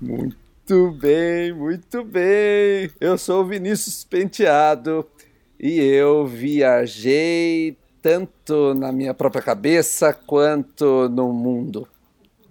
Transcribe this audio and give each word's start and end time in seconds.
Muito 0.00 0.92
bem, 0.92 1.52
muito 1.52 2.04
bem. 2.04 2.88
Eu 3.00 3.18
sou 3.18 3.42
o 3.42 3.46
Vinícius 3.46 4.04
Penteado 4.04 5.04
e 5.58 5.80
eu 5.80 6.24
viajei 6.24 7.76
tanto 8.00 8.74
na 8.74 8.92
minha 8.92 9.12
própria 9.12 9.42
cabeça 9.42 10.12
quanto 10.12 11.08
no 11.08 11.32
mundo. 11.32 11.88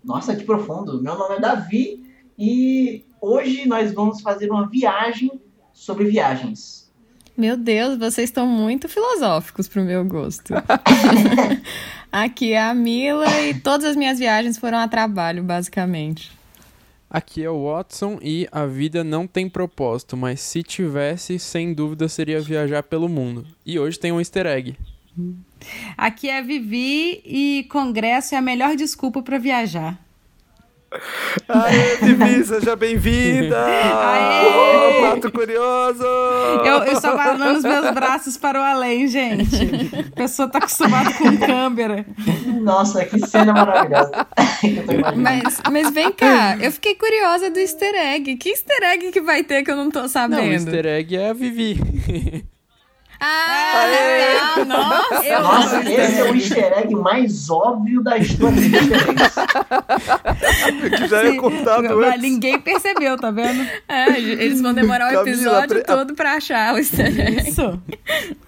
Nossa, 0.03 0.35
que 0.35 0.43
profundo. 0.43 1.01
Meu 1.01 1.17
nome 1.17 1.35
é 1.35 1.39
Davi 1.39 2.05
e 2.37 3.05
hoje 3.21 3.65
nós 3.65 3.93
vamos 3.93 4.19
fazer 4.19 4.51
uma 4.51 4.67
viagem 4.67 5.41
sobre 5.73 6.03
viagens. 6.05 6.91
Meu 7.37 7.55
Deus, 7.55 7.97
vocês 7.97 8.29
estão 8.29 8.45
muito 8.45 8.89
filosóficos 8.89 9.69
pro 9.69 9.85
meu 9.85 10.03
gosto. 10.03 10.53
Aqui 12.11 12.53
é 12.53 12.61
a 12.61 12.73
Mila 12.73 13.41
e 13.41 13.53
todas 13.53 13.85
as 13.85 13.95
minhas 13.95 14.19
viagens 14.19 14.57
foram 14.57 14.79
a 14.79 14.87
trabalho, 14.87 15.43
basicamente. 15.43 16.35
Aqui 17.09 17.43
é 17.43 17.49
o 17.49 17.65
Watson 17.65 18.19
e 18.21 18.47
a 18.51 18.65
vida 18.65 19.03
não 19.03 19.25
tem 19.25 19.49
propósito, 19.49 20.17
mas 20.17 20.41
se 20.41 20.61
tivesse, 20.61 21.39
sem 21.39 21.73
dúvida 21.73 22.09
seria 22.09 22.41
viajar 22.41 22.83
pelo 22.83 23.07
mundo. 23.07 23.45
E 23.65 23.79
hoje 23.79 23.97
tem 23.97 24.11
um 24.11 24.19
easter 24.19 24.45
egg. 24.45 24.75
Aqui 25.97 26.29
é 26.29 26.41
Vivi 26.41 27.21
e 27.25 27.65
congresso 27.71 28.35
é 28.35 28.37
a 28.37 28.41
melhor 28.41 28.75
desculpa 28.75 29.21
para 29.21 29.39
viajar. 29.39 30.06
Aê, 31.47 31.97
Vivi, 32.01 32.43
seja 32.43 32.75
bem-vinda! 32.75 33.57
Aê! 33.65 35.01
Pato 35.01 35.31
curioso! 35.31 36.03
Eu, 36.65 36.83
eu 36.83 36.93
estou 36.93 37.11
abanando 37.11 37.57
os 37.59 37.63
meus 37.63 37.91
braços 37.91 38.37
para 38.37 38.59
o 38.59 38.63
além, 38.63 39.07
gente. 39.07 39.55
A 40.11 40.15
pessoa 40.15 40.49
tá 40.49 40.57
acostumada 40.59 41.13
com 41.13 41.37
câmera. 41.37 42.05
Nossa, 42.61 43.05
que 43.05 43.19
cena 43.27 43.53
maravilhosa. 43.53 44.27
mas, 45.15 45.61
mas 45.71 45.91
vem 45.91 46.11
cá, 46.11 46.57
eu 46.59 46.71
fiquei 46.71 46.95
curiosa 46.95 47.49
do 47.49 47.59
easter 47.59 47.95
egg. 47.95 48.35
Que 48.37 48.49
easter 48.49 48.83
egg 48.83 49.11
que 49.11 49.21
vai 49.21 49.43
ter 49.43 49.63
que 49.63 49.71
eu 49.71 49.75
não 49.75 49.89
tô 49.89 50.07
sabendo? 50.07 50.41
Não, 50.41 50.49
o 50.49 50.53
easter 50.53 50.85
egg 50.85 51.15
é 51.15 51.29
a 51.29 51.33
Vivi. 51.33 51.79
Ah, 53.19 54.63
nossa! 54.65 55.25
Eu 55.25 55.41
nossa, 55.41 55.81
esse 55.89 56.19
é 56.19 56.23
o 56.23 56.35
easter 56.35 56.77
egg 56.77 56.95
mais 56.95 57.49
óbvio 57.49 58.03
da 58.03 58.17
história 58.17 58.55
dos 58.55 58.73
easter 58.73 59.09
eggs. 59.09 59.35
que 60.97 61.07
já 61.07 61.23
é 61.23 61.29
antes. 61.29 62.21
Ninguém 62.21 62.59
percebeu, 62.59 63.17
tá 63.17 63.31
vendo? 63.31 63.67
É, 63.87 64.19
eles 64.19 64.61
vão 64.61 64.73
demorar 64.73 65.13
o 65.13 65.21
episódio 65.21 65.83
todo 65.83 66.13
pra 66.13 66.33
achar 66.33 66.73
o 66.75 66.77
easter 66.77 67.07
egg. 67.07 67.49
Isso. 67.49 67.81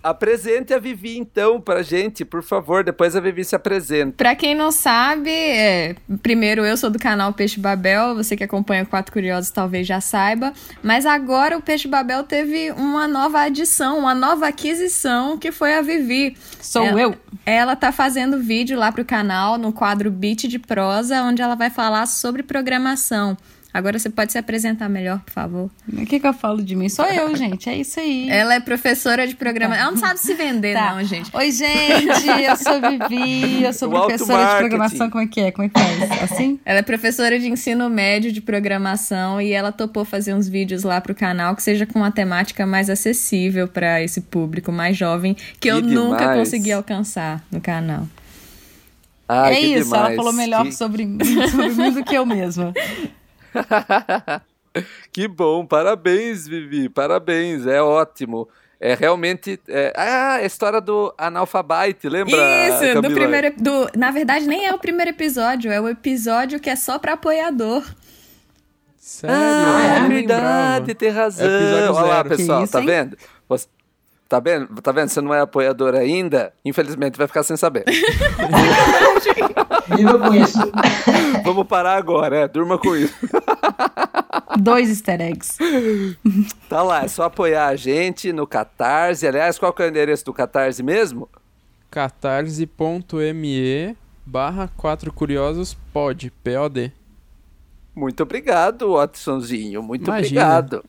Apresente 0.03 0.73
a 0.73 0.79
Vivi, 0.79 1.17
então, 1.17 1.59
pra 1.59 1.81
gente, 1.81 2.23
por 2.23 2.43
favor. 2.43 2.83
Depois 2.83 3.15
a 3.15 3.19
Vivi 3.19 3.43
se 3.43 3.55
apresenta. 3.55 4.13
Pra 4.17 4.35
quem 4.35 4.55
não 4.55 4.71
sabe, 4.71 5.29
é, 5.29 5.95
primeiro 6.21 6.65
eu 6.65 6.77
sou 6.77 6.89
do 6.89 6.99
canal 6.99 7.33
Peixe 7.33 7.59
Babel. 7.59 8.15
Você 8.15 8.35
que 8.35 8.43
acompanha 8.43 8.85
Quatro 8.85 9.11
Curiosos 9.11 9.51
talvez 9.51 9.87
já 9.87 9.99
saiba. 10.01 10.53
Mas 10.81 11.05
agora 11.05 11.57
o 11.57 11.61
Peixe 11.61 11.87
Babel 11.87 12.23
teve 12.23 12.71
uma 12.71 13.07
nova 13.07 13.41
adição, 13.41 13.99
uma 13.99 14.13
nova 14.15 14.51
aquisição, 14.59 15.37
que 15.37 15.51
foi 15.51 15.73
a 15.73 15.81
Vivi. 15.81 16.35
Sou 16.61 16.85
ela, 16.85 17.01
eu. 17.01 17.15
Ela 17.45 17.75
tá 17.75 17.91
fazendo 17.91 18.39
vídeo 18.39 18.77
lá 18.77 18.91
pro 18.91 19.05
canal, 19.05 19.57
no 19.57 19.71
quadro 19.71 20.11
Beat 20.11 20.47
de 20.47 20.59
Prosa, 20.59 21.23
onde 21.23 21.41
ela 21.41 21.55
vai 21.55 21.69
falar 21.69 22.05
sobre 22.05 22.43
programação. 22.43 23.37
Agora 23.71 23.99
você 23.99 24.09
pode 24.09 24.31
se 24.31 24.37
apresentar 24.37 24.89
melhor, 24.89 25.19
por 25.19 25.31
favor. 25.31 25.69
O 25.93 26.05
que, 26.05 26.19
que 26.19 26.25
eu 26.25 26.33
falo 26.33 26.63
de 26.63 26.75
mim? 26.75 26.89
Sou 26.89 27.05
eu, 27.05 27.33
gente. 27.37 27.69
É 27.69 27.77
isso 27.77 27.99
aí. 27.99 28.27
Ela 28.27 28.55
é 28.55 28.59
professora 28.59 29.27
de 29.27 29.35
programação. 29.35 29.83
Ela 29.83 29.91
não 29.91 29.97
sabe 29.97 30.19
se 30.19 30.33
vender, 30.33 30.73
tá. 30.73 30.95
não, 30.95 31.03
gente. 31.03 31.29
Oi, 31.31 31.51
gente. 31.51 32.27
Eu 32.43 32.55
sou 32.55 32.81
Vivi. 32.81 33.63
Eu 33.63 33.73
sou 33.73 33.89
o 33.89 33.91
professora 33.91 34.53
de 34.53 34.57
programação. 34.57 35.09
Como 35.11 35.23
é 35.23 35.27
que 35.27 35.39
é? 35.39 35.51
Como 35.51 35.67
é 35.67 35.69
que 35.69 35.79
faz? 35.79 36.31
Assim? 36.31 36.59
Ela 36.65 36.79
é 36.79 36.81
professora 36.81 37.39
de 37.39 37.47
ensino 37.47 37.89
médio 37.89 38.31
de 38.31 38.41
programação 38.41 39.39
e 39.39 39.51
ela 39.51 39.71
topou 39.71 40.03
fazer 40.03 40.33
uns 40.33 40.47
vídeos 40.47 40.83
lá 40.83 40.99
pro 40.99 41.13
canal 41.13 41.55
que 41.55 41.61
seja 41.61 41.85
com 41.85 41.99
uma 41.99 42.11
temática 42.11 42.65
mais 42.65 42.89
acessível 42.89 43.67
para 43.67 44.01
esse 44.01 44.21
público 44.21 44.71
mais 44.71 44.97
jovem 44.97 45.33
que, 45.33 45.59
que 45.59 45.67
eu 45.67 45.81
demais. 45.81 45.95
nunca 45.95 46.33
consegui 46.35 46.71
alcançar 46.71 47.43
no 47.51 47.61
canal. 47.61 48.07
Ai, 49.27 49.53
é 49.53 49.59
isso, 49.59 49.83
demais. 49.85 50.05
ela 50.05 50.15
falou 50.15 50.33
melhor 50.33 50.63
que... 50.65 50.71
sobre, 50.71 51.07
sobre 51.51 51.69
mim 51.69 51.91
do 51.91 52.03
que 52.03 52.15
eu 52.15 52.25
mesma. 52.25 52.73
que 55.11 55.27
bom, 55.27 55.65
parabéns, 55.65 56.47
Vivi, 56.47 56.89
parabéns, 56.89 57.65
é 57.65 57.81
ótimo. 57.81 58.47
É 58.79 58.93
realmente. 58.93 59.59
É... 59.67 59.91
Ah, 59.95 60.35
a 60.35 60.45
história 60.45 60.79
do 60.79 61.13
analfabete, 61.17 62.07
lembra? 62.07 62.37
Isso, 62.67 62.79
Camila? 62.79 63.01
do 63.01 63.11
primeiro. 63.11 63.53
Do... 63.57 63.89
Na 63.97 64.09
verdade, 64.09 64.47
nem 64.47 64.67
é 64.67 64.73
o 64.73 64.79
primeiro 64.79 65.11
episódio, 65.11 65.69
é 65.69 65.81
o 65.81 65.89
episódio 65.89 66.59
que 66.59 66.69
é 66.69 66.75
só 66.77 66.97
para 66.97 67.13
apoiador. 67.13 67.83
Sério? 68.97 69.35
Ah, 69.35 70.05
é 70.05 70.07
verdade, 70.07 70.95
tem 70.95 71.09
razão. 71.09 71.45
É 71.45 71.89
Olha 71.89 72.05
lá, 72.05 72.23
pessoal, 72.23 72.63
isso, 72.63 72.71
tá 72.71 72.79
vendo? 72.79 73.17
Você... 73.49 73.67
Tá 74.29 74.39
vendo? 74.39 74.67
Tá 74.79 74.91
vendo? 74.91 75.09
Você 75.09 75.21
não 75.21 75.33
é 75.33 75.41
apoiador 75.41 75.95
ainda? 75.95 76.53
Infelizmente 76.63 77.17
vai 77.17 77.25
ficar 77.27 77.41
sem 77.41 77.57
saber. 77.57 77.83
Viva 79.97 80.19
com 80.19 80.35
isso. 80.35 80.59
Vamos 81.43 81.65
parar 81.67 81.95
agora, 81.95 82.41
é. 82.41 82.47
Durma 82.47 82.77
com 82.77 82.95
isso. 82.95 83.15
Dois 84.59 84.87
easter 84.89 85.19
eggs. 85.19 85.57
Tá 86.69 86.83
lá, 86.83 87.05
é 87.05 87.07
só 87.07 87.23
apoiar 87.23 87.69
a 87.69 87.75
gente 87.75 88.31
no 88.31 88.45
Catarse. 88.45 89.27
Aliás, 89.27 89.57
qual 89.57 89.73
que 89.73 89.81
é 89.81 89.85
o 89.85 89.89
endereço 89.89 90.23
do 90.25 90.33
Catarse 90.33 90.83
mesmo? 90.83 91.27
catarse.me 91.89 93.97
barra 94.23 94.69
4 94.77 95.11
curiosos 95.11 95.75
pod, 95.91 96.31
P-O-D. 96.43 96.91
Muito 97.95 98.21
obrigado, 98.21 98.93
Watsonzinho. 98.93 99.81
Muito 99.81 100.07
Imagina. 100.07 100.59
obrigado. 100.59 100.85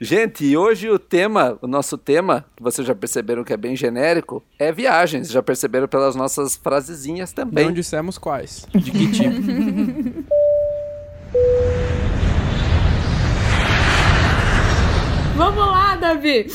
Gente, 0.00 0.44
e 0.44 0.56
hoje 0.56 0.88
o 0.88 0.96
tema, 0.96 1.58
o 1.60 1.66
nosso 1.66 1.98
tema, 1.98 2.44
que 2.56 2.62
vocês 2.62 2.86
já 2.86 2.94
perceberam 2.94 3.42
que 3.42 3.52
é 3.52 3.56
bem 3.56 3.74
genérico, 3.74 4.44
é 4.56 4.70
viagens. 4.70 5.28
Já 5.28 5.42
perceberam 5.42 5.88
pelas 5.88 6.14
nossas 6.14 6.54
frasezinhas 6.54 7.32
também. 7.32 7.64
Não 7.64 7.72
dissemos 7.72 8.16
quais. 8.16 8.64
De 8.72 8.92
que 8.92 9.10
tipo. 9.10 9.34
vamos 15.34 15.66
lá, 15.66 15.96
Davi. 15.96 16.46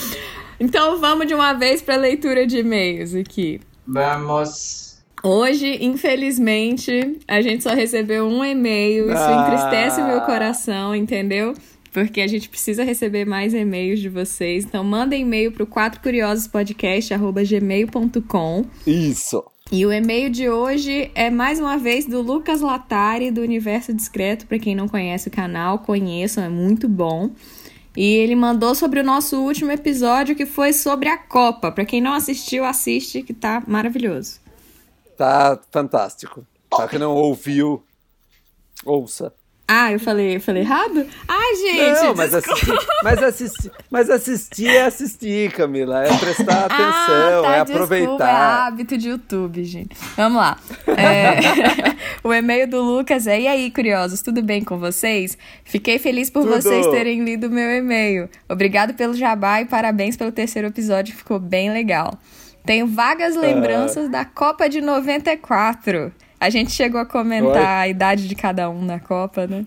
Então 0.58 1.02
vamos 1.02 1.28
de 1.28 1.34
uma 1.34 1.52
vez 1.52 1.82
para 1.82 1.96
a 1.96 1.98
leitura 1.98 2.48
de 2.48 2.60
e-mails 2.60 3.14
aqui. 3.14 3.60
Vamos. 3.86 5.04
Hoje, 5.22 5.84
infelizmente, 5.84 7.20
a 7.28 7.42
gente 7.42 7.64
só 7.64 7.74
recebeu 7.74 8.26
um 8.26 8.46
e-mail. 8.46 9.12
Isso 9.12 9.22
ah. 9.22 9.46
entristece 9.46 10.02
meu 10.02 10.22
coração, 10.22 10.96
entendeu? 10.96 11.54
Porque 11.94 12.20
a 12.20 12.28
gente 12.28 12.50
precisa 12.50 12.84
receber 12.84 13.24
mais 13.24 13.54
e-mails 13.54 14.00
de 14.00 14.10
vocês. 14.10 14.66
Então, 14.66 14.84
mandem 14.84 15.22
e-mail 15.22 15.52
para 15.52 15.64
o 15.64 15.68
4curiosospodcast.gmail.com. 15.68 18.66
Isso! 18.88 19.44
E 19.72 19.86
o 19.86 19.94
e-mail 19.94 20.30
de 20.30 20.50
hoje 20.50 21.10
é 21.16 21.30
mais 21.30 21.58
uma 21.60 21.78
vez 21.78 22.06
do 22.06 22.22
Lucas 22.22 22.60
Latari, 22.62 23.32
do 23.32 23.42
Universo 23.42 23.94
Discreto. 23.94 24.46
Para 24.46 24.60
quem 24.60 24.76
não 24.76 24.88
conhece 24.88 25.30
o 25.30 25.32
canal, 25.32 25.80
conheçam, 25.80 26.44
é 26.44 26.50
muito 26.50 26.88
bom. 26.90 27.32
E 27.96 28.04
ele 28.04 28.36
mandou 28.36 28.76
sobre 28.76 29.00
o 29.00 29.04
nosso 29.04 29.40
último 29.40 29.72
episódio, 29.72 30.36
que 30.36 30.48
foi 30.48 30.74
sobre 30.74 31.10
a 31.10 31.18
Copa. 31.18 31.72
Para 31.72 31.86
quem 31.86 32.02
não 32.02 32.14
assistiu, 32.14 32.66
assiste, 32.66 33.22
que 33.22 33.34
tá 33.34 33.62
maravilhoso. 33.68 34.40
Tá 35.16 35.60
fantástico. 35.72 36.44
Para 36.70 36.88
quem 36.88 36.98
não 37.00 37.16
ouviu, 37.16 37.84
ouça. 38.84 39.32
Ah, 39.66 39.94
eu 39.94 40.00
falei, 40.00 40.36
eu 40.36 40.42
falei 40.42 40.62
errado? 40.62 41.06
Ai, 41.26 41.56
gente, 41.56 42.04
Não, 42.04 42.16
mas 42.16 42.34
assistir, 42.34 42.74
mas 43.02 43.24
assistir, 43.24 43.72
mas 43.90 44.10
assistir 44.10 44.68
é 44.68 44.86
assistir, 44.86 45.52
Camila. 45.54 46.04
É 46.04 46.18
prestar 46.18 46.64
ah, 46.64 46.66
atenção, 46.66 47.40
ah, 47.40 47.42
tá, 47.44 47.56
é 47.56 47.60
aproveitar. 47.62 48.08
Desculpa, 48.08 48.24
é 48.26 48.32
hábito 48.32 48.98
de 48.98 49.10
YouTube, 49.10 49.64
gente. 49.64 49.96
Vamos 50.18 50.38
lá. 50.38 50.58
É, 50.88 51.96
o 52.28 52.34
e-mail 52.34 52.68
do 52.68 52.82
Lucas 52.82 53.26
é: 53.26 53.40
E 53.40 53.48
aí, 53.48 53.72
curiosos, 53.72 54.22
tudo 54.22 54.44
bem 54.44 54.62
com 54.62 54.78
vocês? 54.78 55.38
Fiquei 55.64 55.98
feliz 55.98 56.30
por 56.30 56.44
tudo. 56.44 56.62
vocês 56.62 56.86
terem 56.88 57.24
lido 57.24 57.50
meu 57.50 57.72
e-mail. 57.72 58.30
Obrigado 58.50 58.94
pelo 58.94 59.14
jabá 59.14 59.62
e 59.62 59.66
parabéns 59.66 60.18
pelo 60.18 60.32
terceiro 60.32 60.68
episódio, 60.68 61.16
ficou 61.16 61.40
bem 61.40 61.72
legal. 61.72 62.20
Tenho 62.66 62.88
vagas 62.88 63.36
lembranças 63.36 64.10
da 64.10 64.26
Copa 64.26 64.70
de 64.70 64.82
94. 64.82 66.12
A 66.44 66.50
gente 66.50 66.74
chegou 66.74 67.00
a 67.00 67.06
comentar 67.06 67.56
Oi? 67.56 67.66
a 67.66 67.88
idade 67.88 68.28
de 68.28 68.36
cada 68.36 68.70
um 68.70 68.84
na 68.84 69.00
Copa, 69.00 69.48
né? 69.48 69.66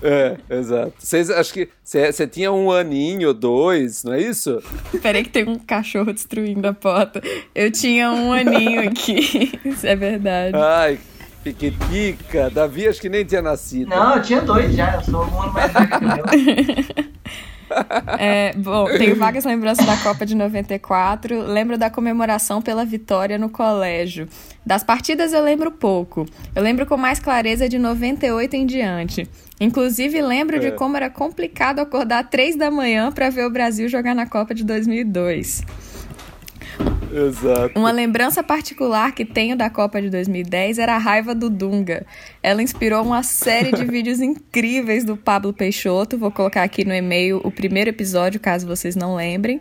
É, 0.00 0.36
exato. 0.48 0.92
Vocês, 1.00 1.28
acho 1.28 1.52
que 1.52 1.68
você 1.82 2.28
tinha 2.28 2.52
um 2.52 2.70
aninho, 2.70 3.34
dois, 3.34 4.04
não 4.04 4.12
é 4.12 4.20
isso? 4.20 4.62
Peraí 5.02 5.24
que 5.24 5.30
tem 5.30 5.48
um 5.48 5.58
cachorro 5.58 6.12
destruindo 6.12 6.64
a 6.68 6.72
porta. 6.72 7.20
Eu 7.52 7.72
tinha 7.72 8.08
um 8.12 8.32
aninho 8.32 8.88
aqui, 8.88 9.50
isso 9.66 9.84
é 9.84 9.96
verdade. 9.96 10.56
Ai, 10.56 10.96
piquetica. 11.42 12.48
Davi 12.50 12.86
acho 12.86 13.00
que 13.00 13.08
nem 13.08 13.24
tinha 13.24 13.42
nascido. 13.42 13.88
Não, 13.88 14.14
eu 14.14 14.22
tinha 14.22 14.42
dois 14.42 14.72
já, 14.72 14.94
eu 14.94 15.02
sou 15.02 15.24
um 15.24 15.42
ano 15.42 15.52
mais 15.52 15.72
velho 15.72 15.88
que 15.88 16.94
eu. 16.94 17.04
É, 18.18 18.52
bom, 18.54 18.86
tenho 18.86 19.16
vagas 19.16 19.44
lembranças 19.44 19.86
da 19.86 19.96
Copa 19.96 20.26
de 20.26 20.34
94. 20.34 21.42
Lembro 21.42 21.78
da 21.78 21.88
comemoração 21.88 22.60
pela 22.60 22.84
vitória 22.84 23.38
no 23.38 23.48
colégio. 23.48 24.28
Das 24.64 24.82
partidas 24.82 25.32
eu 25.32 25.42
lembro 25.42 25.70
pouco. 25.70 26.26
Eu 26.54 26.62
lembro 26.62 26.86
com 26.86 26.96
mais 26.96 27.18
clareza 27.18 27.68
de 27.68 27.78
98 27.78 28.54
em 28.54 28.66
diante. 28.66 29.28
Inclusive, 29.60 30.20
lembro 30.20 30.56
é. 30.56 30.58
de 30.58 30.72
como 30.72 30.96
era 30.96 31.10
complicado 31.10 31.80
acordar 31.80 32.28
três 32.28 32.56
da 32.56 32.70
manhã 32.70 33.12
para 33.12 33.30
ver 33.30 33.44
o 33.46 33.50
Brasil 33.50 33.88
jogar 33.88 34.14
na 34.14 34.26
Copa 34.26 34.54
de 34.54 34.64
2002. 34.64 35.62
Exato. 37.12 37.78
Uma 37.78 37.90
lembrança 37.90 38.42
particular 38.42 39.12
que 39.12 39.24
tenho 39.24 39.56
da 39.56 39.68
Copa 39.68 40.00
de 40.00 40.08
2010 40.10 40.78
era 40.78 40.94
a 40.94 40.98
raiva 40.98 41.34
do 41.34 41.50
Dunga. 41.50 42.06
Ela 42.42 42.62
inspirou 42.62 43.02
uma 43.02 43.22
série 43.22 43.72
de 43.72 43.84
vídeos 43.90 44.20
incríveis 44.20 45.04
do 45.04 45.16
Pablo 45.16 45.52
Peixoto. 45.52 46.16
Vou 46.16 46.30
colocar 46.30 46.62
aqui 46.62 46.84
no 46.84 46.94
e-mail 46.94 47.40
o 47.42 47.50
primeiro 47.50 47.90
episódio, 47.90 48.38
caso 48.38 48.66
vocês 48.66 48.94
não 48.94 49.16
lembrem. 49.16 49.58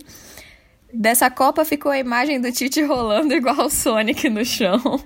Dessa 0.91 1.30
Copa 1.30 1.63
ficou 1.63 1.91
a 1.91 2.00
imagem 2.00 2.41
do 2.41 2.51
Tite 2.51 2.81
rolando 2.81 3.33
igual 3.33 3.65
o 3.65 3.69
Sonic 3.69 4.27
no 4.27 4.44
chão. 4.44 5.00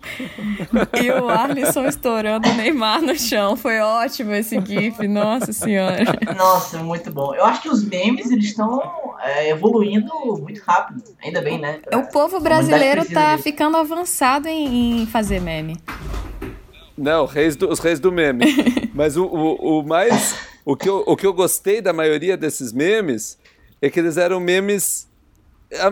e 1.01 1.11
o 1.11 1.27
Arlisson 1.27 1.85
estourando 1.85 2.47
o 2.47 2.53
Neymar 2.53 3.01
no 3.01 3.17
chão. 3.19 3.57
Foi 3.57 3.79
ótimo 3.79 4.33
esse 4.33 4.59
GIF, 4.61 5.05
nossa 5.09 5.51
senhora. 5.51 6.05
Nossa, 6.37 6.81
muito 6.81 7.11
bom. 7.11 7.35
Eu 7.35 7.43
acho 7.43 7.61
que 7.61 7.69
os 7.69 7.83
memes 7.83 8.31
eles 8.31 8.45
estão 8.45 8.81
é, 9.21 9.49
evoluindo 9.49 10.09
muito 10.41 10.61
rápido. 10.61 11.03
Ainda 11.21 11.41
bem, 11.41 11.59
né? 11.59 11.79
Pra... 11.83 11.99
O 11.99 12.09
povo 12.09 12.39
brasileiro 12.39 13.03
tá 13.05 13.31
disso. 13.31 13.43
ficando 13.43 13.75
avançado 13.75 14.47
em, 14.47 15.01
em, 15.01 15.05
fazer 15.05 15.41
meme. 15.41 15.77
Não, 16.97 17.25
reis 17.25 17.57
do, 17.57 17.69
os 17.69 17.79
reis 17.79 17.99
do 17.99 18.09
meme. 18.09 18.45
Mas 18.95 19.17
o, 19.17 19.25
o, 19.25 19.79
o 19.79 19.83
mais. 19.83 20.35
O 20.63 20.77
que, 20.77 20.87
eu, 20.87 21.03
o 21.05 21.17
que 21.17 21.27
eu 21.27 21.33
gostei 21.33 21.81
da 21.81 21.91
maioria 21.91 22.37
desses 22.37 22.71
memes 22.71 23.37
é 23.81 23.89
que 23.89 23.99
eles 23.99 24.15
eram 24.15 24.39
memes 24.39 25.11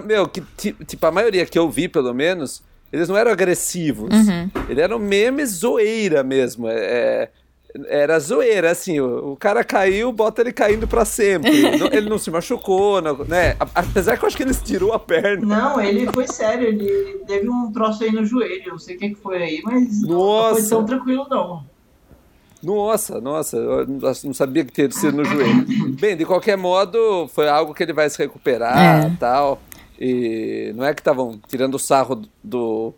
meu, 0.05 0.27
que, 0.27 0.41
tipo, 0.85 1.05
a 1.05 1.11
maioria 1.11 1.45
que 1.45 1.57
eu 1.57 1.69
vi, 1.69 1.87
pelo 1.87 2.13
menos, 2.13 2.63
eles 2.91 3.07
não 3.07 3.17
eram 3.17 3.31
agressivos. 3.31 4.13
Uhum. 4.13 4.49
Eles 4.69 4.83
eram 4.83 4.99
memes 4.99 5.49
zoeira 5.49 6.23
mesmo. 6.23 6.67
É, 6.67 6.73
é, 6.75 7.29
era 7.87 8.19
zoeira, 8.19 8.71
assim, 8.71 8.99
o, 8.99 9.31
o, 9.31 9.37
cara 9.37 9.63
caiu, 9.63 10.11
bota 10.11 10.41
ele 10.41 10.51
caindo 10.51 10.87
para 10.87 11.05
sempre. 11.05 11.51
ele 11.91 12.09
não 12.09 12.17
se 12.17 12.29
machucou, 12.29 13.01
não, 13.01 13.17
né? 13.25 13.55
Apesar 13.73 14.17
que 14.17 14.25
eu 14.25 14.27
acho 14.27 14.35
que 14.35 14.43
ele 14.43 14.51
estirou 14.51 14.93
a 14.93 14.99
perna. 14.99 15.45
Não, 15.45 15.81
ele 15.81 16.11
foi 16.11 16.27
sério, 16.27 16.67
ele 16.67 17.23
teve 17.25 17.49
um 17.49 17.71
troço 17.71 18.03
aí 18.03 18.11
no 18.11 18.25
joelho, 18.25 18.71
não 18.71 18.79
sei 18.79 18.95
o 18.97 18.99
que 18.99 19.15
foi 19.15 19.41
aí, 19.41 19.61
mas 19.63 20.01
nossa. 20.01 20.49
não 20.49 20.59
foi 20.59 20.69
tão 20.69 20.85
tranquilo 20.85 21.27
não. 21.29 21.71
Nossa, 22.61 23.19
nossa, 23.19 23.57
eu 23.57 23.87
não 23.87 24.33
sabia 24.33 24.63
que 24.63 24.71
tinha 24.71 24.91
sido 24.91 25.17
no 25.17 25.25
joelho. 25.25 25.65
Bem, 25.99 26.15
de 26.15 26.25
qualquer 26.25 26.55
modo, 26.55 27.27
foi 27.33 27.49
algo 27.49 27.73
que 27.73 27.81
ele 27.81 27.93
vai 27.93 28.07
se 28.09 28.19
recuperar 28.19 29.03
e 29.03 29.07
é. 29.07 29.17
tal. 29.19 29.59
E 30.03 30.73
não 30.75 30.83
é 30.83 30.95
que 30.95 30.99
estavam 30.99 31.39
tirando 31.47 31.75
o 31.75 31.79
sarro 31.79 32.23
do, 32.43 32.91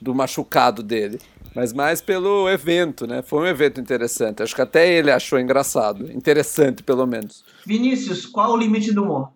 do 0.00 0.14
machucado 0.14 0.82
dele, 0.82 1.20
mas 1.54 1.70
mais 1.70 2.00
pelo 2.00 2.48
evento, 2.48 3.06
né? 3.06 3.20
Foi 3.20 3.42
um 3.42 3.46
evento 3.46 3.78
interessante. 3.78 4.42
Acho 4.42 4.54
que 4.54 4.62
até 4.62 4.90
ele 4.90 5.10
achou 5.10 5.38
engraçado. 5.38 6.10
Interessante, 6.10 6.82
pelo 6.82 7.06
menos. 7.06 7.44
Vinícius, 7.66 8.24
qual 8.24 8.52
o 8.52 8.56
limite 8.56 8.90
do 8.90 9.02
humor? 9.02 9.32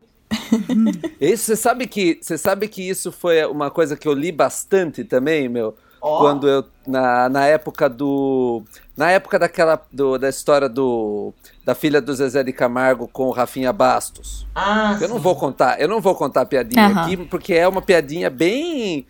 isso, 1.21 1.45
você 1.45 1.57
sabe 1.57 1.87
que 1.87 2.19
você 2.23 2.39
sabe 2.39 2.69
que 2.69 2.81
isso 2.89 3.13
foi 3.13 3.45
uma 3.45 3.71
coisa 3.71 3.99
que 3.99 4.09
eu 4.09 4.15
li 4.15 4.33
bastante 4.33 5.05
também, 5.05 5.47
meu. 5.47 5.77
Oh. 6.07 6.19
Quando 6.19 6.47
eu 6.47 6.63
na, 6.87 7.31
na 7.31 7.47
época 7.47 7.89
do 7.89 8.63
na 8.95 9.11
época 9.11 9.39
daquela 9.39 9.83
do, 9.91 10.19
da 10.19 10.29
história 10.29 10.69
do 10.69 11.33
da 11.65 11.75
filha 11.75 11.99
do 11.99 12.15
Zezé 12.15 12.45
de 12.45 12.53
Camargo 12.53 13.09
com 13.09 13.25
o 13.29 13.31
Rafinha 13.31 13.73
Bastos. 13.73 14.47
Ah, 14.55 14.99
eu 15.01 15.09
sim. 15.09 15.15
não 15.15 15.19
vou 15.19 15.35
contar, 15.35 15.81
eu 15.81 15.89
não 15.89 16.03
vou 16.03 16.15
contar 16.15 16.43
a 16.43 16.45
piadinha 16.45 16.89
uhum. 16.91 16.99
aqui 16.99 17.17
porque 17.17 17.55
é 17.55 17.67
uma 17.67 17.81
piadinha 17.81 18.29
bem 18.29 19.07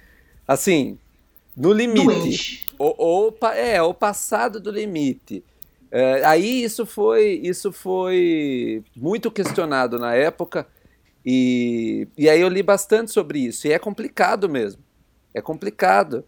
assim, 0.47 0.97
no 1.57 1.73
limite. 1.73 2.65
Ou, 2.79 2.95
ou 2.97 3.39
é, 3.57 3.83
o 3.83 3.93
passado 3.93 4.61
do 4.61 4.71
limite. 4.71 5.43
É, 5.91 6.25
aí 6.25 6.63
isso 6.63 6.87
foi 6.87 7.41
isso 7.43 7.73
foi 7.73 8.85
muito 8.95 9.33
questionado 9.33 9.99
na 9.99 10.15
época 10.15 10.65
e, 11.27 12.07
e 12.17 12.29
aí 12.29 12.41
eu 12.41 12.49
li 12.49 12.63
bastante 12.63 13.11
sobre 13.11 13.41
isso 13.41 13.67
e 13.67 13.73
é 13.73 13.81
complicado 13.81 14.49
mesmo. 14.49 14.81
É 15.35 15.43
complicado. 15.43 16.25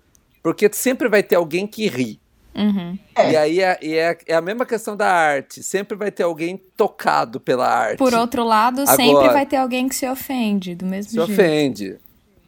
Porque 0.47 0.71
sempre 0.73 1.09
vai 1.09 1.25
ter 1.25 1.35
alguém 1.35 1.67
que 1.67 1.89
ri. 1.89 2.21
Uhum. 2.55 2.97
É. 3.17 3.33
E 3.33 3.37
aí 3.37 3.61
é, 3.61 3.79
é, 3.83 4.19
é, 4.29 4.35
a 4.37 4.41
mesma 4.41 4.65
questão 4.65 4.97
da 4.97 5.11
arte. 5.11 5.61
Sempre 5.61 5.97
vai 5.97 6.09
ter 6.13 6.23
alguém 6.23 6.57
tocado 6.77 7.41
pela 7.41 7.67
arte. 7.67 7.99
Por 7.99 8.15
outro 8.15 8.45
lado, 8.45 8.83
Agora, 8.83 8.97
sempre 8.97 9.29
vai 9.31 9.45
ter 9.45 9.57
alguém 9.57 9.89
que 9.89 9.97
se 9.97 10.09
ofende, 10.09 10.77
do 10.77 10.87
mesmo 10.87 11.11
se 11.11 11.17
jeito. 11.17 11.27
Se 11.27 11.33
ofende. 11.33 11.97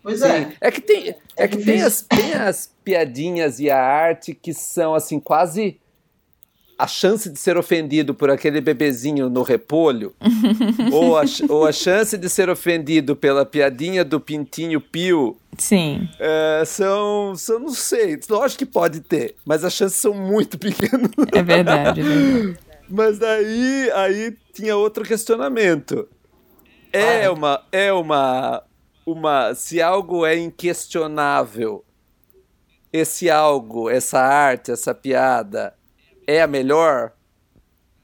Pois 0.00 0.20
Sim. 0.20 0.26
é. 0.28 0.52
É 0.60 0.70
que, 0.70 0.80
tem, 0.80 1.08
é, 1.08 1.16
é 1.36 1.48
que 1.48 1.56
tem, 1.56 1.82
as, 1.82 2.02
tem 2.02 2.34
as 2.34 2.72
piadinhas 2.84 3.58
e 3.58 3.68
a 3.68 3.82
arte 3.82 4.32
que 4.32 4.54
são, 4.54 4.94
assim, 4.94 5.18
quase 5.18 5.80
a 6.78 6.86
chance 6.86 7.28
de 7.28 7.36
ser 7.38 7.56
ofendido 7.56 8.14
por 8.14 8.30
aquele 8.30 8.60
bebezinho 8.60 9.28
no 9.28 9.42
repolho, 9.42 10.14
ou, 10.92 11.18
a, 11.18 11.24
ou 11.48 11.66
a 11.66 11.72
chance 11.72 12.16
de 12.16 12.28
ser 12.28 12.48
ofendido 12.48 13.16
pela 13.16 13.44
piadinha 13.44 14.04
do 14.04 14.20
pintinho 14.20 14.80
pio. 14.80 15.36
Sim. 15.58 16.08
É, 16.20 16.62
são, 16.64 17.34
são, 17.34 17.58
não 17.58 17.70
sei, 17.70 18.20
lógico 18.30 18.60
que 18.60 18.66
pode 18.66 19.00
ter, 19.00 19.34
mas 19.44 19.64
as 19.64 19.72
chances 19.72 19.98
são 19.98 20.14
muito 20.14 20.56
pequenas. 20.60 21.10
É 21.32 21.42
verdade, 21.42 22.00
é 22.00 22.04
verdade. 22.04 22.58
Mas 22.88 23.18
daí 23.18 23.90
aí 23.90 24.36
tinha 24.54 24.76
outro 24.76 25.04
questionamento. 25.04 26.08
É 26.92 27.28
uma, 27.28 27.62
é 27.70 27.92
uma, 27.92 28.62
uma, 29.04 29.52
se 29.54 29.82
algo 29.82 30.24
é 30.24 30.38
inquestionável, 30.38 31.84
esse 32.92 33.28
algo, 33.28 33.90
essa 33.90 34.18
arte, 34.18 34.70
essa 34.70 34.94
piada, 34.94 35.74
é 36.28 36.42
a 36.42 36.46
melhor, 36.46 37.12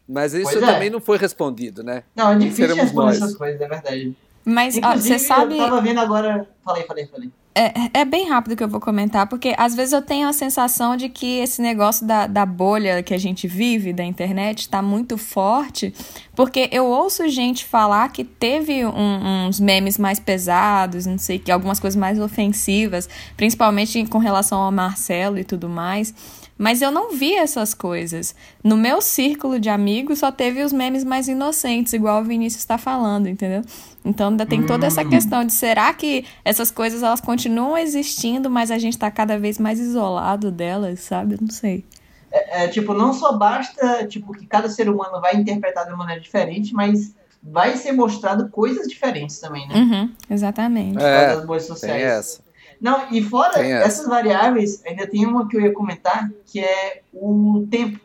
mas 0.08 0.32
isso 0.32 0.56
é. 0.56 0.60
também 0.60 0.88
não 0.88 1.00
foi 1.00 1.18
respondido, 1.18 1.82
né? 1.82 2.02
Não, 2.16 2.32
é 2.32 2.38
difícil 2.38 2.74
responder 2.74 3.06
nós. 3.06 3.16
essas 3.18 3.36
coisas, 3.36 3.60
é 3.60 3.68
verdade. 3.68 4.16
Mas 4.42 4.78
você 4.78 5.18
sabe. 5.18 5.58
Eu 5.58 5.64
tava 5.64 5.80
vendo 5.82 6.00
agora. 6.00 6.48
Falei, 6.64 6.84
falei, 6.84 7.06
falei. 7.06 7.30
É, 7.56 8.00
é 8.00 8.04
bem 8.04 8.28
rápido 8.28 8.56
que 8.56 8.64
eu 8.64 8.68
vou 8.68 8.80
comentar, 8.80 9.28
porque 9.28 9.54
às 9.56 9.76
vezes 9.76 9.92
eu 9.92 10.02
tenho 10.02 10.26
a 10.26 10.32
sensação 10.32 10.96
de 10.96 11.08
que 11.08 11.38
esse 11.38 11.62
negócio 11.62 12.04
da, 12.04 12.26
da 12.26 12.44
bolha 12.44 13.00
que 13.00 13.14
a 13.14 13.18
gente 13.18 13.46
vive 13.46 13.92
da 13.92 14.02
internet 14.02 14.62
está 14.62 14.82
muito 14.82 15.16
forte, 15.16 15.94
porque 16.34 16.68
eu 16.72 16.84
ouço 16.84 17.28
gente 17.28 17.64
falar 17.64 18.10
que 18.10 18.24
teve 18.24 18.84
um, 18.84 19.46
uns 19.46 19.60
memes 19.60 19.98
mais 19.98 20.18
pesados, 20.18 21.06
não 21.06 21.16
sei 21.16 21.38
que, 21.38 21.52
algumas 21.52 21.78
coisas 21.78 21.96
mais 21.96 22.18
ofensivas, 22.18 23.08
principalmente 23.36 24.04
com 24.06 24.18
relação 24.18 24.60
ao 24.60 24.72
Marcelo 24.72 25.38
e 25.38 25.44
tudo 25.44 25.68
mais. 25.68 26.12
Mas 26.56 26.80
eu 26.80 26.90
não 26.90 27.10
vi 27.10 27.34
essas 27.34 27.74
coisas. 27.74 28.34
No 28.62 28.76
meu 28.76 29.00
círculo 29.00 29.58
de 29.58 29.68
amigos 29.68 30.20
só 30.20 30.30
teve 30.30 30.62
os 30.62 30.72
memes 30.72 31.02
mais 31.02 31.26
inocentes, 31.26 31.92
igual 31.92 32.20
o 32.20 32.24
Vinícius 32.24 32.62
está 32.62 32.78
falando, 32.78 33.28
entendeu? 33.28 33.62
Então 34.04 34.28
ainda 34.28 34.46
tem 34.46 34.64
toda 34.64 34.86
essa 34.86 35.02
hum. 35.02 35.08
questão 35.08 35.44
de 35.44 35.52
será 35.52 35.92
que 35.92 36.24
essas 36.44 36.70
coisas 36.70 37.02
elas 37.02 37.20
continuam 37.20 37.76
existindo, 37.76 38.48
mas 38.48 38.70
a 38.70 38.78
gente 38.78 38.92
está 38.92 39.10
cada 39.10 39.38
vez 39.38 39.58
mais 39.58 39.80
isolado 39.80 40.50
delas, 40.50 41.00
sabe? 41.00 41.34
Eu 41.34 41.38
não 41.40 41.50
sei. 41.50 41.84
É, 42.30 42.64
é, 42.64 42.68
tipo, 42.68 42.94
não 42.94 43.12
só 43.12 43.32
basta 43.32 44.06
tipo 44.06 44.32
que 44.32 44.46
cada 44.46 44.68
ser 44.68 44.88
humano 44.88 45.20
vai 45.20 45.36
interpretar 45.36 45.84
de 45.84 45.90
uma 45.90 45.98
maneira 45.98 46.20
diferente, 46.20 46.72
mas 46.72 47.14
vai 47.42 47.76
ser 47.76 47.92
mostrado 47.92 48.48
coisas 48.48 48.86
diferentes 48.86 49.38
também, 49.38 49.66
né? 49.68 49.74
Uhum, 49.74 50.12
exatamente. 50.30 51.02
É, 51.02 51.34
das 51.34 51.44
bolhas 51.44 51.66
sociais. 51.66 51.96
Tem 51.96 52.10
essa. 52.10 52.43
Não, 52.84 53.10
e 53.10 53.22
fora 53.22 53.66
essas 53.66 54.06
variáveis, 54.06 54.84
ainda 54.84 55.06
tem 55.06 55.24
uma 55.24 55.48
que 55.48 55.56
eu 55.56 55.62
ia 55.62 55.72
comentar, 55.72 56.30
que 56.44 56.60
é 56.60 57.00
o 57.14 57.66
tempo. 57.70 57.98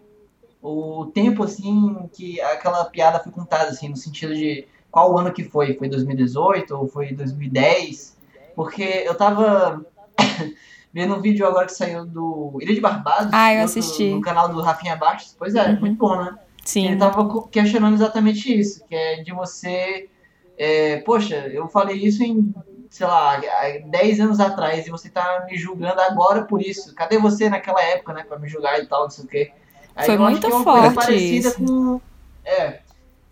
O 0.61 1.07
tempo, 1.13 1.43
assim, 1.43 2.09
que 2.13 2.39
aquela 2.39 2.85
piada 2.85 3.19
foi 3.19 3.29
contada, 3.29 3.71
assim, 3.71 3.89
no 3.89 3.97
sentido 3.97 4.33
de 4.33 4.65
qual 4.89 5.17
ano 5.17 5.33
que 5.33 5.43
foi. 5.43 5.73
Foi 5.73 5.89
2018 5.89 6.71
ou 6.73 6.87
foi 6.87 7.11
2010? 7.11 8.15
Porque 8.55 9.03
eu 9.05 9.15
tava 9.15 9.85
vendo 10.93 11.13
um 11.13 11.21
vídeo 11.21 11.45
agora 11.45 11.65
que 11.65 11.73
saiu 11.73 12.05
do 12.05 12.57
Ilha 12.61 12.73
de 12.73 12.79
Barbados. 12.79 13.33
Ah, 13.33 13.53
eu 13.53 13.65
assisti. 13.65 14.11
No, 14.11 14.15
no 14.15 14.21
canal 14.21 14.47
do 14.47 14.61
Rafinha 14.61 14.95
Bastos. 14.95 15.35
Pois 15.37 15.55
é, 15.55 15.71
uhum. 15.71 15.79
muito 15.81 15.97
bom, 15.97 16.23
né? 16.23 16.37
Sim. 16.63 16.87
Ele 16.87 16.95
tava 16.95 17.49
questionando 17.49 17.95
exatamente 17.95 18.57
isso, 18.57 18.85
que 18.87 18.95
é 18.95 19.23
de 19.23 19.33
você... 19.33 20.07
É, 20.57 21.01
poxa, 21.01 21.35
eu 21.47 21.67
falei 21.67 21.97
isso 21.97 22.23
em 22.23 22.53
sei 22.89 23.05
lá, 23.05 23.39
10 23.85 24.19
anos 24.19 24.39
atrás 24.39 24.87
e 24.87 24.89
você 24.89 25.09
tá 25.09 25.45
me 25.49 25.55
julgando 25.57 26.01
agora 26.01 26.43
por 26.43 26.61
isso. 26.61 26.93
Cadê 26.95 27.19
você 27.19 27.49
naquela 27.49 27.81
época, 27.83 28.13
né, 28.13 28.23
pra 28.27 28.39
me 28.39 28.49
julgar 28.49 28.81
e 28.81 28.87
tal, 28.87 29.03
não 29.03 29.09
sei 29.09 29.25
o 29.25 29.27
quê. 29.27 29.51
Aí 29.95 30.07
Foi 30.07 30.17
muito 30.17 30.47
é 30.47 30.63
forte 30.63 30.95
parecida 30.95 31.49
isso. 31.49 31.63
com... 31.63 32.01
É, 32.43 32.79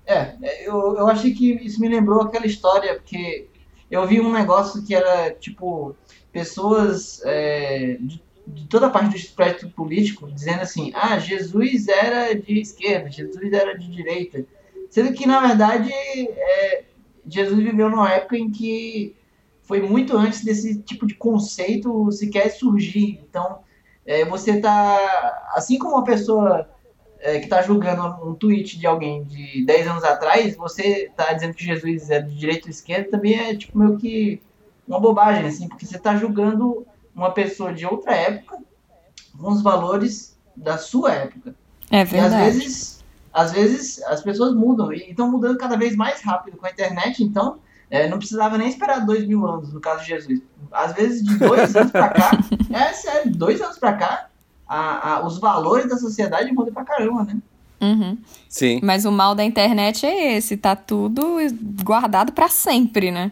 é, 0.05 0.35
eu, 0.67 0.95
eu 0.95 1.07
achei 1.07 1.33
que 1.33 1.53
isso 1.53 1.81
me 1.81 1.89
lembrou 1.89 2.21
aquela 2.21 2.45
história, 2.45 2.95
porque 2.95 3.47
eu 3.89 4.05
vi 4.05 4.21
um 4.21 4.31
negócio 4.31 4.85
que 4.85 4.93
era, 4.93 5.31
tipo, 5.31 5.95
pessoas 6.31 7.21
é, 7.25 7.97
de, 7.99 8.21
de, 8.45 8.65
toda 8.67 8.87
a 8.87 8.89
parte 8.91 9.09
do 9.09 9.15
espectro 9.17 9.69
político 9.69 10.31
dizendo 10.31 10.61
assim, 10.61 10.91
ah, 10.93 11.17
Jesus 11.17 11.87
era 11.87 12.33
de 12.35 12.59
esquerda, 12.59 13.09
Jesus 13.09 13.51
era 13.51 13.77
de 13.77 13.89
direita. 13.89 14.45
Sendo 14.89 15.11
que, 15.13 15.25
na 15.25 15.39
verdade, 15.39 15.91
é, 15.91 16.83
Jesus 17.27 17.57
viveu 17.57 17.89
numa 17.89 18.11
época 18.11 18.37
em 18.37 18.51
que 18.51 19.15
foi 19.67 19.81
muito 19.81 20.17
antes 20.17 20.43
desse 20.43 20.79
tipo 20.79 21.05
de 21.05 21.13
conceito 21.13 22.09
sequer 22.11 22.49
surgir. 22.49 23.19
Então, 23.29 23.59
é, 24.05 24.23
você 24.23 24.59
tá. 24.59 25.49
Assim 25.53 25.77
como 25.77 25.95
uma 25.95 26.05
pessoa 26.05 26.69
é, 27.19 27.39
que 27.39 27.47
tá 27.47 27.61
julgando 27.61 28.03
um 28.25 28.33
tweet 28.33 28.79
de 28.79 28.87
alguém 28.87 29.25
de 29.25 29.65
10 29.65 29.87
anos 29.87 30.03
atrás, 30.05 30.55
você 30.55 31.11
tá 31.15 31.33
dizendo 31.33 31.53
que 31.53 31.65
Jesus 31.65 32.09
é 32.09 32.21
de 32.21 32.35
direita 32.35 32.67
ou 32.67 32.71
esquerda, 32.71 33.11
também 33.11 33.37
é 33.37 33.55
tipo 33.55 33.77
meio 33.77 33.97
que 33.97 34.41
uma 34.87 35.01
bobagem, 35.01 35.45
assim, 35.45 35.67
porque 35.67 35.85
você 35.85 35.99
tá 35.99 36.15
julgando 36.15 36.87
uma 37.13 37.31
pessoa 37.31 37.73
de 37.73 37.85
outra 37.85 38.15
época 38.15 38.57
com 39.37 39.51
os 39.51 39.61
valores 39.61 40.37
da 40.55 40.77
sua 40.77 41.13
época. 41.13 41.53
É 41.91 42.05
verdade. 42.05 42.33
E 42.33 42.37
às 42.37 42.55
vezes, 42.55 43.03
às 43.33 43.51
vezes 43.51 44.03
as 44.03 44.21
pessoas 44.21 44.55
mudam 44.55 44.93
e 44.93 45.09
estão 45.09 45.29
mudando 45.29 45.57
cada 45.57 45.75
vez 45.75 45.93
mais 45.95 46.21
rápido 46.21 46.55
com 46.55 46.65
a 46.65 46.71
internet, 46.71 47.21
então 47.21 47.59
é, 47.89 48.07
não 48.09 48.17
precisava 48.17 48.57
nem 48.57 48.67
esperar 48.67 49.05
dois 49.05 49.25
mil 49.25 49.45
anos 49.45 49.71
no 49.71 49.79
caso 49.79 50.01
de 50.01 50.09
Jesus. 50.09 50.41
Às 50.71 50.93
vezes 50.93 51.23
de 51.23 51.37
dois 51.37 51.75
anos 51.75 51.91
para 51.91 52.09
cá, 52.09 52.31
é 52.71 52.93
sério, 52.93 53.31
dois 53.31 53.61
anos 53.61 53.77
para 53.77 53.93
cá, 53.93 54.29
a, 54.67 55.13
a, 55.13 55.25
os 55.25 55.39
valores 55.39 55.87
da 55.87 55.97
sociedade 55.97 56.51
mudam 56.51 56.73
pra 56.73 56.83
caramba, 56.83 57.23
né? 57.23 57.37
Uhum. 57.79 58.17
Sim. 58.49 58.79
Mas 58.83 59.05
o 59.05 59.11
mal 59.11 59.35
da 59.35 59.43
internet 59.43 60.05
é 60.05 60.35
esse, 60.35 60.57
tá 60.57 60.75
tudo 60.75 61.37
guardado 61.83 62.31
para 62.33 62.49
sempre, 62.49 63.11
né? 63.11 63.31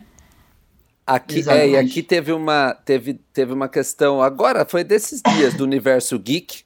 Aqui, 1.06 1.44
é, 1.48 1.70
e 1.70 1.78
aqui 1.78 2.02
teve 2.02 2.32
uma, 2.32 2.74
teve, 2.74 3.14
teve 3.32 3.54
uma 3.54 3.68
questão, 3.70 4.24
agora 4.24 4.66
foi 4.66 4.84
desses 4.84 5.22
dias 5.22 5.54
do 5.54 5.64
universo 5.64 6.18
geek, 6.18 6.64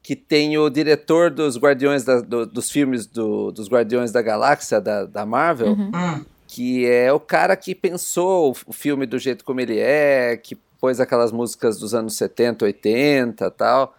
que 0.00 0.14
tem 0.14 0.56
o 0.58 0.68
diretor 0.68 1.30
dos 1.30 1.58
Guardiões 1.58 2.04
da, 2.04 2.20
do, 2.20 2.46
dos 2.46 2.70
filmes 2.70 3.06
do, 3.06 3.50
dos 3.50 3.68
Guardiões 3.68 4.12
da 4.12 4.22
Galáxia, 4.22 4.80
da, 4.80 5.06
da 5.06 5.26
Marvel, 5.26 5.68
Uhum. 5.72 6.24
Hum, 6.54 6.64
que 6.64 6.86
é 6.86 7.12
o 7.12 7.18
cara 7.20 7.56
que 7.56 7.74
pensou 7.74 8.56
o 8.66 8.72
filme 8.72 9.06
do 9.06 9.18
jeito 9.18 9.44
como 9.44 9.60
ele 9.60 9.78
é, 9.78 10.36
que 10.36 10.56
pôs 10.80 11.00
aquelas 11.00 11.32
músicas 11.32 11.78
dos 11.78 11.94
anos 11.94 12.14
70, 12.16 12.64
80 12.64 13.50
tal. 13.50 13.96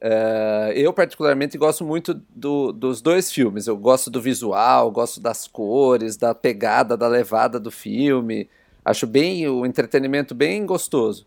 Eh, 0.00 0.72
eu, 0.76 0.92
particularmente, 0.92 1.56
gosto 1.56 1.84
muito 1.84 2.20
do- 2.28 2.72
dos 2.72 3.00
dois 3.00 3.32
filmes. 3.32 3.66
Eu 3.66 3.76
gosto 3.76 4.10
do 4.10 4.20
visual, 4.20 4.90
gosto 4.90 5.18
das 5.20 5.46
cores, 5.46 6.16
da 6.16 6.34
pegada, 6.34 6.96
da 6.96 7.08
levada 7.08 7.58
do 7.58 7.70
filme. 7.70 8.48
Acho 8.84 9.06
bem 9.06 9.48
o 9.48 9.64
entretenimento 9.64 10.34
bem 10.34 10.66
gostoso. 10.66 11.26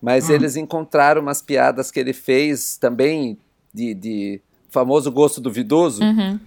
Mas 0.00 0.30
eles 0.30 0.56
encontraram 0.56 1.20
umas 1.20 1.42
piadas 1.42 1.90
que 1.90 2.00
ele 2.00 2.12
fez 2.12 2.76
também 2.78 3.36
de, 3.72 3.92
de 3.92 4.40
famoso 4.70 5.10
gosto 5.12 5.40
duvidoso. 5.40 6.02
Uhum. 6.02 6.38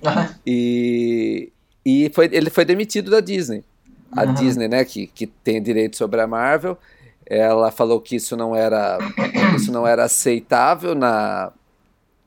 E, 0.45 1.51
e 1.89 2.11
foi, 2.13 2.29
ele 2.31 2.49
foi 2.49 2.65
demitido 2.65 3.09
da 3.11 3.19
Disney. 3.21 3.63
A 4.11 4.23
Uhum. 4.23 4.33
Disney, 4.33 4.67
né, 4.67 4.83
que, 4.85 5.07
que 5.07 5.27
tem 5.27 5.61
direito 5.61 5.95
sobre 5.97 6.19
a 6.21 6.27
Marvel, 6.27 6.77
ela 7.25 7.71
falou 7.71 7.99
que 8.01 8.15
isso 8.15 8.35
não 8.37 8.55
era, 8.55 8.97
isso 9.55 9.71
não 9.71 9.85
era 9.85 10.03
aceitável 10.05 10.95
na, 10.95 11.51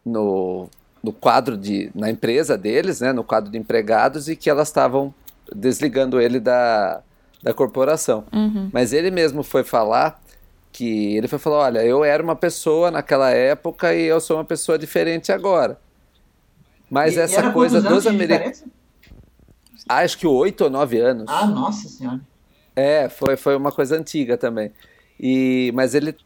no, 0.04 0.68
no 1.02 1.12
quadro 1.12 1.56
de, 1.56 1.90
na 1.94 2.10
empresa 2.10 2.56
deles, 2.56 3.00
né, 3.00 3.12
no 3.12 3.24
quadro 3.24 3.50
de 3.50 3.58
empregados, 3.58 4.28
e 4.28 4.36
que 4.36 4.48
elas 4.50 4.68
estavam 4.68 5.12
desligando 5.54 6.20
ele 6.20 6.38
da, 6.38 7.00
da 7.42 7.52
corporação. 7.54 8.24
Uhum. 8.32 8.68
Mas 8.72 8.92
ele 8.92 9.10
mesmo 9.10 9.42
foi 9.42 9.64
falar 9.64 10.20
que 10.72 11.16
ele 11.16 11.26
foi 11.28 11.38
falar, 11.38 11.58
olha, 11.64 11.84
eu 11.84 12.04
era 12.04 12.22
uma 12.22 12.36
pessoa 12.36 12.90
naquela 12.90 13.30
época 13.30 13.94
e 13.94 14.04
eu 14.04 14.20
sou 14.20 14.36
uma 14.36 14.44
pessoa 14.44 14.78
diferente 14.78 15.32
agora. 15.32 15.78
Mas 16.90 17.14
E- 17.14 17.18
e 17.18 17.22
essa 17.22 17.40
era 17.40 17.50
coisa 17.52 17.80
dos 17.80 18.06
americanos? 18.06 18.64
Acho 19.98 20.18
que 20.18 20.26
oito 20.26 20.64
ou 20.64 20.70
nove 20.70 20.98
anos. 21.00 21.26
Ah, 21.28 21.46
nossa 21.46 21.88
senhora. 21.88 22.20
É, 22.76 23.08
foi, 23.08 23.36
foi 23.36 23.56
uma 23.56 23.72
coisa 23.72 23.96
antiga 23.96 24.36
também. 24.38 24.72
E, 25.18 25.70
mas 25.74 25.94
ele 25.94 26.16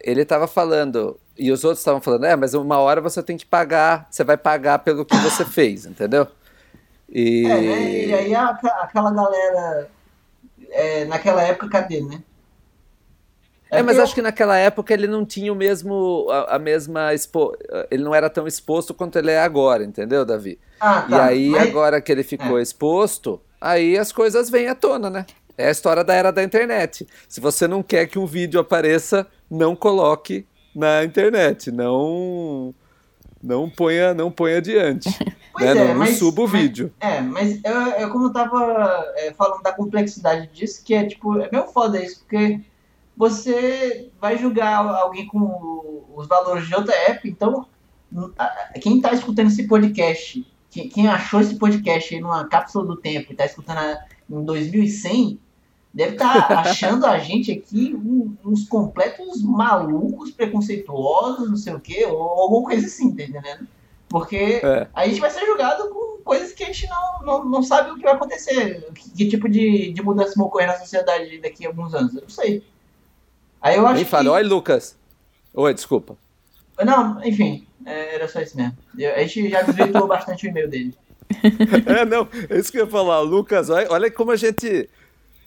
ele 0.00 0.22
estava 0.22 0.46
falando, 0.46 1.18
e 1.36 1.50
os 1.50 1.64
outros 1.64 1.80
estavam 1.80 2.00
falando, 2.00 2.24
é, 2.24 2.36
mas 2.36 2.54
uma 2.54 2.78
hora 2.78 3.00
você 3.00 3.20
tem 3.20 3.36
que 3.36 3.44
pagar, 3.44 4.06
você 4.10 4.22
vai 4.22 4.36
pagar 4.36 4.78
pelo 4.78 5.04
que 5.04 5.16
você 5.16 5.44
fez, 5.46 5.86
entendeu? 5.86 6.26
E, 7.08 7.46
É, 7.46 7.60
né? 7.60 8.06
E 8.06 8.14
aí 8.14 8.34
a- 8.34 8.50
aquela 8.82 9.10
galera. 9.12 9.90
é, 10.70 11.04
naquela 11.06 11.42
época, 11.42 11.68
cadê, 11.68 12.00
né? 12.00 12.22
É, 13.70 13.82
mas 13.82 13.98
acho 13.98 14.14
que 14.14 14.22
naquela 14.22 14.56
época 14.56 14.94
ele 14.94 15.06
não 15.06 15.24
tinha 15.26 15.52
o 15.52 15.56
mesmo, 15.56 16.26
a, 16.30 16.56
a 16.56 16.58
mesma, 16.58 17.12
expo... 17.12 17.54
ele 17.90 18.02
não 18.02 18.14
era 18.14 18.30
tão 18.30 18.46
exposto 18.46 18.94
quanto 18.94 19.18
ele 19.18 19.30
é 19.30 19.40
agora, 19.40 19.84
entendeu, 19.84 20.24
Davi? 20.24 20.58
Ah, 20.80 21.04
E 21.06 21.10
tá. 21.10 21.24
aí, 21.26 21.48
Mas- 21.50 21.68
agora 21.68 22.00
que 22.00 22.10
ele 22.10 22.22
ficou 22.22 22.58
exposto, 22.58 23.40
aí 23.60 23.98
as 23.98 24.10
coisas 24.10 24.48
vêm 24.48 24.68
à 24.68 24.74
tona, 24.74 25.10
né? 25.10 25.26
É 25.56 25.68
a 25.68 25.70
história 25.70 26.02
da 26.04 26.14
era 26.14 26.30
da 26.30 26.42
internet. 26.42 27.06
Se 27.28 27.40
você 27.40 27.66
não 27.68 27.82
quer 27.82 28.06
que 28.06 28.18
um 28.18 28.26
vídeo 28.26 28.60
apareça, 28.60 29.26
não 29.50 29.74
coloque 29.76 30.46
na 30.74 31.02
internet, 31.04 31.70
não 31.72 32.74
não 33.42 33.68
ponha, 33.70 34.14
não 34.14 34.30
ponha 34.30 34.58
adiante. 34.58 35.08
Pois 35.58 35.64
né? 35.64 35.70
é, 35.72 35.74
não, 35.74 35.88
não 35.88 35.94
mas- 35.98 36.18
suba 36.18 36.42
o 36.42 36.46
vídeo. 36.46 36.92
É, 37.00 37.20
mas 37.20 37.58
eu, 37.64 37.72
eu 37.98 38.10
como 38.10 38.26
eu 38.26 38.32
tava 38.32 39.04
é, 39.16 39.32
falando 39.32 39.60
da 39.60 39.72
complexidade 39.72 40.46
disso, 40.52 40.80
que 40.84 40.94
é 40.94 41.04
tipo, 41.04 41.36
é 41.40 41.48
meio 41.50 41.66
foda 41.66 42.00
isso, 42.00 42.20
porque 42.20 42.60
você 43.18 44.10
vai 44.20 44.38
julgar 44.38 44.76
alguém 44.86 45.26
com 45.26 46.04
os 46.14 46.26
valores 46.28 46.68
de 46.68 46.74
outra 46.74 46.94
época, 46.94 47.26
então 47.28 47.66
quem 48.80 49.00
tá 49.00 49.12
escutando 49.12 49.48
esse 49.48 49.66
podcast, 49.66 50.46
quem, 50.70 50.88
quem 50.88 51.08
achou 51.08 51.40
esse 51.40 51.56
podcast 51.56 52.14
aí 52.14 52.20
numa 52.20 52.46
cápsula 52.46 52.86
do 52.86 52.96
tempo 52.96 53.32
e 53.32 53.36
tá 53.36 53.44
escutando 53.44 53.78
a- 53.78 53.98
em 54.30 54.44
2100, 54.44 55.38
deve 55.92 56.12
estar 56.12 56.50
achando 56.60 57.04
a 57.06 57.18
gente 57.18 57.50
aqui 57.50 57.92
um- 57.94 58.36
uns 58.44 58.68
completos 58.68 59.42
malucos, 59.42 60.30
preconceituosos, 60.30 61.48
não 61.50 61.56
sei 61.56 61.74
o 61.74 61.80
quê, 61.80 62.06
ou 62.06 62.22
alguma 62.22 62.68
coisa 62.68 62.86
assim, 62.86 63.14
tá 63.14 63.24
entendendo? 63.24 63.66
Porque 64.08 64.60
É. 64.62 64.86
a 64.94 65.06
gente 65.06 65.20
vai 65.20 65.30
ser 65.30 65.44
julgado 65.44 65.90
com 65.90 66.22
coisas 66.22 66.52
que 66.52 66.62
a 66.62 66.66
gente 66.66 66.88
não, 66.88 67.22
não, 67.26 67.44
não 67.44 67.62
sabe 67.62 67.90
o 67.90 67.96
que 67.96 68.02
vai 68.04 68.14
acontecer. 68.14 68.90
Que, 68.94 69.10
que 69.10 69.28
tipo 69.28 69.48
de, 69.50 69.92
de 69.92 70.02
mudança 70.02 70.32
vai 70.36 70.46
ocorrer 70.46 70.66
na 70.68 70.76
sociedade 70.78 71.38
daqui 71.40 71.66
a 71.66 71.68
alguns 71.68 71.92
anos. 71.94 72.14
Eu 72.14 72.22
não 72.22 72.28
sei. 72.30 72.62
Aí 73.60 73.76
eu 73.76 73.84
acho 73.86 73.96
Nem 73.96 74.04
que... 74.04 74.10
fala, 74.10 74.30
oi 74.32 74.42
Lucas. 74.42 74.96
Oi, 75.54 75.74
desculpa. 75.74 76.16
Não, 76.84 77.22
enfim, 77.24 77.66
é, 77.84 78.14
era 78.14 78.28
só 78.28 78.40
isso 78.40 78.56
mesmo. 78.56 78.76
A 79.16 79.20
gente 79.24 79.50
já 79.50 79.62
desvirtuou 79.62 80.06
bastante 80.08 80.46
o 80.46 80.50
e-mail 80.50 80.68
dele. 80.68 80.94
É, 81.86 82.04
não, 82.04 82.26
é 82.48 82.58
isso 82.58 82.70
que 82.72 82.78
eu 82.78 82.84
ia 82.84 82.90
falar. 82.90 83.20
Lucas, 83.20 83.68
olha, 83.68 83.86
olha 83.90 84.10
como 84.10 84.30
a 84.30 84.36
gente 84.36 84.88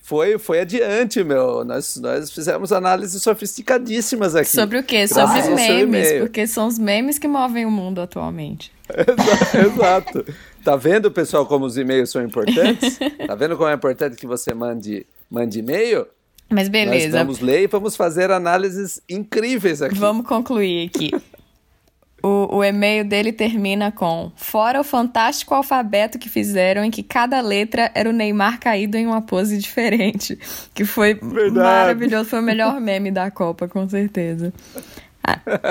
foi, 0.03 0.38
foi 0.38 0.60
adiante, 0.60 1.24
meu. 1.24 1.63
Nós, 1.63 1.96
nós 1.98 2.32
fizemos 2.32 2.72
análises 2.72 3.22
sofisticadíssimas 3.24 4.36
aqui. 4.36 4.50
Sobre 4.50 4.77
o 4.77 4.84
quê? 4.84 5.08
Sobre 5.08 5.39
os 5.39 5.48
memes, 5.48 6.20
porque 6.20 6.46
são 6.46 6.68
os 6.68 6.77
memes 6.77 7.18
que 7.18 7.27
movem 7.27 7.65
o 7.65 7.72
mundo 7.72 8.01
atualmente. 8.01 8.72
Exa- 8.89 9.65
Exato. 9.65 10.25
Tá 10.63 10.75
vendo, 10.75 11.10
pessoal, 11.12 11.46
como 11.46 11.65
os 11.65 11.77
e-mails 11.77 12.10
são 12.12 12.22
importantes? 12.24 13.00
Tá 13.25 13.34
vendo 13.36 13.56
como 13.58 13.70
é 13.70 13.74
importante 13.74 14.15
que 14.15 14.27
você 14.27 14.53
mande, 14.53 15.06
mande 15.30 15.60
e-mail? 15.60 16.06
Mas 16.51 16.63
Nós 16.63 16.70
beleza, 16.70 17.17
vamos 17.20 17.39
ler 17.39 17.63
e 17.63 17.67
vamos 17.67 17.96
fazer 17.96 18.29
análises 18.29 19.01
incríveis 19.10 19.81
aqui. 19.81 19.96
vamos 19.96 20.27
concluir 20.27 20.88
aqui. 20.93 21.12
O, 22.24 22.58
o 22.58 22.63
e-mail 22.63 23.03
dele 23.03 23.34
termina 23.34 23.91
com: 23.91 24.31
Fora 24.36 24.79
o 24.79 24.84
fantástico 24.84 25.55
alfabeto 25.55 26.20
que 26.20 26.29
fizeram 26.29 26.84
em 26.84 26.91
que 26.91 27.01
cada 27.01 27.41
letra 27.41 27.89
era 27.96 28.08
o 28.08 28.13
Neymar 28.13 28.60
caído 28.60 28.96
em 28.96 29.08
uma 29.08 29.24
pose 29.24 29.58
diferente. 29.58 30.38
Que 30.72 30.86
foi 30.86 31.15
Verdade. 31.15 31.51
maravilhoso, 31.53 32.29
foi 32.29 32.39
o 32.39 32.43
melhor 32.43 32.77
meme 32.79 33.10
da 33.10 33.31
Copa, 33.31 33.67
com 33.67 33.89
certeza. 33.89 34.53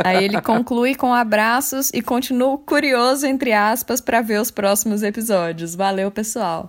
Aí 0.05 0.25
ele 0.25 0.41
conclui 0.41 0.97
com 0.97 1.15
abraços 1.15 1.91
e 1.95 2.03
continua 2.03 2.59
curioso, 2.59 3.27
entre 3.27 3.53
aspas, 3.53 4.01
para 4.01 4.21
ver 4.21 4.41
os 4.41 4.51
próximos 4.51 5.05
episódios. 5.05 5.77
Valeu, 5.77 6.11
pessoal. 6.11 6.69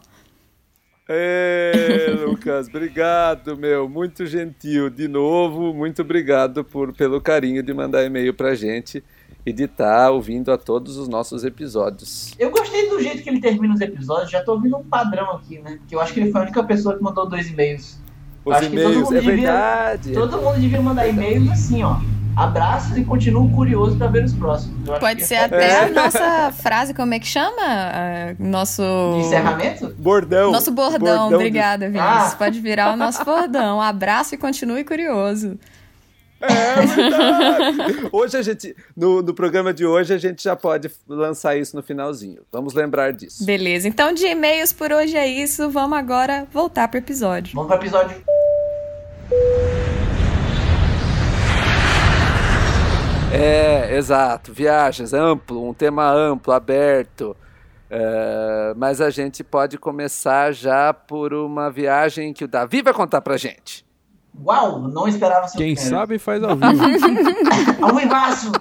Ê, 1.09 2.09
Lucas, 2.25 2.67
obrigado, 2.67 3.57
meu. 3.57 3.89
Muito 3.89 4.25
gentil. 4.25 4.89
De 4.89 5.07
novo, 5.07 5.73
muito 5.73 6.01
obrigado 6.01 6.63
por, 6.63 6.93
pelo 6.93 7.19
carinho 7.19 7.61
de 7.63 7.73
mandar 7.73 8.03
e-mail 8.05 8.33
pra 8.33 8.55
gente 8.55 9.03
e 9.45 9.51
de 9.51 9.63
estar 9.63 10.11
ouvindo 10.11 10.51
a 10.51 10.57
todos 10.57 10.97
os 10.97 11.07
nossos 11.07 11.43
episódios. 11.43 12.33
Eu 12.37 12.51
gostei 12.51 12.87
do 12.89 13.01
jeito 13.01 13.23
que 13.23 13.29
ele 13.29 13.41
termina 13.41 13.73
os 13.73 13.81
episódios. 13.81 14.29
Já 14.31 14.43
tô 14.43 14.53
ouvindo 14.53 14.77
um 14.77 14.83
padrão 14.83 15.31
aqui, 15.31 15.59
né? 15.59 15.79
Que 15.87 15.95
eu 15.95 15.99
acho 16.01 16.13
que 16.13 16.19
ele 16.19 16.31
foi 16.31 16.41
a 16.41 16.43
única 16.45 16.63
pessoa 16.63 16.95
que 16.95 17.03
mandou 17.03 17.27
dois 17.27 17.49
e-mails. 17.49 17.99
Os 18.45 18.55
Acho 18.55 18.69
que 18.69 18.75
todo 18.77 18.91
e-mails, 18.91 19.11
é 19.11 19.13
devia- 19.15 19.35
verdade. 19.35 20.13
Todo 20.13 20.37
mundo 20.41 20.59
devia 20.59 20.81
mandar 20.81 21.07
e-mails 21.07 21.49
assim, 21.49 21.83
ó. 21.83 21.97
Abraços 22.35 22.97
e 22.97 23.03
continuo 23.03 23.49
curioso 23.51 23.97
pra 23.97 24.07
ver 24.07 24.23
os 24.23 24.33
próximos. 24.33 24.87
Eu 24.87 24.99
Pode 24.99 25.25
ser 25.25 25.35
até 25.35 25.69
É. 25.69 25.79
a 25.83 25.89
nossa 25.91 26.51
frase, 26.53 26.93
como 26.93 27.13
é 27.13 27.19
que 27.19 27.27
chama? 27.27 27.61
Ah, 27.61 28.35
nosso. 28.39 28.81
De 29.15 29.19
encerramento? 29.25 29.93
Bordão. 29.97 30.51
Nosso 30.51 30.71
bordão, 30.71 30.99
Bordão 30.99 31.29
de- 31.29 31.35
obrigada, 31.35 31.87
Vinícius. 31.89 32.33
Ah. 32.33 32.35
Pode 32.37 32.59
virar 32.59 32.93
o 32.93 32.95
nosso 32.95 33.23
bordão. 33.25 33.81
Abraço 33.81 34.33
e 34.35 34.37
continue 34.37 34.83
curioso. 34.83 35.59
É 36.43 36.85
verdade. 36.87 38.09
Hoje 38.11 38.35
a 38.37 38.41
gente, 38.41 38.75
no, 38.97 39.21
no 39.21 39.31
programa 39.33 39.71
de 39.71 39.85
hoje, 39.85 40.11
a 40.13 40.17
gente 40.17 40.41
já 40.43 40.55
pode 40.55 40.89
lançar 41.07 41.55
isso 41.55 41.75
no 41.75 41.83
finalzinho. 41.83 42.41
Vamos 42.51 42.73
lembrar 42.73 43.13
disso. 43.13 43.45
Beleza, 43.45 43.87
então 43.87 44.11
de 44.13 44.25
e-mails 44.25 44.73
por 44.73 44.91
hoje 44.91 45.15
é 45.15 45.27
isso. 45.27 45.69
Vamos 45.69 45.97
agora 45.99 46.47
voltar 46.51 46.87
pro 46.87 46.97
episódio. 46.97 47.53
Vamos 47.53 47.67
pro 47.67 47.77
episódio. 47.79 48.15
É, 53.31 53.95
exato. 53.95 54.53
Viagens, 54.53 55.13
amplo, 55.13 55.69
um 55.69 55.73
tema 55.73 56.11
amplo, 56.11 56.51
aberto. 56.53 57.35
Uh, 57.89 58.73
mas 58.77 59.01
a 59.01 59.09
gente 59.09 59.43
pode 59.43 59.77
começar 59.77 60.53
já 60.53 60.93
por 60.93 61.33
uma 61.33 61.69
viagem 61.69 62.33
que 62.33 62.43
o 62.43 62.47
Davi 62.47 62.81
vai 62.81 62.93
contar 62.93 63.21
pra 63.21 63.37
gente. 63.37 63.85
Uau, 64.45 64.79
não 64.87 65.07
esperava 65.07 65.47
ser 65.47 65.57
Quem 65.57 65.75
sabe 65.75 66.17
faz 66.17 66.41
ao 66.43 66.55
vivo. 66.55 66.65
ao 67.83 67.95
vivaço! 67.95 68.51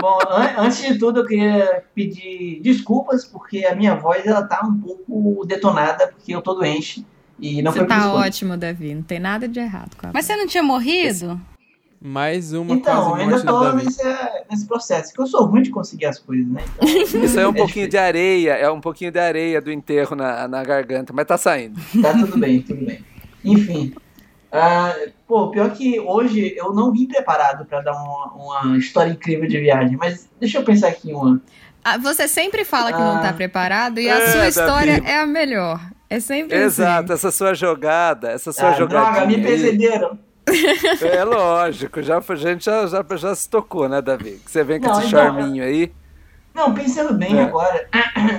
Bom, 0.00 0.18
an 0.30 0.62
antes 0.64 0.80
de 0.80 0.98
tudo 0.98 1.20
eu 1.20 1.26
queria 1.26 1.84
pedir 1.94 2.60
desculpas 2.62 3.26
porque 3.26 3.66
a 3.66 3.74
minha 3.74 3.94
voz 3.94 4.26
ela 4.26 4.42
tá 4.42 4.66
um 4.66 4.80
pouco 4.80 5.44
detonada 5.44 6.06
porque 6.06 6.34
eu 6.34 6.40
tô 6.40 6.54
doente 6.54 7.04
e 7.38 7.60
não 7.60 7.70
você 7.70 7.80
foi 7.80 7.88
tá 7.88 8.10
ótimo, 8.12 8.56
Davi, 8.56 8.94
não 8.94 9.02
tem 9.02 9.18
nada 9.18 9.46
de 9.46 9.60
errado 9.60 9.94
com 9.96 10.06
a 10.06 10.10
Mas 10.14 10.24
você 10.24 10.36
não 10.36 10.46
tinha 10.46 10.62
morrido? 10.62 11.38
Mais 12.02 12.52
uma 12.54 12.72
então, 12.74 13.10
quase 13.10 13.20
ainda 13.22 13.32
morte 13.34 13.46
tô 13.46 13.58
do 13.58 13.64
Davi. 13.64 13.84
nesse, 13.84 14.02
nesse 14.50 14.66
processo, 14.66 15.12
que 15.12 15.20
eu 15.20 15.26
sou 15.26 15.44
ruim 15.44 15.60
de 15.62 15.70
conseguir 15.70 16.06
as 16.06 16.18
coisas, 16.18 16.46
né? 16.48 16.62
Então, 16.76 16.88
Isso 17.24 17.38
aí 17.38 17.44
é 17.44 17.46
um 17.46 17.50
é 17.50 17.54
pouquinho 17.56 17.66
difícil. 17.86 17.90
de 17.90 17.98
areia, 17.98 18.52
é 18.54 18.70
um 18.70 18.80
pouquinho 18.80 19.12
de 19.12 19.18
areia 19.18 19.60
do 19.60 19.70
enterro 19.70 20.16
na, 20.16 20.48
na 20.48 20.64
garganta, 20.64 21.12
mas 21.12 21.26
tá 21.26 21.36
saindo. 21.36 21.78
Tá 22.00 22.12
tudo 22.14 22.38
bem, 22.38 22.62
tudo 22.62 22.86
bem. 22.86 23.04
Enfim. 23.44 23.94
ah, 24.50 24.94
pô, 25.28 25.50
pior 25.50 25.70
que 25.72 26.00
hoje 26.00 26.54
eu 26.56 26.72
não 26.72 26.90
vim 26.90 27.06
preparado 27.06 27.66
pra 27.66 27.82
dar 27.82 27.92
uma, 27.92 28.32
uma 28.62 28.78
história 28.78 29.10
incrível 29.10 29.46
de 29.46 29.58
viagem, 29.60 29.96
mas 29.98 30.26
deixa 30.40 30.58
eu 30.58 30.64
pensar 30.64 30.88
aqui 30.88 31.10
em 31.10 31.14
uma. 31.14 31.40
Ah, 31.84 31.98
Você 31.98 32.26
sempre 32.26 32.64
fala 32.64 32.92
que 32.92 32.98
não 32.98 33.16
Ah. 33.18 33.20
tá 33.20 33.32
preparado 33.34 34.00
e 34.00 34.08
a 34.08 34.18
É, 34.18 34.26
sua 34.28 34.36
Davi. 34.38 34.48
história 34.48 35.02
é 35.04 35.18
a 35.18 35.26
melhor. 35.26 35.80
É 36.08 36.18
sempre 36.18 36.56
Exato, 36.56 37.12
assim. 37.12 37.26
essa 37.26 37.30
sua 37.30 37.52
jogada, 37.54 38.30
essa 38.30 38.52
sua 38.52 38.70
Ah, 38.70 38.72
jogadinha. 38.72 39.12
droga, 39.12 39.26
me 39.26 39.42
perceberam. 39.42 40.18
É 41.02 41.24
lógico, 41.24 42.02
já, 42.02 42.18
a 42.18 42.34
gente 42.34 42.64
já, 42.64 42.86
já, 42.86 43.04
já 43.16 43.34
se 43.34 43.48
tocou, 43.48 43.88
né, 43.88 44.00
Davi? 44.02 44.40
Que 44.44 44.50
você 44.50 44.62
vem 44.64 44.80
com 44.80 44.86
Não, 44.88 44.98
esse 44.98 45.08
então, 45.08 45.20
charminho 45.20 45.64
aí. 45.64 45.92
Não, 46.54 46.74
pensando 46.74 47.14
bem 47.14 47.38
É. 47.38 47.42
agora, 47.44 47.88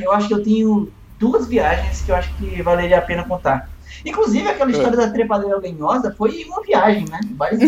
eu 0.03 0.11
acho 0.11 0.27
que 0.27 0.33
eu 0.33 0.43
tenho 0.43 0.91
duas 1.19 1.47
viagens 1.47 2.01
que 2.01 2.11
eu 2.11 2.15
acho 2.15 2.33
que 2.37 2.61
valeria 2.61 2.97
a 2.97 3.01
pena 3.01 3.23
contar. 3.23 3.69
Inclusive, 4.05 4.47
É. 4.47 4.51
aquela 4.51 4.71
história 4.71 4.97
da 4.97 5.09
trepadeira 5.11 5.57
lenhosa 5.57 6.13
foi 6.17 6.43
uma 6.45 6.61
viagem, 6.63 7.05
né? 7.09 7.19
Várias. 7.35 7.61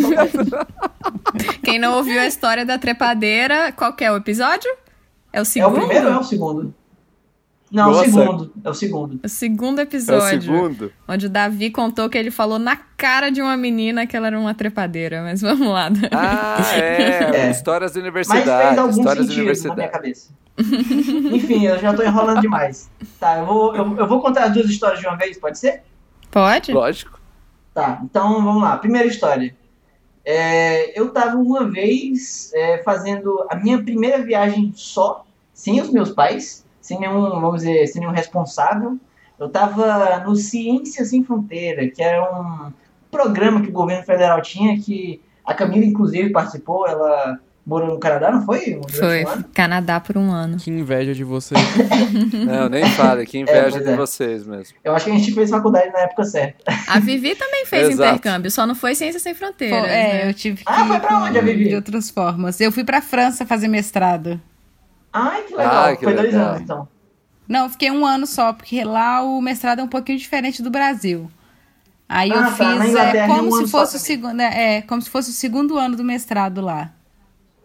Quem 1.64 1.80
não 1.80 1.96
ouviu 1.98 2.20
a 2.20 2.26
história 2.28 2.66
da 2.66 2.78
trepadeira, 2.78 3.72
qual 3.72 3.94
que 3.94 4.04
é 4.04 4.12
o 4.12 4.18
episódio? 4.18 4.70
É 5.32 5.38
o 5.38 5.40
É 5.40 5.42
o 5.42 5.46
segundo? 5.46 5.76
primeiro 5.80 6.08
ou 6.08 6.14
é 6.14 6.18
o 6.20 6.24
segundo? 6.24 6.74
Não, 7.74 7.88
Nossa. 7.92 8.02
o 8.02 8.04
segundo. 8.14 8.54
É 8.64 8.70
o 8.70 8.74
segundo. 8.76 9.20
O 9.24 9.28
segundo 9.28 9.80
É 9.80 9.82
o 9.82 9.86
episódio. 9.86 10.42
segundo. 10.44 10.94
Onde 11.08 11.26
o 11.26 11.30
Davi 11.30 11.72
contou 11.72 12.08
que 12.08 12.16
ele 12.18 12.30
falou 12.30 12.60
na 12.60 12.76
cara 12.76 13.32
de 13.32 13.42
uma 13.42 13.58
menina 13.58 14.06
que 14.06 14.16
ela 14.16 14.28
era 14.28 14.40
uma 14.40 14.54
trepadeira. 14.54 15.24
Mas 15.24 15.42
vamos 15.42 15.68
lá. 15.68 15.90
Davi. 15.90 16.10
Ah, 16.12 16.58
é. 16.76 17.24
É. 17.48 17.50
Histórias 17.52 17.92
da 17.94 18.00
Mas 18.00 18.04
universidade. 18.04 18.68
fez 18.68 18.78
algum 18.78 18.90
Histórias 18.92 19.06
da 19.06 19.24
sentido 19.24 19.28
na 19.28 19.34
minha 19.34 19.42
universidade. 19.42 19.92
cabeça. 19.92 20.30
Enfim, 21.36 21.66
eu 21.66 21.80
já 21.80 21.94
tô 21.96 22.04
enrolando 22.04 22.42
demais. 22.42 22.92
Tá, 23.20 23.40
eu 23.40 23.46
vou, 23.48 23.76
eu, 23.76 23.98
eu 23.98 24.08
vou 24.08 24.22
contar 24.22 24.44
as 24.46 24.54
duas 24.54 24.70
histórias 24.70 25.00
de 25.00 25.08
uma 25.08 25.18
vez, 25.18 25.38
pode 25.40 25.58
ser? 25.58 25.82
Pode? 26.30 26.72
Lógico. 26.72 27.20
Tá, 27.74 28.00
então 28.04 28.44
vamos 28.44 28.62
lá. 28.62 28.78
Primeira 28.78 29.08
história. 29.08 29.56
É, 30.24 30.98
eu 30.98 31.10
tava 31.10 31.38
uma 31.38 31.66
vez 31.66 32.52
é, 32.54 32.84
fazendo 32.84 33.46
a 33.50 33.56
minha 33.56 33.82
primeira 33.82 34.22
viagem 34.24 34.72
só, 34.76 35.26
sem 35.54 35.82
os 35.82 35.90
meus 35.90 36.12
pais, 36.12 36.63
sem 36.84 37.00
nenhum, 37.00 37.30
vamos 37.40 37.62
dizer, 37.64 37.88
sem 37.88 38.02
nenhum 38.02 38.14
responsável. 38.14 38.98
Eu 39.40 39.50
tava 39.50 40.20
no 40.20 40.36
Ciência 40.36 41.04
Sem 41.06 41.24
Fronteira, 41.24 41.88
que 41.90 42.04
era 42.04 42.22
um 42.40 42.72
programa 43.10 43.62
que 43.62 43.70
o 43.70 43.72
governo 43.74 44.04
federal 44.06 44.42
tinha, 44.42 44.78
que 44.80 45.20
a 45.46 45.54
Camila, 45.54 45.84
inclusive, 45.86 46.30
participou. 46.30 46.86
Ela 46.88 47.40
morou 47.66 47.88
no 47.94 47.98
Canadá, 48.00 48.30
não 48.32 48.46
foi? 48.46 48.80
Foi. 48.92 49.24
um 49.24 49.28
ano? 49.30 49.46
Canadá 49.54 50.00
por 50.00 50.18
um 50.18 50.30
ano. 50.32 50.58
Que 50.58 50.70
inveja 50.70 51.14
de 51.14 51.24
vocês. 51.24 51.60
Não, 52.46 52.68
nem 52.68 52.86
fale, 52.90 53.26
que 53.26 53.40
inveja 53.40 53.72
pois 53.72 53.84
de 53.86 53.90
é. 53.90 53.96
vocês 53.96 54.46
mesmo. 54.46 54.78
Eu 54.84 54.94
acho 54.94 55.06
que 55.06 55.12
a 55.12 55.16
gente 55.16 55.32
fez 55.34 55.50
faculdade 55.50 55.90
na 55.92 56.00
época 56.00 56.26
certa. 56.26 56.62
A 56.88 57.00
Vivi 57.00 57.36
também 57.36 57.66
fez 57.66 57.90
Exato. 57.92 58.10
intercâmbio, 58.18 58.52
só 58.52 58.66
não 58.68 58.76
foi 58.76 58.96
Ciência 58.96 59.20
Sem 59.20 59.34
Fronteiras. 59.34 59.80
Foi- 59.80 59.90
é, 59.90 60.14
né? 60.26 60.30
eu 60.30 60.34
tive 60.34 60.58
que 60.58 60.64
Ah, 60.66 60.86
foi 60.86 61.00
pra 61.00 61.24
onde, 61.24 61.38
a 61.38 61.42
Vivi? 61.42 61.70
de 61.70 61.76
outras 61.76 62.10
formas. 62.10 62.60
Eu 62.60 62.70
fui 62.72 62.84
pra 62.84 63.02
França 63.02 63.46
fazer 63.46 63.70
mestrado. 63.70 64.40
Ai, 65.14 65.44
que 65.44 65.56
legal. 65.56 65.86
Ah, 65.86 65.96
que 65.96 66.04
foi 66.04 66.14
dois 66.16 66.34
legal. 66.34 66.48
anos, 66.50 66.62
então. 66.62 66.88
Não, 67.48 67.64
eu 67.66 67.70
fiquei 67.70 67.92
um 67.92 68.06
ano 68.06 68.26
só, 68.26 68.52
porque 68.54 68.84
lá 68.84 69.22
o 69.22 69.42
mestrado 69.42 69.80
é 69.80 69.84
um 69.84 69.88
pouquinho 69.88 70.18
diferente 70.18 70.64
do 70.64 70.72
Brasil. 70.72 71.30
Aí 72.10 72.32
Ah, 72.32 72.36
eu 72.36 72.42
tá, 72.42 72.52
fiz 72.52 72.96
é, 72.96 73.18
é 73.18 73.24
um 73.26 73.28
como 73.28 73.56
ano 73.56 73.66
se 73.66 73.72
fosse 73.72 73.96
o 73.96 74.00
segundo, 74.00 74.40
é, 74.42 74.82
como 74.84 75.02
se 75.02 75.10
fosse 75.10 75.30
o 75.30 75.34
segundo 75.34 75.78
ano 75.78 75.96
do 75.96 76.04
mestrado 76.04 76.62
lá. 76.62 76.92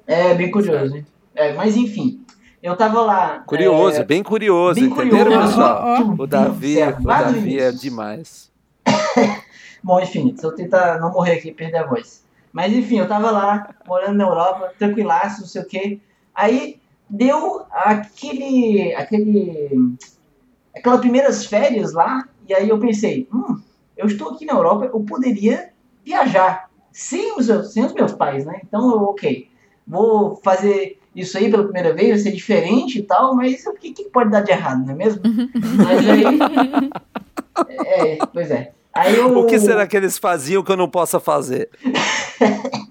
É, 0.07 0.35
bem 0.35 0.51
curioso, 0.51 0.97
hein? 0.97 1.07
É, 1.35 1.53
mas 1.53 1.77
enfim, 1.77 2.25
eu 2.63 2.77
tava 2.77 3.01
lá. 3.03 3.41
Curioso, 3.47 4.01
é, 4.01 4.05
bem 4.05 4.23
curioso, 4.23 4.81
bem 4.81 4.91
entenderam, 4.91 5.25
curioso. 5.33 5.49
pessoal? 5.49 5.83
Ó, 5.85 6.03
ó. 6.03 6.23
O 6.23 6.27
Davi, 6.27 6.75
Certo, 6.75 7.01
o 7.01 7.07
Davi 7.07 7.59
é 7.59 7.73
demais. 7.73 8.51
Bom, 9.83 10.01
enfim, 10.01 10.35
se 10.37 10.45
eu 10.45 10.53
tentar 10.53 10.99
não 10.99 11.13
morrer 11.13 11.35
aqui 11.35 11.49
e 11.49 11.55
perder 11.55 11.79
a 11.79 11.87
voz. 11.87 12.25
Mas 12.53 12.73
enfim, 12.73 12.99
eu 12.99 13.07
tava 13.09 13.31
lá, 13.31 13.75
morando 13.87 14.17
na 14.17 14.25
Europa, 14.25 14.73
tranquilaço, 14.79 15.43
não 15.43 15.49
sei 15.49 15.63
o 15.63 15.67
quê. 15.67 16.01
Aí 16.35 16.81
deu 17.09 17.63
aquele. 17.71 18.95
aquele. 18.95 19.95
aquelas 20.75 21.01
primeiras 21.01 21.47
férias 21.47 21.93
lá, 21.93 22.29
e 22.49 22.55
aí 22.55 22.69
eu 22.69 22.79
pensei, 22.79 23.29
hum, 23.33 23.59
eu 23.97 24.07
estou 24.07 24.31
aqui 24.31 24.45
na 24.45 24.55
Europa, 24.55 24.87
eu 24.87 25.01
poderia 25.01 25.71
viajar 26.05 26.69
sem 26.93 27.37
os, 27.37 27.47
meus- 27.49 27.73
sem 27.73 27.85
os 27.85 27.93
meus 27.93 28.13
pais, 28.13 28.45
né? 28.47 28.61
Então 28.67 28.91
eu, 28.91 29.03
ok, 29.03 29.49
vou 29.87 30.37
fazer 30.37 30.99
isso 31.15 31.37
aí 31.37 31.51
pela 31.51 31.65
primeira 31.65 31.93
vez, 31.93 32.09
vai 32.11 32.19
ser 32.19 32.33
diferente 32.33 32.99
e 32.99 33.03
tal, 33.03 33.35
mas 33.35 33.67
o 33.67 33.73
que, 33.75 33.93
que 33.93 34.05
pode 34.05 34.31
dar 34.31 34.41
de 34.43 34.53
errado, 34.53 34.85
não 34.85 34.93
é 34.93 34.97
mesmo? 34.97 35.21
mas 35.85 36.09
aí. 36.09 36.91
É, 37.69 38.19
pois 38.33 38.51
é. 38.51 38.73
Aí 38.95 39.15
eu, 39.17 39.37
O 39.39 39.47
que 39.47 39.59
será 39.59 39.87
que 39.87 39.97
eles 39.97 40.17
faziam 40.19 40.63
que 40.63 40.73
eu 40.73 40.77
não 40.77 40.89
possa 40.89 41.21
fazer? 41.21 41.69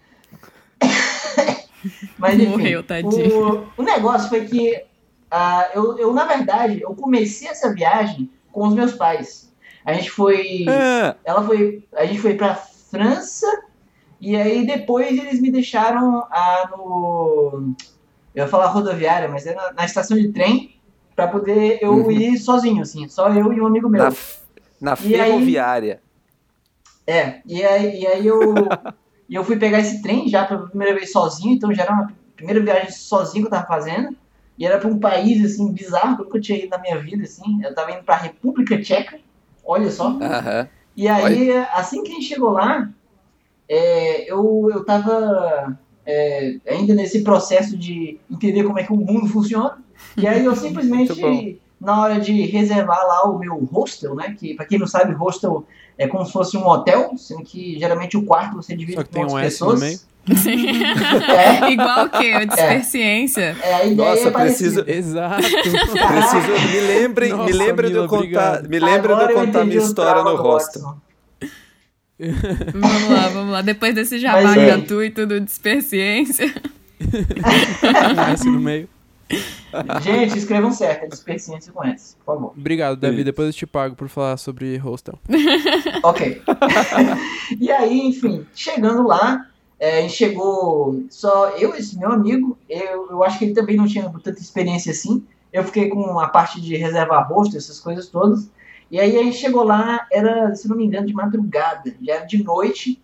Mas 2.17 2.35
enfim, 2.39 2.47
Morreu, 2.49 2.83
tadinho. 2.83 3.67
O, 3.77 3.81
o 3.81 3.83
negócio 3.83 4.29
foi 4.29 4.45
que 4.45 4.83
ah, 5.31 5.69
eu, 5.73 5.97
eu, 5.97 6.13
na 6.13 6.25
verdade, 6.25 6.81
eu 6.81 6.93
comecei 6.95 7.47
essa 7.47 7.73
viagem 7.73 8.29
com 8.51 8.67
os 8.67 8.73
meus 8.73 8.93
pais. 8.93 9.51
A 9.85 9.93
gente 9.93 10.09
foi. 10.11 10.65
Ah, 10.69 11.15
Ela 11.25 11.43
foi. 11.43 11.83
A 11.95 12.05
gente 12.05 12.19
foi 12.19 12.33
pra 12.35 12.55
França 12.55 13.45
e 14.19 14.35
aí 14.35 14.65
depois 14.65 15.17
eles 15.17 15.39
me 15.41 15.51
deixaram 15.51 16.25
ah, 16.31 16.69
no. 16.71 17.73
Eu 18.35 18.43
ia 18.45 18.47
falar 18.47 18.67
rodoviária, 18.67 19.27
mas 19.27 19.45
é 19.47 19.55
na, 19.55 19.73
na 19.73 19.85
estação 19.85 20.15
de 20.17 20.29
trem 20.31 20.75
pra 21.15 21.27
poder 21.27 21.79
eu 21.81 21.93
Uhum. 21.93 22.11
ir 22.11 22.37
sozinho, 22.37 22.83
assim, 22.83 23.07
só 23.07 23.29
eu 23.29 23.51
e 23.51 23.59
um 23.59 23.65
amigo 23.65 23.89
meu. 23.89 24.03
na, 24.03 24.11
na 24.79 24.97
E 25.03 25.15
aí- 25.15 25.31
ferroviária. 25.31 26.01
É, 27.07 27.41
e 27.45 27.63
aí, 27.63 28.01
e 28.01 28.05
aí 28.07 28.27
eu, 28.27 28.39
e 29.29 29.35
eu 29.35 29.43
fui 29.43 29.57
pegar 29.57 29.79
esse 29.79 30.01
trem 30.01 30.27
já 30.27 30.45
pela 30.45 30.67
primeira 30.67 30.95
vez 30.95 31.11
sozinho, 31.11 31.53
então 31.53 31.73
já 31.73 31.83
era 31.83 31.93
uma 31.93 32.13
primeira 32.35 32.61
viagem 32.61 32.91
sozinho 32.91 33.43
que 33.43 33.47
eu 33.47 33.57
tava 33.57 33.67
fazendo. 33.67 34.15
E 34.57 34.65
era 34.65 34.79
pra 34.79 34.89
um 34.89 34.99
país, 34.99 35.45
assim, 35.45 35.71
bizarro, 35.71 36.15
que 36.15 36.21
eu 36.21 36.25
nunca 36.25 36.41
tinha 36.41 36.57
ido 36.57 36.69
na 36.69 36.79
minha 36.79 36.97
vida, 36.97 37.23
assim. 37.23 37.63
Eu 37.63 37.75
tava 37.75 37.91
indo 37.91 38.03
pra 38.03 38.15
República 38.15 38.79
Tcheca, 38.81 39.19
olha 39.63 39.91
só. 39.91 40.07
Aham. 40.07 40.67
E 40.95 41.07
aí, 41.07 41.51
assim 41.73 42.03
que 42.03 42.11
a 42.11 42.15
gente 42.15 42.25
chegou 42.25 42.49
lá, 42.49 42.89
é, 43.69 44.31
eu, 44.31 44.67
eu 44.73 44.83
tava 44.83 45.77
é, 46.03 46.55
ainda 46.67 46.95
nesse 46.95 47.23
processo 47.23 47.77
de 47.77 48.19
entender 48.31 48.63
como 48.63 48.79
é 48.79 48.83
que 48.83 48.91
o 48.91 48.97
mundo 48.97 49.27
funciona. 49.27 49.77
E 50.15 50.25
aí 50.25 50.43
eu 50.43 50.55
simplesmente, 50.57 51.61
na 51.79 52.01
hora 52.01 52.19
de 52.19 52.41
reservar 52.47 53.05
lá 53.05 53.23
o 53.29 53.37
meu 53.37 53.55
hostel, 53.71 54.15
né? 54.15 54.35
Que 54.37 54.53
pra 54.55 54.65
quem 54.65 54.79
não 54.79 54.87
sabe, 54.87 55.13
hostel 55.13 55.65
é 55.97 56.07
como 56.07 56.25
se 56.25 56.31
fosse 56.31 56.57
um 56.57 56.67
hotel, 56.67 57.11
sendo 57.17 57.43
que 57.43 57.77
geralmente 57.79 58.17
o 58.17 58.23
quarto 58.23 58.55
você 58.55 58.75
divide 58.75 58.97
Só 58.97 59.03
que 59.03 59.09
com 59.09 59.13
tem 59.15 59.23
um 59.23 59.29
outras 59.29 59.53
S 59.53 59.61
no 59.63 59.71
pessoas. 59.71 59.81
meio. 59.81 59.99
É, 61.29 61.71
Igual 61.71 62.05
o 62.05 62.09
quê? 62.09 62.35
O 62.35 62.45
Desperciência? 62.47 63.55
é, 63.63 63.73
a 63.75 63.85
ideia 63.85 64.09
Nossa, 64.09 64.27
é 64.27 64.31
preciso- 64.31 64.83
Exato. 64.85 65.41
Preciso, 65.41 66.71
me 66.71 66.79
lembrem, 66.81 67.31
me 67.31 67.37
Nossa, 67.37 67.53
lembrem 67.55 67.91
de 67.91 67.97
eu 67.97 68.07
contar, 68.07 68.63
me 68.63 68.77
lembrem 68.79 69.15
de 69.15 69.23
eu 69.23 69.33
contar 69.33 69.63
minha 69.65 69.79
história 69.79 70.21
no. 70.23 70.37
Watson. 70.43 70.97
Vamos 72.19 73.09
lá, 73.09 73.29
vamos 73.29 73.51
lá. 73.53 73.61
Depois 73.61 73.93
desse 73.95 74.17
jabá 74.19 74.55
é. 74.57 74.65
gratuito 74.65 75.25
do 75.25 75.39
Desperciência. 75.39 76.53
Um 76.99 78.21
S 78.33 78.45
no 78.49 78.59
meio. 78.59 78.89
Gente, 80.01 80.37
escrevam 80.37 80.71
certo, 80.71 81.03
é 81.03 81.71
com 81.71 81.83
S, 81.83 82.15
por 82.15 82.25
favor. 82.25 82.53
Obrigado, 82.57 82.97
Davi. 82.97 83.17
Isso. 83.17 83.25
Depois 83.25 83.47
eu 83.47 83.53
te 83.53 83.67
pago 83.67 83.95
por 83.95 84.07
falar 84.07 84.37
sobre 84.37 84.77
hostel. 84.77 85.19
Ok. 86.03 86.41
e 87.59 87.71
aí, 87.71 87.99
enfim, 87.99 88.45
chegando 88.53 89.05
lá, 89.05 89.45
é, 89.79 89.99
a 89.99 90.01
gente 90.01 90.13
chegou 90.13 91.03
só 91.09 91.49
eu 91.57 91.75
e 91.75 91.79
esse 91.79 91.97
meu 91.97 92.11
amigo. 92.11 92.57
Eu, 92.69 93.09
eu 93.09 93.23
acho 93.23 93.39
que 93.39 93.45
ele 93.45 93.53
também 93.53 93.75
não 93.75 93.87
tinha 93.87 94.09
tanta 94.23 94.39
experiência 94.39 94.91
assim. 94.91 95.25
Eu 95.51 95.63
fiquei 95.63 95.89
com 95.89 96.19
a 96.19 96.27
parte 96.27 96.61
de 96.61 96.75
reservar 96.75 97.27
rosto, 97.27 97.57
essas 97.57 97.79
coisas 97.79 98.07
todas. 98.07 98.49
E 98.89 98.99
aí 98.99 99.17
a 99.17 99.23
gente 99.23 99.37
chegou 99.37 99.63
lá, 99.63 100.07
era, 100.11 100.55
se 100.55 100.67
não 100.67 100.77
me 100.77 100.85
engano, 100.85 101.07
de 101.07 101.13
madrugada, 101.13 101.93
já 102.01 102.15
era 102.15 102.25
de 102.25 102.43
noite. 102.43 103.01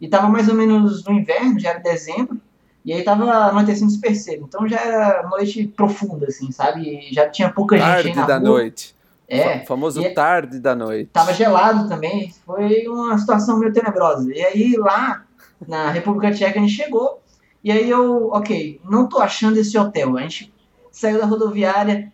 E 0.00 0.08
tava 0.08 0.28
mais 0.28 0.48
ou 0.48 0.54
menos 0.54 1.04
no 1.04 1.12
inverno, 1.12 1.58
já 1.58 1.70
era 1.70 1.78
dezembro. 1.78 2.40
E 2.84 2.92
aí 2.92 3.02
tava 3.02 3.24
anoitecendo 3.30 3.90
super 3.90 4.14
cedo, 4.14 4.44
então 4.46 4.68
já 4.68 4.78
era 4.78 5.28
noite 5.28 5.66
profunda, 5.68 6.26
assim, 6.26 6.52
sabe? 6.52 7.08
Já 7.12 7.28
tinha 7.30 7.50
pouca 7.50 7.78
tarde 7.78 8.08
gente 8.08 8.16
na 8.16 8.26
da 8.26 8.38
rua. 8.38 8.48
noite. 8.48 8.94
É. 9.26 9.62
O 9.62 9.66
famoso 9.66 10.02
e- 10.02 10.10
tarde 10.10 10.60
da 10.60 10.74
noite. 10.74 11.08
Tava 11.12 11.32
gelado 11.32 11.88
também, 11.88 12.30
foi 12.44 12.86
uma 12.86 13.16
situação 13.16 13.58
meio 13.58 13.72
tenebrosa. 13.72 14.30
E 14.34 14.40
aí 14.44 14.76
lá 14.76 15.24
na 15.66 15.90
República 15.90 16.30
Tcheca 16.34 16.58
a 16.58 16.62
gente 16.62 16.74
chegou, 16.74 17.22
e 17.62 17.72
aí 17.72 17.88
eu, 17.88 18.28
ok, 18.32 18.80
não 18.84 19.08
tô 19.08 19.18
achando 19.18 19.56
esse 19.58 19.78
hotel. 19.78 20.16
A 20.18 20.20
gente 20.20 20.52
saiu 20.92 21.18
da 21.18 21.24
rodoviária, 21.24 22.12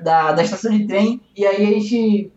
da, 0.00 0.30
da 0.32 0.42
estação 0.44 0.70
de 0.70 0.86
trem, 0.86 1.20
e 1.36 1.44
aí 1.44 1.66
a 1.66 1.80
gente 1.80 2.30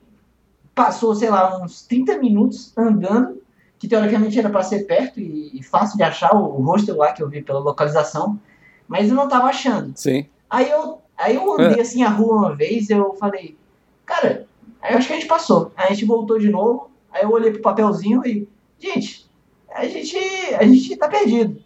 passou, 0.73 1.13
sei 1.13 1.29
lá, 1.29 1.61
uns 1.63 1.83
30 1.83 2.17
minutos 2.17 2.75
andando, 2.75 3.40
que 3.81 3.87
teoricamente 3.87 4.37
era 4.37 4.47
para 4.47 4.61
ser 4.61 4.85
perto 4.85 5.19
e, 5.19 5.57
e 5.59 5.63
fácil 5.63 5.97
de 5.97 6.03
achar 6.03 6.35
o, 6.35 6.59
o 6.59 6.61
hostel 6.61 6.97
lá 6.97 7.11
que 7.13 7.23
eu 7.23 7.27
vi 7.27 7.41
pela 7.41 7.59
localização, 7.59 8.39
mas 8.87 9.09
eu 9.09 9.15
não 9.15 9.27
tava 9.27 9.47
achando. 9.47 9.91
Sim. 9.95 10.27
Aí 10.47 10.69
eu, 10.69 10.99
aí 11.17 11.35
eu 11.35 11.51
andei 11.59 11.81
assim 11.81 12.03
a 12.03 12.09
rua 12.09 12.35
uma 12.35 12.55
vez 12.55 12.91
eu 12.91 13.15
falei, 13.15 13.57
cara, 14.05 14.45
aí 14.79 14.93
eu 14.93 14.99
acho 14.99 15.07
que 15.07 15.13
a 15.13 15.15
gente 15.15 15.27
passou. 15.27 15.71
Aí 15.75 15.87
a 15.87 15.93
gente 15.93 16.05
voltou 16.05 16.37
de 16.37 16.47
novo, 16.47 16.91
aí 17.11 17.23
eu 17.23 17.31
olhei 17.31 17.49
pro 17.51 17.63
papelzinho 17.63 18.23
e, 18.23 18.47
gente, 18.77 19.27
a 19.73 19.83
gente, 19.87 20.15
a 20.59 20.63
gente 20.63 20.95
tá 20.95 21.07
perdido. 21.07 21.59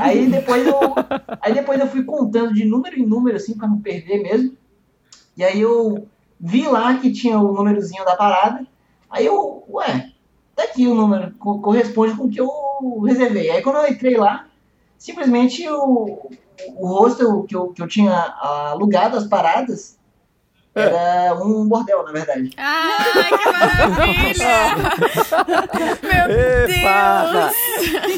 Aí 0.00 0.24
depois 0.30 0.64
eu, 0.64 0.78
aí 1.40 1.52
depois 1.52 1.80
eu 1.80 1.88
fui 1.88 2.04
contando 2.04 2.54
de 2.54 2.64
número 2.64 2.96
em 2.96 3.04
número 3.04 3.38
assim 3.38 3.56
pra 3.58 3.66
não 3.66 3.80
perder 3.80 4.22
mesmo. 4.22 4.56
E 5.36 5.42
aí 5.42 5.60
eu 5.60 6.06
vi 6.38 6.68
lá 6.68 6.96
que 6.96 7.12
tinha 7.12 7.40
o 7.40 7.52
númerozinho 7.52 8.04
da 8.04 8.14
parada. 8.14 8.64
Aí 9.10 9.26
eu, 9.26 9.64
ué, 9.68 10.05
tá 10.56 10.64
aqui 10.64 10.86
o 10.88 10.94
número, 10.94 11.32
co- 11.38 11.60
corresponde 11.60 12.14
com 12.14 12.24
o 12.24 12.30
que 12.30 12.40
eu 12.40 12.50
reservei. 13.06 13.50
Aí 13.50 13.62
quando 13.62 13.76
eu 13.76 13.86
entrei 13.88 14.16
lá, 14.16 14.46
simplesmente 14.98 15.68
o, 15.68 16.30
o 16.76 16.86
hostel 16.88 17.44
que 17.44 17.54
eu, 17.54 17.68
que 17.68 17.82
eu 17.82 17.86
tinha 17.86 18.12
alugado 18.72 19.16
as 19.16 19.24
paradas 19.24 19.94
era 20.74 21.34
um 21.34 21.66
bordel, 21.66 22.02
na 22.04 22.12
verdade. 22.12 22.50
Ai, 22.58 23.30
que 23.30 23.50
maravilha! 23.50 24.46
Meu 26.02 26.82
farra! 26.82 27.50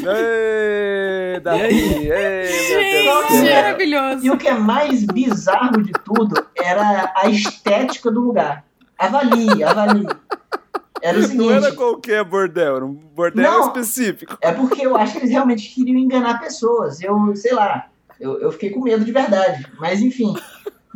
Deus! 0.02 0.04
Ê, 0.18 1.40
Davi! 1.40 2.08
Meu 2.08 2.16
Deus 2.16 2.50
Gente, 2.50 3.32
céu. 3.46 3.54
Maravilhoso. 3.54 4.26
E 4.26 4.30
o 4.32 4.36
que 4.36 4.48
é 4.48 4.54
mais 4.54 5.04
bizarro 5.04 5.80
de 5.82 5.92
tudo 6.04 6.46
era 6.56 7.12
a 7.14 7.28
estética 7.28 8.10
do 8.10 8.20
lugar. 8.20 8.64
Avalie, 8.98 9.62
avalie. 9.62 10.06
Era 11.02 11.18
o 11.18 11.28
Não 11.34 11.50
era 11.50 11.60
seguinte, 11.62 11.76
qualquer 11.76 12.24
bordel, 12.24 12.76
era 12.76 12.84
um 12.84 12.92
bordel 12.94 13.42
Não. 13.50 13.66
específico. 13.66 14.36
é 14.40 14.52
porque 14.52 14.84
eu 14.86 14.96
acho 14.96 15.12
que 15.12 15.18
eles 15.18 15.30
realmente 15.30 15.72
queriam 15.74 15.96
enganar 15.98 16.40
pessoas. 16.40 17.00
Eu, 17.00 17.34
sei 17.36 17.52
lá, 17.54 17.86
eu, 18.20 18.40
eu 18.40 18.50
fiquei 18.52 18.70
com 18.70 18.80
medo 18.80 19.04
de 19.04 19.12
verdade. 19.12 19.64
Mas 19.78 20.00
enfim, 20.00 20.34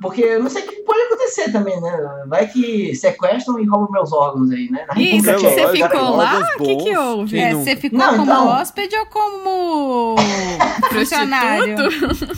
porque 0.00 0.22
eu 0.22 0.42
não 0.42 0.50
sei 0.50 0.64
o 0.64 0.66
que 0.68 0.76
pode 0.82 1.00
acontecer 1.02 1.52
também, 1.52 1.80
né? 1.80 2.24
Vai 2.26 2.48
que 2.48 2.94
sequestram 2.96 3.58
e 3.60 3.66
roubam 3.66 3.92
meus 3.92 4.12
órgãos 4.12 4.50
aí, 4.50 4.68
né? 4.70 4.84
Na 4.88 5.00
Isso, 5.00 5.32
você 5.32 5.68
ficou 5.68 6.16
lá? 6.16 6.40
O 6.58 6.62
que, 6.64 6.76
que 6.76 6.96
houve? 6.96 7.38
É, 7.38 7.54
você 7.54 7.76
ficou 7.76 7.98
Não, 7.98 8.10
como 8.10 8.22
então- 8.24 8.48
hóspede 8.48 8.96
ou 8.96 9.06
como 9.06 10.16
funcionário? 10.92 11.76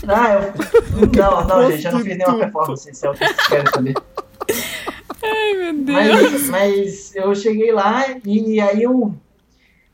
Ah, 0.08 0.32
eu... 0.34 0.52
Não, 1.16 1.46
não, 1.46 1.70
gente, 1.70 1.86
eu 1.86 1.92
não 1.92 2.00
fiz 2.00 2.18
nenhuma 2.18 2.38
performance, 2.38 2.94
se 2.94 3.06
é 3.06 3.10
o 3.10 3.14
que 3.14 3.24
vocês 3.24 3.46
querem 3.48 3.66
saber. 3.72 3.94
Ai, 5.24 5.54
meu 5.54 5.84
Deus. 5.84 6.48
Mas, 6.48 6.50
mas 6.50 7.16
eu 7.16 7.34
cheguei 7.34 7.72
lá 7.72 8.04
e 8.24 8.60
aí 8.60 8.82
eu. 8.82 9.14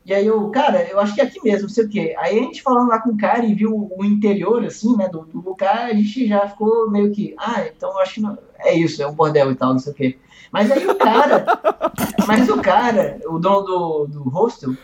E 0.04 0.14
aí 0.14 0.26
eu, 0.26 0.48
cara, 0.48 0.88
eu 0.90 0.98
acho 0.98 1.14
que 1.14 1.20
é 1.20 1.24
aqui 1.24 1.38
mesmo, 1.44 1.62
não 1.62 1.68
sei 1.68 1.84
o 1.84 1.88
quê. 1.88 2.14
Aí 2.18 2.38
a 2.38 2.42
gente 2.42 2.62
falando 2.62 2.88
lá 2.88 3.00
com 3.00 3.10
o 3.10 3.18
cara 3.18 3.44
e 3.44 3.54
viu 3.54 3.92
o 3.96 4.04
interior, 4.04 4.64
assim, 4.64 4.96
né, 4.96 5.08
do, 5.08 5.20
do 5.20 5.40
lugar, 5.40 5.90
a 5.90 5.94
gente 5.94 6.26
já 6.26 6.48
ficou 6.48 6.90
meio 6.90 7.12
que, 7.12 7.34
ah, 7.38 7.64
então 7.66 7.90
eu 7.90 7.98
acho 8.00 8.14
que 8.14 8.20
não, 8.20 8.36
é 8.58 8.74
isso, 8.74 9.02
é 9.02 9.06
um 9.06 9.14
bordel 9.14 9.52
e 9.52 9.54
tal, 9.54 9.72
não 9.72 9.78
sei 9.78 9.92
o 9.92 9.94
quê. 9.94 10.18
Mas 10.50 10.70
aí 10.70 10.86
o 10.86 10.94
cara, 10.96 11.44
mas 12.26 12.48
o 12.48 12.60
cara, 12.60 13.20
o 13.26 13.38
dono 13.38 13.62
do, 13.62 14.06
do 14.06 14.22
hostel, 14.30 14.74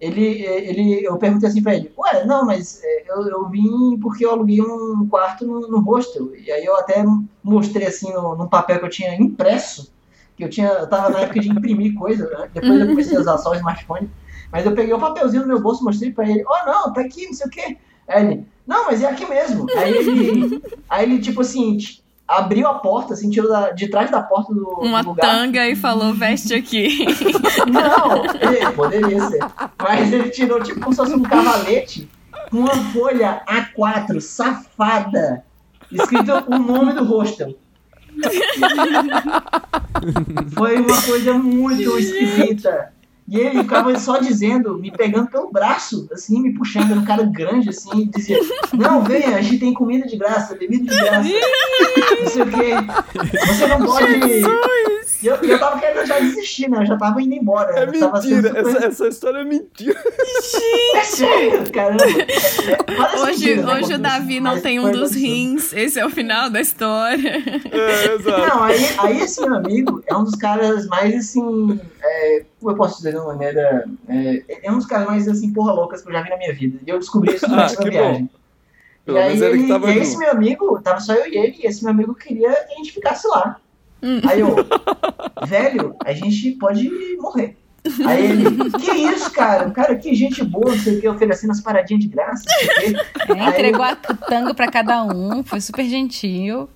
ele, 0.00 0.44
ele, 0.44 1.04
eu 1.04 1.16
perguntei 1.16 1.48
assim 1.48 1.62
pra 1.62 1.74
ele, 1.74 1.92
ué, 1.98 2.24
não, 2.24 2.44
mas 2.44 2.80
é, 2.84 3.04
eu, 3.10 3.26
eu 3.26 3.48
vim 3.48 3.98
porque 4.00 4.24
eu 4.24 4.30
aluguei 4.30 4.60
um 4.60 5.08
quarto 5.08 5.44
no, 5.44 5.66
no 5.68 5.80
hostel. 5.80 6.34
E 6.36 6.50
aí 6.52 6.64
eu 6.64 6.76
até 6.76 7.04
mostrei 7.42 7.86
assim 7.86 8.12
no, 8.12 8.36
num 8.36 8.48
papel 8.48 8.78
que 8.78 8.84
eu 8.84 8.90
tinha 8.90 9.14
impresso, 9.16 9.92
que 10.36 10.44
eu 10.44 10.48
tinha, 10.48 10.68
eu 10.68 10.88
tava 10.88 11.10
na 11.10 11.20
época 11.20 11.40
de 11.40 11.50
imprimir 11.50 11.94
coisa, 11.94 12.28
né? 12.30 12.48
depois 12.54 12.80
eu 12.80 12.86
comecei 12.86 13.16
a 13.16 13.20
usar 13.20 13.38
só 13.38 13.50
o 13.50 13.56
smartphone. 13.56 14.08
Mas 14.52 14.64
eu 14.64 14.74
peguei 14.74 14.94
o 14.94 14.98
papelzinho 14.98 15.42
no 15.42 15.48
meu 15.48 15.60
bolso, 15.60 15.84
mostrei 15.84 16.12
pra 16.12 16.28
ele, 16.28 16.44
oh 16.46 16.66
não, 16.66 16.92
tá 16.92 17.00
aqui, 17.00 17.26
não 17.26 17.34
sei 17.34 17.46
o 17.46 17.50
quê. 17.50 17.76
Aí 18.06 18.24
ele, 18.24 18.46
não, 18.66 18.86
mas 18.86 19.02
é 19.02 19.06
aqui 19.06 19.26
mesmo. 19.26 19.66
Aí 19.76 19.94
ele, 19.94 20.62
aí 20.88 21.04
ele 21.04 21.18
tipo 21.18 21.40
assim, 21.40 21.76
abriu 22.28 22.68
a 22.68 22.74
porta, 22.74 23.14
assim, 23.14 23.30
tirou 23.30 23.48
da- 23.50 23.70
de 23.70 23.88
trás 23.88 24.10
da 24.10 24.20
porta 24.22 24.52
do, 24.54 24.68
Uma 24.82 25.02
do 25.02 25.14
tanga 25.14 25.66
e 25.66 25.74
falou, 25.74 26.12
veste 26.12 26.52
aqui. 26.54 27.06
Não, 27.66 28.24
ele, 28.52 28.70
poderia 28.72 29.20
ser. 29.28 29.38
Mas 29.82 30.12
ele 30.12 30.28
tirou 30.30 30.62
tipo 30.62 30.78
como 30.80 30.92
se 30.92 30.98
fosse 30.98 31.14
um 31.14 31.22
cavalete 31.22 32.08
com 32.50 32.58
uma 32.58 32.74
folha 32.92 33.42
A4 33.48 34.20
safada, 34.20 35.42
escrito 35.90 36.32
o 36.48 36.58
nome 36.58 36.92
do 36.92 37.04
hostel. 37.04 37.54
Foi 40.54 40.76
uma 40.80 41.02
coisa 41.02 41.34
muito 41.34 41.98
esquisita. 41.98 42.92
E 43.28 43.38
ele 43.38 43.58
ficava 43.60 43.98
só 43.98 44.18
dizendo, 44.18 44.78
me 44.78 44.90
pegando 44.90 45.28
pelo 45.30 45.50
braço, 45.50 46.08
assim, 46.12 46.40
me 46.40 46.54
puxando, 46.54 46.90
era 46.92 47.00
um 47.00 47.04
cara 47.04 47.22
grande, 47.24 47.68
assim, 47.68 48.00
e 48.00 48.06
dizia, 48.06 48.38
não, 48.72 49.02
venha, 49.04 49.36
a 49.36 49.42
gente 49.42 49.58
tem 49.58 49.74
comida 49.74 50.06
de 50.06 50.16
graça, 50.16 50.54
bebida 50.54 50.84
de 50.90 50.98
graça, 50.98 51.28
não 52.20 52.26
sei 52.26 52.42
o 52.42 52.46
quê. 52.50 53.46
Você 53.46 53.66
não 53.66 53.84
pode... 53.84 54.08
E 55.20 55.26
eu, 55.26 55.34
eu 55.34 55.58
tava 55.58 55.80
querendo 55.80 56.06
já 56.06 56.20
desistir, 56.20 56.70
né? 56.70 56.78
Eu 56.82 56.86
já 56.86 56.96
tava 56.96 57.20
indo 57.20 57.34
embora. 57.34 57.76
É 57.76 57.86
mentira, 57.86 58.20
super- 58.20 58.56
essa, 58.56 58.86
essa 58.86 59.08
história 59.08 59.38
é 59.38 59.44
mentira. 59.44 60.00
É 60.94 61.02
sério, 61.02 61.72
caramba. 61.72 62.04
É, 62.04 62.76
parece 62.84 63.16
Hoje, 63.18 63.46
mentira, 63.46 63.66
né, 63.66 63.74
hoje 63.74 63.94
o 63.94 63.98
Davi 63.98 64.40
não 64.40 64.52
mas 64.52 64.62
tem 64.62 64.78
um 64.78 64.92
dos 64.92 65.16
rins. 65.16 65.72
Esse 65.72 65.98
é 65.98 66.06
o 66.06 66.10
final 66.10 66.48
da 66.48 66.60
história. 66.60 67.42
É, 67.72 68.14
exato. 68.14 68.46
Não, 68.48 68.62
aí, 68.62 68.76
aí 68.98 69.20
esse 69.20 69.40
meu 69.40 69.56
amigo 69.56 70.00
é 70.06 70.14
um 70.16 70.22
dos 70.22 70.36
caras 70.36 70.86
mais 70.86 71.12
assim. 71.16 71.80
é, 72.00 72.44
como 72.58 72.72
eu 72.72 72.76
posso 72.76 72.96
dizer 72.98 73.12
de 73.12 73.18
uma 73.18 73.28
maneira. 73.28 73.88
É, 74.08 74.66
é 74.66 74.72
um 74.72 74.76
dos 74.76 74.86
caras 74.86 75.06
mais 75.06 75.28
assim, 75.28 75.52
porra 75.52 75.72
loucas 75.72 76.02
que 76.02 76.08
eu 76.08 76.12
já 76.12 76.22
vi 76.22 76.30
na 76.30 76.36
minha 76.36 76.54
vida. 76.54 76.78
E 76.86 76.90
eu 76.90 76.98
descobri 76.98 77.34
isso 77.34 77.46
durante 77.48 77.74
Ah, 77.74 77.82
que 77.82 77.90
viagem. 77.90 78.30
Pelo 79.04 79.18
e 79.18 79.20
aí 79.20 79.28
menos 79.28 79.42
ele 79.42 79.56
que 79.56 79.62
ele, 79.62 79.72
tava 79.72 79.90
e 79.90 79.98
esse 79.98 80.18
meu 80.18 80.30
amigo, 80.30 80.80
tava 80.82 81.00
só 81.00 81.14
eu 81.14 81.32
e 81.32 81.36
ele, 81.36 81.56
e 81.60 81.66
esse 81.66 81.82
meu 81.82 81.92
amigo 81.92 82.14
queria 82.14 82.52
que 82.52 82.74
a 82.74 82.76
gente 82.76 82.92
ficasse 82.92 83.26
lá. 83.28 83.58
Hum. 84.02 84.20
Aí 84.28 84.40
eu, 84.40 84.54
velho, 85.46 85.96
a 86.04 86.12
gente 86.12 86.52
pode 86.52 86.90
morrer. 87.18 87.56
Aí 88.04 88.32
ele, 88.32 88.70
que 88.72 88.90
isso, 88.90 89.30
cara? 89.32 89.70
Cara, 89.70 89.96
que 89.96 90.14
gente 90.14 90.44
boa, 90.44 90.72
não 90.72 90.78
sei 90.78 90.98
o 90.98 91.00
que, 91.00 91.08
oferecendo 91.08 91.52
as 91.52 91.60
paradinhas 91.60 92.02
de 92.02 92.08
graça, 92.08 92.44
não 92.46 92.58
sei 92.58 92.66
o 92.66 92.94
quê. 92.94 93.08
É, 93.34 93.48
entregou 93.48 93.82
a 93.82 93.94
tango 93.94 94.54
pra 94.54 94.70
cada 94.70 95.04
um, 95.04 95.42
foi 95.42 95.60
super 95.60 95.84
gentil. 95.84 96.68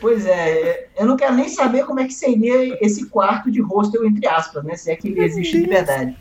Pois 0.00 0.26
é, 0.26 0.88
eu 0.98 1.06
não 1.06 1.16
quero 1.16 1.34
nem 1.34 1.48
saber 1.48 1.84
como 1.84 2.00
é 2.00 2.04
que 2.04 2.12
seria 2.12 2.76
esse 2.84 3.06
quarto 3.06 3.50
de 3.50 3.60
hostel, 3.60 4.04
entre 4.04 4.26
aspas, 4.26 4.64
né? 4.64 4.76
Se 4.76 4.90
é 4.90 4.96
que 4.96 5.08
ele 5.08 5.22
existe 5.22 5.60
de 5.60 5.66
verdade. 5.66 6.16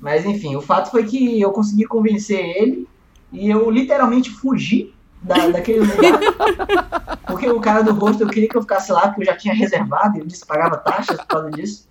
Mas 0.00 0.24
enfim, 0.24 0.56
o 0.56 0.62
fato 0.62 0.90
foi 0.90 1.04
que 1.04 1.40
eu 1.40 1.50
consegui 1.52 1.84
convencer 1.84 2.40
ele 2.40 2.88
e 3.32 3.48
eu 3.50 3.70
literalmente 3.70 4.30
fugi 4.30 4.94
da, 5.22 5.48
daquele 5.48 5.80
lugar. 5.80 7.18
Porque 7.26 7.48
o 7.48 7.60
cara 7.60 7.82
do 7.82 7.92
hostel 7.92 8.28
queria 8.28 8.48
que 8.48 8.56
eu 8.56 8.62
ficasse 8.62 8.90
lá, 8.90 9.08
porque 9.08 9.22
eu 9.22 9.26
já 9.26 9.36
tinha 9.36 9.54
reservado, 9.54 10.16
ele 10.16 10.26
disse 10.26 10.42
que 10.42 10.48
pagava 10.48 10.76
taxas 10.78 11.16
por 11.18 11.26
causa 11.26 11.50
disso. 11.50 11.88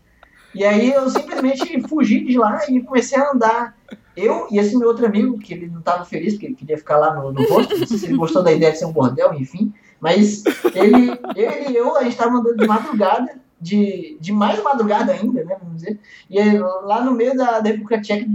E 0.55 0.63
aí 0.63 0.91
eu 0.91 1.09
simplesmente 1.09 1.81
fugi 1.87 2.23
de 2.23 2.37
lá 2.37 2.59
e 2.67 2.81
comecei 2.81 3.19
a 3.19 3.31
andar. 3.31 3.77
Eu 4.15 4.47
e 4.49 4.57
esse 4.57 4.75
meu 4.75 4.87
outro 4.87 5.05
amigo, 5.05 5.37
que 5.37 5.53
ele 5.53 5.67
não 5.67 5.79
estava 5.79 6.03
feliz, 6.03 6.33
porque 6.33 6.47
ele 6.47 6.55
queria 6.55 6.77
ficar 6.77 6.97
lá 6.97 7.13
no, 7.13 7.31
no 7.31 7.41
hostel, 7.43 7.77
não 7.77 7.85
sei 7.85 7.97
se 7.97 8.05
ele 8.07 8.17
gostou 8.17 8.41
da 8.41 8.51
ideia 8.51 8.71
de 8.71 8.79
ser 8.79 8.85
um 8.85 8.91
bordel, 8.91 9.33
enfim. 9.35 9.71
Mas 9.99 10.43
ele, 10.75 11.11
ele 11.35 11.71
e 11.71 11.75
eu, 11.75 11.95
a 11.97 12.03
gente 12.03 12.13
estava 12.13 12.37
andando 12.37 12.57
de 12.57 12.67
madrugada, 12.67 13.39
de, 13.59 14.17
de 14.19 14.31
mais 14.31 14.61
madrugada 14.61 15.11
ainda, 15.11 15.43
né, 15.43 15.57
vamos 15.59 15.77
dizer. 15.77 15.99
E 16.29 16.39
aí, 16.39 16.59
lá 16.59 17.03
no 17.03 17.11
meio 17.11 17.35
da, 17.35 17.59
da 17.59 17.69
República 17.69 17.99
Tcheca, 18.01 18.25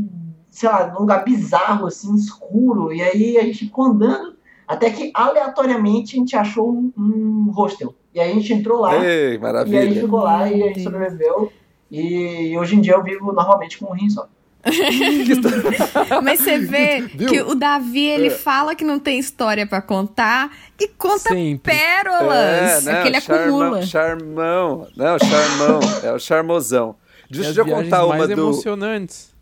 sei 0.51 0.69
lá, 0.69 0.89
num 0.89 1.01
lugar 1.01 1.25
bizarro, 1.25 1.87
assim, 1.87 2.15
escuro. 2.15 2.93
E 2.93 3.01
aí 3.01 3.39
a 3.39 3.43
gente 3.43 3.61
ficou 3.67 3.87
andando, 3.87 4.35
até 4.67 4.91
que 4.91 5.11
aleatoriamente 5.15 6.17
a 6.17 6.19
gente 6.19 6.37
achou 6.37 6.71
um, 6.73 6.93
um 6.97 7.51
hostel. 7.53 7.95
E 8.15 8.21
aí 8.21 8.31
a 8.31 8.35
gente 8.35 8.53
entrou 8.53 8.81
lá, 8.81 8.97
Ei, 8.97 9.01
e 9.01 9.07
aí 9.07 9.27
a 9.27 9.31
gente 9.31 9.41
maravilha. 9.41 10.01
ficou 10.03 10.21
lá 10.21 10.51
e 10.51 10.63
a 10.63 10.67
gente 10.67 10.83
sobreviveu. 10.83 11.53
E 11.91 12.57
hoje 12.59 12.77
em 12.77 12.81
dia 12.81 12.95
eu 12.95 13.03
vivo 13.03 13.33
normalmente 13.33 13.79
com 13.79 13.87
um 13.87 13.95
rim 13.95 14.11
só. 14.11 14.27
Mas 16.23 16.41
você 16.41 16.59
vê 16.59 17.01
Viu? 17.01 17.29
que 17.29 17.41
o 17.43 17.55
Davi, 17.55 18.07
ele 18.07 18.29
É. 18.29 18.31
fala 18.31 18.75
que 18.75 18.85
não 18.85 18.99
tem 18.99 19.19
história 19.19 19.67
pra 19.67 19.83
contar 19.83 20.51
e 20.79 20.87
conta 20.89 21.31
Sempre. 21.31 21.75
pérolas. 21.75 22.85
né, 22.85 22.99
é 22.99 23.03
que 23.03 23.09
ele 23.09 23.17
acumula. 23.17 23.83
charmão, 23.83 24.87
charmão. 24.87 24.89
Não, 24.97 25.19
charmão. 25.19 25.81
É 26.05 26.13
o 26.13 26.19
charmosão. 26.19 26.97
Deixa 27.31 27.51
as 27.51 27.57
eu 27.57 27.67
contar 27.67 28.05
uma 28.05 28.17
mais 28.17 28.29
do. 28.29 28.33
emocionantes. 28.41 29.33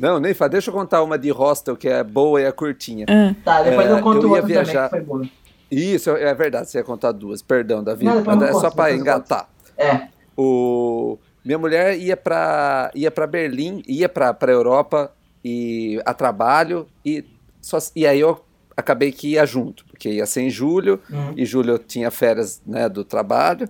Não, 0.00 0.18
nem 0.20 0.32
fala. 0.34 0.50
Deixa 0.50 0.70
eu 0.70 0.74
contar 0.74 1.02
uma 1.02 1.18
de 1.18 1.30
hostel 1.30 1.76
que 1.76 1.88
é 1.88 2.02
boa 2.02 2.40
e 2.40 2.44
é 2.44 2.52
curtinha. 2.52 3.06
Ah. 3.08 3.34
Tá, 3.44 3.62
depois 3.62 3.88
eu 3.90 4.00
conto 4.00 4.22
eu 4.22 4.30
outra 4.30 4.46
viajar... 4.46 4.88
também 4.88 5.00
que 5.02 5.06
foi 5.06 5.18
boa. 5.18 5.28
Isso, 5.70 6.10
é 6.10 6.32
verdade, 6.34 6.70
você 6.70 6.78
ia 6.78 6.84
contar 6.84 7.10
duas. 7.12 7.42
Perdão, 7.42 7.82
Davi. 7.82 8.04
Não, 8.04 8.22
Mas 8.22 8.42
é 8.42 8.52
só 8.52 8.70
para 8.70 8.94
engatar. 8.94 9.48
É. 9.76 10.08
O... 10.36 11.18
Minha 11.44 11.58
mulher 11.58 11.98
ia 11.98 12.16
para 12.16 12.90
ia 12.94 13.10
para 13.10 13.26
Berlim, 13.26 13.82
ia 13.86 14.08
para 14.08 14.36
a 14.40 14.50
Europa 14.50 15.12
e 15.44 16.00
a 16.06 16.14
trabalho 16.14 16.86
e 17.04 17.24
só, 17.60 17.78
e 17.94 18.06
aí 18.06 18.20
eu 18.20 18.42
acabei 18.76 19.12
que 19.12 19.32
ia 19.32 19.46
junto, 19.46 19.84
porque 19.86 20.10
ia 20.10 20.26
ser 20.26 20.42
em 20.42 20.50
julho 20.50 21.00
uhum. 21.10 21.34
e 21.36 21.44
julho 21.44 21.72
eu 21.72 21.78
tinha 21.78 22.10
férias, 22.10 22.60
né, 22.66 22.88
do 22.88 23.04
trabalho. 23.04 23.68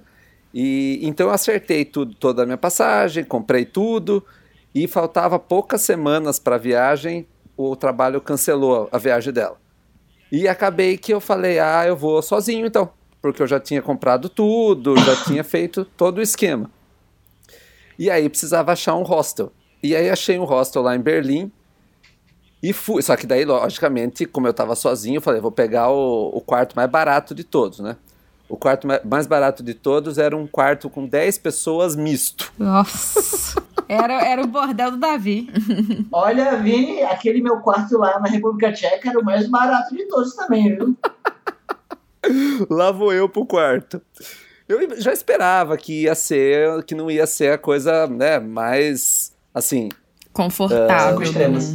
E 0.53 1.01
então 1.03 1.29
eu 1.29 1.33
acertei 1.33 1.85
tudo, 1.85 2.15
toda 2.15 2.43
a 2.43 2.47
minha 2.47 2.57
passagem, 2.57 3.25
comprei 3.25 3.65
tudo 3.65 4.25
e 4.75 4.87
faltava 4.87 5.39
poucas 5.39 5.81
semanas 5.81 6.39
para 6.39 6.55
a 6.57 6.59
viagem, 6.59 7.27
o 7.57 7.75
trabalho 7.77 8.21
cancelou 8.21 8.89
a 8.91 8.99
viagem 8.99 9.33
dela. 9.33 9.57
E 10.31 10.49
acabei 10.49 10.97
que 10.97 11.13
eu 11.13 11.21
falei: 11.21 11.59
"Ah, 11.59 11.85
eu 11.87 11.97
vou 11.97 12.23
sozinho 12.23 12.67
então", 12.67 12.91
porque 13.21 13.43
eu 13.43 13.47
já 13.47 13.59
tinha 13.59 13.83
comprado 13.83 14.29
tudo, 14.29 14.97
já 14.99 15.17
tinha 15.25 15.45
feito 15.45 15.85
todo 15.85 16.19
o 16.19 16.23
esquema. 16.23 16.71
E 17.99 18.11
aí 18.11 18.29
precisava 18.29 18.73
achar 18.73 18.95
um 18.95 19.03
hostel. 19.03 19.53
E 19.83 19.95
aí 19.95 20.09
achei 20.11 20.39
um 20.39 20.45
hostel 20.45 20.83
lá 20.83 20.97
em 20.97 21.01
Berlim. 21.01 21.51
E 22.63 22.73
fui. 22.73 23.03
Só 23.03 23.15
que 23.15 23.27
daí, 23.27 23.45
logicamente, 23.45 24.25
como 24.25 24.47
eu 24.47 24.53
estava 24.53 24.75
sozinho, 24.75 25.19
eu 25.19 25.21
falei, 25.21 25.41
vou 25.41 25.53
pegar 25.53 25.91
o, 25.91 26.31
o, 26.35 26.41
quarto 26.41 26.75
mais 26.75 26.91
barato 26.91 27.35
de 27.35 27.45
todos, 27.45 27.81
né? 27.81 27.97
O 28.49 28.57
quarto 28.57 28.87
mais 29.05 29.27
barato 29.27 29.63
de 29.63 29.75
todos 29.75 30.17
era 30.17 30.37
um 30.37 30.47
quarto 30.47 30.89
com 30.89 31.07
10 31.07 31.39
pessoas 31.39 31.95
misto. 31.95 32.53
Nossa. 32.59 33.63
Era, 33.87 34.15
era 34.25 34.43
o 34.43 34.47
bordel 34.47 34.93
do 34.93 34.97
Davi. 34.97 35.47
Olha, 36.11 36.57
Vini, 36.57 37.03
aquele 37.03 37.43
meu 37.43 37.59
quarto 37.59 37.99
lá 37.99 38.19
na 38.19 38.29
República 38.29 38.73
Tcheca 38.73 39.11
era 39.11 39.19
o 39.19 39.25
mais 39.25 39.47
barato 39.47 39.95
de 39.95 40.07
todos 40.07 40.35
também, 40.35 40.75
viu? 40.75 40.97
lá 42.71 42.91
vou 42.91 43.13
eu 43.13 43.29
pro 43.29 43.45
quarto. 43.45 44.01
Eu 44.69 45.01
já 45.01 45.13
esperava 45.13 45.77
que 45.77 46.03
ia 46.03 46.15
ser, 46.15 46.83
que 46.85 46.95
não 46.95 47.11
ia 47.11 47.27
ser 47.27 47.53
a 47.53 47.59
coisa, 47.59 48.07
né, 48.07 48.39
mais, 48.39 49.33
assim... 49.53 49.91
Confortável. 50.33 51.19
Uh, 51.19 51.23
estrelas. 51.23 51.75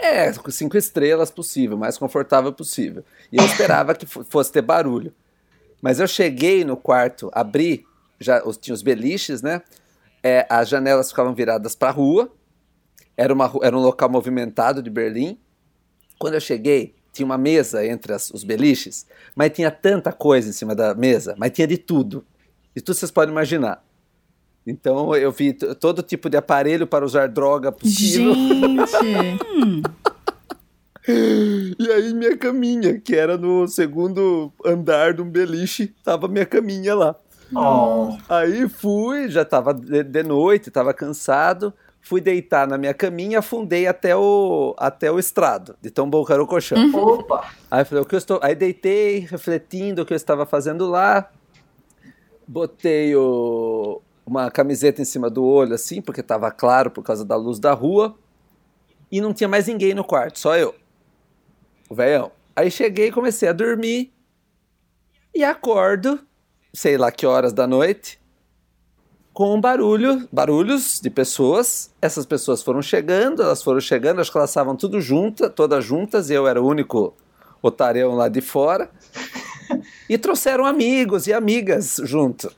É, 0.00 0.32
cinco 0.50 0.76
estrelas 0.76 1.30
possível, 1.30 1.76
mais 1.76 1.96
confortável 1.96 2.52
possível. 2.52 3.04
E 3.30 3.36
eu 3.36 3.44
esperava 3.44 3.94
que 3.94 4.04
fosse 4.06 4.50
ter 4.50 4.62
barulho. 4.62 5.14
Mas 5.80 6.00
eu 6.00 6.08
cheguei 6.08 6.64
no 6.64 6.76
quarto, 6.76 7.30
abri, 7.32 7.86
já 8.18 8.42
tinha 8.60 8.74
os 8.74 8.82
beliches, 8.82 9.42
né? 9.42 9.62
É, 10.22 10.46
as 10.50 10.68
janelas 10.68 11.10
ficavam 11.10 11.34
viradas 11.34 11.74
para 11.74 11.88
a 11.88 11.92
rua. 11.92 12.30
Era, 13.16 13.32
uma, 13.32 13.50
era 13.62 13.76
um 13.76 13.80
local 13.80 14.08
movimentado 14.10 14.82
de 14.82 14.90
Berlim. 14.90 15.38
Quando 16.18 16.34
eu 16.34 16.40
cheguei, 16.40 16.94
tinha 17.12 17.26
uma 17.26 17.38
mesa 17.38 17.84
entre 17.86 18.12
as, 18.12 18.30
os 18.30 18.44
beliches, 18.44 19.06
mas 19.34 19.50
tinha 19.52 19.70
tanta 19.70 20.12
coisa 20.12 20.48
em 20.48 20.52
cima 20.52 20.74
da 20.74 20.94
mesa, 20.94 21.34
mas 21.38 21.50
tinha 21.50 21.66
de 21.66 21.76
tudo. 21.76 22.24
De 22.74 22.82
tudo 22.82 22.96
vocês 22.96 23.10
podem 23.10 23.32
imaginar. 23.32 23.84
Então 24.66 25.14
eu 25.16 25.32
vi 25.32 25.52
todo 25.52 26.02
tipo 26.02 26.28
de 26.28 26.36
aparelho 26.36 26.86
para 26.86 27.04
usar 27.04 27.28
droga 27.28 27.72
possível. 27.72 28.34
Gente! 28.34 29.82
e 31.78 31.90
aí 31.90 32.14
minha 32.14 32.36
caminha, 32.36 33.00
que 33.00 33.16
era 33.16 33.36
no 33.36 33.66
segundo 33.66 34.52
andar 34.64 35.14
de 35.14 35.22
um 35.22 35.28
beliche, 35.28 35.94
tava 36.04 36.28
minha 36.28 36.46
caminha 36.46 36.94
lá. 36.94 37.16
Oh. 37.54 38.16
Aí 38.28 38.68
fui, 38.68 39.28
já 39.28 39.44
tava 39.44 39.74
de, 39.74 40.04
de 40.04 40.22
noite, 40.22 40.70
tava 40.70 40.94
cansado 40.94 41.74
fui 42.00 42.20
deitar 42.20 42.66
na 42.66 42.78
minha 42.78 42.94
caminha, 42.94 43.38
afundei 43.38 43.86
até 43.86 44.16
o, 44.16 44.74
até 44.78 45.10
o 45.10 45.18
estrado, 45.18 45.76
de 45.80 45.90
tão 45.90 46.08
bom 46.08 46.24
que 46.24 46.32
era 46.32 46.42
o 46.42 46.46
colchão. 46.46 46.78
Uhum. 46.78 46.96
Opa! 46.96 47.52
Aí 47.70 47.84
falei, 47.84 48.02
o 48.02 48.06
que 48.06 48.14
eu 48.14 48.18
estou. 48.18 48.40
Aí 48.42 48.54
deitei, 48.54 49.20
refletindo 49.20 50.02
o 50.02 50.06
que 50.06 50.12
eu 50.12 50.16
estava 50.16 50.46
fazendo 50.46 50.88
lá. 50.88 51.30
Botei 52.46 53.14
o, 53.14 54.02
uma 54.26 54.50
camiseta 54.50 55.00
em 55.00 55.04
cima 55.04 55.30
do 55.30 55.44
olho, 55.44 55.74
assim, 55.74 56.00
porque 56.00 56.20
estava 56.20 56.50
claro 56.50 56.90
por 56.90 57.02
causa 57.02 57.24
da 57.24 57.36
luz 57.36 57.58
da 57.58 57.72
rua. 57.72 58.16
E 59.10 59.20
não 59.20 59.32
tinha 59.32 59.48
mais 59.48 59.66
ninguém 59.66 59.94
no 59.94 60.04
quarto, 60.04 60.38
só 60.38 60.56
eu. 60.56 60.74
O 61.88 61.94
velhão. 61.94 62.30
Aí 62.54 62.70
cheguei 62.70 63.08
e 63.08 63.12
comecei 63.12 63.48
a 63.48 63.52
dormir. 63.52 64.12
E 65.34 65.44
acordo, 65.44 66.20
sei 66.72 66.96
lá 66.96 67.10
que 67.10 67.26
horas 67.26 67.52
da 67.52 67.66
noite, 67.66 68.19
com 69.32 69.60
barulho, 69.60 70.28
barulhos 70.30 71.00
de 71.00 71.10
pessoas. 71.10 71.90
Essas 72.00 72.26
pessoas 72.26 72.62
foram 72.62 72.82
chegando, 72.82 73.42
elas 73.42 73.62
foram 73.62 73.80
chegando, 73.80 74.20
acho 74.20 74.30
que 74.30 74.38
elas 74.38 74.50
estavam 74.50 74.76
tudo 74.76 75.00
juntas, 75.00 75.50
todas 75.54 75.84
juntas, 75.84 76.30
e 76.30 76.34
eu 76.34 76.46
era 76.46 76.60
o 76.60 76.66
único 76.66 77.14
otarão 77.62 78.14
lá 78.14 78.28
de 78.28 78.40
fora. 78.40 78.90
e 80.08 80.18
trouxeram 80.18 80.64
amigos 80.64 81.26
e 81.26 81.32
amigas 81.32 82.00
junto. 82.04 82.50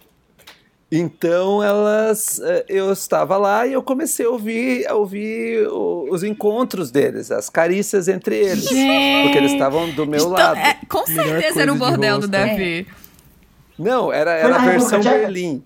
Então 0.95 1.63
elas, 1.63 2.39
eh, 2.39 2.67
eu 2.69 2.93
estava 2.93 3.39
lá 3.39 3.67
e 3.67 3.73
eu 3.73 3.83
comecei 3.83 4.27
a 4.27 4.29
ouvir, 4.29 4.87
a 4.87 4.95
ouvir 4.95 5.67
os 5.67 6.23
encontros 6.23 6.91
deles, 6.91 7.31
as 7.31 7.49
carícias 7.49 8.09
entre 8.09 8.37
eles, 8.37 8.65
Gente. 8.65 9.23
porque 9.23 9.39
eles 9.39 9.53
estavam 9.53 9.91
do 9.93 10.07
meu 10.07 10.21
então, 10.21 10.33
lado. 10.33 10.59
É, 10.59 10.77
com 10.87 11.07
certeza 11.07 11.63
era 11.63 11.73
o 11.73 11.77
bordel 11.77 12.19
do 12.19 12.29
Davi. 12.29 12.87
Não, 13.79 14.13
era, 14.13 14.33
era 14.33 14.57
a 14.57 14.59
versão 14.59 15.01
Berlim. 15.01 15.65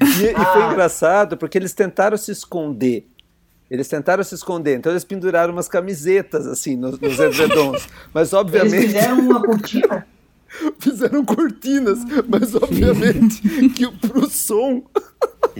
E, 0.00 0.28
ah. 0.28 0.42
e 0.42 0.44
foi 0.52 0.72
engraçado 0.72 1.36
porque 1.36 1.56
eles 1.56 1.72
tentaram 1.72 2.16
se 2.16 2.30
esconder. 2.30 3.06
Eles 3.70 3.88
tentaram 3.88 4.22
se 4.22 4.34
esconder, 4.34 4.76
então 4.76 4.92
eles 4.92 5.04
penduraram 5.04 5.52
umas 5.52 5.68
camisetas 5.68 6.46
assim 6.46 6.76
nos, 6.76 7.00
nos 7.00 7.18
edredons. 7.18 7.88
Mas 8.14 8.32
obviamente. 8.32 8.74
Eles 8.74 8.92
fizeram 8.92 9.18
uma 9.18 9.42
cortina? 9.42 10.06
fizeram 10.78 11.24
cortinas, 11.24 11.98
mas 12.28 12.54
obviamente 12.54 13.40
que 13.70 13.90
pro 13.90 14.28
som. 14.30 14.82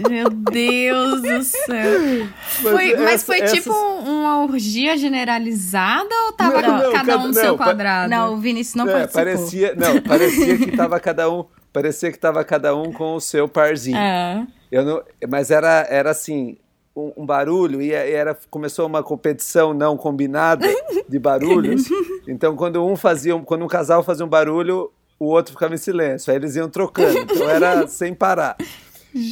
Meu 0.09 0.29
Deus 0.29 1.23
do 1.23 1.43
céu. 1.43 2.29
Mas 2.63 2.73
foi, 2.73 2.93
essa, 2.93 3.03
mas 3.03 3.23
foi 3.23 3.41
essas... 3.41 3.59
tipo 3.59 3.73
uma 3.73 4.43
orgia 4.43 4.97
generalizada 4.99 6.15
ou 6.27 6.33
tava 6.33 6.61
não, 6.61 6.69
não, 6.69 6.93
cada, 6.93 6.93
cada 6.93 7.19
um 7.19 7.29
no 7.29 7.35
seu 7.35 7.57
quadrado? 7.57 8.11
Não, 8.11 8.35
o 8.35 8.37
Vinícius 8.37 8.75
não 8.75 8.89
é, 8.89 8.93
participou. 8.93 9.25
Parecia, 9.25 9.75
não, 9.75 10.03
parecia 10.03 10.59
que 10.59 10.77
tava 10.77 11.01
cada 11.01 11.31
um 11.31 11.47
parecia 11.77 12.11
que 12.11 12.19
tava 12.19 12.43
cada 12.43 12.75
um 12.75 12.91
com 12.91 13.17
o 13.17 13.21
seu 13.21 13.47
parzinho. 13.47 13.99
É. 13.99 14.47
Eu 14.73 14.83
não, 14.83 15.03
mas 15.29 15.51
era, 15.51 15.87
era 15.91 16.11
assim, 16.11 16.57
um, 16.97 17.13
um 17.19 17.27
barulho 17.27 17.83
e 17.83 17.93
era 17.93 18.35
começou 18.49 18.87
uma 18.87 19.03
competição 19.03 19.75
não 19.75 19.95
combinada 19.95 20.67
de 21.07 21.19
barulhos. 21.19 21.85
Então 22.27 22.57
quando 22.57 22.83
um 22.83 22.97
fazia, 22.97 23.39
quando 23.41 23.63
um 23.63 23.69
casal 23.69 24.03
fazia 24.03 24.25
um 24.25 24.29
barulho, 24.29 24.91
o 25.19 25.27
outro 25.27 25.53
ficava 25.53 25.75
em 25.75 25.77
silêncio. 25.77 26.31
Aí 26.31 26.39
eles 26.39 26.57
iam 26.57 26.71
trocando. 26.71 27.19
Então 27.19 27.47
era 27.47 27.87
sem 27.87 28.15
parar. 28.15 28.57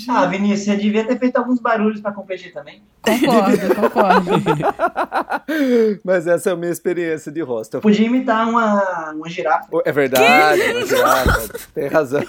Ah, 0.08 0.26
Vinícius, 0.26 0.64
você 0.64 0.76
devia 0.76 1.04
ter 1.04 1.18
feito 1.18 1.36
alguns 1.36 1.60
barulhos 1.60 2.00
para 2.00 2.12
competir 2.12 2.52
também. 2.52 2.82
Concordo, 3.02 3.74
concordo. 3.74 4.30
Mas 6.04 6.26
essa 6.26 6.50
é 6.50 6.52
a 6.52 6.56
minha 6.56 6.70
experiência 6.70 7.30
de 7.30 7.40
hostel. 7.42 7.80
Podia 7.80 8.06
imitar 8.06 8.48
uma, 8.48 9.12
uma 9.12 9.28
girafa. 9.28 9.68
É 9.84 9.92
verdade, 9.92 10.60
que? 10.60 10.70
uma 10.72 10.86
girafa. 10.86 11.58
Tem 11.74 11.88
razão. 11.88 12.22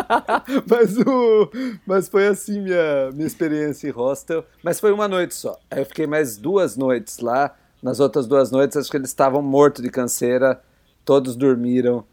mas, 0.68 0.98
o, 0.98 1.50
mas 1.86 2.08
foi 2.08 2.26
assim 2.26 2.60
minha, 2.60 3.10
minha 3.12 3.26
experiência 3.26 3.88
em 3.88 3.90
hostel. 3.90 4.44
Mas 4.62 4.78
foi 4.78 4.92
uma 4.92 5.08
noite 5.08 5.34
só. 5.34 5.58
Aí 5.70 5.80
eu 5.80 5.86
fiquei 5.86 6.06
mais 6.06 6.36
duas 6.36 6.76
noites 6.76 7.18
lá. 7.20 7.54
Nas 7.82 7.98
outras 7.98 8.26
duas 8.26 8.50
noites, 8.50 8.76
acho 8.76 8.90
que 8.90 8.96
eles 8.96 9.08
estavam 9.08 9.40
mortos 9.40 9.82
de 9.82 9.90
canseira. 9.90 10.60
Todos 11.04 11.34
dormiram. 11.34 12.04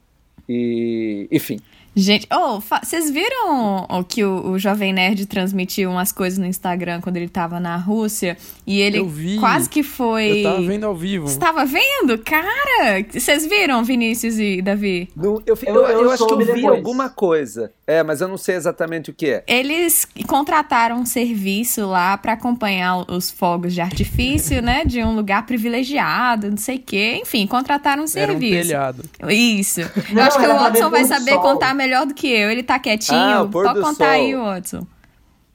E, 0.48 1.28
enfim, 1.30 1.60
Gente, 2.00 2.28
oh, 2.32 2.60
vocês 2.60 3.10
viram 3.10 3.88
o 3.90 4.04
que 4.04 4.24
o, 4.24 4.52
o, 4.52 4.60
Jovem 4.60 4.94
Nerd 4.94 5.26
transmitiu 5.26 5.90
umas 5.90 6.12
coisas 6.12 6.38
no 6.38 6.46
Instagram 6.46 7.02
quando 7.02 7.18
ele 7.18 7.28
tava 7.28 7.60
na 7.60 7.76
Rússia? 7.76 8.38
E 8.68 8.80
ele 8.80 9.04
quase 9.40 9.68
que 9.68 9.82
foi. 9.82 10.42
Eu 10.42 10.44
tava 10.44 10.62
vendo 10.62 10.86
ao 10.86 10.96
vivo. 10.96 11.28
Você 11.28 11.40
tava 11.40 11.66
vendo? 11.66 12.20
Cara! 12.20 13.04
Vocês 13.12 13.48
viram, 13.48 13.84
Vinícius 13.84 14.38
e 14.38 14.62
Davi? 14.62 15.10
eu, 15.18 15.42
eu, 15.44 15.58
eu, 15.66 15.76
eu 15.76 16.12
acho 16.12 16.28
que 16.28 16.34
eu 16.34 16.38
vi 16.38 16.46
depois. 16.46 16.66
alguma 16.66 17.10
coisa. 17.10 17.72
É, 17.88 18.04
mas 18.04 18.22
eu 18.22 18.28
não 18.28 18.38
sei 18.38 18.56
exatamente 18.56 19.10
o 19.10 19.14
que 19.14 19.32
é. 19.32 19.44
Eles 19.48 20.06
contrataram 20.28 20.98
um 20.98 21.06
serviço 21.06 21.88
lá 21.88 22.16
para 22.18 22.34
acompanhar 22.34 23.10
os 23.10 23.32
fogos 23.32 23.74
de 23.74 23.82
artifício, 23.82 24.62
né? 24.62 24.84
De 24.86 25.02
um 25.02 25.16
lugar 25.16 25.48
privilegiado, 25.48 26.52
não 26.52 26.58
sei 26.58 26.76
o 26.76 26.82
quê. 26.82 27.18
Enfim, 27.22 27.48
contrataram 27.48 28.04
um 28.04 28.08
serviço. 28.08 28.72
Era 28.72 28.92
um 28.92 28.92
telhado. 28.92 29.34
Isso. 29.34 29.82
Não, 30.12 30.22
eu 30.22 30.28
acho 30.28 30.38
que 30.38 30.46
o 30.46 30.50
Watson 30.50 30.90
vai 30.90 31.06
saber 31.06 31.32
sol. 31.32 31.42
contar 31.42 31.74
melhor 31.74 31.87
do 32.06 32.14
que 32.14 32.28
eu. 32.28 32.52
Ele 32.52 32.64
tá 32.64 32.80
quietinho. 32.80 33.18
Ah, 33.20 33.48
Pode 33.50 33.80
contar 33.80 33.94
sol. 33.94 34.06
aí, 34.08 34.36
Watson. 34.36 34.88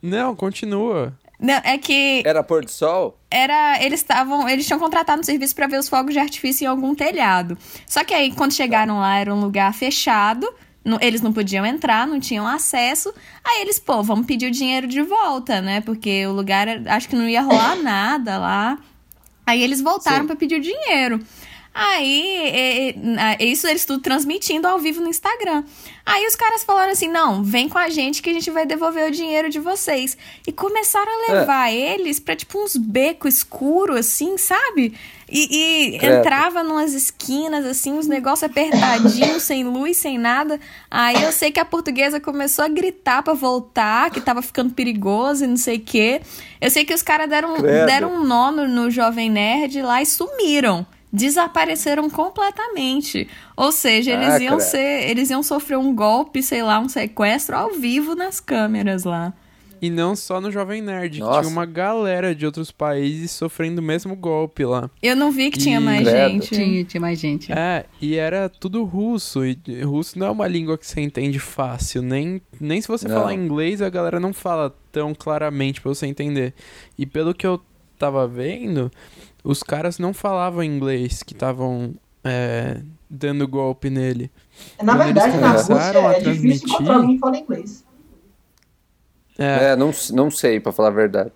Não, 0.00 0.34
continua. 0.34 1.12
Não, 1.38 1.60
é 1.64 1.76
que. 1.76 2.22
Era 2.24 2.42
pôr 2.42 2.64
do 2.64 2.70
sol? 2.70 3.18
Era. 3.30 3.82
Eles 3.82 4.00
estavam. 4.00 4.48
Eles 4.48 4.66
tinham 4.66 4.78
contratado 4.78 5.20
um 5.20 5.24
serviço 5.24 5.54
para 5.54 5.66
ver 5.66 5.78
os 5.78 5.88
fogos 5.88 6.12
de 6.12 6.20
artifício 6.20 6.64
em 6.64 6.68
algum 6.68 6.94
telhado. 6.94 7.58
Só 7.86 8.04
que 8.04 8.14
aí, 8.14 8.32
quando 8.32 8.52
chegaram 8.52 9.00
lá, 9.00 9.18
era 9.18 9.34
um 9.34 9.40
lugar 9.40 9.74
fechado. 9.74 10.48
Não, 10.84 10.98
eles 11.00 11.20
não 11.20 11.32
podiam 11.32 11.64
entrar, 11.64 12.06
não 12.06 12.18
tinham 12.18 12.46
acesso. 12.46 13.12
Aí 13.44 13.60
eles, 13.62 13.78
pô, 13.78 14.02
vamos 14.02 14.26
pedir 14.26 14.46
o 14.46 14.50
dinheiro 14.50 14.86
de 14.86 15.02
volta, 15.02 15.60
né? 15.60 15.80
Porque 15.80 16.26
o 16.26 16.32
lugar, 16.32 16.66
acho 16.86 17.08
que 17.08 17.14
não 17.16 17.28
ia 17.28 17.42
rolar 17.42 17.76
nada 17.76 18.38
lá. 18.38 18.78
Aí 19.46 19.62
eles 19.62 19.80
voltaram 19.80 20.26
para 20.26 20.36
pedir 20.36 20.56
o 20.56 20.60
dinheiro. 20.60 21.20
Aí, 21.74 22.36
é, 22.36 22.88
é, 22.90 22.94
é, 23.40 23.44
isso 23.44 23.66
eles 23.66 23.86
tudo 23.86 24.02
transmitindo 24.02 24.68
ao 24.68 24.78
vivo 24.78 25.00
no 25.00 25.08
Instagram. 25.08 25.64
Aí 26.04 26.26
os 26.26 26.36
caras 26.36 26.62
falaram 26.64 26.92
assim: 26.92 27.08
não, 27.08 27.42
vem 27.42 27.66
com 27.66 27.78
a 27.78 27.88
gente 27.88 28.20
que 28.20 28.28
a 28.28 28.32
gente 28.32 28.50
vai 28.50 28.66
devolver 28.66 29.08
o 29.08 29.10
dinheiro 29.10 29.48
de 29.48 29.58
vocês. 29.58 30.16
E 30.46 30.52
começaram 30.52 31.10
a 31.10 31.32
levar 31.32 31.72
é. 31.72 31.74
eles 31.74 32.20
pra 32.20 32.36
tipo 32.36 32.62
uns 32.62 32.76
becos 32.76 33.36
escuros, 33.36 33.96
assim, 33.96 34.36
sabe? 34.36 34.94
E, 35.30 35.96
e 35.96 36.06
entrava 36.06 36.62
numas 36.62 36.92
esquinas, 36.92 37.64
assim, 37.64 37.94
uns 37.94 38.06
negócios 38.06 38.42
apertadinhos, 38.42 39.40
sem 39.44 39.64
luz, 39.64 39.96
sem 39.96 40.18
nada. 40.18 40.60
Aí 40.90 41.22
eu 41.22 41.32
sei 41.32 41.50
que 41.50 41.58
a 41.58 41.64
portuguesa 41.64 42.20
começou 42.20 42.66
a 42.66 42.68
gritar 42.68 43.22
pra 43.22 43.32
voltar, 43.32 44.10
que 44.10 44.20
tava 44.20 44.42
ficando 44.42 44.74
perigoso 44.74 45.44
e 45.44 45.46
não 45.46 45.56
sei 45.56 45.78
o 45.78 45.80
quê. 45.80 46.20
Eu 46.60 46.70
sei 46.70 46.84
que 46.84 46.92
os 46.92 47.00
caras 47.00 47.30
deram, 47.30 47.62
deram 47.62 48.14
um 48.14 48.24
nó 48.24 48.50
no, 48.50 48.68
no 48.68 48.90
Jovem 48.90 49.30
Nerd 49.30 49.80
lá 49.80 50.02
e 50.02 50.06
sumiram 50.06 50.86
desapareceram 51.12 52.08
completamente. 52.08 53.28
Ou 53.56 53.70
seja, 53.70 54.12
eles 54.12 54.34
ah, 54.34 54.38
iam 54.38 54.58
ser, 54.58 55.10
eles 55.10 55.28
iam 55.30 55.42
sofrer 55.42 55.76
um 55.76 55.94
golpe, 55.94 56.42
sei 56.42 56.62
lá, 56.62 56.80
um 56.80 56.88
sequestro 56.88 57.56
ao 57.56 57.72
vivo 57.72 58.14
nas 58.14 58.40
câmeras 58.40 59.04
lá. 59.04 59.34
E 59.82 59.90
não 59.90 60.14
só 60.14 60.40
no 60.40 60.48
Jovem 60.48 60.80
Nerd, 60.80 61.18
Nossa. 61.18 61.40
tinha 61.40 61.52
uma 61.52 61.66
galera 61.66 62.32
de 62.36 62.46
outros 62.46 62.70
países 62.70 63.32
sofrendo 63.32 63.80
o 63.80 63.84
mesmo 63.84 64.14
golpe 64.14 64.64
lá. 64.64 64.88
Eu 65.02 65.16
não 65.16 65.32
vi 65.32 65.50
que 65.50 65.58
e... 65.58 65.62
tinha 65.62 65.80
mais 65.80 66.06
Credo. 66.06 66.30
gente. 66.30 66.54
Tinha, 66.54 66.84
tinha 66.84 67.00
mais 67.00 67.18
gente. 67.18 67.52
É, 67.52 67.84
e 68.00 68.14
era 68.14 68.48
tudo 68.48 68.84
russo. 68.84 69.44
E 69.44 69.58
russo 69.82 70.16
não 70.16 70.28
é 70.28 70.30
uma 70.30 70.46
língua 70.46 70.78
que 70.78 70.86
você 70.86 71.00
entende 71.00 71.40
fácil. 71.40 72.00
Nem, 72.00 72.40
nem 72.60 72.80
se 72.80 72.86
você 72.86 73.08
não. 73.08 73.16
falar 73.16 73.34
inglês, 73.34 73.82
a 73.82 73.90
galera 73.90 74.20
não 74.20 74.32
fala 74.32 74.72
tão 74.92 75.12
claramente 75.12 75.80
pra 75.80 75.92
você 75.92 76.06
entender. 76.06 76.54
E 76.96 77.04
pelo 77.04 77.34
que 77.34 77.44
eu 77.44 77.60
tava 77.98 78.28
vendo, 78.28 78.88
os 79.42 79.62
caras 79.62 79.98
não 79.98 80.14
falavam 80.14 80.62
inglês 80.62 81.22
que 81.22 81.32
estavam 81.32 81.94
é, 82.24 82.80
dando 83.08 83.46
golpe 83.46 83.90
nele. 83.90 84.30
Na 84.82 84.94
Quando 84.94 85.04
verdade, 85.04 85.36
na 85.38 85.52
Rússia 85.52 85.74
é 85.74 86.20
difícil 86.20 86.68
encontrar 86.68 86.94
alguém 86.96 87.14
que 87.14 87.18
fala 87.18 87.38
inglês. 87.38 87.84
É, 89.38 89.72
é 89.72 89.76
não, 89.76 89.90
não 90.12 90.30
sei, 90.30 90.60
para 90.60 90.72
falar 90.72 90.88
a 90.88 90.92
verdade. 90.92 91.32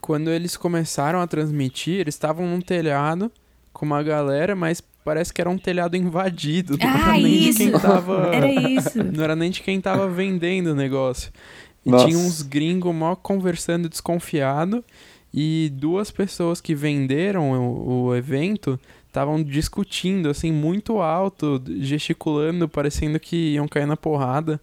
Quando 0.00 0.30
eles 0.30 0.56
começaram 0.56 1.20
a 1.20 1.26
transmitir, 1.26 2.00
eles 2.00 2.14
estavam 2.14 2.46
num 2.46 2.60
telhado 2.60 3.30
com 3.72 3.86
uma 3.86 4.02
galera, 4.02 4.54
mas 4.54 4.82
parece 5.04 5.32
que 5.32 5.40
era 5.40 5.50
um 5.50 5.58
telhado 5.58 5.96
invadido. 5.96 6.76
Não 6.76 6.88
ah, 6.88 6.98
era 6.98 7.12
nem 7.12 7.34
isso. 7.34 7.58
de 7.58 7.70
quem 7.70 7.80
tava. 7.80 8.26
Era 8.34 8.48
isso. 8.48 9.02
Não 9.02 9.24
era 9.24 9.36
nem 9.36 9.50
de 9.50 9.62
quem 9.62 9.80
tava 9.80 10.08
vendendo 10.08 10.68
o 10.68 10.74
negócio. 10.74 11.32
E 11.84 11.90
Nossa. 11.90 12.06
tinha 12.06 12.18
uns 12.18 12.42
gringos 12.42 12.94
mó 12.94 13.16
conversando 13.16 13.88
desconfiado. 13.88 14.84
E 15.34 15.70
duas 15.74 16.10
pessoas 16.10 16.60
que 16.60 16.74
venderam 16.74 17.52
o, 17.52 18.04
o 18.04 18.16
evento 18.16 18.78
estavam 19.06 19.42
discutindo, 19.42 20.28
assim, 20.28 20.50
muito 20.50 20.98
alto, 21.00 21.62
gesticulando, 21.80 22.68
parecendo 22.68 23.20
que 23.20 23.54
iam 23.54 23.68
cair 23.68 23.86
na 23.86 23.96
porrada. 23.96 24.60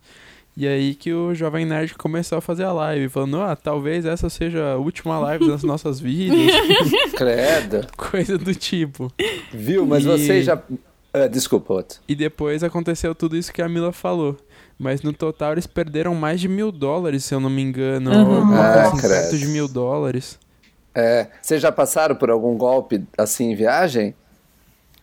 E 0.57 0.67
aí 0.67 0.93
que 0.93 1.13
o 1.13 1.33
Jovem 1.33 1.65
Nerd 1.65 1.93
começou 1.95 2.37
a 2.37 2.41
fazer 2.41 2.63
a 2.63 2.73
live, 2.73 3.07
falando, 3.07 3.39
ah, 3.41 3.55
talvez 3.55 4.05
essa 4.05 4.29
seja 4.29 4.73
a 4.73 4.77
última 4.77 5.17
live 5.19 5.47
das 5.47 5.63
nossas 5.63 5.99
vidas. 5.99 6.37
Credo. 7.15 7.87
Coisa 7.95 8.37
do 8.37 8.53
tipo. 8.53 9.11
Viu, 9.53 9.85
mas 9.85 10.03
e... 10.03 10.07
você 10.07 10.43
já... 10.43 10.55
Uh, 10.55 11.29
desculpa, 11.31 11.73
outro. 11.73 11.99
E 12.07 12.13
depois 12.13 12.63
aconteceu 12.63 13.15
tudo 13.15 13.37
isso 13.37 13.53
que 13.53 13.61
a 13.61 13.69
Mila 13.69 13.91
falou. 13.91 14.35
Mas 14.77 15.01
no 15.01 15.13
total 15.13 15.53
eles 15.53 15.65
perderam 15.65 16.13
mais 16.13 16.39
de 16.39 16.47
mil 16.47 16.71
dólares, 16.71 17.25
se 17.25 17.33
eu 17.33 17.39
não 17.39 17.49
me 17.49 17.61
engano. 17.61 18.11
Uhum. 18.11 18.53
Ah, 18.53 18.83
assim, 18.83 19.01
perto 19.01 19.37
de 19.37 19.47
mil 19.47 19.67
dólares. 19.67 20.37
É, 20.93 21.27
vocês 21.41 21.61
já 21.61 21.71
passaram 21.71 22.15
por 22.15 22.29
algum 22.29 22.57
golpe 22.57 23.03
assim 23.17 23.51
em 23.51 23.55
viagem? 23.55 24.15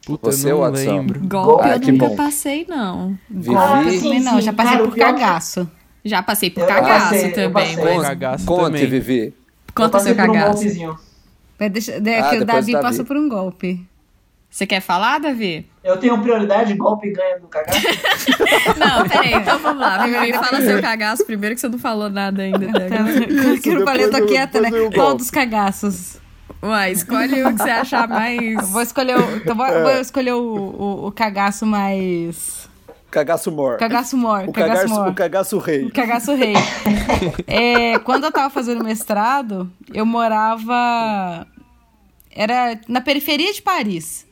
Puta, 0.04 0.30
Você, 0.30 0.52
eu 0.52 0.58
não 0.58 0.70
Watson? 0.70 0.90
lembro. 0.90 1.20
Golpe 1.26 1.64
ah, 1.64 1.76
eu 1.76 1.92
nunca 1.92 2.08
bom. 2.08 2.16
passei, 2.16 2.64
não. 2.68 3.18
Vivi? 3.28 3.54
Golpe 3.54 3.98
sim, 3.98 4.20
não, 4.20 4.40
já 4.40 4.52
passei 4.52 4.78
por 4.78 4.96
cagaço. 4.96 5.70
Já 6.04 6.22
passei 6.22 6.50
por 6.50 6.60
eu 6.60 6.66
cagaço 6.68 7.04
passei, 7.10 7.32
também. 7.32 7.76
Mas... 7.76 8.02
Cagaço 8.02 8.46
Conte, 8.46 8.64
também. 8.64 8.86
Vivi. 8.86 9.34
Conta 9.74 9.98
seu 9.98 10.14
cagaço. 10.14 10.64
Um 10.64 11.68
deixa, 11.70 12.00
de, 12.00 12.14
ah, 12.14 12.30
que 12.30 12.36
o 12.38 12.44
Davi, 12.44 12.72
Davi 12.72 12.84
passou 12.84 13.04
por 13.04 13.16
um 13.16 13.28
golpe. 13.28 13.84
Você 14.50 14.66
quer 14.66 14.80
falar, 14.80 15.18
Davi? 15.18 15.68
Eu 15.84 15.98
tenho 15.98 16.20
prioridade, 16.20 16.74
golpe 16.74 17.12
ganha 17.12 17.38
do 17.38 17.46
cagaço? 17.46 17.78
não, 18.78 19.08
peraí, 19.08 19.34
então 19.34 19.58
vamos 19.58 19.80
lá. 19.80 19.98
Fala 20.42 20.60
seu 20.62 20.80
cagaço 20.80 21.26
primeiro, 21.26 21.54
que 21.54 21.60
você 21.60 21.68
não 21.68 21.78
falou 21.78 22.08
nada 22.08 22.42
ainda. 22.42 22.66
Né? 22.66 23.58
eu 23.64 23.84
falei, 23.84 24.04
eu 24.04 24.10
tô 24.10 24.26
quieta, 24.26 24.60
né? 24.60 24.70
Qual 24.94 25.14
dos 25.14 25.30
cagaços? 25.30 26.18
Uai, 26.62 26.92
escolhe 26.92 27.44
o 27.44 27.52
que 27.52 27.62
você 27.62 27.70
achar 27.70 28.08
mais. 28.08 28.70
Vou 28.70 28.82
escolher 28.82 29.18
o, 29.18 29.36
então 29.36 29.54
vou, 29.54 29.66
é. 29.66 29.82
vou 29.82 30.00
escolher 30.00 30.32
o, 30.32 30.42
o, 30.42 31.06
o, 31.06 31.12
cagaço 31.12 31.66
mais. 31.66 32.68
Cagaço 33.10 33.52
mor. 33.52 33.76
Cagaço 33.76 34.16
mor. 34.16 34.48
O 34.48 34.52
cagaço, 34.52 34.82
cagaço, 34.82 34.94
mor. 34.94 35.08
O 35.08 35.14
cagaço 35.14 35.58
rei. 35.58 35.84
O 35.84 35.92
cagaço 35.92 36.34
rei. 36.34 36.54
é, 37.46 37.98
quando 38.00 38.24
eu 38.24 38.32
tava 38.32 38.50
fazendo 38.50 38.82
mestrado, 38.82 39.70
eu 39.92 40.04
morava. 40.04 41.46
Era 42.30 42.78
na 42.88 43.00
periferia 43.00 43.52
de 43.52 43.62
Paris 43.62 44.25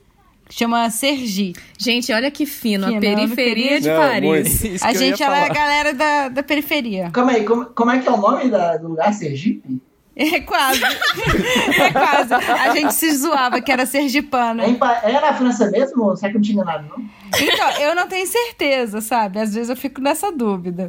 chama 0.51 0.89
Sergi. 0.91 1.55
Gente, 1.79 2.13
olha 2.13 2.31
que 2.31 2.47
fino, 2.47 2.87
a 2.87 3.01
periferia 3.01 3.81
de 3.81 3.89
não, 3.89 3.97
Paris. 3.97 4.83
a 4.83 4.93
gente 4.93 5.23
é 5.23 5.27
a 5.27 5.49
galera 5.49 5.95
da, 5.95 6.29
da 6.29 6.43
periferia. 6.43 7.11
Calma 7.11 7.33
aí, 7.33 7.45
como, 7.45 7.67
como 7.67 7.91
é 7.91 7.99
que 7.99 8.09
é 8.09 8.13
o 8.13 8.17
nome 8.17 8.51
da, 8.51 8.77
do 8.77 8.89
lugar, 8.89 9.13
Sergipe? 9.13 9.81
É 10.17 10.41
quase. 10.41 10.81
é 10.85 11.91
quase. 11.91 12.35
A 12.35 12.73
gente 12.73 12.95
se 12.95 13.13
zoava 13.17 13.61
que 13.61 13.73
era 13.73 13.85
sergipana. 13.85 14.63
É, 14.63 15.11
é 15.11 15.21
na 15.21 15.35
França 15.35 15.69
mesmo? 15.71 16.17
Será 16.17 16.31
que 16.31 16.39
não 16.39 16.43
tinha 16.43 16.65
nada, 16.65 16.85
não? 16.89 17.05
Então, 17.41 17.71
eu 17.81 17.97
não 17.97 18.07
tenho 18.07 18.27
certeza, 18.27 19.01
sabe? 19.01 19.41
Às 19.41 19.55
vezes 19.55 19.71
eu 19.71 19.77
fico 19.77 20.01
nessa 20.01 20.31
dúvida. 20.31 20.89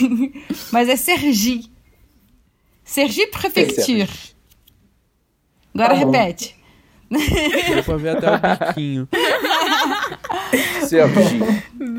Mas 0.72 0.88
é 0.88 0.96
Sergi. 0.96 1.70
Sergi 2.82 3.26
Prefecture. 3.26 4.08
Agora 5.74 5.90
tá 5.90 5.94
repete. 5.94 6.56
Deu 7.68 7.84
pra 7.84 7.96
ver 7.96 8.16
até 8.16 8.30
o 8.30 8.38
biquinho. 8.38 9.08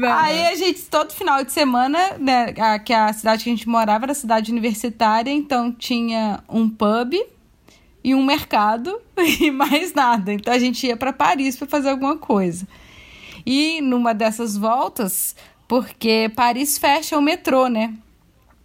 Aí 0.10 0.46
a 0.48 0.56
gente, 0.56 0.84
todo 0.84 1.14
final 1.14 1.44
de 1.44 1.52
semana, 1.52 2.18
né, 2.20 2.54
a, 2.58 2.80
que 2.80 2.94
a 2.94 3.12
cidade 3.14 3.44
que 3.44 3.50
a 3.50 3.54
gente 3.54 3.68
morava 3.68 4.06
era 4.06 4.14
cidade 4.14 4.52
universitária, 4.52 5.32
então 5.32 5.72
tinha 5.72 6.40
um 6.50 6.70
pub 6.70 7.14
e 8.04 8.16
um 8.16 8.24
mercado 8.24 9.00
e 9.18 9.52
mais 9.52 9.94
nada. 9.94 10.34
Então 10.34 10.54
a 10.54 10.60
gente 10.60 10.86
ia 10.88 10.96
para 10.98 11.12
Paris 11.14 11.58
para 11.58 11.68
fazer 11.68 11.90
alguma 11.90 12.18
coisa. 12.18 12.68
E 13.46 13.82
numa 13.82 14.14
dessas 14.14 14.58
voltas, 14.58 15.36
porque 15.68 16.32
Paris 16.36 16.78
fecha 16.78 17.18
o 17.18 17.22
metrô, 17.22 17.68
né? 17.68 17.94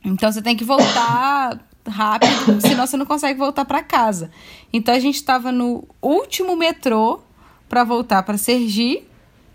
Então 0.04 0.30
você 0.30 0.42
tem 0.42 0.56
que 0.56 0.64
voltar 0.64 1.58
rápido, 1.86 2.60
senão 2.60 2.86
você 2.86 2.96
não 2.96 3.06
consegue 3.06 3.38
voltar 3.38 3.64
para 3.64 3.82
casa. 3.82 4.30
Então 4.72 4.94
a 4.94 4.98
gente 4.98 5.16
estava 5.16 5.50
no 5.50 5.86
último 6.00 6.56
metrô 6.56 7.20
para 7.68 7.84
voltar 7.84 8.22
para 8.22 8.36
Sergi, 8.36 9.02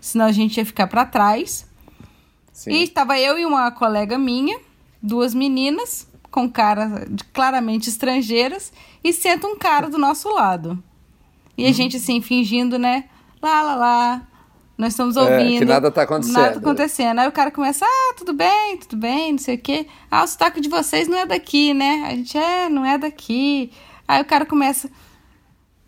senão 0.00 0.26
a 0.26 0.32
gente 0.32 0.56
ia 0.56 0.66
ficar 0.66 0.86
para 0.86 1.04
trás. 1.04 1.66
Sim. 2.52 2.72
E 2.72 2.82
estava 2.82 3.18
eu 3.18 3.38
e 3.38 3.46
uma 3.46 3.70
colega 3.70 4.18
minha, 4.18 4.58
duas 5.00 5.32
meninas 5.32 6.08
com 6.30 6.50
cara 6.50 7.06
de, 7.08 7.24
claramente 7.24 7.88
estrangeiras 7.88 8.72
e 9.02 9.12
senta 9.12 9.46
um 9.46 9.56
cara 9.56 9.88
do 9.88 9.98
nosso 9.98 10.28
lado. 10.28 10.82
E 11.56 11.64
a 11.64 11.68
uhum. 11.68 11.72
gente 11.72 11.96
assim 11.96 12.20
fingindo, 12.20 12.78
né? 12.78 13.04
Lá, 13.42 13.62
lá, 13.62 13.74
lá. 13.74 14.28
Nós 14.78 14.92
estamos 14.92 15.16
ouvindo. 15.16 15.56
É, 15.56 15.58
que 15.58 15.64
nada 15.64 15.90
tá 15.90 16.02
acontecendo. 16.02 16.34
Nada 16.36 16.52
tá 16.52 16.58
acontecendo. 16.60 17.18
Aí 17.18 17.28
o 17.28 17.32
cara 17.32 17.50
começa, 17.50 17.84
ah, 17.84 18.14
tudo 18.16 18.32
bem, 18.32 18.76
tudo 18.78 18.96
bem, 18.96 19.32
não 19.32 19.38
sei 19.38 19.56
o 19.56 19.58
quê. 19.58 19.88
Ah, 20.08 20.22
o 20.22 20.26
sotaque 20.26 20.60
de 20.60 20.68
vocês 20.68 21.08
não 21.08 21.18
é 21.18 21.26
daqui, 21.26 21.74
né? 21.74 22.04
A 22.06 22.10
gente, 22.10 22.38
é, 22.38 22.68
não 22.68 22.86
é 22.86 22.96
daqui. 22.96 23.72
Aí 24.06 24.22
o 24.22 24.24
cara 24.24 24.46
começa, 24.46 24.88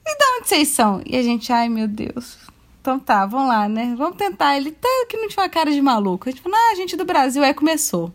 e 0.04 0.18
de 0.18 0.24
onde 0.36 0.48
vocês 0.48 0.68
são? 0.68 1.00
E 1.06 1.16
a 1.16 1.22
gente, 1.22 1.52
ai 1.52 1.68
meu 1.68 1.86
Deus. 1.86 2.36
Então 2.80 2.98
tá, 2.98 3.26
vamos 3.26 3.48
lá, 3.48 3.68
né? 3.68 3.94
Vamos 3.96 4.16
tentar. 4.16 4.56
Ele 4.56 4.72
tá 4.72 4.88
que 5.08 5.16
não 5.16 5.28
tinha 5.28 5.44
uma 5.44 5.48
cara 5.48 5.70
de 5.70 5.80
maluco. 5.80 6.28
A 6.28 6.32
gente 6.32 6.42
falou, 6.42 6.58
não, 6.58 6.72
a 6.72 6.74
gente 6.74 6.96
do 6.96 7.04
Brasil. 7.04 7.44
Aí 7.44 7.54
começou. 7.54 8.12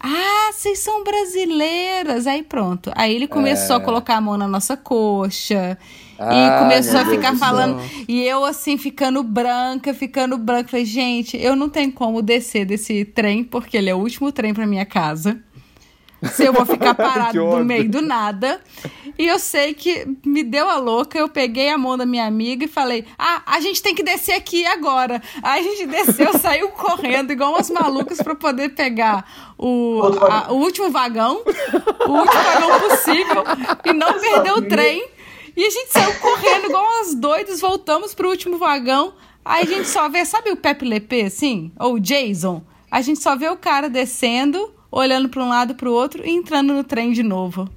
Ah, 0.00 0.50
vocês 0.52 0.78
são 0.78 1.04
brasileiras. 1.04 2.26
Aí 2.26 2.42
pronto. 2.42 2.90
Aí 2.94 3.14
ele 3.14 3.26
começou 3.26 3.76
é... 3.76 3.78
a 3.78 3.82
colocar 3.82 4.16
a 4.16 4.20
mão 4.20 4.38
na 4.38 4.48
nossa 4.48 4.76
coxa. 4.76 5.76
Ah, 6.18 6.34
e 6.34 6.58
começou 6.58 7.00
a 7.00 7.06
ficar 7.06 7.36
falando. 7.36 7.80
E 8.08 8.22
eu, 8.22 8.44
assim, 8.44 8.78
ficando 8.78 9.22
branca, 9.22 9.92
ficando 9.92 10.38
branca. 10.38 10.70
Falei, 10.70 10.84
gente, 10.84 11.36
eu 11.36 11.54
não 11.54 11.68
tenho 11.68 11.92
como 11.92 12.22
descer 12.22 12.64
desse 12.64 13.04
trem, 13.04 13.44
porque 13.44 13.76
ele 13.76 13.90
é 13.90 13.94
o 13.94 13.98
último 13.98 14.32
trem 14.32 14.54
pra 14.54 14.66
minha 14.66 14.86
casa. 14.86 15.40
Se 16.32 16.44
eu 16.44 16.52
vou 16.52 16.64
ficar 16.64 16.94
parado 16.96 17.38
no 17.38 17.64
meio 17.64 17.88
do 17.88 18.00
nada. 18.00 18.60
E 19.18 19.26
eu 19.26 19.38
sei 19.38 19.74
que 19.74 20.06
me 20.24 20.42
deu 20.42 20.68
a 20.68 20.76
louca. 20.76 21.18
Eu 21.18 21.28
peguei 21.28 21.68
a 21.68 21.78
mão 21.78 21.96
da 21.96 22.06
minha 22.06 22.26
amiga 22.26 22.64
e 22.64 22.68
falei: 22.68 23.04
Ah, 23.18 23.42
a 23.46 23.60
gente 23.60 23.82
tem 23.82 23.94
que 23.94 24.02
descer 24.02 24.32
aqui 24.32 24.64
agora. 24.66 25.22
Aí 25.42 25.60
a 25.60 25.62
gente 25.62 25.86
desceu, 25.86 26.38
saiu 26.38 26.68
correndo, 26.70 27.32
igual 27.32 27.52
umas 27.52 27.70
malucas, 27.70 28.18
para 28.18 28.34
poder 28.34 28.70
pegar 28.70 29.30
o, 29.58 30.00
a, 30.22 30.52
o 30.52 30.56
último 30.56 30.90
vagão, 30.90 31.42
o 32.06 32.12
último 32.12 32.42
vagão 32.42 32.88
possível, 32.88 33.44
e 33.84 33.92
não 33.92 34.18
perder 34.18 34.52
o 34.52 34.62
trem. 34.62 35.15
E 35.56 35.64
a 35.64 35.70
gente 35.70 35.90
saiu 35.90 36.14
correndo 36.20 36.66
igual 36.66 36.84
uns 37.00 37.14
doidos, 37.14 37.60
voltamos 37.60 38.14
pro 38.14 38.28
último 38.28 38.58
vagão. 38.58 39.14
Aí 39.44 39.62
a 39.62 39.66
gente 39.66 39.88
só 39.88 40.08
vê, 40.08 40.24
sabe 40.24 40.50
o 40.50 40.56
Pepe 40.56 40.84
Lepê, 40.84 41.22
assim? 41.22 41.72
Ou 41.78 41.94
o 41.94 42.00
Jason? 42.00 42.62
A 42.90 43.00
gente 43.00 43.22
só 43.22 43.34
vê 43.36 43.48
o 43.48 43.56
cara 43.56 43.88
descendo, 43.88 44.72
olhando 44.90 45.28
para 45.28 45.42
um 45.42 45.48
lado 45.48 45.74
para 45.74 45.88
o 45.88 45.92
outro 45.92 46.26
e 46.26 46.30
entrando 46.30 46.74
no 46.74 46.84
trem 46.84 47.12
de 47.12 47.22
novo. 47.22 47.68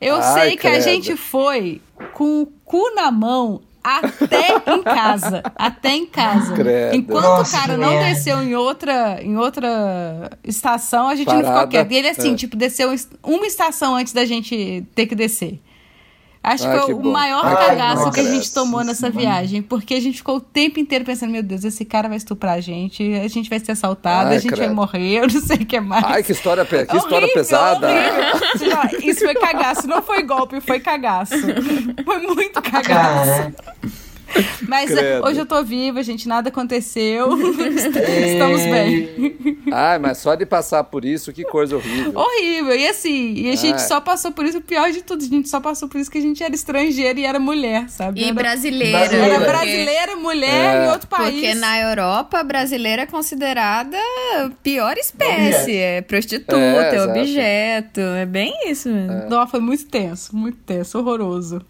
Eu 0.00 0.16
Ai, 0.16 0.34
sei 0.34 0.50
que 0.52 0.58
credo. 0.58 0.76
a 0.76 0.80
gente 0.80 1.16
foi 1.16 1.80
com 2.14 2.42
o 2.42 2.46
cu 2.46 2.94
na 2.94 3.10
mão 3.10 3.60
até 3.82 4.48
em 4.74 4.82
casa. 4.82 5.42
Até 5.56 5.90
em 5.90 6.06
casa. 6.06 6.54
Credo. 6.54 6.96
Enquanto 6.96 7.24
Nossa, 7.24 7.56
o 7.56 7.60
cara 7.60 7.76
não 7.76 7.90
merda. 7.90 8.14
desceu 8.14 8.42
em 8.42 8.54
outra, 8.54 9.22
em 9.22 9.36
outra 9.36 10.30
estação, 10.42 11.08
a 11.08 11.14
gente 11.14 11.26
Parada. 11.26 11.46
não 11.46 11.54
ficou 11.54 11.68
quieto. 11.68 11.92
E 11.92 11.96
ele, 11.96 12.08
assim, 12.08 12.32
é. 12.32 12.36
tipo, 12.36 12.56
desceu 12.56 12.94
uma 13.22 13.46
estação 13.46 13.94
antes 13.94 14.12
da 14.12 14.24
gente 14.24 14.86
ter 14.94 15.06
que 15.06 15.14
descer. 15.14 15.60
Acho 16.44 16.70
que 16.70 16.78
foi 16.78 16.92
o 16.92 16.98
bom. 16.98 17.10
maior 17.10 17.42
Ai, 17.42 17.68
cagaço 17.68 18.12
que 18.12 18.20
a 18.20 18.24
gente 18.24 18.52
tomou 18.52 18.84
nessa 18.84 19.08
viagem. 19.08 19.62
Porque 19.62 19.94
a 19.94 20.00
gente 20.00 20.18
ficou 20.18 20.36
o 20.36 20.40
tempo 20.40 20.78
inteiro 20.78 21.02
pensando, 21.02 21.30
meu 21.30 21.42
Deus, 21.42 21.64
esse 21.64 21.86
cara 21.86 22.06
vai 22.06 22.18
estuprar 22.18 22.54
a 22.56 22.60
gente, 22.60 23.02
a 23.14 23.26
gente 23.28 23.48
vai 23.48 23.58
ser 23.58 23.72
assaltado, 23.72 24.28
Ai, 24.28 24.36
a 24.36 24.38
gente 24.38 24.52
credo. 24.52 24.66
vai 24.66 24.74
morrer, 24.74 25.20
eu 25.24 25.26
não 25.26 25.40
sei 25.40 25.56
o 25.56 25.66
que 25.66 25.80
mais. 25.80 26.04
Ai, 26.04 26.22
que 26.22 26.32
história, 26.32 26.64
que 26.66 26.74
horrível, 26.76 26.96
história 26.98 27.28
pesada. 27.32 27.88
Horrível. 27.88 29.00
Isso 29.10 29.20
foi 29.20 29.34
cagaço, 29.34 29.86
não 29.86 30.02
foi 30.02 30.22
golpe, 30.22 30.60
foi 30.60 30.80
cagaço. 30.80 31.34
Foi 32.04 32.18
muito 32.18 32.60
cagaço. 32.60 33.52
Mas 34.68 34.90
Credo. 34.90 35.26
hoje 35.26 35.40
eu 35.40 35.46
tô 35.46 35.62
viva, 35.62 36.02
gente, 36.02 36.28
nada 36.28 36.48
aconteceu. 36.48 37.28
Estamos 37.58 38.62
bem. 38.62 39.58
Ai, 39.72 39.98
mas 39.98 40.18
só 40.18 40.34
de 40.34 40.46
passar 40.46 40.84
por 40.84 41.04
isso, 41.04 41.32
que 41.32 41.44
coisa 41.44 41.76
horrível. 41.76 42.12
Horrível. 42.14 42.76
E 42.76 42.86
assim, 42.86 43.34
e 43.34 43.50
a 43.50 43.56
gente 43.56 43.82
só 43.82 44.00
passou 44.00 44.32
por 44.32 44.44
isso, 44.44 44.58
o 44.58 44.62
pior 44.62 44.90
de 44.90 45.02
tudo, 45.02 45.24
a 45.24 45.28
gente 45.28 45.48
só 45.48 45.60
passou 45.60 45.88
por 45.88 46.00
isso 46.00 46.10
que 46.10 46.18
a 46.18 46.20
gente 46.20 46.42
era 46.42 46.54
estrangeira 46.54 47.18
e 47.18 47.24
era 47.24 47.38
mulher, 47.38 47.88
sabe? 47.88 48.20
E 48.20 48.24
era, 48.24 48.34
brasileira. 48.34 48.98
Era 48.98 49.40
brasileira, 49.40 50.16
mulher 50.16 50.76
é. 50.76 50.86
em 50.86 50.90
outro 50.90 51.08
país. 51.08 51.34
Porque 51.34 51.54
na 51.54 51.80
Europa, 51.80 52.42
brasileira 52.42 53.02
é 53.02 53.06
considerada 53.06 53.98
pior 54.62 54.96
espécie. 54.96 55.76
É 55.76 56.02
prostituta, 56.02 56.56
é, 56.56 56.96
é 56.96 57.02
objeto. 57.02 58.00
É 58.00 58.26
bem 58.26 58.70
isso 58.70 58.88
mesmo. 58.88 59.12
É. 59.12 59.28
Não, 59.28 59.46
foi 59.46 59.60
muito 59.60 59.86
tenso, 59.86 60.36
muito 60.36 60.58
tenso, 60.58 60.98
horroroso. 60.98 61.60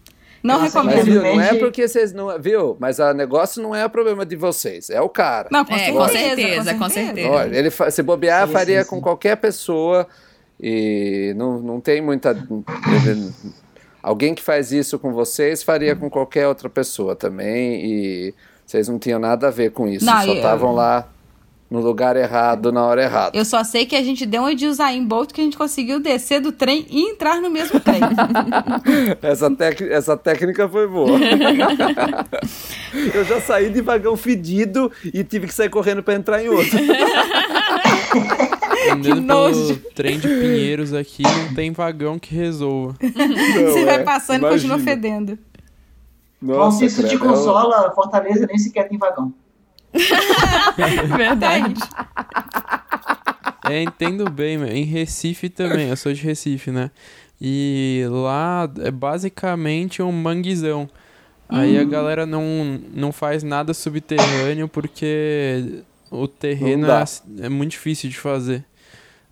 Não 0.45 0.59
Nossa, 0.59 0.79
recomendo. 0.79 0.97
Mas, 0.97 1.05
viu, 1.05 1.21
não 1.23 1.41
é 1.41 1.53
porque 1.55 1.87
vocês 1.87 2.13
não. 2.13 2.39
Viu? 2.39 2.77
Mas 2.79 2.99
o 2.99 3.13
negócio 3.13 3.63
não 3.63 3.73
é 3.73 3.83
o 3.83 3.89
problema 3.89 4.23
de 4.23 4.35
vocês, 4.35 4.91
é 4.91 5.01
o 5.01 5.09
cara. 5.09 5.49
Não, 5.51 5.65
com, 5.65 5.73
é, 5.73 5.79
certeza, 5.79 5.97
com 5.97 6.07
certeza, 6.07 6.73
com 6.75 6.89
certeza. 6.89 7.29
Olha, 7.29 7.57
ele 7.57 7.71
se 7.71 8.03
bobear, 8.03 8.45
sim, 8.45 8.53
faria 8.53 8.83
sim, 8.83 8.89
com 8.91 8.97
sim. 8.97 9.01
qualquer 9.01 9.37
pessoa. 9.37 10.07
E 10.61 11.33
não, 11.35 11.59
não 11.59 11.81
tem 11.81 11.99
muita. 11.99 12.37
Alguém 14.03 14.35
que 14.35 14.43
faz 14.43 14.71
isso 14.71 14.99
com 14.99 15.11
vocês 15.11 15.63
faria 15.63 15.95
com 15.95 16.11
qualquer 16.11 16.47
outra 16.47 16.69
pessoa 16.69 17.15
também. 17.15 17.83
E 17.83 18.33
vocês 18.63 18.87
não 18.87 18.99
tinham 18.99 19.19
nada 19.19 19.47
a 19.47 19.51
ver 19.51 19.71
com 19.71 19.87
isso. 19.87 20.05
Não, 20.05 20.21
só 20.21 20.31
estavam 20.31 20.69
eu... 20.69 20.75
lá 20.75 21.09
no 21.75 21.81
lugar 21.81 22.15
errado, 22.15 22.71
na 22.71 22.85
hora 22.85 23.03
errada. 23.03 23.37
Eu 23.37 23.43
só 23.43 23.63
sei 23.63 23.85
que 23.85 23.95
a 23.95 24.03
gente 24.03 24.25
deu 24.25 24.43
um 24.43 24.55
de 24.55 24.65
Usain 24.65 25.05
Bolt 25.05 25.33
que 25.33 25.41
a 25.41 25.43
gente 25.43 25.57
conseguiu 25.57 25.99
descer 25.99 26.39
do 26.39 26.51
trem 26.51 26.85
e 26.89 27.01
entrar 27.11 27.41
no 27.41 27.49
mesmo 27.49 27.79
trem. 27.79 27.99
essa, 29.21 29.51
essa 29.89 30.17
técnica 30.17 30.69
foi 30.69 30.87
boa. 30.87 31.19
Eu 33.13 33.25
já 33.25 33.41
saí 33.41 33.69
de 33.69 33.81
vagão 33.81 34.15
fedido 34.15 34.89
e 35.13 35.23
tive 35.23 35.47
que 35.47 35.53
sair 35.53 35.69
correndo 35.69 36.01
para 36.01 36.13
entrar 36.13 36.41
em 36.41 36.47
outro. 36.47 36.79
Andando 38.91 39.27
pelo 39.27 39.75
trem 39.93 40.17
de 40.17 40.27
Pinheiros 40.27 40.93
aqui, 40.93 41.23
não 41.23 41.53
tem 41.53 41.71
vagão 41.71 42.17
que 42.17 42.33
resolva. 42.33 42.95
Não, 43.03 43.71
Você 43.71 43.83
vai 43.83 43.95
é, 43.95 44.03
passando 44.03 44.45
e 44.45 44.49
continua 44.49 44.79
fedendo. 44.79 45.37
Nossa, 46.41 46.59
Bom, 46.59 46.71
se 46.71 46.85
isso 46.85 47.07
te 47.07 47.17
consola, 47.17 47.91
Fortaleza 47.93 48.45
nem 48.47 48.57
sequer 48.57 48.87
tem 48.87 48.97
vagão. 48.97 49.33
Verdade. 51.17 51.75
É, 53.69 53.81
entendo 53.81 54.29
bem, 54.29 54.61
em 54.63 54.83
Recife 54.83 55.49
também, 55.49 55.89
eu 55.89 55.97
sou 55.97 56.13
de 56.13 56.21
Recife, 56.21 56.71
né? 56.71 56.91
E 57.41 58.05
lá 58.09 58.69
é 58.79 58.91
basicamente 58.91 60.01
um 60.01 60.11
manguezão. 60.11 60.89
Aí 61.47 61.77
a 61.77 61.81
uhum. 61.81 61.89
galera 61.89 62.25
não, 62.25 62.79
não 62.93 63.11
faz 63.11 63.43
nada 63.43 63.73
subterrâneo 63.73 64.67
porque 64.67 65.83
o 66.09 66.27
terreno 66.27 66.87
é, 66.89 67.05
é, 67.45 67.49
muito 67.49 67.71
difícil 67.71 68.09
de 68.09 68.17
fazer. 68.17 68.65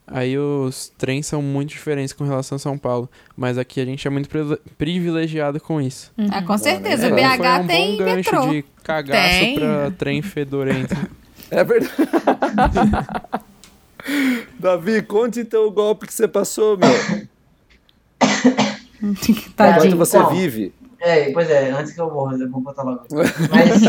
Aí 0.05 0.37
os 0.37 0.91
trens 0.97 1.27
são 1.27 1.41
muito 1.41 1.69
diferentes 1.69 2.11
com 2.13 2.25
relação 2.25 2.57
a 2.57 2.59
São 2.59 2.77
Paulo. 2.77 3.09
Mas 3.35 3.57
aqui 3.57 3.79
a 3.79 3.85
gente 3.85 4.05
é 4.05 4.11
muito 4.11 4.29
privilegiado 4.77 5.59
com 5.59 5.81
isso. 5.81 6.11
Uhum. 6.17 6.27
Ah, 6.31 6.41
com 6.41 6.57
certeza. 6.57 7.07
O 7.07 7.15
BH 7.15 7.37
foi 7.37 7.47
um 7.47 7.67
tem 7.67 7.97
bom 7.97 8.05
gancho 8.05 8.35
metrô. 8.35 8.51
de 8.51 8.65
cagaço 8.83 9.39
tem. 9.39 9.55
pra 9.55 9.91
trem 9.91 10.21
fedorento. 10.21 10.95
É 11.51 11.63
verdade. 11.63 11.93
Davi, 14.57 15.03
conte 15.03 15.41
então 15.41 15.67
o 15.67 15.71
golpe 15.71 16.07
que 16.07 16.13
você 16.13 16.27
passou, 16.27 16.77
meu. 16.77 16.89
Enquanto 19.03 19.97
você 19.97 20.17
então, 20.17 20.29
vive. 20.31 20.73
É, 20.99 21.31
pois 21.31 21.47
é, 21.49 21.69
antes 21.69 21.93
que 21.93 22.01
eu 22.01 22.11
morra, 22.11 22.37
eu 22.37 22.49
vou 22.49 22.61
botar 22.61 22.81
logo. 22.83 23.05
Mas, 23.51 23.81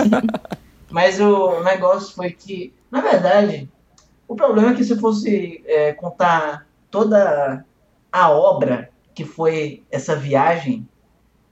mas 0.90 1.20
o 1.20 1.62
negócio 1.62 2.14
foi 2.14 2.30
que, 2.30 2.72
na 2.90 3.00
verdade, 3.00 3.68
o 4.26 4.34
problema 4.34 4.70
é 4.70 4.74
que 4.74 4.84
se 4.84 4.92
eu 4.92 4.98
fosse 4.98 5.62
é, 5.66 5.92
contar 5.92 6.66
toda 6.90 7.64
a 8.10 8.30
obra 8.30 8.90
que 9.14 9.24
foi 9.24 9.82
essa 9.90 10.16
viagem, 10.16 10.88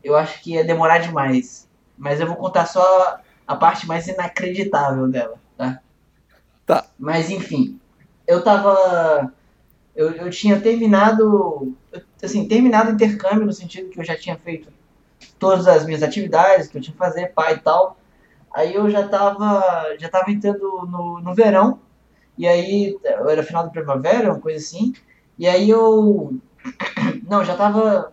eu 0.02 0.16
acho 0.16 0.42
que 0.42 0.52
ia 0.52 0.64
demorar 0.64 0.98
demais. 0.98 1.68
Mas 1.96 2.20
eu 2.20 2.26
vou 2.26 2.36
contar 2.36 2.66
só 2.66 3.20
a 3.46 3.56
parte 3.56 3.86
mais 3.86 4.08
inacreditável 4.08 5.06
dela, 5.08 5.38
tá? 5.56 5.80
Tá. 6.66 6.86
Mas 6.98 7.30
enfim, 7.30 7.78
eu 8.26 8.42
tava. 8.42 9.32
Eu, 9.94 10.12
eu 10.12 10.30
tinha 10.30 10.60
terminado. 10.60 11.76
Assim, 12.22 12.48
terminado 12.48 12.90
o 12.90 12.94
intercâmbio 12.94 13.44
no 13.44 13.52
sentido 13.52 13.90
que 13.90 14.00
eu 14.00 14.04
já 14.04 14.16
tinha 14.16 14.36
feito 14.36 14.72
todas 15.38 15.66
as 15.66 15.84
minhas 15.84 16.02
atividades 16.02 16.68
que 16.68 16.78
eu 16.78 16.80
tinha 16.80 16.92
que 16.92 16.98
fazer, 16.98 17.32
pai 17.32 17.54
e 17.54 17.58
tal. 17.58 17.96
Aí 18.54 18.74
eu 18.74 18.88
já 18.90 19.06
tava, 19.06 19.96
já 19.98 20.08
tava 20.08 20.30
entrando 20.30 20.86
no, 20.86 21.20
no 21.20 21.34
verão 21.34 21.80
e 22.36 22.46
aí, 22.46 22.98
era 23.04 23.42
final 23.42 23.64
da 23.64 23.70
primavera, 23.70 24.32
uma 24.32 24.40
coisa 24.40 24.58
assim. 24.58 24.92
E 25.38 25.46
aí 25.46 25.68
eu. 25.68 26.34
Não, 27.28 27.44
já 27.44 27.56
tava. 27.56 28.12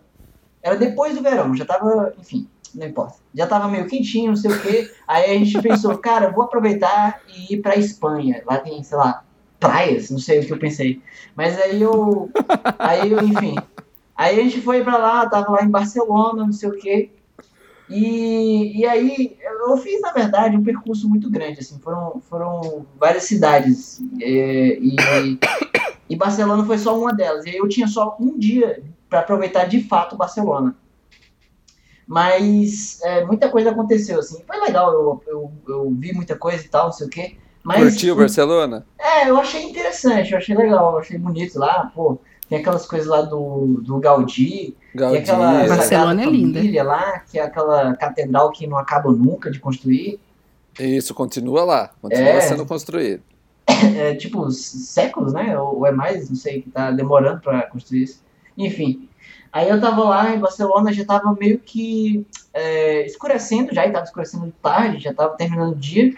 Era 0.62 0.76
depois 0.76 1.14
do 1.14 1.22
verão, 1.22 1.54
já 1.54 1.64
tava. 1.64 2.12
Enfim, 2.18 2.48
não 2.74 2.86
importa. 2.86 3.16
Já 3.34 3.46
tava 3.46 3.68
meio 3.68 3.86
quentinho, 3.86 4.28
não 4.28 4.36
sei 4.36 4.50
o 4.50 4.60
quê. 4.60 4.90
Aí 5.06 5.30
a 5.30 5.38
gente 5.38 5.60
pensou, 5.62 5.96
cara, 5.98 6.30
vou 6.30 6.44
aproveitar 6.44 7.20
e 7.28 7.54
ir 7.54 7.62
pra 7.62 7.76
Espanha. 7.76 8.42
Lá 8.46 8.58
tem, 8.58 8.82
sei 8.82 8.96
lá, 8.96 9.24
praias, 9.58 10.10
não 10.10 10.18
sei 10.18 10.40
o 10.40 10.46
que 10.46 10.52
eu 10.52 10.58
pensei. 10.58 11.00
Mas 11.34 11.58
aí 11.60 11.80
eu. 11.80 12.30
Aí 12.78 13.12
eu, 13.12 13.22
enfim. 13.22 13.56
Aí 14.16 14.38
a 14.38 14.42
gente 14.42 14.60
foi 14.60 14.84
pra 14.84 14.98
lá, 14.98 15.28
tava 15.28 15.52
lá 15.52 15.62
em 15.62 15.70
Barcelona, 15.70 16.44
não 16.44 16.52
sei 16.52 16.68
o 16.68 16.78
quê. 16.78 17.10
E, 17.90 18.78
e 18.78 18.86
aí 18.86 19.36
eu 19.42 19.76
fiz, 19.76 20.00
na 20.00 20.12
verdade, 20.12 20.56
um 20.56 20.62
percurso 20.62 21.08
muito 21.08 21.28
grande, 21.28 21.58
assim, 21.58 21.78
foram, 21.80 22.22
foram 22.30 22.86
várias 22.98 23.24
cidades, 23.24 24.00
é, 24.20 24.78
e, 24.80 24.96
e 26.08 26.16
Barcelona 26.16 26.64
foi 26.64 26.78
só 26.78 26.98
uma 26.98 27.12
delas, 27.12 27.44
e 27.44 27.56
eu 27.56 27.68
tinha 27.68 27.88
só 27.88 28.16
um 28.20 28.38
dia 28.38 28.82
para 29.08 29.20
aproveitar 29.20 29.64
de 29.64 29.82
fato 29.82 30.16
Barcelona. 30.16 30.76
Mas 32.06 33.00
é, 33.02 33.24
muita 33.24 33.48
coisa 33.48 33.70
aconteceu, 33.70 34.20
assim, 34.20 34.42
foi 34.46 34.60
legal, 34.60 34.92
eu, 34.92 35.22
eu, 35.26 35.52
eu 35.68 35.90
vi 35.90 36.12
muita 36.12 36.36
coisa 36.36 36.64
e 36.64 36.68
tal, 36.68 36.86
não 36.86 36.92
sei 36.92 37.06
o 37.06 37.10
quê. 37.10 37.36
Mas, 37.62 37.82
Curtiu 37.82 38.16
Barcelona? 38.16 38.86
É, 38.98 39.28
eu 39.28 39.36
achei 39.36 39.64
interessante, 39.64 40.32
eu 40.32 40.38
achei 40.38 40.56
legal, 40.56 40.92
eu 40.92 40.98
achei 40.98 41.18
bonito 41.18 41.58
lá, 41.58 41.90
pô, 41.94 42.18
tem 42.50 42.58
aquelas 42.58 42.84
coisas 42.84 43.06
lá 43.06 43.22
do, 43.22 43.80
do 43.80 43.98
Gaudí, 44.00 44.76
Gaudí. 44.92 45.14
tem 45.14 45.22
aquela 45.22 45.68
Barcelona 45.68 46.24
é 46.24 46.26
linda. 46.26 46.82
lá, 46.82 47.20
que 47.20 47.38
é 47.38 47.42
aquela 47.42 47.94
catedral 47.94 48.50
que 48.50 48.66
não 48.66 48.76
acaba 48.76 49.12
nunca 49.12 49.52
de 49.52 49.60
construir. 49.60 50.18
Isso, 50.76 51.14
continua 51.14 51.62
lá, 51.62 51.90
continua 52.02 52.28
é, 52.28 52.40
sendo 52.40 52.66
construído. 52.66 53.22
É, 53.68 54.16
tipo, 54.16 54.50
séculos, 54.50 55.32
né? 55.32 55.56
Ou, 55.56 55.86
é 55.86 55.92
mais, 55.92 56.28
não 56.28 56.34
sei, 56.34 56.60
que 56.60 56.70
tá 56.70 56.90
demorando 56.90 57.40
para 57.40 57.62
construir 57.68 58.02
isso. 58.02 58.20
Enfim, 58.58 59.08
aí 59.52 59.68
eu 59.68 59.80
tava 59.80 60.02
lá 60.02 60.34
em 60.34 60.40
Barcelona, 60.40 60.92
já 60.92 61.04
tava 61.04 61.32
meio 61.38 61.60
que 61.60 62.26
é, 62.52 63.06
escurecendo 63.06 63.72
já, 63.72 63.86
e 63.86 63.92
tava 63.92 64.04
escurecendo 64.04 64.52
tarde, 64.60 65.04
já 65.04 65.14
tava 65.14 65.36
terminando 65.36 65.74
o 65.74 65.78
dia, 65.78 66.12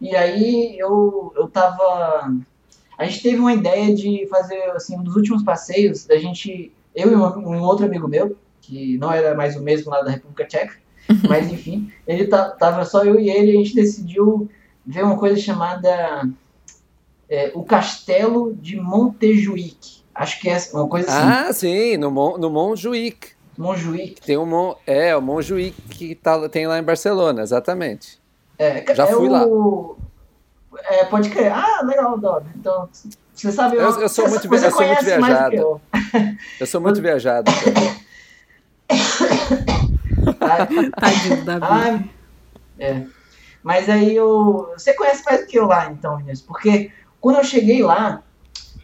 e 0.00 0.16
aí 0.16 0.76
eu, 0.80 1.32
eu 1.36 1.46
tava 1.46 2.34
a 2.98 3.04
gente 3.04 3.22
teve 3.22 3.38
uma 3.38 3.52
ideia 3.52 3.94
de 3.94 4.26
fazer, 4.28 4.62
assim, 4.70 4.96
um 4.96 5.02
dos 5.02 5.16
últimos 5.16 5.42
passeios, 5.42 6.06
da 6.06 6.16
gente, 6.18 6.72
eu 6.94 7.12
e 7.12 7.14
um, 7.14 7.22
um 7.22 7.60
outro 7.62 7.84
amigo 7.84 8.08
meu, 8.08 8.36
que 8.60 8.96
não 8.98 9.12
era 9.12 9.34
mais 9.34 9.56
o 9.56 9.62
mesmo 9.62 9.90
lá 9.90 10.02
da 10.02 10.10
República 10.10 10.44
Tcheca, 10.44 10.74
mas 11.28 11.50
enfim, 11.52 11.90
ele 12.06 12.26
tava 12.26 12.84
só 12.84 13.04
eu 13.04 13.20
e 13.20 13.30
ele, 13.30 13.52
a 13.52 13.54
gente 13.54 13.74
decidiu 13.74 14.48
ver 14.84 15.04
uma 15.04 15.16
coisa 15.16 15.36
chamada 15.36 16.28
é, 17.28 17.50
o 17.54 17.62
Castelo 17.62 18.54
de 18.54 18.76
Montjuic. 18.76 20.04
Acho 20.14 20.40
que 20.40 20.48
é 20.48 20.58
uma 20.72 20.88
coisa 20.88 21.08
assim. 21.08 21.48
Ah, 21.48 21.52
sim, 21.52 21.96
no, 21.96 22.10
Mon, 22.10 22.38
no 22.38 22.50
Montjuic. 22.50 23.32
Montjuic. 23.58 24.20
Tem 24.22 24.36
o 24.36 24.46
Mon, 24.46 24.74
é, 24.86 25.16
o 25.16 25.20
Montjuic 25.20 25.74
que 25.90 26.14
tá, 26.14 26.48
tem 26.48 26.66
lá 26.66 26.78
em 26.78 26.82
Barcelona, 26.82 27.42
exatamente. 27.42 28.18
É, 28.58 28.94
Já 28.94 29.04
é 29.04 29.12
fui 29.12 29.28
o... 29.28 29.30
lá. 29.30 29.46
É, 30.84 31.04
pode 31.06 31.28
crer. 31.30 31.52
Ah, 31.52 31.82
legal, 31.84 32.16
Dog. 32.18 32.46
Então, 32.56 32.88
você 33.34 33.50
sabe... 33.52 33.76
Eu- 33.76 33.82
eu 34.00 34.08
sou 34.08 34.24
você- 34.28 34.30
muito- 34.30 34.48
você 34.48 34.66
eu 34.66 34.70
sou 34.70 34.80
muito 34.86 34.98
conhece 34.98 35.18
mais 35.18 35.38
do 35.38 35.44
que 35.44 35.50
viajado. 35.56 35.58
eu. 35.58 35.80
Eu 36.60 36.66
sou 36.66 36.80
muito 36.80 37.02
viajado. 37.02 37.50
Tadinho 41.00 41.44
da. 41.44 41.58
Ah, 41.60 42.00
é. 42.78 43.02
Mas 43.62 43.88
aí 43.88 44.14
eu. 44.14 44.70
Você 44.76 44.92
conhece 44.94 45.24
mais 45.24 45.40
do 45.40 45.46
que 45.46 45.58
eu 45.58 45.66
lá, 45.66 45.90
então, 45.90 46.20
Inês? 46.20 46.40
Porque 46.40 46.90
quando 47.20 47.36
eu 47.38 47.44
cheguei 47.44 47.82
lá, 47.82 48.22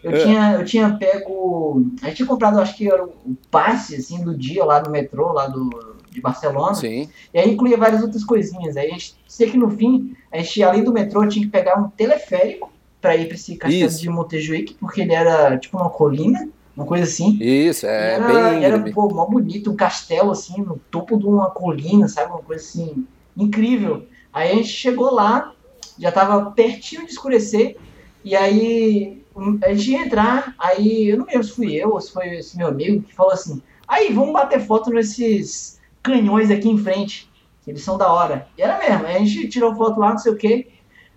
eu, 0.03 0.11
É. 0.13 0.19
tinha, 0.23 0.53
eu 0.55 0.65
tinha 0.65 0.97
pego. 0.99 1.87
A 2.03 2.07
gente 2.07 2.17
tinha 2.17 2.29
comprado, 2.29 2.61
acho 2.61 2.77
que 2.77 2.91
era 2.91 3.05
o 3.05 3.37
passe 3.51 3.95
assim, 3.97 4.23
do 4.25 4.37
dia 4.37 4.65
lá 4.65 4.83
no 4.83 4.91
metrô, 4.91 5.33
lá 5.33 5.47
do, 5.47 5.97
de 6.13 6.21
Barcelona. 6.21 6.75
Sim. 6.75 7.09
E 7.33 7.39
aí 7.39 7.51
incluía 7.51 7.77
várias 7.77 8.03
outras 8.03 8.25
coisinhas. 8.25 8.77
Aí 8.77 8.87
a 8.87 8.91
gente 8.91 9.17
sei 9.27 9.51
que 9.51 9.57
no 9.57 9.71
fim, 9.71 10.15
a 10.31 10.39
gente, 10.39 10.63
além 10.63 10.85
do 10.85 10.93
metrô, 10.93 11.27
tinha 11.27 11.45
que 11.45 11.51
pegar 11.51 11.79
um 11.79 11.89
teleférico 11.89 12.71
para 13.01 13.17
ir 13.17 13.27
para 13.27 13.35
esse 13.35 13.57
castelo 13.57 13.87
Isso. 13.87 14.01
de 14.01 14.09
Montjuic, 14.09 14.75
porque 14.75 15.01
ele 15.01 15.13
era 15.13 15.59
tipo 15.59 15.77
uma 15.77 15.91
colina, 15.91 16.49
uma 16.77 16.87
coisa 16.87 17.05
assim. 17.05 17.37
Isso, 17.41 17.87
é 17.87 18.15
era, 18.15 18.27
bem 18.27 18.65
era 18.65 18.79
pô, 18.93 19.09
mó 19.09 19.27
bonito, 19.27 19.73
um 19.73 19.77
castelo 19.77 20.31
assim, 20.31 20.63
no 20.63 20.79
topo 20.91 21.19
de 21.19 21.27
uma 21.27 21.51
colina, 21.51 22.07
sabe? 22.07 22.31
Uma 22.31 22.43
coisa 22.43 22.63
assim, 22.63 23.07
incrível. 23.37 24.07
Aí 24.33 24.53
a 24.53 24.55
gente 24.55 24.69
chegou 24.69 25.13
lá, 25.13 25.53
já 25.99 26.13
tava 26.13 26.53
pertinho 26.53 27.05
de 27.05 27.11
escurecer, 27.11 27.77
e 28.25 28.37
aí 28.37 29.21
um, 29.35 29.59
a 29.63 29.75
gente 29.75 29.91
ia 29.91 30.07
entrar, 30.07 30.55
aí 30.59 31.09
eu 31.09 31.19
não 31.19 31.27
lembro 31.27 31.45
se 31.45 31.53
fui 31.53 31.75
eu 31.75 31.91
ou 31.91 32.01
se 32.01 32.13
foi 32.13 32.37
esse 32.37 32.57
meu 32.57 32.69
amigo 32.69 33.03
que 33.03 33.15
falou 33.15 33.33
assim: 33.33 33.61
aí 33.87 34.13
vamos 34.13 34.33
bater 34.33 34.61
foto 34.61 34.91
nesses 34.91 35.81
canhões 36.03 36.51
aqui 36.51 36.69
em 36.69 36.79
frente, 36.79 37.31
eles 37.67 37.83
são 37.83 37.97
da 37.97 38.13
hora. 38.13 38.49
E 38.59 38.63
era 38.63 38.79
mesmo, 38.79 39.07
aí 39.07 39.17
a 39.17 39.19
gente 39.21 39.49
tirou 39.49 39.75
foto 39.75 40.01
lá, 40.01 40.11
não 40.11 40.19
sei 40.19 40.33
o 40.33 40.37
quê. 40.37 40.69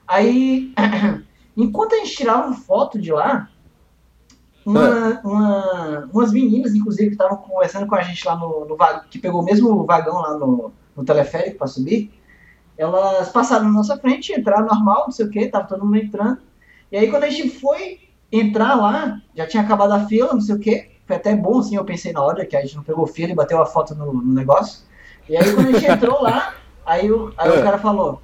Aí, 0.07 0.73
enquanto 1.57 1.93
a 1.93 1.97
gente 1.97 2.15
tirava 2.15 2.53
foto 2.53 2.99
de 2.99 3.11
lá, 3.11 3.49
uma, 4.65 5.21
uma- 5.23 6.09
umas 6.11 6.31
meninas, 6.31 6.73
inclusive, 6.73 7.07
que 7.09 7.13
estavam 7.15 7.37
conversando 7.37 7.87
com 7.87 7.95
a 7.95 8.01
gente 8.01 8.25
lá 8.25 8.35
no, 8.35 8.65
no 8.65 8.77
que 9.09 9.19
pegou 9.19 9.41
o 9.41 9.45
mesmo 9.45 9.85
vagão 9.85 10.15
lá 10.21 10.37
no, 10.37 10.73
no 10.95 11.05
teleférico 11.05 11.57
para 11.59 11.67
subir, 11.67 12.11
elas 12.77 13.29
passaram 13.29 13.65
na 13.65 13.71
nossa 13.71 13.97
frente, 13.97 14.33
entraram 14.33 14.65
normal, 14.65 15.03
não 15.05 15.11
sei 15.11 15.25
o 15.25 15.29
que, 15.29 15.47
tava 15.47 15.67
todo 15.67 15.85
mundo 15.85 15.97
entrando. 15.97 16.39
E 16.91 16.97
aí 16.97 17.09
quando 17.09 17.23
a 17.23 17.29
gente 17.29 17.49
foi 17.59 17.99
entrar 18.31 18.75
lá, 18.75 19.21
já 19.35 19.47
tinha 19.47 19.63
acabado 19.63 19.93
a 19.93 20.05
fila, 20.07 20.33
não 20.33 20.41
sei 20.41 20.55
o 20.55 20.59
que, 20.59 20.89
foi 21.05 21.15
até 21.15 21.35
bom 21.35 21.59
assim, 21.59 21.75
eu 21.75 21.85
pensei 21.85 22.11
na 22.11 22.21
hora, 22.21 22.45
que 22.45 22.55
a 22.55 22.61
gente 22.61 22.75
não 22.75 22.83
pegou 22.83 23.05
fila 23.05 23.31
e 23.31 23.35
bateu 23.35 23.61
a 23.61 23.65
foto 23.65 23.93
no, 23.95 24.13
no 24.13 24.33
negócio. 24.33 24.83
E 25.29 25.37
aí 25.37 25.53
quando 25.53 25.69
a 25.69 25.71
gente 25.79 25.91
entrou 25.91 26.21
lá, 26.21 26.55
aí, 26.85 27.11
o, 27.11 27.33
aí 27.37 27.49
o 27.49 27.55
É. 27.55 27.61
cara 27.63 27.77
falou, 27.77 28.21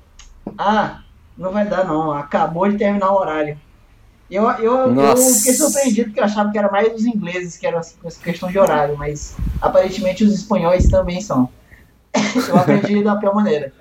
ah, 0.58 1.02
não 1.38 1.52
vai 1.52 1.66
dar 1.68 1.86
não, 1.86 2.12
acabou 2.12 2.70
de 2.70 2.78
terminar 2.78 3.12
o 3.12 3.18
horário. 3.18 3.58
Eu, 4.30 4.50
eu, 4.52 4.96
eu 4.96 5.18
fiquei 5.18 5.54
surpreendido 5.54 6.06
porque 6.06 6.22
eu 6.22 6.24
achava 6.24 6.52
que 6.52 6.58
era 6.58 6.72
mais 6.72 6.94
os 6.94 7.06
ingleses 7.06 7.58
que 7.58 7.68
eram 7.68 7.80
assim, 7.80 7.98
com 8.02 8.08
essa 8.08 8.22
questão 8.24 8.50
de 8.50 8.58
horário, 8.58 8.96
mas 8.98 9.36
aparentemente 9.62 10.24
os 10.24 10.34
espanhóis 10.34 10.88
também 10.88 11.20
são. 11.20 11.50
eu 12.48 12.56
aprendi 12.58 13.04
da 13.04 13.18
pior 13.18 13.36
maneira. 13.36 13.74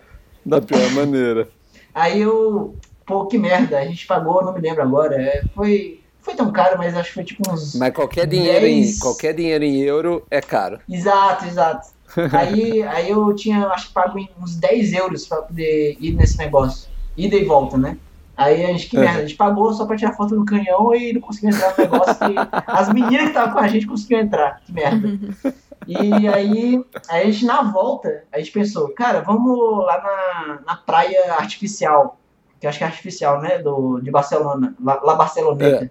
Da 0.45 0.61
pior 0.61 0.91
maneira. 0.93 1.49
Aí 1.95 2.21
eu, 2.21 2.75
pô, 3.07 3.27
que 3.27 3.39
merda, 3.39 3.79
a 3.79 3.85
gente 3.85 4.07
pagou, 4.07 4.45
não 4.45 4.53
me 4.53 4.61
lembro 4.61 4.83
agora, 4.83 5.21
é, 5.23 5.45
foi, 5.55 6.00
foi 6.31 6.37
tão 6.37 6.53
caro, 6.53 6.79
mas 6.79 6.97
acho 6.97 7.09
que 7.09 7.15
foi 7.15 7.25
tipo 7.25 7.51
uns... 7.51 7.75
Mas 7.75 7.93
qualquer 7.93 8.27
dinheiro, 8.27 8.67
em, 8.67 8.83
Dez. 8.83 8.99
qualquer 8.99 9.35
dinheiro 9.35 9.65
em 9.65 9.79
euro 9.81 10.25
é 10.31 10.41
caro. 10.41 10.79
Exato, 10.89 11.45
exato. 11.47 11.89
aí, 12.33 12.83
aí 12.83 13.11
eu 13.11 13.35
tinha, 13.35 13.67
acho 13.69 13.89
que 13.89 13.95
pago 13.95 14.19
uns 14.41 14.57
10 14.57 14.93
euros 14.95 15.27
pra 15.27 15.43
poder 15.43 15.97
ir 16.01 16.15
nesse 16.15 16.39
negócio, 16.39 16.89
ida 17.17 17.37
e 17.37 17.45
volta, 17.45 17.77
né? 17.77 17.97
Aí 18.37 18.65
a 18.65 18.69
gente, 18.69 18.89
que 18.89 18.97
É. 18.97 19.01
merda, 19.01 19.19
a 19.19 19.23
gente 19.23 19.37
pagou 19.37 19.73
só 19.73 19.85
pra 19.85 19.97
tirar 19.97 20.15
foto 20.15 20.35
no 20.35 20.45
canhão 20.47 20.95
e 20.95 21.13
não 21.13 21.21
conseguiu 21.21 21.51
entrar 21.51 21.75
no 21.77 21.85
negócio. 21.85 22.15
E 22.27 22.35
as 22.67 22.89
meninas 22.93 23.25
que 23.25 23.29
estavam 23.29 23.53
com 23.53 23.59
a 23.61 23.69
gente 23.69 23.87
conseguiram 23.87 24.23
entrar, 24.23 24.61
que 24.65 24.73
merda. 24.73 25.09
E 25.87 26.29
aí, 26.29 26.85
aí 27.09 27.23
a 27.23 27.25
gente 27.25 27.47
na 27.47 27.63
volta, 27.63 28.25
a 28.31 28.39
gente 28.39 28.53
pensou, 28.53 28.91
cara, 28.91 29.23
vamos 29.23 29.79
lá 29.87 29.97
na, 30.03 30.59
na 30.67 30.77
praia 30.77 31.33
artificial, 31.33 32.21
que 32.61 32.67
eu 32.67 32.69
acho 32.69 32.79
que 32.79 32.85
é 32.85 32.87
artificial, 32.87 33.41
né, 33.41 33.59
do, 33.59 33.99
de 33.99 34.11
Barcelona, 34.11 34.75
La 34.79 35.15
Barceloneta. 35.15 35.91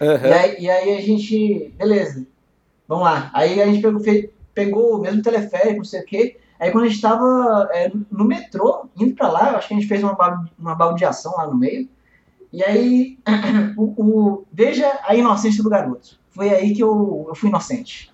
Aham. 0.00 0.28
E, 0.28 0.32
aí, 0.32 0.56
e 0.60 0.70
aí 0.70 0.96
a 0.96 1.00
gente, 1.00 1.74
beleza, 1.78 2.26
vamos 2.88 3.04
lá. 3.04 3.30
Aí 3.34 3.60
a 3.60 3.66
gente 3.66 3.82
pegou, 3.82 4.00
pegou 4.54 4.96
o 4.96 5.00
mesmo 5.00 5.22
teleférico, 5.22 5.78
não 5.78 5.84
sei 5.84 6.00
o 6.00 6.04
quê. 6.06 6.36
Aí 6.58 6.70
quando 6.70 6.84
a 6.84 6.88
gente 6.88 7.00
tava 7.00 7.68
é, 7.72 7.90
no 8.10 8.24
metrô, 8.24 8.86
indo 8.96 9.14
pra 9.14 9.28
lá, 9.30 9.56
acho 9.56 9.68
que 9.68 9.74
a 9.74 9.76
gente 9.76 9.88
fez 9.88 10.02
uma, 10.02 10.16
uma 10.58 10.74
baldeação 10.74 11.32
lá 11.36 11.46
no 11.46 11.56
meio. 11.56 11.88
E 12.52 12.62
aí, 12.64 13.18
o, 13.76 13.84
o- 13.84 14.44
veja 14.52 15.00
a 15.04 15.14
inocência 15.14 15.62
do 15.62 15.70
garoto. 15.70 16.18
Foi 16.30 16.50
aí 16.50 16.74
que 16.74 16.82
eu, 16.82 17.26
eu 17.28 17.34
fui 17.34 17.48
inocente. 17.48 18.12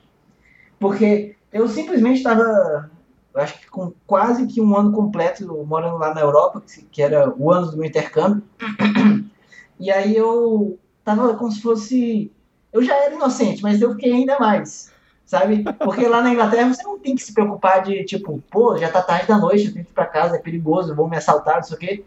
Porque 0.78 1.36
eu 1.52 1.68
simplesmente 1.68 2.18
estava, 2.18 2.90
acho 3.34 3.60
que 3.60 3.68
com 3.68 3.92
quase 4.06 4.46
que 4.46 4.60
um 4.60 4.76
ano 4.76 4.92
completo 4.92 5.46
morando 5.66 5.98
lá 5.98 6.14
na 6.14 6.20
Europa, 6.20 6.62
que, 6.62 6.82
que 6.84 7.02
era 7.02 7.32
o 7.36 7.50
ano 7.52 7.70
do 7.70 7.76
meu 7.76 7.86
intercâmbio. 7.86 8.42
E 9.78 9.90
aí 9.90 10.14
eu 10.14 10.78
tava 11.16 11.34
como 11.34 11.50
se 11.50 11.61
fosse. 11.61 12.32
Eu 12.72 12.82
já 12.82 12.94
era 12.96 13.14
inocente, 13.14 13.62
mas 13.62 13.80
eu 13.80 13.92
fiquei 13.92 14.12
ainda 14.12 14.38
mais. 14.38 14.92
Sabe? 15.24 15.64
Porque 15.78 16.06
lá 16.08 16.22
na 16.22 16.32
Inglaterra 16.32 16.72
você 16.72 16.82
não 16.82 16.98
tem 16.98 17.14
que 17.14 17.22
se 17.22 17.32
preocupar 17.32 17.82
de, 17.82 18.04
tipo, 18.04 18.42
pô, 18.50 18.76
já 18.76 18.90
tá 18.90 19.00
tarde 19.00 19.28
da 19.28 19.38
noite, 19.38 19.66
eu 19.66 19.72
tenho 19.72 19.84
que 19.84 19.92
ir 19.92 19.94
pra 19.94 20.06
casa, 20.06 20.36
é 20.36 20.40
perigoso, 20.40 20.94
vão 20.94 21.08
me 21.08 21.16
assaltar, 21.16 21.56
não 21.56 21.62
sei 21.62 21.76
o 21.76 21.78
quê. 21.78 22.04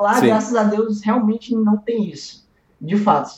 Lá, 0.00 0.14
Sim. 0.14 0.26
graças 0.26 0.54
a 0.54 0.64
Deus, 0.64 1.00
realmente 1.02 1.54
não 1.54 1.76
tem 1.76 2.10
isso. 2.10 2.46
De 2.80 2.96
fato. 2.96 3.30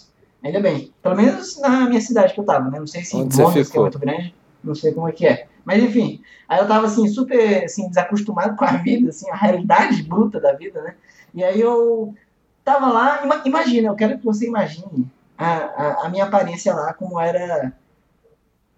Ainda 0.42 0.61
bem. 0.61 0.92
Pelo 1.03 1.16
menos 1.16 1.59
na 1.61 1.86
minha 1.86 2.01
cidade 2.01 2.32
que 2.32 2.40
eu 2.40 2.44
tava, 2.44 2.70
né? 2.70 2.78
Não 2.78 2.86
sei 2.86 3.05
se 3.05 3.16
Onde 3.16 3.34
você 3.34 3.42
Londres, 3.42 3.68
que 3.70 3.76
é 3.76 3.80
muito 3.80 3.98
grande, 3.98 4.34
não 4.64 4.74
sei 4.74 4.92
como 4.92 5.09
é 5.09 5.12
que 5.12 5.26
é. 5.26 5.46
Mas 5.64 5.82
enfim, 5.82 6.22
aí 6.48 6.59
eu 6.59 6.66
tava 6.66 6.86
assim, 6.86 7.07
super 7.09 7.64
assim, 7.64 7.88
desacostumado 7.88 8.57
com 8.57 8.64
a 8.64 8.72
vida, 8.78 9.11
assim, 9.11 9.30
a 9.30 9.36
realidade 9.36 10.03
bruta 10.03 10.40
da 10.40 10.53
vida, 10.53 10.80
né? 10.82 10.94
E 11.34 11.44
aí 11.44 11.61
eu 11.61 12.14
tava 12.64 12.88
lá, 12.88 13.24
ima- 13.24 13.42
imagina, 13.44 13.88
eu 13.88 13.94
quero 13.94 14.18
que 14.18 14.24
você 14.24 14.46
imagine 14.46 15.06
a, 15.36 15.46
a, 15.52 16.06
a 16.06 16.08
minha 16.08 16.24
aparência 16.24 16.74
lá, 16.74 16.92
como 16.92 17.20
era. 17.20 17.72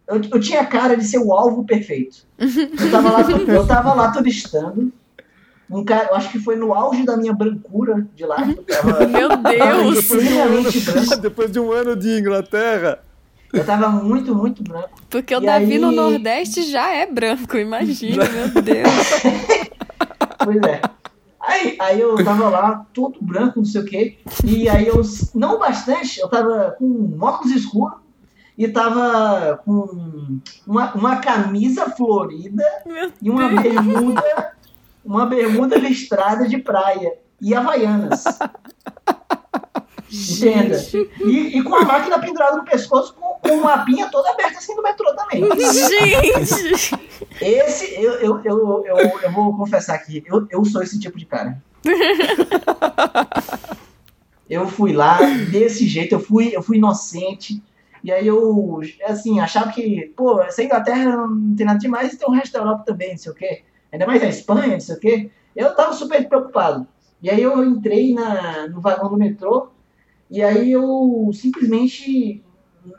Eu, 0.07 0.20
eu 0.30 0.41
tinha 0.41 0.64
cara 0.66 0.97
de 0.97 1.05
ser 1.05 1.18
o 1.18 1.33
alvo 1.33 1.64
perfeito. 1.64 2.26
Eu 2.39 2.91
tava 2.91 3.11
lá, 3.11 3.20
eu 3.30 3.66
tava 3.66 3.95
lá 3.95 4.11
turistando. 4.12 4.93
Um 5.70 5.83
cara, 5.85 6.09
eu 6.11 6.16
acho 6.16 6.30
que 6.30 6.39
foi 6.39 6.55
no 6.55 6.74
auge 6.74 7.03
da 7.07 7.16
minha 7.16 7.33
brancura 7.33 8.07
de 8.14 8.26
lá. 8.26 8.47
Eu 8.47 8.62
tava, 8.64 9.07
Meu 9.07 9.28
tava 9.30 9.49
Deus! 9.49 9.99
extremamente 10.01 10.80
branco. 10.80 11.16
Depois 11.16 11.51
de 11.51 11.59
um 11.61 11.72
ano 11.72 11.97
de 11.97 12.18
Inglaterra. 12.18 12.99
Eu 13.51 13.64
tava 13.64 13.89
muito, 13.89 14.35
muito 14.35 14.62
branco. 14.62 14.91
Porque 15.09 15.35
o 15.35 15.43
E 15.43 15.47
Davi 15.47 15.72
aí- 15.72 15.78
no 15.78 15.91
Nordeste 15.93 16.62
já 16.70 16.91
é 16.93 17.07
branco, 17.07 17.57
imagina, 17.57 18.24
meu 18.28 18.62
Deus. 18.62 18.89
Pois 20.45 20.57
é. 20.62 20.80
Aí, 21.43 21.76
aí 21.80 22.01
eu 22.01 22.22
tava 22.24 22.49
lá, 22.49 22.86
todo 22.95 23.18
branco, 23.20 23.59
não 23.59 23.64
sei 23.64 23.80
o 23.80 23.84
quê. 23.84 24.18
E 24.45 24.68
aí 24.68 24.86
eu, 24.86 25.03
não 25.34 25.59
bastante, 25.59 26.20
eu 26.20 26.28
tava 26.28 26.76
com 26.78 26.84
um 26.84 27.18
óculos 27.20 27.53
escuro 27.53 27.97
e 28.57 28.68
tava 28.68 29.61
com 29.64 30.40
uma, 30.64 30.95
uma 30.95 31.16
camisa 31.16 31.90
florida 31.90 32.64
e 33.20 33.28
uma 33.28 33.49
bermuda, 33.49 34.53
uma 35.05 35.26
bermuda 35.26 35.76
listrada 35.76 36.47
de 36.47 36.59
praia 36.59 37.14
e 37.40 37.53
havaianas. 37.53 38.22
Entenda. 40.12 40.78
E, 41.24 41.59
e 41.59 41.62
com 41.62 41.74
a 41.74 41.84
máquina 41.84 42.20
pendurada 42.20 42.59
no 42.59 42.64
pescoço 42.64 43.14
com, 43.14 43.49
com 43.49 43.57
uma 43.57 43.76
mapinha 43.78 44.11
toda 44.11 44.30
aberta 44.30 44.59
assim 44.59 44.76
no 44.76 44.82
metrô 44.82 45.12
também. 45.16 45.43
Gente! 45.72 47.02
Esse, 47.43 47.95
eu, 47.95 48.12
eu, 48.14 48.40
eu, 48.45 48.84
eu, 48.86 49.20
eu 49.22 49.32
vou 49.32 49.57
confessar 49.57 49.95
aqui, 49.95 50.22
eu, 50.26 50.47
eu 50.51 50.64
sou 50.64 50.82
esse 50.82 50.99
tipo 50.99 51.18
de 51.18 51.26
cara. 51.26 51.62
Eu 54.53 54.68
fui 54.68 54.93
lá 54.93 55.18
desse 55.51 55.86
jeito, 55.86 56.14
eu 56.14 56.20
fui, 56.20 56.55
eu 56.55 56.62
fui 56.62 56.76
inocente. 56.76 57.62
E 58.05 58.12
aí 58.12 58.26
eu, 58.26 58.82
assim, 59.07 59.40
achava 59.40 59.72
que, 59.72 60.12
pô, 60.14 60.43
essa 60.43 60.62
Inglaterra 60.62 61.26
não 61.26 61.57
tem 61.57 61.64
nada 61.64 61.78
demais 61.78 62.12
e 62.12 62.18
tem 62.18 62.28
o 62.28 62.32
resto 62.32 62.53
da 62.53 62.59
Europa 62.59 62.84
também, 62.84 63.12
não 63.12 63.16
sei 63.16 63.32
o 63.32 63.34
quê. 63.34 63.62
Ainda 63.90 64.07
mais 64.07 64.22
a 64.22 64.28
Espanha, 64.28 64.74
não 64.74 64.80
sei 64.80 64.97
o 64.97 65.01
quê. 65.01 65.30
Eu 65.57 65.74
tava 65.74 65.95
super 65.95 66.28
preocupado. 66.28 66.86
E 67.22 67.30
aí 67.30 67.40
eu 67.40 67.64
entrei 67.64 68.12
na, 68.12 68.68
no 68.68 68.78
vagão 68.78 69.09
do 69.09 69.16
metrô 69.16 69.68
e 70.30 70.43
aí 70.43 70.72
eu 70.72 71.30
simplesmente 71.32 72.43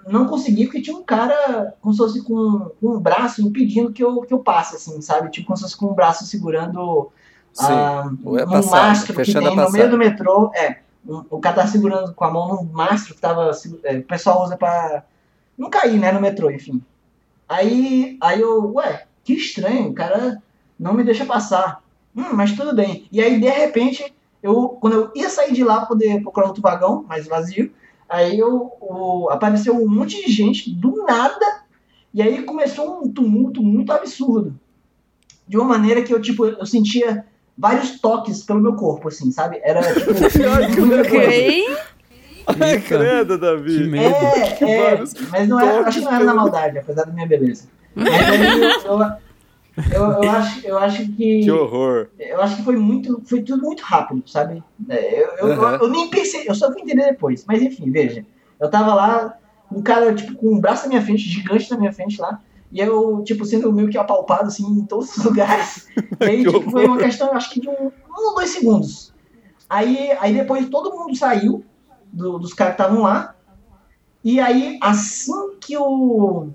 não 0.08 0.28
consegui, 0.28 0.66
porque 0.66 0.82
tinha 0.82 0.96
um 0.96 1.04
cara 1.04 1.76
como 1.82 1.94
se 1.94 1.98
fosse 1.98 2.24
com, 2.24 2.72
com 2.80 2.96
um 2.96 3.00
braço 3.00 3.42
impedindo 3.42 3.92
que 3.92 4.04
eu, 4.04 4.22
que 4.22 4.34
eu 4.34 4.40
passe, 4.40 4.76
assim, 4.76 5.02
sabe? 5.02 5.30
Tipo, 5.30 5.48
como 5.48 5.58
se 5.58 5.64
fosse 5.64 5.78
com 5.78 5.88
um 5.88 5.94
braço 5.94 6.26
segurando 6.26 7.12
Sim. 7.54 7.64
ah, 7.66 8.12
Ou 8.24 8.38
é 8.38 8.46
um 8.46 8.50
passagem, 8.50 8.88
mastro 8.88 9.14
que 9.14 9.34
tem 9.34 9.56
no 9.56 9.72
meio 9.72 9.90
do 9.90 9.98
metrô. 9.98 10.52
É, 10.56 10.80
um- 11.08 11.24
o 11.30 11.40
cara 11.40 11.58
tá 11.58 11.68
segurando 11.68 12.14
com 12.14 12.24
a 12.24 12.32
mão 12.32 12.56
num 12.56 12.64
mastro 12.72 13.14
que 13.14 13.22
tava. 13.22 13.52
é, 13.84 13.98
o 13.98 14.04
pessoal 14.04 14.44
usa 14.44 14.58
pra 14.58 15.04
não 15.58 15.70
cair, 15.70 16.00
né, 16.00 16.12
no 16.12 16.22
metrô, 16.22 16.50
enfim. 16.50 16.82
Aí, 17.48 18.18
aí 18.22 18.42
eu, 18.42 18.74
ué, 18.74 19.06
que 19.24 19.34
estranho, 19.34 19.90
o 19.90 19.94
cara 19.94 20.42
não 20.80 20.94
me 20.94 21.04
deixa 21.04 21.26
passar. 21.26 21.82
Hum, 22.16 22.34
mas 22.34 22.54
tudo 22.54 22.76
bem. 22.76 23.08
E 23.12 23.22
aí, 23.22 23.40
de 23.40 23.50
repente, 23.50 24.14
eu, 24.42 24.70
quando 24.82 24.94
eu 24.94 25.12
ia 25.16 25.30
sair 25.30 25.54
de 25.54 25.64
lá 25.64 25.78
pra 25.78 25.88
poder 25.88 26.22
procurar 26.22 26.48
outro 26.48 26.62
vagão 26.62 27.04
mais 27.08 27.28
vazio, 27.28 27.72
aí 28.14 28.38
eu, 28.38 29.28
apareceu 29.32 29.76
um 29.76 29.90
monte 29.90 30.24
de 30.24 30.32
gente 30.32 30.70
do 30.72 31.04
nada, 31.04 31.64
e 32.14 32.22
aí 32.22 32.44
começou 32.44 33.04
um 33.04 33.12
tumulto 33.12 33.64
muito 33.64 33.92
absurdo. 33.92 34.54
De 35.48 35.58
uma 35.58 35.66
maneira 35.66 36.04
que 36.04 36.14
eu, 36.14 36.22
tipo, 36.22 36.46
eu 36.46 36.66
sentia 36.66 37.26
vários 37.58 38.00
toques 38.00 38.44
pelo 38.44 38.62
meu 38.62 38.76
corpo, 38.76 39.08
assim, 39.08 39.32
sabe? 39.32 39.60
Era, 39.64 39.82
tipo, 39.94 40.12
okay. 40.12 41.66
Ai, 42.46 42.80
credo, 42.82 43.38
Davi. 43.40 43.78
Que 43.78 43.84
medo. 43.88 44.16
É, 44.16 44.62
é, 44.62 45.04
mas 45.32 45.48
não 45.48 45.60
era, 45.60 45.88
acho 45.88 46.00
que 46.00 46.06
não 46.06 46.14
era 46.14 46.24
na 46.24 46.34
maldade, 46.36 46.78
apesar 46.78 47.06
da 47.06 47.12
minha 47.12 47.28
beleza. 47.28 47.68
Mas 47.96 48.14
aí 48.14 48.62
eu, 48.62 48.92
eu, 48.92 49.12
eu, 49.92 50.30
acho, 50.30 50.68
eu 50.68 50.78
acho 50.78 51.12
que. 51.14 51.42
Que 51.44 51.52
horror. 51.52 52.08
Eu 52.20 52.42
acho 52.42 52.58
que 52.58 52.64
foi 52.64 52.76
muito. 52.76 53.22
Foi 53.26 53.42
tudo 53.42 53.64
muito 53.64 53.82
rápido, 53.82 54.24
sabe? 54.28 54.64
É, 54.88 55.24
eu, 55.24 55.28
eu, 55.38 55.46
uhum. 55.46 55.70
eu, 55.70 55.80
eu 55.80 55.90
nem 55.90 56.10
pensei, 56.10 56.48
eu 56.48 56.54
só 56.54 56.72
fui 56.72 56.82
entender 56.82 57.06
depois. 57.06 57.44
Mas 57.48 57.62
enfim, 57.62 57.92
veja. 57.92 58.26
Eu 58.60 58.70
tava 58.70 58.94
lá, 58.94 59.38
um 59.72 59.82
cara, 59.82 60.14
tipo, 60.14 60.36
com 60.36 60.54
um 60.54 60.60
braço 60.60 60.84
na 60.84 60.90
minha 60.90 61.02
frente, 61.02 61.24
gigante 61.24 61.70
na 61.72 61.78
minha 61.78 61.92
frente 61.92 62.22
lá. 62.22 62.40
E 62.72 62.80
eu, 62.80 63.24
tipo, 63.24 63.46
sendo 63.46 63.72
meio 63.72 63.90
que 63.90 63.98
apalpado, 63.98 64.48
assim, 64.48 64.66
em 64.66 64.86
todos 64.86 65.16
os 65.18 65.26
lugares. 65.26 65.88
E 66.20 66.26
aí, 66.26 66.44
tipo, 66.44 66.70
foi 66.70 66.86
uma 66.86 66.98
questão, 66.98 67.34
acho 67.34 67.50
que 67.52 67.60
de 67.60 67.70
um, 67.70 67.88
um 67.88 68.28
ou 68.30 68.36
dois 68.36 68.50
segundos. 68.50 69.14
Aí, 69.70 70.12
aí 70.20 70.34
depois 70.34 70.70
todo 70.70 70.96
mundo 70.96 71.16
saiu 71.16 71.64
do, 72.12 72.38
dos 72.38 72.54
caras 72.54 72.76
que 72.76 72.82
estavam 72.82 73.02
lá. 73.02 73.36
E 74.24 74.40
aí, 74.40 74.78
assim 74.82 75.58
que 75.60 75.76
o. 75.78 76.50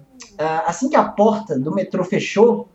Assim 0.67 0.89
que 0.89 0.97
a 0.97 1.05
porta 1.05 1.59
do 1.59 1.75
metrô 1.75 2.05
fechou, 2.05 2.69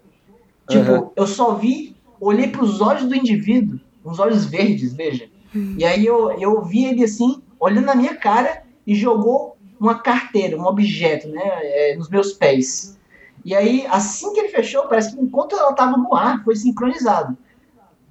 Tipo, 0.69 0.91
uhum. 0.91 1.11
eu 1.15 1.27
só 1.27 1.55
vi, 1.55 1.95
olhei 2.19 2.47
para 2.47 2.63
os 2.63 2.81
olhos 2.81 3.05
do 3.05 3.15
indivíduo, 3.15 3.79
uns 4.05 4.19
olhos 4.19 4.45
verdes, 4.45 4.93
veja. 4.93 5.29
E 5.77 5.85
aí 5.85 6.05
eu, 6.05 6.31
eu 6.39 6.63
vi 6.63 6.85
ele 6.85 7.03
assim, 7.03 7.41
olhando 7.59 7.85
na 7.85 7.95
minha 7.95 8.15
cara 8.15 8.63
e 8.87 8.95
jogou 8.95 9.55
uma 9.79 9.99
carteira, 9.99 10.57
um 10.57 10.65
objeto, 10.65 11.27
né, 11.27 11.41
é, 11.43 11.95
nos 11.95 12.09
meus 12.09 12.33
pés. 12.33 12.97
E 13.45 13.53
aí, 13.53 13.85
assim 13.89 14.33
que 14.33 14.39
ele 14.39 14.49
fechou, 14.49 14.87
parece 14.87 15.15
que 15.15 15.21
enquanto 15.21 15.55
ela 15.55 15.71
estava 15.71 15.97
no 15.97 16.15
ar, 16.15 16.43
foi 16.43 16.55
sincronizado. 16.55 17.37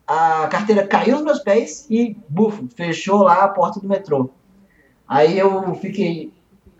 A 0.06 0.46
carteira 0.48 0.86
caiu 0.86 1.16
nos 1.16 1.24
meus 1.24 1.38
pés 1.38 1.86
e, 1.88 2.16
bufo, 2.28 2.68
fechou 2.76 3.22
lá 3.22 3.44
a 3.44 3.48
porta 3.48 3.80
do 3.80 3.88
metrô. 3.88 4.30
Aí 5.08 5.38
eu 5.38 5.74
fiquei, 5.76 6.32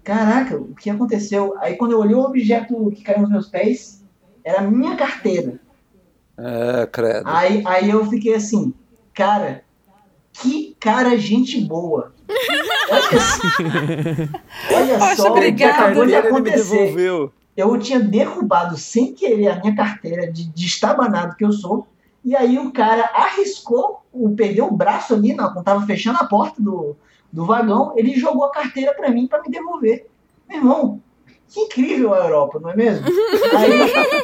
caraca, 0.04 0.56
o 0.56 0.74
que 0.74 0.90
aconteceu? 0.90 1.54
Aí 1.58 1.76
quando 1.76 1.92
eu 1.92 2.00
olhei 2.00 2.14
o 2.14 2.22
objeto 2.22 2.92
que 2.94 3.02
caiu 3.02 3.22
nos 3.22 3.30
meus 3.30 3.48
pés, 3.48 4.01
era 4.44 4.60
a 4.60 4.62
minha 4.62 4.96
carteira. 4.96 5.60
É, 6.36 6.86
credo. 6.86 7.22
Aí, 7.26 7.62
aí 7.66 7.90
eu 7.90 8.04
fiquei 8.06 8.34
assim, 8.34 8.72
cara, 9.14 9.62
que 10.32 10.76
cara 10.80 11.16
gente 11.18 11.60
boa. 11.60 12.12
Olha, 12.90 14.28
olha 14.74 14.98
Poxa, 14.98 15.16
só 15.16 15.30
obrigado. 15.30 15.52
o 15.52 15.56
que 15.56 15.64
acabou 15.64 16.06
de 16.06 16.14
acontecer. 16.14 16.94
Eu 17.56 17.78
tinha 17.78 18.00
derrubado 18.00 18.78
sem 18.78 19.12
querer 19.12 19.48
a 19.48 19.60
minha 19.60 19.76
carteira 19.76 20.30
de, 20.30 20.48
de 20.48 20.66
estabanado 20.66 21.36
que 21.36 21.44
eu 21.44 21.52
sou. 21.52 21.86
E 22.24 22.34
aí 22.36 22.58
o 22.58 22.72
cara 22.72 23.10
arriscou, 23.14 24.02
perdeu 24.36 24.66
o 24.66 24.76
braço 24.76 25.14
ali, 25.14 25.34
não, 25.34 25.52
quando 25.52 25.64
tava 25.64 25.86
fechando 25.86 26.18
a 26.20 26.24
porta 26.24 26.62
do, 26.62 26.96
do 27.32 27.44
vagão, 27.44 27.92
ele 27.96 28.14
jogou 28.14 28.44
a 28.44 28.52
carteira 28.52 28.94
para 28.94 29.10
mim 29.10 29.26
para 29.26 29.42
me 29.42 29.50
devolver. 29.50 30.06
Meu 30.48 30.58
irmão, 30.58 31.00
que 31.52 31.60
incrível 31.60 32.14
a 32.14 32.18
Europa, 32.18 32.58
não 32.60 32.70
é 32.70 32.76
mesmo? 32.76 33.04
Aí, 33.56 33.72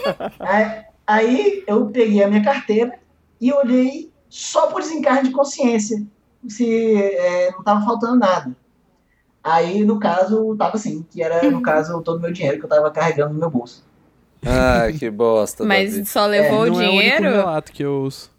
aí, 0.41 0.85
aí, 1.07 1.65
eu 1.67 1.87
peguei 1.87 2.23
a 2.23 2.29
minha 2.29 2.43
carteira 2.43 2.99
e 3.41 3.53
olhei 3.53 4.11
só 4.29 4.67
por 4.67 4.81
desencarne 4.81 5.29
de 5.29 5.35
consciência 5.35 6.03
se 6.49 6.95
é, 6.97 7.51
não 7.53 7.61
estava 7.61 7.85
faltando 7.85 8.17
nada. 8.17 8.57
Aí, 9.43 9.85
no 9.85 9.99
caso, 9.99 10.57
tava 10.57 10.77
assim, 10.77 11.07
que 11.11 11.23
era, 11.23 11.51
no 11.51 11.63
caso, 11.63 12.03
todo 12.03 12.19
o 12.19 12.21
meu 12.21 12.33
dinheiro 12.33 12.59
que 12.59 12.65
eu 12.65 12.69
tava 12.69 12.91
carregando 12.91 13.35
no 13.35 13.41
meu 13.41 13.51
bolso. 13.51 13.85
Ai, 14.45 14.93
que 14.93 15.11
bosta. 15.11 15.65
Mas 15.65 15.93
Davi. 15.93 16.07
só 16.07 16.27
levou 16.27 16.67
é, 16.67 16.71
o 16.71 16.73
dinheiro? 16.73 17.25
Não 17.25 17.31
é 17.31 17.45
o 17.45 17.49
único 17.53 17.73
que 17.73 17.83
eu 17.83 18.03
uso. 18.03 18.31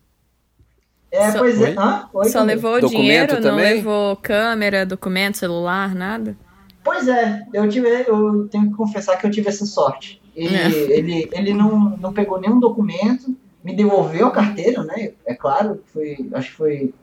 É, 1.12 1.32
Só- 1.32 1.40
pois 1.40 1.62
é. 1.62 1.74
Hã? 1.78 2.08
Oi, 2.14 2.26
Só 2.30 2.40
Camila? 2.40 2.56
levou 2.56 2.74
o 2.76 2.82
dinheiro, 2.82 3.34
não 3.34 3.42
também? 3.42 3.76
levou 3.76 4.16
câmera, 4.18 4.86
documento, 4.86 5.38
celular, 5.38 5.96
nada? 5.96 6.38
Pois 6.90 7.08
é, 7.08 7.46
eu 7.54 7.70
tive, 7.70 7.88
eu 8.08 8.48
tenho 8.48 8.72
que 8.72 8.76
confessar 8.76 9.16
que 9.16 9.24
eu 9.24 9.30
tive 9.30 9.48
essa 9.48 9.64
sorte. 9.64 10.20
Ele, 10.36 10.56
É. 10.56 10.68
ele, 10.98 11.30
ele 11.32 11.54
não, 11.54 11.96
não 11.98 12.12
pegou 12.12 12.42
nenhum 12.42 12.60
documento, 12.60 13.38
me 13.64 13.76
devolveu 13.76 14.26
a 14.26 14.32
carteira, 14.32 14.84
né? 14.84 15.12
É 15.24 15.36
claro, 15.36 15.84
foi, 15.94 16.18
acho 16.34 16.50
que 16.50 16.56
foi. 16.56 16.94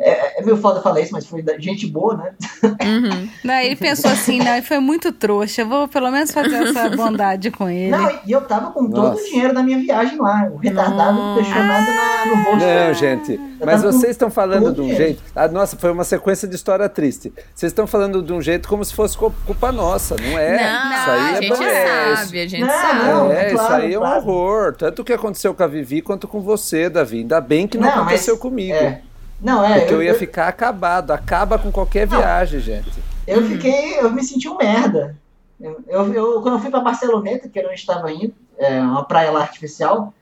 É, 0.00 0.40
é 0.40 0.44
meio 0.44 0.56
foda 0.56 0.80
falar 0.80 1.00
isso, 1.00 1.12
mas 1.12 1.26
foi 1.26 1.42
da- 1.42 1.58
gente 1.58 1.86
boa, 1.86 2.16
né? 2.16 2.32
Uhum. 2.62 3.28
Não, 3.44 3.54
ele 3.54 3.76
pensou 3.76 4.10
assim, 4.10 4.38
não, 4.38 4.52
ele 4.52 4.62
foi 4.62 4.78
muito 4.78 5.12
trouxa. 5.12 5.62
Eu 5.62 5.68
vou 5.68 5.88
pelo 5.88 6.10
menos 6.10 6.30
fazer 6.30 6.54
essa 6.54 6.88
bondade 6.96 7.50
com 7.50 7.68
ele. 7.68 7.90
Não, 7.90 8.10
e 8.26 8.30
eu 8.32 8.40
tava 8.42 8.70
com 8.70 8.88
todo 8.90 9.08
Nossa. 9.10 9.20
o 9.22 9.24
dinheiro 9.24 9.54
da 9.54 9.62
minha 9.62 9.78
viagem 9.78 10.18
lá. 10.18 10.48
O 10.52 10.56
retardado 10.58 11.16
não 11.18 11.34
deixou 11.34 11.54
nada 11.62 11.86
na- 11.92 12.26
no 12.26 12.34
rosto. 12.44 12.66
Não, 12.66 12.94
gente, 12.94 13.40
mas 13.64 13.82
vocês 13.82 14.10
estão 14.12 14.30
falando 14.30 14.72
de 14.72 14.80
um 14.80 14.84
dinheiro. 14.84 15.04
jeito. 15.04 15.22
Ah, 15.34 15.48
nossa, 15.48 15.76
foi 15.76 15.90
uma 15.90 16.04
sequência 16.04 16.46
de 16.46 16.54
história 16.54 16.88
triste. 16.88 17.32
Vocês 17.54 17.70
estão 17.70 17.86
falando 17.86 18.22
de 18.22 18.32
um 18.32 18.40
jeito 18.40 18.68
como 18.68 18.84
se 18.84 18.94
fosse 18.94 19.16
cu- 19.16 19.32
culpa 19.46 19.72
nossa, 19.72 20.14
não 20.20 20.38
é? 20.38 20.56
não, 20.58 20.92
isso 21.00 21.10
aí 21.10 21.20
a 21.20 21.30
é 21.38 21.42
gente 21.42 21.64
é, 21.64 22.16
sabe, 22.16 22.40
a 22.40 22.46
gente 22.46 22.60
Não, 22.60 22.68
sabe. 22.68 23.04
não. 23.04 23.32
É, 23.32 23.46
isso 23.48 23.56
claro, 23.56 23.82
aí 23.82 23.94
é 23.94 23.98
um 23.98 24.02
claro. 24.02 24.16
horror. 24.18 24.74
Tanto 24.76 25.02
o 25.02 25.04
que 25.04 25.12
aconteceu 25.12 25.52
com 25.54 25.62
a 25.62 25.66
Vivi 25.66 26.00
quanto 26.02 26.28
com 26.28 26.40
você, 26.40 26.88
Davi. 26.88 27.18
Ainda 27.18 27.40
bem 27.40 27.66
que 27.66 27.76
não, 27.78 27.84
Não, 27.88 27.90
mas- 27.96 28.00
aconteceu 28.06 28.38
comigo. 28.38 28.74
É. 28.74 29.00
Não, 29.40 29.64
é. 29.64 29.80
Porque 29.80 29.94
eu, 29.94 30.02
ia 30.02 30.14
ficar 30.14 30.48
acabado. 30.48 31.10
Acaba 31.12 31.58
com 31.58 31.70
qualquer 31.70 32.08
Não. 32.08 32.18
viagem, 32.18 32.60
gente. 32.60 32.90
Eu 33.26 33.42
fiquei, 33.46 33.98
eu 34.00 34.10
me 34.10 34.22
senti 34.24 34.48
um 34.48 34.56
merda. 34.56 35.16
Eu, 35.60 35.80
eu, 35.86 36.14
eu- 36.14 36.42
quando 36.42 36.54
eu 36.54 36.60
fui 36.60 36.70
pra 36.70 36.80
Barceloneta, 36.80 37.48
que 37.48 37.58
era 37.58 37.68
onde 37.68 37.78
estava 37.78 38.10
indo, 38.12 38.34
é, 38.56 38.80
uma 38.80 39.04
praia 39.04 39.30
lá 39.30 39.40
artificial, 39.40 40.12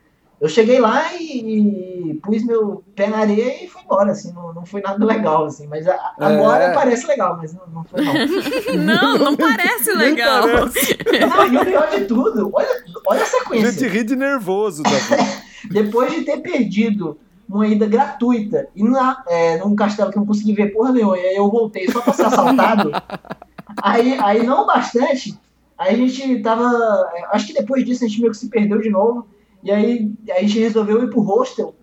eu 0.40 0.48
cheguei 0.50 0.78
lá 0.80 1.14
e, 1.14 2.10
e 2.10 2.14
pus 2.22 2.44
meu 2.44 2.82
pé 2.94 3.06
na 3.06 3.18
areia 3.18 3.64
e 3.64 3.68
fui 3.68 3.80
embora, 3.82 4.10
assim, 4.12 4.32
não, 4.34 4.52
não 4.52 4.66
foi 4.66 4.82
nada 4.82 5.02
legal, 5.04 5.44
assim, 5.46 5.66
mas 5.66 5.86
a- 5.86 6.12
agora 6.18 6.64
É. 6.64 6.74
parece 6.74 7.06
legal, 7.06 7.38
mas 7.40 7.54
não, 7.54 7.66
não 7.68 7.84
foi 7.84 8.02
não. 8.04 8.12
Não, 8.84 9.18
não 9.18 9.36
parece 9.36 9.92
legal. 9.94 10.46
não, 10.46 11.46
e 11.52 11.56
o 11.56 11.64
pior 11.64 11.88
de 11.90 12.04
tudo, 12.04 12.50
olha, 12.52 12.68
olha 13.06 13.20
a 13.20 13.22
A 13.22 13.26
sequência. 13.26 13.72
gente 13.72 13.88
ri 13.88 14.04
de 14.04 14.16
nervoso, 14.16 14.82
Davi. 14.82 15.22
Depois 15.70 16.12
de 16.12 16.22
ter 16.22 16.38
perdido 16.38 17.18
uma 17.48 17.66
ida 17.66 17.86
gratuita 17.86 18.68
e 18.74 18.82
na, 18.82 19.22
é, 19.28 19.58
num 19.58 19.76
castelo 19.76 20.10
que 20.10 20.18
eu 20.18 20.20
não 20.20 20.26
consegui 20.26 20.52
ver 20.52 20.72
porra 20.72 20.92
nenhuma, 20.92 21.16
e 21.18 21.26
aí 21.26 21.36
eu 21.36 21.50
voltei 21.50 21.88
só 21.90 22.00
pra 22.00 22.12
ser 22.12 22.26
assaltado. 22.26 22.90
aí, 23.82 24.18
aí 24.20 24.44
não 24.44 24.66
bastante, 24.66 25.38
aí 25.78 25.94
a 25.94 25.98
gente 25.98 26.42
tava. 26.42 27.10
é, 27.14 27.24
Acho 27.32 27.46
que 27.46 27.54
depois 27.54 27.84
disso 27.84 28.04
a 28.04 28.08
gente 28.08 28.20
meio 28.20 28.32
que 28.32 28.38
se 28.38 28.48
perdeu 28.48 28.80
de 28.80 28.90
novo. 28.90 29.26
E 29.62 29.70
aí 29.72 30.12
a 30.30 30.40
gente 30.42 30.60
resolveu 30.60 31.02
ir 31.02 31.10
pro 31.10 31.22
hostel. 31.22 31.74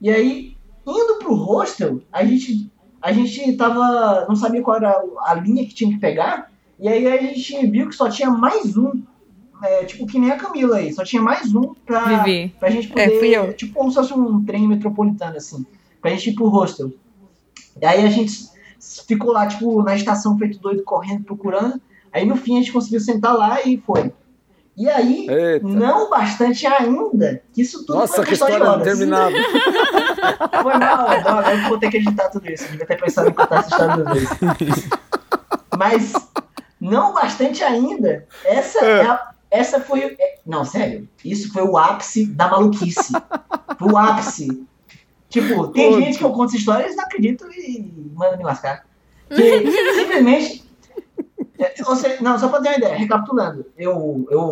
E 0.00 0.10
aí, 0.10 0.56
indo 0.86 1.18
pro 1.18 1.34
hostel, 1.34 2.00
a 2.10 2.24
gente, 2.24 2.70
a 3.00 3.12
gente 3.12 3.56
tava. 3.56 4.24
não 4.26 4.36
sabia 4.36 4.62
qual 4.62 4.76
era 4.76 5.02
a 5.20 5.34
linha 5.34 5.66
que 5.66 5.74
tinha 5.74 5.92
que 5.92 5.98
pegar. 5.98 6.50
E 6.78 6.88
aí 6.88 7.06
a 7.06 7.16
gente 7.20 7.66
viu 7.66 7.88
que 7.88 7.94
só 7.94 8.08
tinha 8.08 8.30
mais 8.30 8.76
um. 8.76 9.02
É, 9.62 9.84
tipo, 9.84 10.06
que 10.06 10.18
nem 10.18 10.30
a 10.30 10.36
Camila 10.36 10.76
aí, 10.76 10.92
só 10.92 11.02
tinha 11.04 11.22
mais 11.22 11.54
um 11.54 11.74
pra, 11.86 12.22
Vivi. 12.22 12.54
pra 12.58 12.70
gente 12.70 12.86
É, 12.96 13.04
poder. 13.06 13.18
fui 13.18 13.28
eu. 13.30 13.52
Tipo, 13.52 13.74
como 13.74 13.90
se 13.90 13.96
fosse 13.96 14.12
um 14.14 14.44
trem 14.44 14.66
metropolitano, 14.68 15.36
assim. 15.36 15.64
Pra 16.00 16.10
gente 16.10 16.30
ir 16.30 16.34
pro 16.34 16.48
hostel. 16.48 16.90
E 17.80 17.84
aí 17.86 18.04
a 18.06 18.10
gente 18.10 18.48
ficou 19.06 19.32
lá, 19.32 19.46
tipo, 19.46 19.82
na 19.82 19.94
estação 19.94 20.36
feito 20.38 20.58
doido, 20.58 20.82
correndo, 20.84 21.24
procurando. 21.24 21.80
Aí 22.12 22.24
no 22.24 22.36
fim 22.36 22.56
a 22.56 22.60
gente 22.60 22.72
conseguiu 22.72 23.00
sentar 23.00 23.34
lá 23.36 23.62
e 23.62 23.76
foi. 23.78 24.12
E 24.78 24.90
aí, 24.90 25.26
Eita. 25.28 25.66
não 25.66 26.10
bastante 26.10 26.66
ainda, 26.66 27.42
que 27.52 27.62
isso 27.62 27.86
tudo 27.86 27.98
Nossa, 27.98 28.16
foi 28.16 28.24
que 28.24 28.30
questão 28.30 28.46
de 28.48 28.52
história 28.54 28.72
horas. 28.74 28.86
interminável. 28.86 29.38
Foi 30.62 30.74
mal, 30.78 31.22
droga, 31.22 31.50
eu 31.54 31.68
vou 31.68 31.78
ter 31.78 31.90
que 31.90 31.96
editar 31.98 32.28
tudo 32.28 32.50
isso. 32.50 32.64
Eu 32.64 32.70
devia 32.72 32.86
ter 32.86 33.00
pensado 33.00 33.28
em 33.28 33.32
contar 33.32 33.58
essa 33.60 33.68
história 33.70 33.96
duas 34.04 34.18
vezes. 34.58 34.88
Mas, 35.78 36.12
não 36.80 37.12
bastante 37.14 37.62
ainda, 37.62 38.26
essa 38.44 38.84
É. 38.84 39.00
é 39.00 39.06
a- 39.06 39.30
essa 39.50 39.80
foi. 39.80 40.00
é- 40.18 40.38
Não, 40.44 40.64
sério, 40.64 41.08
isso 41.24 41.52
foi 41.52 41.62
o 41.62 41.76
ápice 41.76 42.26
da 42.26 42.48
maluquice. 42.48 43.12
Foi 43.78 43.88
o 43.92 43.96
ápice. 43.96 44.66
Tipo, 45.28 45.68
tem 45.68 46.00
gente 46.02 46.18
que 46.18 46.24
eu 46.24 46.30
conto 46.30 46.48
essa 46.50 46.56
história 46.56 46.82
e 46.82 46.86
eles 46.86 46.96
não 46.96 47.04
acreditam 47.04 47.50
e 47.50 47.92
manda 48.14 48.36
me 48.36 48.44
lascar. 48.44 48.86
Que 49.28 49.70
simplesmente. 49.94 50.64
é, 51.58 51.74
seja, 51.96 52.22
não, 52.22 52.38
só 52.38 52.48
pra 52.48 52.60
ter 52.60 52.68
uma 52.68 52.76
ideia, 52.76 52.94
recapitulando, 52.96 53.66
eu, 53.76 54.26
eu 54.30 54.50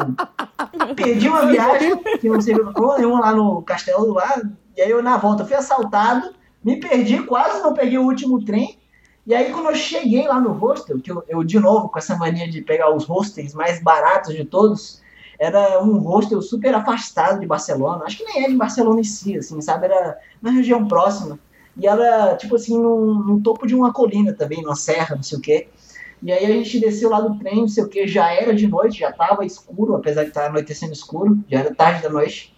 perdi 0.97 1.29
uma 1.29 1.47
viagem 1.47 1.97
que 2.19 2.29
não 2.29 2.41
serviu 2.41 2.73
pra 2.73 2.99
nenhuma 2.99 3.21
lá 3.21 3.35
no 3.35 3.63
castelo 3.63 4.13
lá, 4.13 4.43
e 4.77 4.81
aí 4.81 4.91
eu 4.91 5.03
na 5.03 5.17
volta 5.17 5.45
fui 5.45 5.55
assaltado, 5.55 6.35
me 6.63 6.81
perdi, 6.81 7.23
quase 7.23 7.63
não 7.63 7.73
peguei 7.75 7.99
o 7.99 8.05
último 8.07 8.45
trem, 8.45 8.79
e 9.27 9.35
aí 9.35 9.53
quando 9.53 9.71
eu 9.71 9.75
cheguei 9.75 10.27
lá 10.27 10.41
no 10.41 10.53
hostel, 10.53 11.01
que 11.01 11.11
eu, 11.11 11.25
eu 11.29 11.43
de 11.43 11.59
novo 11.59 11.89
com 11.89 11.99
essa 11.99 12.17
mania 12.17 12.49
de 12.49 12.61
pegar 12.63 12.95
os 12.95 13.05
hostels 13.05 13.55
mais 13.55 13.83
baratos 13.83 14.35
de 14.35 14.45
todos, 14.45 15.03
era 15.39 15.83
um 15.83 15.99
hostel 15.99 16.41
super 16.41 16.75
afastado 16.75 17.41
de 17.41 17.47
Barcelona. 17.47 18.05
Acho 18.05 18.19
que 18.19 18.25
nem 18.25 18.45
é 18.45 18.49
de 18.49 18.57
Barcelona 18.57 19.01
em 19.01 19.05
si, 19.05 19.37
assim, 19.37 19.61
sabe? 19.61 19.87
Era 19.87 20.19
na 20.41 20.51
região 20.51 20.87
próxima. 20.87 21.39
E 21.77 21.87
era, 21.87 22.37
tipo 22.37 22.55
assim, 22.55 22.79
no, 22.81 23.15
no 23.15 23.41
topo 23.41 23.67
de 23.67 23.75
uma 23.75 23.93
colina 23.93 24.33
também, 24.33 24.63
numa 24.63 24.77
serra, 24.77 25.17
não 25.17 25.23
sei 25.23 25.39
o 25.39 25.41
quê. 25.41 25.69
E 26.23 26.33
aí 26.33 26.45
a 26.45 26.49
gente 26.49 26.81
desceu 26.81 27.11
lá 27.11 27.21
do 27.21 27.39
trem, 27.39 27.63
não 27.63 27.69
sei 27.69 27.85
o 27.85 27.89
que, 27.89 28.07
já 28.07 28.33
era 28.33 28.55
de 28.55 28.67
noite, 28.67 29.01
já 29.01 29.13
tava 29.13 29.45
escuro, 29.45 29.95
apesar 29.95 30.23
de 30.23 30.29
estar 30.29 30.47
anoitecendo 30.47 30.93
escuro, 30.93 31.39
já 31.49 31.61
era 31.61 31.75
tarde 31.75 32.03
da 32.03 32.09
noite. 32.09 32.55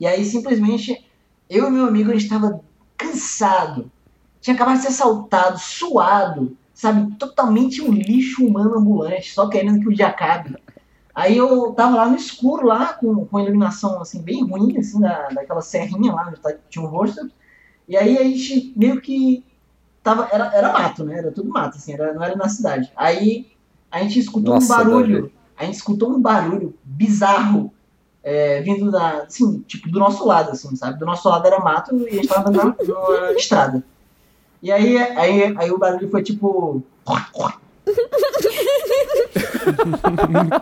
E 0.00 0.06
aí 0.06 0.24
simplesmente 0.24 1.04
eu 1.48 1.68
e 1.68 1.70
meu 1.70 1.84
amigo 1.86 2.10
a 2.10 2.14
gente 2.14 2.28
tava 2.28 2.60
cansado, 2.96 3.90
tinha 4.44 4.54
acabado 4.54 4.76
de 4.76 4.82
ser 4.82 4.88
assaltado, 4.88 5.58
suado, 5.58 6.54
sabe, 6.74 7.14
totalmente 7.14 7.80
um 7.80 7.90
lixo 7.90 8.46
humano 8.46 8.76
ambulante, 8.76 9.32
só 9.32 9.48
querendo 9.48 9.80
que 9.80 9.88
o 9.88 9.94
dia 9.94 10.08
acabe. 10.08 10.54
Aí 11.14 11.34
eu 11.34 11.72
tava 11.72 11.96
lá 11.96 12.06
no 12.06 12.14
escuro, 12.14 12.66
lá, 12.66 12.92
com, 12.92 13.24
com 13.24 13.40
iluminação, 13.40 14.02
assim, 14.02 14.20
bem 14.20 14.46
ruim, 14.46 14.76
assim, 14.76 15.00
da, 15.00 15.28
daquela 15.30 15.62
serrinha 15.62 16.12
lá, 16.12 16.26
onde 16.28 16.40
tá, 16.40 16.52
tinha 16.68 16.84
um 16.84 16.88
rosto. 16.88 17.30
E 17.88 17.96
aí 17.96 18.18
a 18.18 18.22
gente 18.22 18.74
meio 18.76 19.00
que 19.00 19.42
tava, 20.02 20.28
era, 20.30 20.54
era 20.54 20.72
mato, 20.74 21.04
né? 21.04 21.20
Era 21.20 21.32
tudo 21.32 21.48
mato, 21.48 21.78
assim, 21.78 21.94
era, 21.94 22.12
não 22.12 22.22
era 22.22 22.36
na 22.36 22.48
cidade. 22.50 22.92
Aí 22.94 23.50
a 23.90 24.02
gente 24.02 24.18
escutou 24.18 24.56
Nossa, 24.56 24.66
um 24.66 24.76
barulho, 24.76 25.32
a 25.56 25.64
gente 25.64 25.76
escutou 25.76 26.10
um 26.10 26.20
barulho 26.20 26.74
bizarro 26.84 27.72
é, 28.22 28.60
vindo 28.60 28.90
da, 28.90 29.22
assim, 29.22 29.60
tipo, 29.60 29.88
do 29.88 29.98
nosso 29.98 30.26
lado, 30.26 30.50
assim, 30.50 30.76
sabe? 30.76 30.98
Do 30.98 31.06
nosso 31.06 31.26
lado 31.30 31.46
era 31.46 31.60
mato 31.60 31.96
e 31.96 32.08
a 32.08 32.12
gente 32.12 32.28
tava 32.28 32.50
andando 32.50 32.76
na, 32.78 33.20
na 33.22 33.32
estrada. 33.32 33.82
E 34.64 34.72
aí, 34.72 34.96
aí, 34.96 35.54
aí 35.58 35.70
o 35.70 35.76
barulho 35.76 36.10
foi 36.10 36.22
tipo. 36.22 36.82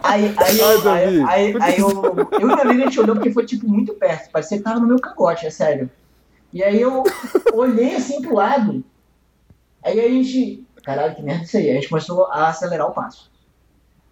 aí, 0.03 0.35
aí, 0.37 0.61
aí, 0.61 1.25
aí, 1.25 1.57
aí 1.61 1.79
eu, 1.79 1.89
eu 2.41 2.51
e 2.51 2.61
a 2.61 2.73
gente 2.75 2.99
olhou 2.99 3.15
porque 3.15 3.31
foi 3.33 3.47
tipo 3.47 3.69
muito 3.69 3.95
perto, 3.95 4.33
parecia 4.33 4.59
que 4.59 4.65
tava 4.65 4.81
no 4.81 4.89
meu 4.89 4.99
cangote, 4.99 5.47
é 5.47 5.51
sério. 5.51 5.89
E 6.53 6.65
aí 6.65 6.81
eu 6.81 7.05
olhei 7.55 7.95
assim 7.95 8.21
pro 8.21 8.35
lado 8.35 8.85
Aí 9.85 10.01
a 10.01 10.09
gente, 10.09 10.67
caralho, 10.83 11.15
que 11.15 11.23
merda 11.23 11.45
isso 11.45 11.57
aí. 11.57 11.71
A 11.71 11.75
gente 11.75 11.89
começou 11.89 12.27
a 12.27 12.49
acelerar 12.49 12.89
o 12.89 12.93
passo. 12.93 13.31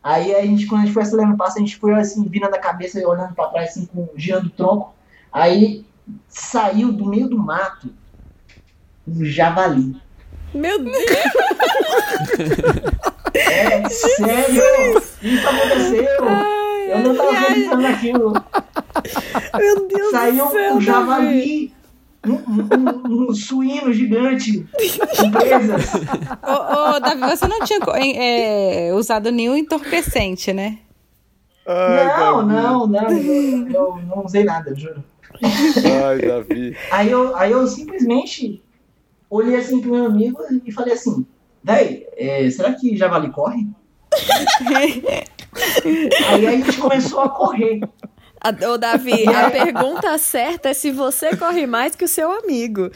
Aí 0.00 0.32
a 0.32 0.46
gente, 0.46 0.66
quando 0.66 0.82
a 0.82 0.84
gente 0.84 0.94
foi 0.94 1.02
acelerando 1.02 1.34
o 1.34 1.38
passo, 1.38 1.58
a 1.58 1.60
gente 1.60 1.76
foi 1.76 1.94
assim, 1.94 2.28
vindo 2.28 2.48
da 2.48 2.60
cabeça, 2.60 3.04
olhando 3.06 3.34
pra 3.34 3.48
trás, 3.48 3.70
assim, 3.70 3.86
com, 3.86 4.08
girando 4.16 4.46
o 4.46 4.50
tronco. 4.50 4.94
Aí 5.32 5.84
saiu 6.28 6.92
do 6.92 7.06
meio 7.06 7.28
do 7.28 7.36
mato 7.36 7.92
um 9.10 9.24
javali. 9.24 9.96
Meu 10.54 10.82
Deus! 10.82 10.96
É 13.32 13.88
sério! 13.88 15.02
Isso 15.22 15.48
aconteceu! 15.48 16.28
Ai, 16.28 16.92
eu 16.92 16.98
não 16.98 17.16
tava 17.16 17.30
acreditando 17.30 17.82
naquilo. 17.82 18.32
Meu 19.56 19.88
Deus 19.88 20.10
Saiu 20.10 20.46
do 20.46 20.50
céu, 20.50 20.74
um 20.74 20.80
javali 20.80 21.72
um, 22.26 22.32
um, 22.32 23.30
um, 23.30 23.34
suíno 23.34 23.92
gigante 23.92 24.66
com 25.18 25.30
presas. 25.30 25.94
Ô, 26.42 26.96
ô, 26.96 27.00
Davi, 27.00 27.20
você 27.20 27.48
não 27.48 27.60
tinha 27.60 27.80
é, 28.16 28.92
usado 28.92 29.30
nenhum 29.30 29.56
entorpecente, 29.56 30.52
né? 30.52 30.78
Ai, 31.66 32.18
não, 32.18 32.46
não, 32.46 32.86
não, 32.86 33.10
eu, 33.10 33.70
eu, 33.70 33.96
não 34.06 34.24
usei 34.24 34.44
nada, 34.44 34.74
juro. 34.74 35.02
Ai, 35.42 36.18
Davi. 36.18 36.76
Aí 36.90 37.10
eu, 37.10 37.34
aí 37.36 37.52
eu 37.52 37.66
simplesmente 37.66 38.62
olhei 39.30 39.56
assim 39.56 39.80
pro 39.80 39.92
meu 39.92 40.06
amigo 40.06 40.38
e 40.64 40.72
falei 40.72 40.94
assim, 40.94 41.24
véi, 41.62 42.06
é, 42.16 42.50
será 42.50 42.74
que 42.74 42.96
javali 42.96 43.30
corre? 43.30 43.66
aí 46.28 46.46
a 46.46 46.50
gente 46.50 46.76
começou 46.78 47.20
a 47.20 47.28
correr. 47.28 47.80
Ô, 48.68 48.78
Davi, 48.78 49.28
a 49.28 49.50
pergunta 49.50 50.18
certa 50.18 50.70
é 50.70 50.74
se 50.74 50.90
você 50.90 51.36
corre 51.36 51.66
mais 51.66 51.94
que 51.94 52.04
o 52.04 52.08
seu 52.08 52.32
amigo. 52.32 52.90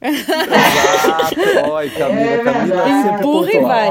Exato. 0.00 1.72
Oi, 1.72 1.90
Camila. 1.90 2.20
É, 2.20 2.38
Camila 2.38 2.88
é, 2.88 3.18
empurra 3.18 3.52
e 3.52 3.60
vai. 3.60 3.90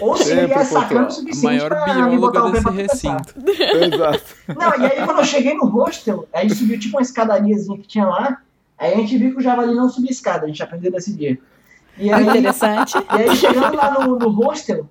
Ou 0.00 0.16
se 0.16 0.32
ele 0.32 0.52
é 0.52 0.64
sacando 0.64 1.08
o 1.08 1.10
suficiente 1.10 1.44
maior 1.44 1.68
pra 1.68 2.08
me 2.08 2.18
botar 2.18 2.46
o 2.46 2.50
desse 2.50 2.70
recinto. 2.70 3.34
Exato. 3.46 4.24
Não, 4.48 4.80
e 4.80 4.86
aí 4.86 5.04
quando 5.04 5.18
eu 5.18 5.24
cheguei 5.24 5.54
no 5.54 5.66
hostel, 5.66 6.26
aí 6.32 6.48
subiu 6.50 6.78
tipo 6.78 6.96
uma 6.96 7.02
escadariazinha 7.02 7.78
que 7.78 7.86
tinha 7.86 8.06
lá, 8.06 8.40
aí 8.78 8.94
a 8.94 8.96
gente 8.96 9.16
viu 9.18 9.32
que 9.32 9.38
o 9.38 9.42
javali 9.42 9.74
não 9.74 9.88
subia 9.88 10.10
escada, 10.10 10.44
a 10.44 10.48
gente 10.48 10.62
aprendeu 10.62 10.92
nesse 10.92 11.12
dia. 11.12 11.38
E 11.98 12.12
aí, 12.12 12.26
Interessante. 12.26 12.96
E 12.98 13.22
aí 13.22 13.36
chegando 13.36 13.76
lá 13.76 13.90
no, 13.90 14.18
no 14.18 14.28
hostel, 14.28 14.88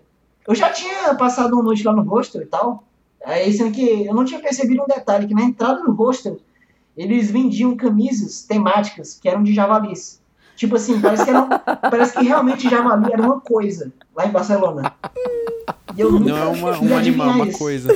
eu 0.48 0.56
já 0.56 0.70
tinha 0.72 1.14
passado 1.16 1.54
uma 1.54 1.64
noite 1.64 1.84
lá 1.84 1.94
no 1.94 2.04
hostel 2.04 2.42
e 2.42 2.46
tal, 2.46 2.84
Aí, 3.26 3.52
sendo 3.52 3.72
que 3.72 4.06
eu 4.06 4.14
não 4.14 4.24
tinha 4.24 4.40
percebido 4.40 4.84
um 4.84 4.86
detalhe, 4.86 5.28
que 5.28 5.34
na 5.34 5.42
entrada 5.42 5.82
do 5.82 5.92
hostel, 5.94 6.38
eles 6.96 7.32
vendiam 7.32 7.76
camisas 7.76 8.44
temáticas 8.44 9.18
que 9.20 9.28
eram 9.28 9.44
de 9.44 9.52
javalis. 9.52 10.22
Tipo 10.56 10.76
assim, 10.76 11.02
parece 11.02 11.26
que, 11.26 11.30
era, 11.32 11.42
parece 11.90 12.18
que 12.18 12.24
realmente 12.24 12.70
javali 12.70 13.12
era 13.12 13.22
uma 13.22 13.42
coisa 13.42 13.92
lá 14.16 14.28
em 14.28 14.32
Barcelona. 14.32 14.94
não 15.98 16.38
é 16.38 16.46
uma, 16.46 16.80
um 16.80 16.96
animal, 16.96 17.30
uma 17.32 17.52
coisa. 17.52 17.90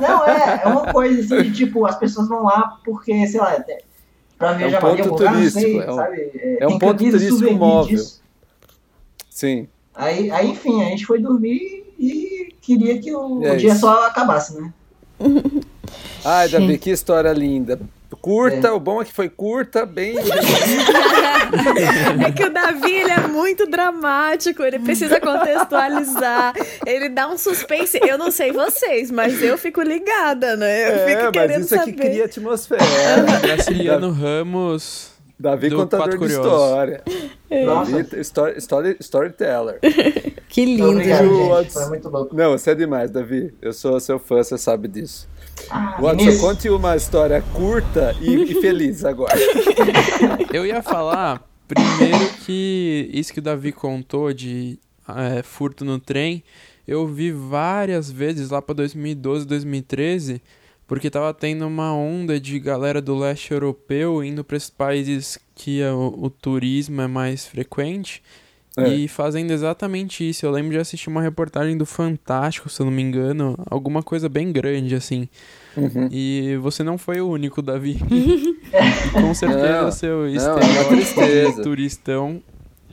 Não, 0.00 0.24
é, 0.24 0.62
é 0.64 0.68
uma 0.68 0.92
coisa 0.92 1.20
assim, 1.20 1.50
de, 1.50 1.52
tipo, 1.52 1.84
as 1.84 1.98
pessoas 1.98 2.28
vão 2.28 2.44
lá 2.44 2.78
porque, 2.84 3.26
sei 3.26 3.40
lá, 3.40 3.62
é 4.40 4.78
um 4.78 4.80
ponto 4.80 5.16
turístico, 5.16 5.60
sei, 5.60 5.80
é 5.80 5.90
um, 5.90 5.94
sabe? 5.94 6.30
É, 6.34 6.58
é 6.60 6.68
um 6.68 6.78
ponto 6.78 6.98
turístico 7.10 7.52
móvel. 7.54 7.96
Disso. 7.96 8.22
Sim. 9.30 9.68
Aí, 9.94 10.30
aí, 10.30 10.50
enfim, 10.50 10.82
a 10.82 10.86
gente 10.86 11.06
foi 11.06 11.20
dormir 11.20 11.92
e 11.98 12.48
queria 12.60 12.98
que 12.98 13.14
o, 13.14 13.44
é 13.44 13.52
o 13.52 13.56
dia 13.56 13.74
só 13.74 14.06
acabasse, 14.06 14.60
né? 14.60 14.72
Ai, 16.24 16.48
Davi, 16.48 16.78
que 16.78 16.90
história 16.90 17.32
linda. 17.32 17.78
Curta, 18.24 18.68
é. 18.68 18.70
o 18.70 18.80
bom 18.80 19.02
é 19.02 19.04
que 19.04 19.12
foi 19.12 19.28
curta, 19.28 19.84
bem. 19.84 20.16
é 22.26 22.32
que 22.32 22.42
o 22.42 22.50
Davi 22.50 22.90
ele 22.90 23.10
é 23.10 23.20
muito 23.26 23.66
dramático, 23.66 24.62
ele 24.62 24.78
precisa 24.78 25.20
contextualizar, 25.20 26.54
ele 26.86 27.10
dá 27.10 27.28
um 27.28 27.36
suspense. 27.36 28.00
Eu 28.02 28.16
não 28.16 28.30
sei 28.30 28.50
vocês, 28.50 29.10
mas 29.10 29.42
eu 29.42 29.58
fico 29.58 29.82
ligada, 29.82 30.56
né? 30.56 30.88
Eu 30.88 30.94
é, 30.94 31.06
fico 31.06 31.32
querendo 31.32 31.50
mas 31.50 31.66
isso 31.66 31.76
saber. 31.76 31.90
aqui 31.90 32.00
cria 32.00 32.24
atmosfera. 32.24 32.82
Graciliano 33.44 34.10
Ramos. 34.10 35.12
Davi 35.38 35.68
do 35.68 35.76
contador 35.76 36.16
de 36.16 36.24
história. 36.24 37.02
É. 37.50 37.66
Davi, 37.66 38.06
story, 38.22 38.56
story, 38.56 38.96
storyteller. 39.00 39.80
Que 40.48 40.64
lindo, 40.64 40.92
Obrigado, 40.92 41.70
Foi 41.70 41.86
muito 41.88 42.08
louco. 42.08 42.34
Não, 42.34 42.52
você 42.52 42.70
é 42.70 42.74
demais, 42.74 43.10
Davi. 43.10 43.52
Eu 43.60 43.74
sou 43.74 44.00
seu 44.00 44.18
fã, 44.18 44.36
você 44.36 44.56
sabe 44.56 44.88
disso. 44.88 45.28
Ah, 45.70 45.96
Watson, 46.00 46.38
conte 46.38 46.68
uma 46.68 46.96
história 46.96 47.42
curta 47.52 48.14
e, 48.20 48.34
e 48.34 48.54
feliz 48.60 49.04
agora. 49.04 49.34
Eu 50.52 50.66
ia 50.66 50.82
falar, 50.82 51.42
primeiro, 51.66 52.28
que 52.44 53.10
isso 53.12 53.32
que 53.32 53.38
o 53.38 53.42
Davi 53.42 53.72
contou 53.72 54.32
de 54.32 54.78
é, 55.08 55.42
furto 55.42 55.84
no 55.84 55.98
trem, 55.98 56.42
eu 56.86 57.06
vi 57.06 57.32
várias 57.32 58.10
vezes 58.10 58.50
lá 58.50 58.60
para 58.60 58.74
2012, 58.74 59.46
2013 59.46 60.42
porque 60.86 61.10
tava 61.10 61.32
tendo 61.32 61.66
uma 61.66 61.94
onda 61.94 62.38
de 62.38 62.58
galera 62.58 63.00
do 63.00 63.16
leste 63.16 63.52
europeu 63.52 64.22
indo 64.22 64.44
para 64.44 64.56
esses 64.56 64.70
países 64.70 65.38
que 65.54 65.82
o, 65.82 66.24
o, 66.24 66.30
turismo 66.30 67.00
é 67.00 67.06
mais 67.06 67.46
frequente 67.46 68.22
é. 68.76 68.88
e 68.88 69.08
fazendo 69.08 69.50
exatamente 69.50 70.28
isso. 70.28 70.44
Eu 70.44 70.50
lembro 70.50 70.72
de 70.72 70.78
assistir 70.78 71.08
uma 71.08 71.22
reportagem 71.22 71.76
do 71.76 71.86
Fantástico, 71.86 72.68
se 72.68 72.80
eu 72.80 72.86
não 72.86 72.92
me 72.92 73.02
engano, 73.02 73.56
alguma 73.70 74.02
coisa 74.02 74.28
bem 74.28 74.52
grande 74.52 74.94
assim. 74.94 75.28
Uhum. 75.76 76.08
E 76.10 76.56
você 76.60 76.82
não 76.82 76.96
foi 76.96 77.20
o 77.20 77.28
único, 77.28 77.60
Davi. 77.60 77.98
e 78.10 78.54
com 79.12 79.34
certeza 79.34 79.82
não, 79.82 79.92
seu 79.92 80.26
é 80.26 80.30
estereótipo 80.30 81.56
de 81.56 81.62
turistão 81.62 82.42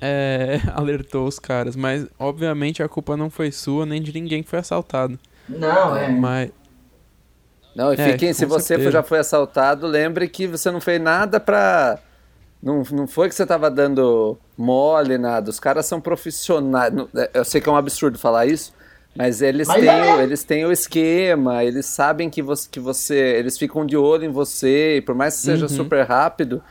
é, 0.01 0.59
alertou 0.73 1.27
os 1.27 1.37
caras. 1.37 1.75
Mas, 1.75 2.07
obviamente, 2.17 2.81
a 2.81 2.89
culpa 2.89 3.15
não 3.15 3.29
foi 3.29 3.51
sua 3.51 3.85
nem 3.85 4.01
de 4.01 4.11
ninguém 4.11 4.41
que 4.41 4.49
foi 4.49 4.59
assaltado. 4.59 5.19
Não, 5.47 5.95
é. 5.95 6.09
Mas, 6.09 6.51
não, 7.75 7.93
e 7.93 7.97
é, 7.97 8.11
fiquem, 8.11 8.33
se 8.33 8.45
você 8.45 8.67
certeza. 8.69 8.91
já 8.91 9.03
foi 9.03 9.19
assaltado, 9.19 9.87
lembre 9.87 10.27
que 10.27 10.47
você 10.47 10.69
não 10.71 10.81
fez 10.81 11.01
nada 11.01 11.39
pra. 11.39 11.99
Não, 12.61 12.83
não 12.91 13.07
foi 13.07 13.27
que 13.27 13.35
você 13.35 13.45
tava 13.45 13.71
dando 13.71 14.37
mole, 14.57 15.17
nada. 15.17 15.49
Os 15.49 15.59
caras 15.59 15.85
são 15.85 15.99
profissionais. 15.99 16.93
É, 17.15 17.31
eu 17.33 17.45
sei 17.45 17.59
que 17.59 17.67
é 17.67 17.71
um 17.71 17.75
absurdo 17.75 18.19
falar 18.19 18.45
isso, 18.45 18.73
mas 19.15 19.41
eles, 19.41 19.67
mas 19.67 19.79
têm, 19.79 19.89
é. 19.89 20.23
eles 20.23 20.43
têm 20.43 20.65
o 20.65 20.71
esquema, 20.71 21.63
eles 21.63 21.87
sabem 21.87 22.29
que 22.29 22.41
você, 22.41 22.69
que 22.69 22.79
você. 22.79 23.15
Eles 23.15 23.57
ficam 23.57 23.85
de 23.85 23.97
olho 23.97 24.25
em 24.25 24.31
você, 24.31 24.97
e 24.97 25.01
por 25.01 25.15
mais 25.15 25.35
que 25.35 25.41
seja 25.41 25.65
uhum. 25.65 25.69
super 25.69 26.05
rápido, 26.05 26.63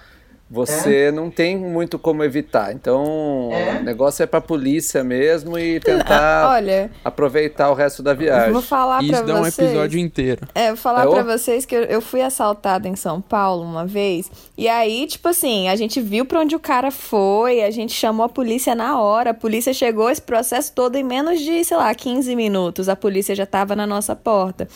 você 0.50 1.04
é. 1.04 1.12
não 1.12 1.30
tem 1.30 1.56
muito 1.56 1.96
como 1.96 2.24
evitar. 2.24 2.72
Então, 2.72 3.50
é. 3.52 3.78
o 3.78 3.84
negócio 3.84 4.22
é 4.22 4.26
pra 4.26 4.40
polícia 4.40 5.04
mesmo 5.04 5.56
e 5.56 5.78
tentar 5.78 6.50
Olha, 6.50 6.90
aproveitar 7.04 7.70
o 7.70 7.74
resto 7.74 8.02
da 8.02 8.12
viagem. 8.12 8.52
Vou 8.52 8.60
falar 8.60 9.00
Isso 9.00 9.22
dá 9.24 9.38
vocês. 9.38 9.58
um 9.58 9.62
episódio 9.62 10.00
inteiro. 10.00 10.48
É, 10.52 10.68
vou 10.68 10.76
falar 10.76 11.06
é 11.06 11.08
pra 11.08 11.22
vocês 11.22 11.64
que 11.64 11.76
eu, 11.76 11.82
eu 11.82 12.00
fui 12.00 12.20
assaltada 12.20 12.88
em 12.88 12.96
São 12.96 13.20
Paulo 13.20 13.62
uma 13.62 13.86
vez. 13.86 14.28
E 14.58 14.68
aí, 14.68 15.06
tipo 15.06 15.28
assim, 15.28 15.68
a 15.68 15.76
gente 15.76 16.00
viu 16.00 16.24
pra 16.24 16.40
onde 16.40 16.56
o 16.56 16.60
cara 16.60 16.90
foi, 16.90 17.62
a 17.62 17.70
gente 17.70 17.92
chamou 17.92 18.26
a 18.26 18.28
polícia 18.28 18.74
na 18.74 19.00
hora. 19.00 19.30
A 19.30 19.34
polícia 19.34 19.72
chegou 19.72 20.10
esse 20.10 20.20
processo 20.20 20.72
todo 20.74 20.96
em 20.96 21.04
menos 21.04 21.40
de, 21.40 21.62
sei 21.64 21.76
lá, 21.76 21.94
15 21.94 22.34
minutos. 22.34 22.88
A 22.88 22.96
polícia 22.96 23.36
já 23.36 23.46
tava 23.46 23.76
na 23.76 23.86
nossa 23.86 24.16
porta. 24.16 24.66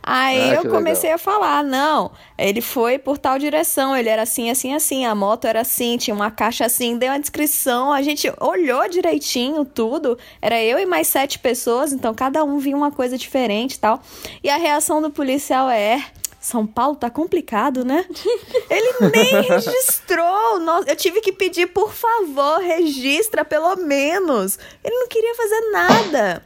Aí 0.00 0.50
ah, 0.50 0.54
eu 0.54 0.70
comecei 0.70 1.10
legal. 1.10 1.16
a 1.16 1.18
falar: 1.18 1.64
não, 1.64 2.12
ele 2.38 2.60
foi 2.60 2.98
por 2.98 3.18
tal 3.18 3.36
direção, 3.36 3.96
ele 3.96 4.08
era 4.08 4.22
assim, 4.22 4.48
assim, 4.48 4.72
assim. 4.72 5.04
A 5.04 5.14
moto 5.24 5.46
era 5.46 5.62
assim, 5.62 5.96
tinha 5.96 6.14
uma 6.14 6.30
caixa 6.30 6.66
assim, 6.66 6.98
deu 6.98 7.10
uma 7.10 7.18
descrição, 7.18 7.90
a 7.90 8.02
gente 8.02 8.30
olhou 8.38 8.86
direitinho 8.88 9.64
tudo. 9.64 10.18
Era 10.40 10.62
eu 10.62 10.78
e 10.78 10.84
mais 10.84 11.06
sete 11.06 11.38
pessoas, 11.38 11.92
então 11.92 12.12
cada 12.14 12.44
um 12.44 12.58
via 12.58 12.76
uma 12.76 12.90
coisa 12.90 13.16
diferente 13.16 13.74
e 13.74 13.78
tal. 13.78 14.02
E 14.42 14.50
a 14.50 14.56
reação 14.56 15.00
do 15.00 15.10
policial 15.10 15.70
é. 15.70 16.04
São 16.38 16.66
Paulo 16.66 16.94
tá 16.94 17.08
complicado, 17.08 17.86
né? 17.86 18.04
Ele 18.68 19.10
nem 19.10 19.42
registrou. 19.48 20.60
Eu 20.86 20.94
tive 20.94 21.22
que 21.22 21.32
pedir, 21.32 21.68
por 21.68 21.90
favor, 21.90 22.58
registra 22.58 23.46
pelo 23.46 23.74
menos. 23.76 24.58
Ele 24.84 24.94
não 24.94 25.08
queria 25.08 25.34
fazer 25.34 25.60
nada. 25.70 26.42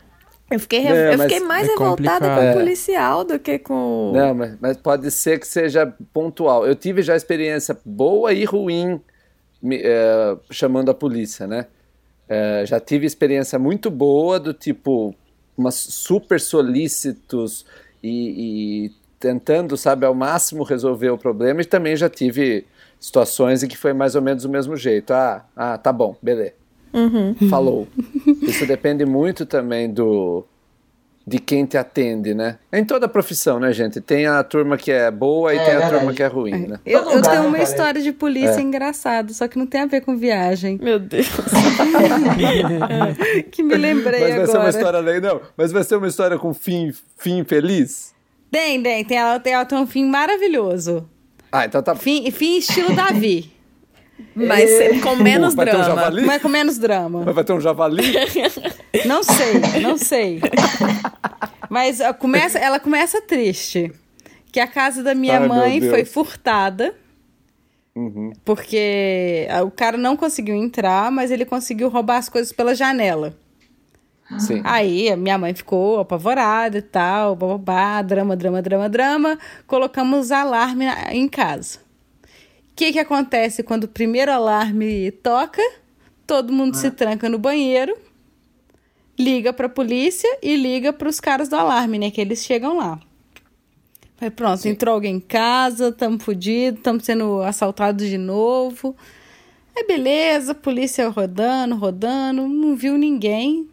Eu 0.50 0.58
fiquei, 0.58 0.86
é, 0.86 1.14
eu 1.14 1.18
fiquei 1.18 1.40
mais 1.40 1.68
é 1.68 1.72
revoltada 1.72 2.26
com 2.26 2.50
o 2.50 2.52
policial 2.54 3.22
do 3.22 3.38
que 3.38 3.58
com. 3.58 4.12
Não, 4.14 4.34
mas, 4.34 4.56
mas, 4.58 4.76
pode 4.78 5.10
ser 5.10 5.38
que 5.38 5.46
seja 5.46 5.92
pontual. 6.12 6.66
Eu 6.66 6.74
tive 6.74 7.02
já 7.02 7.14
experiência 7.14 7.76
boa 7.84 8.32
e 8.32 8.44
ruim 8.44 8.98
é, 9.70 10.36
chamando 10.50 10.90
a 10.90 10.94
polícia, 10.94 11.46
né? 11.46 11.66
É, 12.26 12.64
já 12.66 12.80
tive 12.80 13.06
experiência 13.06 13.58
muito 13.58 13.90
boa 13.90 14.40
do 14.40 14.54
tipo, 14.54 15.14
umas 15.56 15.74
super 15.74 16.40
solícitos 16.40 17.66
e, 18.02 18.86
e, 18.86 18.90
tentando, 19.20 19.76
sabe, 19.76 20.06
ao 20.06 20.14
máximo 20.14 20.62
resolver 20.62 21.10
o 21.10 21.18
problema. 21.18 21.60
E 21.60 21.64
também 21.64 21.94
já 21.94 22.08
tive 22.08 22.66
situações 22.98 23.62
em 23.62 23.68
que 23.68 23.76
foi 23.76 23.92
mais 23.92 24.14
ou 24.14 24.22
menos 24.22 24.44
do 24.44 24.48
mesmo 24.48 24.76
jeito. 24.76 25.12
Ah, 25.12 25.44
ah 25.54 25.76
tá 25.76 25.92
bom, 25.92 26.16
beleza. 26.22 26.57
Uhum. 26.92 27.34
Falou. 27.48 27.88
Isso 28.42 28.66
depende 28.66 29.04
muito 29.04 29.46
também 29.46 29.90
do 29.90 30.44
de 31.28 31.38
quem 31.38 31.66
te 31.66 31.76
atende, 31.76 32.32
né? 32.32 32.56
Em 32.72 32.82
toda 32.82 33.06
profissão, 33.06 33.60
né, 33.60 33.70
gente? 33.70 34.00
Tem 34.00 34.26
a 34.26 34.42
turma 34.42 34.78
que 34.78 34.90
é 34.90 35.10
boa 35.10 35.54
e 35.54 35.58
é, 35.58 35.64
tem 35.64 35.74
a 35.74 35.90
turma 35.90 36.14
que 36.14 36.22
é 36.22 36.26
ruim, 36.26 36.66
né? 36.66 36.80
Eu, 36.86 37.02
eu 37.10 37.20
tenho 37.20 37.46
uma 37.46 37.58
história 37.58 38.00
de 38.00 38.12
polícia 38.12 38.58
é. 38.58 38.62
engraçada, 38.62 39.30
só 39.34 39.46
que 39.46 39.58
não 39.58 39.66
tem 39.66 39.82
a 39.82 39.86
ver 39.86 40.00
com 40.00 40.16
viagem. 40.16 40.80
Meu 40.82 40.98
Deus. 40.98 41.28
que 43.52 43.62
me 43.62 43.76
lembrei 43.76 44.20
mas 44.20 44.30
vai 44.30 44.32
agora. 44.32 44.50
ser 44.50 44.58
uma 44.58 44.70
história 44.70 45.00
legal. 45.00 45.42
Mas 45.54 45.70
vai 45.70 45.84
ser 45.84 45.96
uma 45.96 46.08
história 46.08 46.38
com 46.38 46.54
fim, 46.54 46.94
fim 47.18 47.44
feliz? 47.44 48.14
Tem, 48.50 48.82
tem. 48.82 49.04
Tem, 49.04 49.18
ela, 49.18 49.38
tem, 49.38 49.52
ela 49.52 49.66
tem 49.66 49.76
um 49.76 49.86
fim 49.86 50.06
maravilhoso. 50.06 51.06
Ah, 51.52 51.66
então 51.66 51.82
tá. 51.82 51.94
Fim, 51.94 52.30
fim 52.30 52.56
estilo 52.56 52.94
Davi. 52.94 53.52
Mas 54.34 54.70
é. 54.70 55.00
com 55.00 55.16
menos 55.16 55.54
vai 55.54 55.66
drama. 55.66 56.10
Um 56.10 56.26
Mas 56.26 56.42
com 56.42 56.48
menos 56.48 56.78
drama. 56.78 57.22
Mas 57.24 57.34
vai 57.34 57.44
ter 57.44 57.52
um 57.52 57.60
javali? 57.60 58.02
Não 59.04 59.22
sei, 59.22 59.80
não 59.82 59.96
sei. 59.96 60.40
Mas 61.68 62.00
começa, 62.18 62.58
ela 62.58 62.80
começa 62.80 63.20
triste. 63.20 63.92
Que 64.50 64.60
a 64.60 64.66
casa 64.66 65.02
da 65.02 65.14
minha 65.14 65.40
Ai, 65.40 65.48
mãe 65.48 65.80
foi 65.80 66.04
furtada. 66.04 66.94
Uhum. 67.94 68.32
Porque 68.44 69.46
o 69.64 69.70
cara 69.70 69.96
não 69.96 70.16
conseguiu 70.16 70.54
entrar, 70.54 71.10
mas 71.10 71.30
ele 71.30 71.44
conseguiu 71.44 71.88
roubar 71.88 72.18
as 72.18 72.28
coisas 72.28 72.52
pela 72.52 72.74
janela. 72.74 73.36
Sim. 74.38 74.60
Aí 74.64 75.10
a 75.10 75.16
minha 75.16 75.38
mãe 75.38 75.54
ficou 75.54 76.00
apavorada 76.00 76.78
e 76.78 76.82
tal, 76.82 77.34
babá, 77.34 78.02
drama, 78.02 78.36
drama, 78.36 78.62
drama, 78.62 78.88
drama. 78.88 79.38
Colocamos 79.66 80.30
alarme 80.30 80.86
em 81.10 81.28
casa 81.28 81.87
que, 82.78 82.92
que 82.92 82.98
acontece 83.00 83.64
quando 83.64 83.84
o 83.84 83.88
primeiro 83.88 84.30
alarme 84.30 85.10
toca? 85.10 85.60
Todo 86.24 86.52
mundo 86.52 86.76
ah. 86.76 86.78
se 86.78 86.92
tranca 86.92 87.28
no 87.28 87.36
banheiro, 87.36 87.98
liga 89.18 89.52
para 89.52 89.66
a 89.66 89.68
polícia 89.68 90.38
e 90.40 90.54
liga 90.54 90.92
para 90.92 91.08
os 91.08 91.18
caras 91.18 91.48
do 91.48 91.56
alarme, 91.56 91.98
né? 91.98 92.08
Que 92.12 92.20
eles 92.20 92.44
chegam 92.44 92.76
lá. 92.76 93.00
Aí 94.20 94.30
pronto, 94.30 94.62
Sim. 94.62 94.70
entrou 94.70 94.94
alguém 94.94 95.16
em 95.16 95.20
casa, 95.20 95.88
estamos 95.88 96.22
fodidos, 96.22 96.78
estamos 96.78 97.04
sendo 97.04 97.42
assaltados 97.42 98.06
de 98.06 98.16
novo. 98.16 98.94
Aí 99.76 99.84
beleza, 99.84 100.54
polícia 100.54 101.08
rodando, 101.08 101.74
rodando, 101.74 102.46
não 102.46 102.76
viu 102.76 102.96
ninguém. 102.96 103.68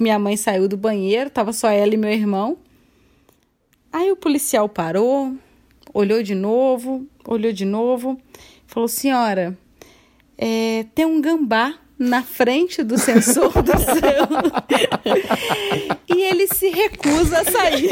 Minha 0.00 0.18
mãe 0.18 0.36
saiu 0.36 0.66
do 0.66 0.76
banheiro, 0.76 1.30
tava 1.30 1.52
só 1.52 1.68
ela 1.68 1.94
e 1.94 1.96
meu 1.96 2.10
irmão. 2.10 2.58
Aí 3.92 4.10
o 4.10 4.16
policial 4.16 4.68
parou, 4.68 5.36
olhou 5.92 6.24
de 6.24 6.34
novo, 6.34 7.06
olhou 7.26 7.52
de 7.52 7.64
novo, 7.64 8.20
falou: 8.66 8.88
Senhora, 8.88 9.56
é, 10.36 10.84
tem 10.94 11.04
um 11.04 11.20
gambá 11.20 11.78
na 11.98 12.22
frente 12.22 12.82
do 12.82 12.98
sensor 12.98 13.50
do 13.62 13.72
céu 13.78 14.28
e 16.08 16.22
ele 16.22 16.46
se 16.48 16.68
recusa 16.68 17.40
a 17.40 17.44
sair. 17.44 17.88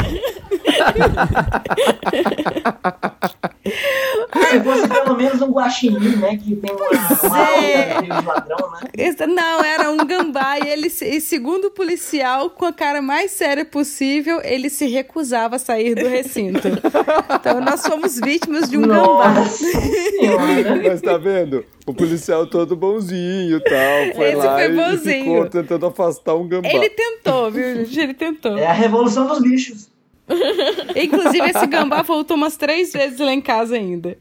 Se 4.51 4.61
fosse 4.61 4.89
pelo 4.89 5.17
menos 5.17 5.41
um 5.43 5.51
guaxinim, 5.51 6.17
né? 6.17 6.37
Que 6.37 6.57
tem 6.57 6.71
uma, 6.73 7.29
uma 7.29 7.41
é... 7.65 8.03
de 8.03 8.09
ladrão, 8.09 8.71
né? 8.73 9.27
Não, 9.27 9.65
era 9.65 9.91
um 9.91 9.99
gambá 9.99 10.59
e 10.59 10.69
ele, 10.69 10.89
e 10.89 11.21
segundo 11.21 11.67
o 11.67 11.71
policial, 11.71 12.51
com 12.51 12.65
a 12.65 12.73
cara 12.73 13.01
mais 13.01 13.31
séria 13.31 13.65
possível, 13.65 14.41
ele 14.43 14.69
se 14.69 14.87
recusava 14.87 15.57
a 15.57 15.59
sair 15.59 15.95
do 15.95 16.09
recinto. 16.09 16.69
Então 16.69 17.61
nós 17.61 17.87
fomos 17.87 18.19
vítimas 18.19 18.69
de 18.69 18.77
um 18.77 18.83
Nossa 18.83 19.29
gambá. 19.29 19.49
Senhora. 19.49 20.83
Mas 20.89 21.01
tá 21.01 21.17
vendo? 21.17 21.65
O 21.87 21.95
policial 21.95 22.47
todo 22.47 22.77
bonzinho 22.77 23.57
e 23.57 23.61
tal. 23.61 23.92
Foi 24.15 24.27
Esse 24.29 24.37
lá 24.37 24.57
foi 24.57 24.69
bonzinho. 24.69 25.11
e 25.11 25.23
ficou 25.23 25.49
tentando 25.49 25.87
afastar 25.87 26.35
um 26.35 26.47
gambá. 26.49 26.69
Ele 26.69 26.91
tentou, 26.91 27.51
viu, 27.51 27.77
gente? 27.85 28.01
Ele 28.01 28.15
tentou. 28.15 28.57
É 28.59 28.67
a 28.67 28.73
revolução 28.73 29.27
dos 29.27 29.41
bichos. 29.41 29.91
Inclusive, 30.97 31.51
esse 31.51 31.67
gambá 31.67 32.03
voltou 32.03 32.37
umas 32.37 32.57
três 32.57 32.93
vezes 32.93 33.19
lá 33.19 33.33
em 33.33 33.41
casa 33.41 33.75
ainda. 33.75 34.17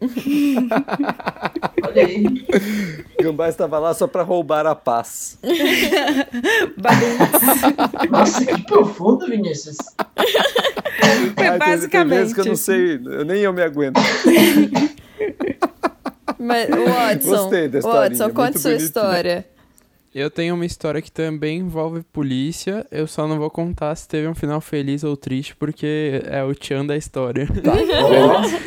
Olha 1.84 2.06
aí. 2.06 2.26
O 3.20 3.24
gambá 3.24 3.50
estava 3.50 3.78
lá 3.80 3.94
só 3.94 4.08
para 4.08 4.24
roubar 4.24 4.66
a 4.66 4.76
paz. 4.76 5.38
Nossa, 8.10 8.46
que 8.46 8.62
profundo, 8.64 9.28
Vinícius. 9.28 9.78
Foi 11.36 11.48
Ai, 11.48 11.60
basicamente. 11.60 11.90
Tem, 11.90 11.90
tem 11.90 12.08
vezes 12.08 12.34
que 12.34 12.40
eu 12.42 12.46
não 12.46 12.56
sei, 12.56 12.96
eu, 12.96 13.26
nem 13.26 13.42
eu 13.42 13.54
me 13.54 13.62
aguento. 13.62 14.00
Mas, 16.40 16.68
Watson, 16.70 17.30
Gostei 17.30 17.68
da 17.68 17.80
Watson, 17.80 18.30
conta 18.32 18.58
sua 18.58 18.72
bonito, 18.72 18.86
história. 18.86 19.36
Né? 19.36 19.44
Eu 20.14 20.30
tenho 20.30 20.56
uma 20.56 20.66
história 20.66 21.02
que 21.02 21.10
também 21.10 21.60
envolve 21.60 22.04
polícia. 22.04 22.86
Eu 22.92 23.08
só 23.08 23.26
não 23.26 23.38
vou 23.38 23.50
contar 23.50 23.96
se 23.96 24.08
teve 24.08 24.28
um 24.28 24.36
final 24.36 24.60
feliz 24.60 25.06
ou 25.06 25.16
triste, 25.16 25.56
porque 25.56 26.22
é 26.26 26.44
o 26.44 26.54
tchan 26.54 26.86
da 26.86 26.98
história. 26.98 27.48
Tá. 27.48 27.72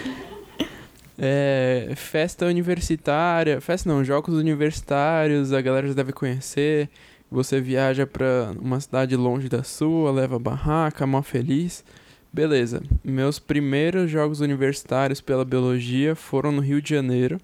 é, 1.18 1.92
festa 1.96 2.46
universitária. 2.46 3.60
Festa 3.60 3.90
não, 3.90 4.02
jogos 4.02 4.34
universitários, 4.34 5.52
a 5.52 5.60
galera 5.60 5.86
já 5.86 5.92
deve 5.92 6.12
conhecer. 6.12 6.88
Você 7.30 7.60
viaja 7.60 8.06
pra 8.06 8.54
uma 8.58 8.80
cidade 8.80 9.14
longe 9.14 9.48
da 9.48 9.62
sua, 9.62 10.10
leva 10.10 10.38
barraca, 10.38 11.06
mó 11.06 11.20
feliz. 11.20 11.84
Beleza. 12.32 12.82
Meus 13.04 13.38
primeiros 13.38 14.10
jogos 14.10 14.40
universitários 14.40 15.20
pela 15.20 15.44
biologia 15.44 16.14
foram 16.14 16.50
no 16.50 16.62
Rio 16.62 16.80
de 16.80 16.88
Janeiro 16.88 17.38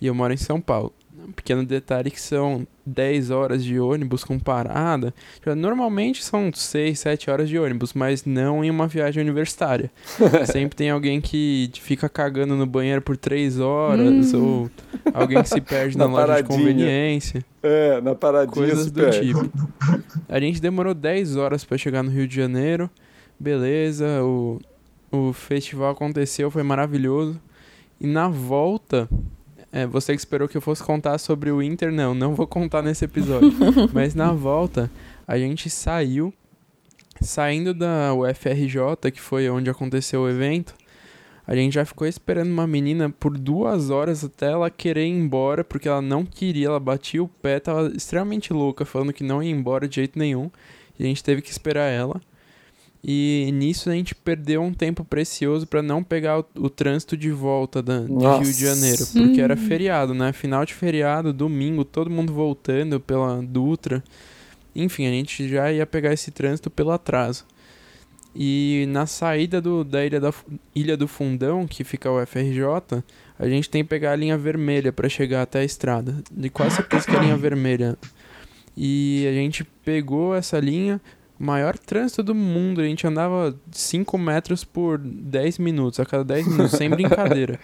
e 0.00 0.08
eu 0.08 0.14
moro 0.14 0.32
em 0.32 0.36
São 0.36 0.60
Paulo. 0.60 0.92
Um 1.26 1.32
pequeno 1.32 1.64
detalhe 1.64 2.10
que 2.10 2.20
são 2.20 2.66
10 2.84 3.30
horas 3.30 3.64
de 3.64 3.80
ônibus 3.80 4.22
com 4.22 4.38
parada. 4.38 5.12
Normalmente 5.56 6.24
são 6.24 6.52
6, 6.52 6.98
7 6.98 7.30
horas 7.30 7.48
de 7.48 7.58
ônibus, 7.58 7.92
mas 7.92 8.24
não 8.24 8.64
em 8.64 8.70
uma 8.70 8.86
viagem 8.86 9.22
universitária. 9.22 9.90
Sempre 10.46 10.76
tem 10.76 10.90
alguém 10.90 11.20
que 11.20 11.70
fica 11.80 12.08
cagando 12.08 12.54
no 12.54 12.64
banheiro 12.64 13.02
por 13.02 13.16
3 13.16 13.58
horas, 13.58 14.32
hum. 14.32 14.44
ou 14.44 14.70
alguém 15.12 15.42
que 15.42 15.48
se 15.48 15.60
perde 15.60 15.98
na, 15.98 16.06
na 16.06 16.12
loja 16.12 16.26
paradinha. 16.26 16.48
de 16.48 16.64
conveniência. 16.64 17.44
É, 17.62 18.00
na 18.00 18.14
paradinha. 18.14 18.52
Coisas 18.52 18.90
do 18.90 19.00
perde. 19.00 19.34
tipo. 19.34 19.50
A 20.28 20.38
gente 20.38 20.60
demorou 20.60 20.94
10 20.94 21.36
horas 21.36 21.64
para 21.64 21.76
chegar 21.76 22.04
no 22.04 22.10
Rio 22.10 22.28
de 22.28 22.36
Janeiro. 22.36 22.88
Beleza, 23.38 24.22
o, 24.22 24.60
o 25.10 25.32
festival 25.32 25.90
aconteceu, 25.90 26.50
foi 26.50 26.62
maravilhoso. 26.62 27.40
E 28.00 28.06
na 28.06 28.28
volta, 28.28 29.08
é, 29.76 29.86
você 29.86 30.14
que 30.14 30.18
esperou 30.18 30.48
que 30.48 30.56
eu 30.56 30.60
fosse 30.62 30.82
contar 30.82 31.18
sobre 31.18 31.50
o 31.50 31.62
Inter, 31.62 31.92
não, 31.92 32.14
não 32.14 32.34
vou 32.34 32.46
contar 32.46 32.80
nesse 32.80 33.04
episódio. 33.04 33.52
Mas 33.92 34.14
na 34.14 34.32
volta, 34.32 34.90
a 35.28 35.36
gente 35.36 35.68
saiu, 35.68 36.32
saindo 37.20 37.74
da 37.74 38.14
UFRJ, 38.14 39.10
que 39.12 39.20
foi 39.20 39.50
onde 39.50 39.68
aconteceu 39.68 40.22
o 40.22 40.30
evento, 40.30 40.74
A 41.46 41.54
gente 41.54 41.74
já 41.74 41.84
ficou 41.84 42.08
esperando 42.08 42.50
uma 42.50 42.66
menina 42.66 43.10
por 43.10 43.36
duas 43.36 43.90
horas 43.90 44.24
até 44.24 44.50
ela 44.50 44.70
querer 44.70 45.04
ir 45.04 45.10
embora, 45.10 45.62
porque 45.62 45.88
ela 45.88 46.00
não 46.00 46.24
queria, 46.24 46.68
ela 46.68 46.80
batia 46.80 47.22
o 47.22 47.28
pé, 47.28 47.60
tava 47.60 47.88
extremamente 47.94 48.54
louca, 48.54 48.86
falando 48.86 49.12
que 49.12 49.22
não 49.22 49.42
ia 49.42 49.50
embora 49.50 49.86
de 49.86 49.96
jeito 49.96 50.18
nenhum. 50.18 50.50
E 50.98 51.04
a 51.04 51.06
gente 51.06 51.22
teve 51.22 51.42
que 51.42 51.50
esperar 51.50 51.90
ela. 51.90 52.18
E 53.08 53.50
nisso 53.52 53.88
a 53.88 53.92
gente 53.92 54.16
perdeu 54.16 54.60
um 54.60 54.74
tempo 54.74 55.04
precioso 55.04 55.64
para 55.64 55.80
não 55.80 56.02
pegar 56.02 56.40
o, 56.40 56.46
o, 56.56 56.68
trânsito 56.68 57.16
de 57.16 57.30
volta 57.30 57.80
da, 57.80 58.00
de 58.00 58.12
Rio 58.12 58.52
de 58.52 58.64
Janeiro, 58.64 59.06
porque 59.12 59.40
era 59.40 59.56
feriado, 59.56 60.12
né? 60.12 60.32
Final 60.32 60.64
de 60.64 60.74
feriado, 60.74 61.32
domingo, 61.32 61.84
todo 61.84 62.10
mundo 62.10 62.32
voltando 62.32 62.98
pela 62.98 63.40
Dutra. 63.40 64.02
Enfim, 64.74 65.06
a 65.06 65.10
gente 65.10 65.48
já 65.48 65.72
ia 65.72 65.86
pegar 65.86 66.12
esse 66.12 66.32
trânsito 66.32 66.68
pelo 66.68 66.90
atraso. 66.90 67.46
E 68.34 68.86
na 68.88 69.06
saída 69.06 69.60
do, 69.60 69.84
da, 69.84 70.04
ilha 70.04 70.18
da 70.18 70.34
Ilha 70.74 70.96
do 70.96 71.06
Fundão, 71.06 71.64
que 71.64 71.84
fica 71.84 72.10
o 72.10 72.26
FRJ, 72.26 73.04
a 73.38 73.48
gente 73.48 73.70
tem 73.70 73.84
que 73.84 73.88
pegar 73.88 74.12
a 74.12 74.16
linha 74.16 74.36
vermelha 74.36 74.92
para 74.92 75.08
chegar 75.08 75.42
até 75.42 75.60
a 75.60 75.64
estrada. 75.64 76.22
De 76.28 76.50
quase 76.50 76.74
certeza 76.74 77.06
que 77.06 77.14
é 77.14 77.18
a 77.20 77.22
linha 77.22 77.36
vermelha. 77.36 77.96
E 78.76 79.26
a 79.26 79.32
gente 79.32 79.64
pegou 79.64 80.34
essa 80.34 80.58
linha, 80.58 81.00
maior 81.38 81.78
trânsito 81.78 82.22
do 82.22 82.34
mundo. 82.34 82.80
A 82.80 82.84
gente 82.84 83.06
andava 83.06 83.54
5 83.70 84.18
metros 84.18 84.64
por 84.64 84.98
10 84.98 85.58
minutos, 85.58 86.00
a 86.00 86.06
cada 86.06 86.24
10 86.24 86.48
minutos, 86.48 86.72
sem 86.72 86.88
brincadeira. 86.90 87.58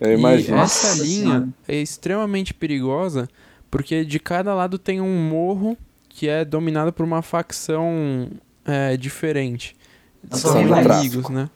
Eu 0.00 0.18
imagino. 0.18 0.56
E 0.56 0.60
essa 0.60 1.02
linha 1.02 1.48
é 1.66 1.76
extremamente 1.76 2.52
perigosa, 2.52 3.28
porque 3.70 4.04
de 4.04 4.18
cada 4.18 4.54
lado 4.54 4.78
tem 4.78 5.00
um 5.00 5.28
morro 5.28 5.76
que 6.08 6.28
é 6.28 6.44
dominado 6.44 6.92
por 6.92 7.04
uma 7.04 7.22
facção 7.22 8.28
é, 8.64 8.96
diferente. 8.96 9.76
São 10.30 10.58
amigos, 10.74 11.28
né? 11.28 11.48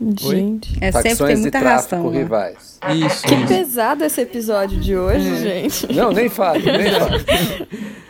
Gente, 0.00 0.74
Oi? 0.74 0.78
é 0.80 0.92
sempre 0.92 1.26
tem 1.26 1.36
muita 1.38 1.58
ração. 1.58 2.10
Né? 2.10 2.18
rivais. 2.18 2.78
Isso. 3.04 3.26
Que 3.26 3.34
isso. 3.34 3.48
pesado 3.48 4.04
esse 4.04 4.20
episódio 4.20 4.78
de 4.78 4.96
hoje, 4.96 5.28
é. 5.28 5.36
gente. 5.36 5.92
Não, 5.92 6.12
nem 6.12 6.28
fale, 6.28 6.64
nem 6.70 6.92
fale. 6.92 7.98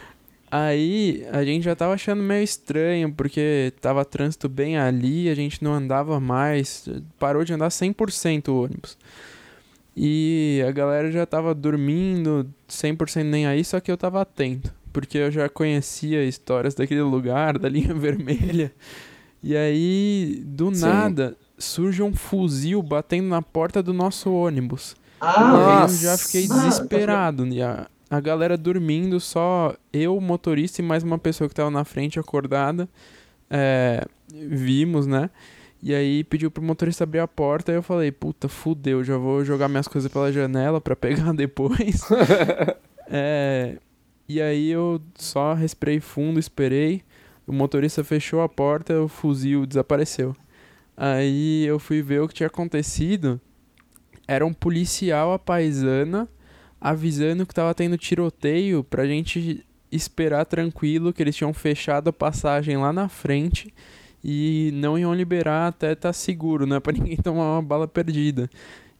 Aí 0.50 1.26
a 1.30 1.44
gente 1.44 1.64
já 1.64 1.76
tava 1.76 1.94
achando 1.94 2.22
meio 2.22 2.42
estranho, 2.42 3.12
porque 3.12 3.72
tava 3.80 4.04
trânsito 4.04 4.48
bem 4.48 4.78
ali, 4.78 5.28
a 5.28 5.34
gente 5.34 5.62
não 5.62 5.74
andava 5.74 6.18
mais, 6.18 6.88
parou 7.18 7.44
de 7.44 7.52
andar 7.52 7.68
100% 7.68 8.48
o 8.48 8.62
ônibus. 8.62 8.96
E 9.94 10.64
a 10.66 10.70
galera 10.70 11.10
já 11.10 11.26
tava 11.26 11.54
dormindo, 11.54 12.48
100% 12.68 13.24
nem 13.24 13.46
aí, 13.46 13.64
só 13.64 13.80
que 13.80 13.90
eu 13.90 13.96
tava 13.96 14.22
atento, 14.22 14.72
porque 14.92 15.18
eu 15.18 15.30
já 15.30 15.48
conhecia 15.48 16.24
histórias 16.24 16.74
daquele 16.74 17.02
lugar, 17.02 17.58
da 17.58 17.68
linha 17.68 17.92
vermelha. 17.94 18.72
E 19.42 19.56
aí, 19.56 20.42
do 20.46 20.74
Sim. 20.74 20.80
nada, 20.82 21.36
surge 21.58 22.02
um 22.02 22.14
fuzil 22.14 22.82
batendo 22.82 23.28
na 23.28 23.42
porta 23.42 23.82
do 23.82 23.92
nosso 23.92 24.32
ônibus. 24.32 24.96
Ah, 25.20 25.34
e 25.36 25.72
aí 25.72 25.82
eu 25.82 25.96
já 25.96 26.16
fiquei 26.16 26.46
desesperado. 26.46 27.46
E 27.46 27.60
a, 28.10 28.16
a 28.16 28.20
galera 28.20 28.56
dormindo, 28.56 29.20
só 29.20 29.74
eu, 29.92 30.16
o 30.16 30.20
motorista 30.20 30.80
e 30.80 30.84
mais 30.84 31.02
uma 31.02 31.18
pessoa 31.18 31.48
que 31.48 31.54
tava 31.54 31.70
na 31.70 31.84
frente 31.84 32.18
acordada. 32.18 32.88
É, 33.50 34.04
vimos, 34.28 35.06
né? 35.06 35.30
E 35.82 35.94
aí 35.94 36.24
pediu 36.24 36.50
pro 36.50 36.62
motorista 36.62 37.04
abrir 37.04 37.20
a 37.20 37.28
porta 37.28 37.70
e 37.70 37.76
eu 37.76 37.82
falei, 37.82 38.10
puta, 38.10 38.48
fudeu, 38.48 39.04
já 39.04 39.16
vou 39.16 39.44
jogar 39.44 39.68
minhas 39.68 39.86
coisas 39.86 40.10
pela 40.10 40.32
janela 40.32 40.80
para 40.80 40.96
pegar 40.96 41.32
depois. 41.34 42.02
é, 43.08 43.76
e 44.28 44.42
aí 44.42 44.70
eu 44.70 45.00
só 45.14 45.54
respirei 45.54 46.00
fundo, 46.00 46.40
esperei. 46.40 47.02
O 47.46 47.52
motorista 47.52 48.04
fechou 48.04 48.42
a 48.42 48.48
porta, 48.48 49.00
o 49.00 49.08
fuzil 49.08 49.64
desapareceu. 49.64 50.36
Aí 50.96 51.64
eu 51.64 51.78
fui 51.78 52.02
ver 52.02 52.20
o 52.20 52.28
que 52.28 52.34
tinha 52.34 52.48
acontecido. 52.48 53.40
Era 54.26 54.44
um 54.44 54.52
policial 54.52 55.32
à 55.32 55.38
paisana 55.38 56.28
avisando 56.80 57.46
que 57.46 57.54
tava 57.54 57.74
tendo 57.74 57.96
tiroteio 57.98 58.84
pra 58.84 59.06
gente 59.06 59.64
esperar 59.90 60.44
tranquilo, 60.44 61.12
que 61.12 61.22
eles 61.22 61.36
tinham 61.36 61.52
fechado 61.52 62.08
a 62.08 62.12
passagem 62.12 62.76
lá 62.76 62.92
na 62.92 63.08
frente 63.08 63.72
e 64.22 64.70
não 64.74 64.98
iam 64.98 65.14
liberar 65.14 65.68
até 65.68 65.92
estar 65.92 66.08
tá 66.08 66.12
seguro, 66.12 66.66
né? 66.66 66.78
Pra 66.80 66.92
ninguém 66.92 67.16
tomar 67.16 67.54
uma 67.54 67.62
bala 67.62 67.88
perdida. 67.88 68.48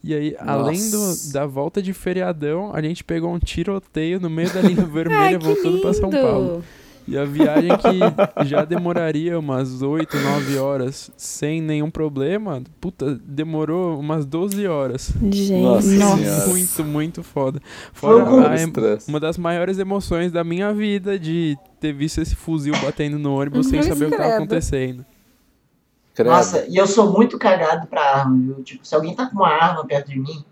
E 0.03 0.15
aí, 0.15 0.33
Nossa. 0.33 0.51
além 0.51 0.91
do, 0.91 1.33
da 1.33 1.45
volta 1.45 1.83
de 1.83 1.93
feriadão, 1.93 2.73
a 2.73 2.81
gente 2.81 3.03
pegou 3.03 3.33
um 3.33 3.39
tiroteio 3.39 4.21
no 4.21 4.31
meio 4.31 4.53
da 4.53 4.61
linha 4.61 4.85
vermelha 4.87 5.21
Ai, 5.21 5.39
voltando 5.39 5.81
para 5.81 5.93
São 5.93 6.11
Paulo. 6.11 6.65
E 7.09 7.17
a 7.17 7.25
viagem 7.25 7.71
que 7.79 8.45
já 8.45 8.67
demoraria 8.67 9.39
umas 9.39 9.81
8, 9.81 10.15
9 10.15 10.59
horas 10.59 11.11
sem 11.17 11.63
nenhum 11.63 11.91
problema, 11.91 12.63
puta, 12.79 13.19
demorou 13.25 13.99
umas 13.99 14.27
12 14.27 14.67
horas. 14.67 15.11
Gente, 15.23 15.63
nossa. 15.63 15.89
nossa. 15.89 16.47
Muito, 16.49 16.85
muito 16.85 17.23
foda. 17.23 17.63
Fora 17.95 18.25
a, 18.25 19.09
uma 19.09 19.19
das 19.19 19.39
maiores 19.39 19.79
emoções 19.79 20.31
da 20.31 20.45
minha 20.45 20.71
vida 20.75 21.19
de 21.19 21.57
ter 21.81 21.95
visto 21.95 22.21
esse 22.21 22.37
fuzil 22.37 22.75
batendo 22.83 23.19
no 23.19 23.41
ônibus 23.41 23.69
sem 23.69 23.83
saber 23.83 24.05
o 24.05 24.09
que 24.09 24.15
estava 24.15 24.35
acontecendo. 24.35 25.07
Nossa, 26.19 26.67
e 26.69 26.77
eu 26.77 26.87
sou 26.87 27.11
muito 27.11 27.39
cagado 27.39 27.87
pra 27.87 28.03
arma, 28.03 28.37
viu? 28.37 28.63
Tipo, 28.63 28.87
se 28.87 28.95
alguém 28.95 29.15
tá 29.15 29.27
com 29.27 29.37
uma 29.37 29.49
arma 29.49 29.87
perto 29.87 30.11
de 30.11 30.19
mim, 30.19 30.45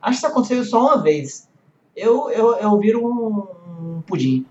acho 0.00 0.20
que 0.20 0.26
isso 0.26 0.26
aconteceu 0.26 0.64
só 0.64 0.80
uma 0.80 1.02
vez. 1.02 1.48
Eu, 1.96 2.30
eu, 2.30 2.54
eu 2.56 2.78
viro 2.78 3.04
um 3.04 4.02
pudim. 4.02 4.46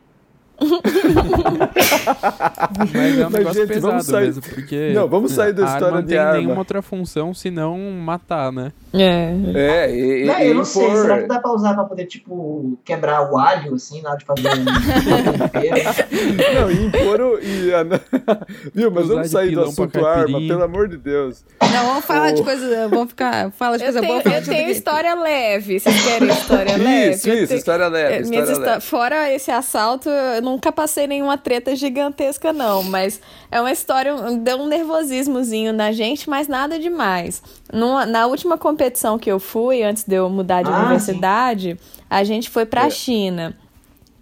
Mas 2.93 3.19
é 3.19 3.27
um 3.27 3.29
negócio 3.29 3.61
gente, 3.61 3.73
pesado 3.73 4.03
sair... 4.03 4.25
mesmo, 4.25 4.41
porque. 4.41 4.91
Não, 4.93 5.07
vamos 5.07 5.31
sair 5.31 5.53
da 5.53 5.65
história 5.65 6.01
de 6.01 6.17
arma. 6.17 6.25
Não 6.25 6.33
tem 6.33 6.41
nenhuma 6.43 6.59
outra 6.59 6.81
função 6.81 7.33
senão 7.33 7.77
matar, 7.77 8.51
né? 8.51 8.71
É. 8.93 9.33
É, 9.55 9.95
e, 9.95 10.25
não, 10.25 10.39
eu 10.39 10.55
não 10.55 10.65
sei, 10.65 10.87
por... 10.87 10.97
será 10.97 11.21
que 11.21 11.27
dá 11.27 11.39
pra 11.39 11.51
usar 11.51 11.73
pra 11.73 11.83
poder, 11.83 12.05
tipo, 12.05 12.77
quebrar 12.85 13.31
o 13.31 13.37
alho, 13.37 13.73
assim, 13.73 14.01
na 14.01 14.09
hora 14.11 14.19
de 14.19 14.25
fazer 14.25 14.49
um 14.49 14.63
Não, 16.61 16.71
e 16.71 16.85
impor 16.85 17.21
o. 17.21 17.39
E, 17.39 17.71
Viu, 18.73 18.91
mas 18.91 19.07
vamos 19.07 19.29
sair 19.29 19.55
do 19.55 19.63
assunto 19.63 20.05
arma, 20.05 20.39
pelo 20.39 20.63
amor 20.63 20.87
de 20.87 20.97
Deus. 20.97 21.43
Não, 21.61 21.85
vamos 21.87 22.05
falar 22.05 22.31
oh. 22.31 22.35
de 22.35 22.43
coisas. 22.43 22.89
Vamos 22.89 23.09
ficar. 23.09 23.51
Fala 23.51 23.77
de 23.77 23.83
coisa 23.83 24.01
boa. 24.01 24.21
Eu 24.21 24.43
tenho 24.43 24.69
história 24.69 25.15
leve. 25.15 25.79
Vocês 25.79 26.03
querem 26.03 26.29
história 26.29 26.77
leve? 26.77 27.11
Isso, 27.11 27.29
isso, 27.29 27.47
tenho... 27.47 27.57
história 27.57 27.87
leve. 27.87 28.23
História 28.23 28.57
leve. 28.57 28.81
Fora 28.81 29.31
esse 29.33 29.49
assalto, 29.49 30.09
eu 30.09 30.41
nunca 30.43 30.71
passei 30.71 31.07
nenhuma 31.07 31.37
treta 31.37 31.75
gigantesca, 31.75 32.53
não. 32.53 32.83
Mas 32.83 33.19
é 33.49 33.59
uma 33.59 33.71
história. 33.71 34.13
Deu 34.37 34.57
um 34.57 34.67
nervosismozinho 34.67 35.73
na 35.73 35.91
gente, 35.91 36.29
mas 36.29 36.47
nada 36.47 36.77
demais. 36.77 37.41
Numa, 37.71 38.05
na 38.05 38.27
última 38.27 38.57
competição 38.57 39.17
que 39.17 39.31
eu 39.31 39.39
fui, 39.39 39.81
antes 39.81 40.03
de 40.03 40.15
eu 40.15 40.29
mudar 40.29 40.61
de 40.61 40.69
ah, 40.69 40.79
universidade, 40.79 41.77
sim. 41.81 42.01
a 42.09 42.23
gente 42.23 42.49
foi 42.49 42.65
pra 42.65 42.87
é. 42.87 42.89
China. 42.89 43.57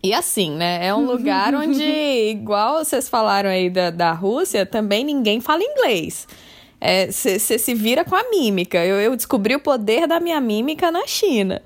E 0.03 0.13
assim, 0.13 0.51
né? 0.51 0.86
É 0.86 0.93
um 0.93 1.05
lugar 1.11 1.53
onde, 1.53 1.84
igual 1.84 2.86
vocês 2.86 3.09
falaram 3.09 3.49
aí 3.49 3.69
da, 3.69 3.89
da 3.89 4.11
Rússia, 4.13 4.65
também 4.65 5.03
ninguém 5.03 5.41
fala 5.41 5.63
inglês. 5.63 6.28
Você 7.11 7.36
é, 7.36 7.57
se 7.57 7.74
vira 7.76 8.03
com 8.03 8.15
a 8.15 8.30
mímica. 8.32 8.84
Eu, 8.84 8.99
eu 8.99 9.15
descobri 9.15 9.55
o 9.55 9.59
poder 9.59 10.07
da 10.07 10.19
minha 10.19 10.41
mímica 10.41 10.91
na 10.91 11.05
China. 11.05 11.61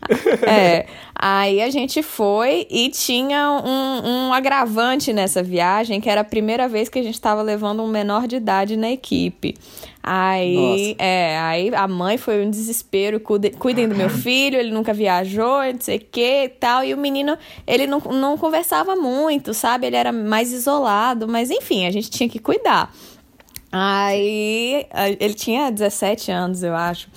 é, 0.46 0.86
aí 1.22 1.60
a 1.60 1.68
gente 1.68 2.02
foi 2.02 2.66
e 2.70 2.88
tinha 2.88 3.50
um, 3.62 4.08
um, 4.08 4.32
agravante 4.32 5.12
nessa 5.12 5.42
viagem, 5.42 6.00
que 6.00 6.08
era 6.08 6.22
a 6.22 6.24
primeira 6.24 6.66
vez 6.66 6.88
que 6.88 6.98
a 6.98 7.02
gente 7.02 7.14
estava 7.14 7.42
levando 7.42 7.82
um 7.82 7.88
menor 7.88 8.26
de 8.26 8.36
idade 8.36 8.74
na 8.74 8.90
equipe. 8.90 9.54
Aí, 10.02 10.96
é, 10.98 11.38
aí 11.38 11.74
a 11.74 11.86
mãe 11.86 12.16
foi 12.16 12.42
um 12.42 12.48
desespero, 12.48 13.20
cuidem, 13.20 13.52
cuidem 13.52 13.86
do 13.86 13.94
meu 13.94 14.08
filho, 14.08 14.58
ele 14.58 14.70
nunca 14.70 14.94
viajou, 14.94 15.62
não 15.70 15.80
sei 15.80 15.98
o 15.98 16.06
que 16.10 16.44
e 16.44 16.48
tal. 16.48 16.82
E 16.82 16.94
o 16.94 16.96
menino, 16.96 17.36
ele 17.66 17.86
não, 17.86 17.98
não 17.98 18.38
conversava 18.38 18.96
muito, 18.96 19.52
sabe? 19.52 19.86
Ele 19.86 19.96
era 19.96 20.12
mais 20.12 20.52
isolado, 20.52 21.28
mas 21.28 21.50
enfim, 21.50 21.84
a 21.84 21.90
gente 21.90 22.08
tinha 22.08 22.30
que 22.30 22.38
cuidar. 22.38 22.90
Aí, 23.70 24.86
ele 25.20 25.34
tinha 25.34 25.70
17 25.70 26.30
anos, 26.30 26.62
eu 26.62 26.74
acho. 26.74 27.08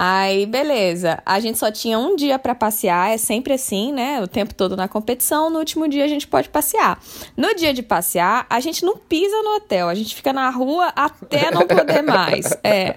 Aí, 0.00 0.46
beleza. 0.46 1.20
A 1.26 1.40
gente 1.40 1.58
só 1.58 1.72
tinha 1.72 1.98
um 1.98 2.14
dia 2.14 2.38
para 2.38 2.54
passear, 2.54 3.10
é 3.10 3.16
sempre 3.16 3.54
assim, 3.54 3.92
né? 3.92 4.22
O 4.22 4.28
tempo 4.28 4.54
todo 4.54 4.76
na 4.76 4.86
competição. 4.86 5.50
No 5.50 5.58
último 5.58 5.88
dia 5.88 6.04
a 6.04 6.06
gente 6.06 6.24
pode 6.24 6.48
passear. 6.48 7.00
No 7.36 7.52
dia 7.56 7.74
de 7.74 7.82
passear, 7.82 8.46
a 8.48 8.60
gente 8.60 8.84
não 8.84 8.96
pisa 8.96 9.42
no 9.42 9.56
hotel, 9.56 9.88
a 9.88 9.94
gente 9.96 10.14
fica 10.14 10.32
na 10.32 10.50
rua 10.50 10.92
até 10.94 11.50
não 11.50 11.66
poder 11.66 12.02
mais. 12.06 12.56
É. 12.62 12.94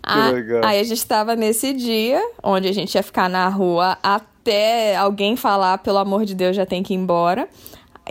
A, 0.00 0.28
aí 0.64 0.78
a 0.78 0.84
gente 0.84 0.98
estava 0.98 1.34
nesse 1.34 1.72
dia, 1.72 2.22
onde 2.40 2.68
a 2.68 2.72
gente 2.72 2.94
ia 2.94 3.02
ficar 3.02 3.28
na 3.28 3.48
rua 3.48 3.98
até 4.00 4.94
alguém 4.94 5.34
falar, 5.34 5.78
pelo 5.78 5.98
amor 5.98 6.24
de 6.24 6.36
Deus, 6.36 6.54
já 6.54 6.64
tem 6.64 6.84
que 6.84 6.94
ir 6.94 6.98
embora. 6.98 7.48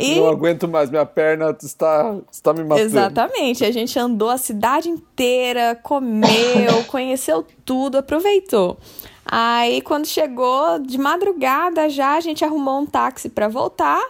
E... 0.02 0.16
Não 0.20 0.30
aguento 0.30 0.68
mais, 0.68 0.90
minha 0.90 1.06
perna 1.06 1.56
está, 1.62 2.16
está 2.32 2.54
me 2.54 2.64
matando. 2.64 2.82
Exatamente. 2.82 3.64
A 3.64 3.72
gente 3.72 3.98
andou 3.98 4.30
a 4.30 4.38
cidade 4.38 4.90
inteira, 4.90 5.80
comeu, 5.82 6.84
conheceu 6.88 7.46
tudo, 7.64 7.98
aproveitou. 7.98 8.78
Aí, 9.26 9.82
quando 9.82 10.06
chegou 10.08 10.80
de 10.80 10.98
madrugada 10.98 11.90
já, 11.90 12.16
a 12.16 12.20
gente 12.20 12.44
arrumou 12.44 12.80
um 12.80 12.86
táxi 12.86 13.30
para 13.30 13.48
voltar. 13.48 14.02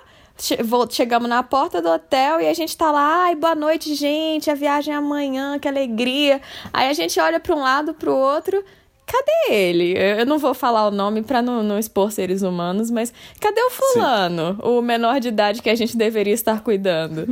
chegamos 0.90 1.30
na 1.30 1.44
porta 1.44 1.82
do 1.82 1.90
hotel 1.90 2.42
e 2.42 2.48
a 2.48 2.54
gente 2.54 2.76
tá 2.76 2.92
lá, 2.92 3.26
ai, 3.26 3.36
boa 3.36 3.54
noite, 3.54 3.94
gente, 3.94 4.50
a 4.50 4.56
viagem 4.56 4.94
é 4.94 4.98
amanhã, 4.98 5.60
que 5.60 5.68
alegria. 5.68 6.42
Aí 6.72 6.90
a 6.90 6.94
gente 6.94 7.20
olha 7.20 7.40
para 7.40 7.56
um 7.56 7.60
lado, 7.60 7.94
para 7.94 8.10
o 8.10 8.16
outro, 8.16 8.64
cadê 9.12 9.54
ele? 9.54 9.94
Eu 9.98 10.26
não 10.26 10.40
vou 10.40 10.54
falar 10.54 10.88
o 10.88 10.92
nome 10.92 11.22
para 11.22 11.42
não, 11.42 11.62
não 11.62 11.78
expor 11.78 12.12
seres 12.12 12.42
humanos, 12.42 12.90
mas 12.90 13.14
cadê 13.40 13.62
o 13.62 13.70
fulano? 13.70 14.56
Sim. 14.56 14.70
O 14.70 14.82
menor 14.82 15.20
de 15.20 15.28
idade 15.28 15.62
que 15.62 15.70
a 15.70 15.76
gente 15.76 15.98
deveria 15.98 16.34
estar 16.34 16.62
cuidando. 16.62 17.28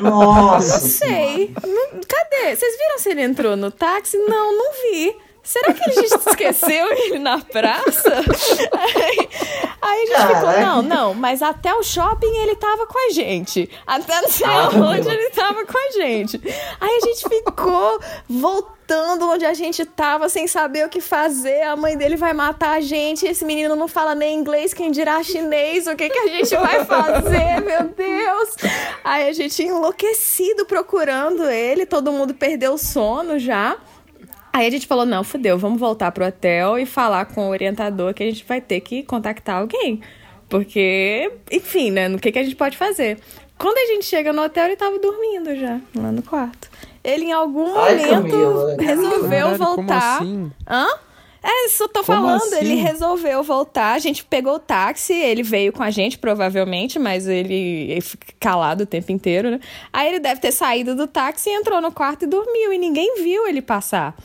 Nossa! 0.00 0.80
Não 0.80 0.88
sei. 0.88 1.54
Não, 1.64 2.00
cadê? 2.06 2.56
Vocês 2.56 2.76
viram 2.76 2.98
se 2.98 3.10
ele 3.10 3.22
entrou 3.22 3.56
no 3.56 3.70
táxi? 3.70 4.16
Não, 4.18 4.56
não 4.56 4.72
vi. 4.82 5.16
Será 5.46 5.72
que 5.72 5.82
a 5.88 5.92
gente 5.92 6.12
esqueceu 6.28 6.92
ele 6.92 7.20
na 7.20 7.38
praça? 7.38 8.12
Aí, 8.72 9.28
aí 9.80 10.02
a 10.02 10.06
gente 10.06 10.16
Caraca. 10.16 10.34
ficou, 10.40 10.60
não, 10.60 10.82
não, 10.82 11.14
mas 11.14 11.40
até 11.40 11.72
o 11.72 11.84
shopping 11.84 12.36
ele 12.38 12.56
tava 12.56 12.84
com 12.86 13.08
a 13.08 13.12
gente. 13.12 13.70
Até 13.86 14.20
não 14.22 14.28
sei 14.28 14.46
ah, 14.46 14.70
onde 14.74 15.08
ele 15.08 15.30
tava 15.30 15.64
com 15.64 15.78
a 15.78 15.92
gente. 15.92 16.40
Aí 16.80 17.00
a 17.00 17.06
gente 17.06 17.28
ficou 17.28 18.00
voltando 18.86 19.28
onde 19.28 19.44
a 19.44 19.52
gente 19.52 19.84
tava 19.84 20.28
sem 20.28 20.46
saber 20.46 20.86
o 20.86 20.88
que 20.88 21.00
fazer. 21.00 21.62
A 21.62 21.74
mãe 21.74 21.96
dele 21.96 22.14
vai 22.14 22.32
matar 22.32 22.76
a 22.76 22.80
gente. 22.80 23.26
Esse 23.26 23.44
menino 23.44 23.74
não 23.74 23.88
fala 23.88 24.14
nem 24.14 24.38
inglês, 24.38 24.72
quem 24.72 24.92
dirá 24.92 25.20
chinês? 25.24 25.88
O 25.88 25.96
que, 25.96 26.08
que 26.08 26.18
a 26.18 26.28
gente 26.28 26.54
vai 26.54 26.84
fazer, 26.84 27.60
meu 27.66 27.88
Deus? 27.88 28.56
Aí 29.02 29.28
a 29.28 29.32
gente 29.32 29.60
enlouquecido 29.60 30.64
procurando 30.66 31.50
ele, 31.50 31.84
todo 31.84 32.12
mundo 32.12 32.32
perdeu 32.32 32.74
o 32.74 32.78
sono 32.78 33.40
já. 33.40 33.76
Aí 34.52 34.68
a 34.68 34.70
gente 34.70 34.86
falou: 34.86 35.04
não, 35.04 35.24
fudeu, 35.24 35.58
vamos 35.58 35.80
voltar 35.80 36.12
pro 36.12 36.24
hotel 36.24 36.78
e 36.78 36.86
falar 36.86 37.26
com 37.26 37.48
o 37.48 37.50
orientador 37.50 38.14
que 38.14 38.22
a 38.22 38.26
gente 38.26 38.44
vai 38.44 38.60
ter 38.60 38.80
que 38.80 39.02
contactar 39.02 39.56
alguém. 39.56 40.00
Porque, 40.48 41.32
enfim, 41.50 41.90
né? 41.90 42.06
No 42.06 42.20
que, 42.20 42.30
que 42.30 42.38
a 42.38 42.44
gente 42.44 42.54
pode 42.54 42.76
fazer? 42.76 43.18
Quando 43.58 43.78
a 43.78 43.86
gente 43.86 44.04
chega 44.04 44.32
no 44.32 44.42
hotel, 44.42 44.66
ele 44.66 44.76
tava 44.76 44.96
dormindo 44.98 45.56
já, 45.56 45.80
lá 45.94 46.12
no 46.12 46.22
quarto. 46.22 46.70
Ele, 47.06 47.26
em 47.26 47.32
algum 47.32 47.78
Ai, 47.78 47.96
momento, 47.96 48.30
Camila. 48.30 48.76
resolveu 48.80 49.30
Caralho, 49.30 49.58
voltar. 49.58 50.18
Como 50.18 50.36
assim? 50.36 50.52
Hã? 50.68 50.88
É, 51.40 51.66
isso 51.66 51.84
eu 51.84 51.88
tô 51.88 52.02
como 52.02 52.18
falando. 52.18 52.42
Assim? 52.42 52.56
Ele 52.56 52.74
resolveu 52.74 53.42
voltar. 53.44 53.92
A 53.92 53.98
gente 54.00 54.24
pegou 54.24 54.54
o 54.54 54.58
táxi, 54.58 55.12
ele 55.12 55.44
veio 55.44 55.72
com 55.72 55.84
a 55.84 55.90
gente, 55.90 56.18
provavelmente, 56.18 56.98
mas 56.98 57.28
ele, 57.28 57.92
ele 57.92 58.00
fica 58.00 58.26
calado 58.40 58.82
o 58.82 58.86
tempo 58.86 59.12
inteiro, 59.12 59.52
né? 59.52 59.60
Aí 59.92 60.08
ele 60.08 60.18
deve 60.18 60.40
ter 60.40 60.50
saído 60.50 60.96
do 60.96 61.06
táxi, 61.06 61.48
entrou 61.48 61.80
no 61.80 61.92
quarto 61.92 62.24
e 62.24 62.26
dormiu. 62.26 62.72
E 62.72 62.78
ninguém 62.78 63.22
viu 63.22 63.46
ele 63.46 63.62
passar. 63.62 64.16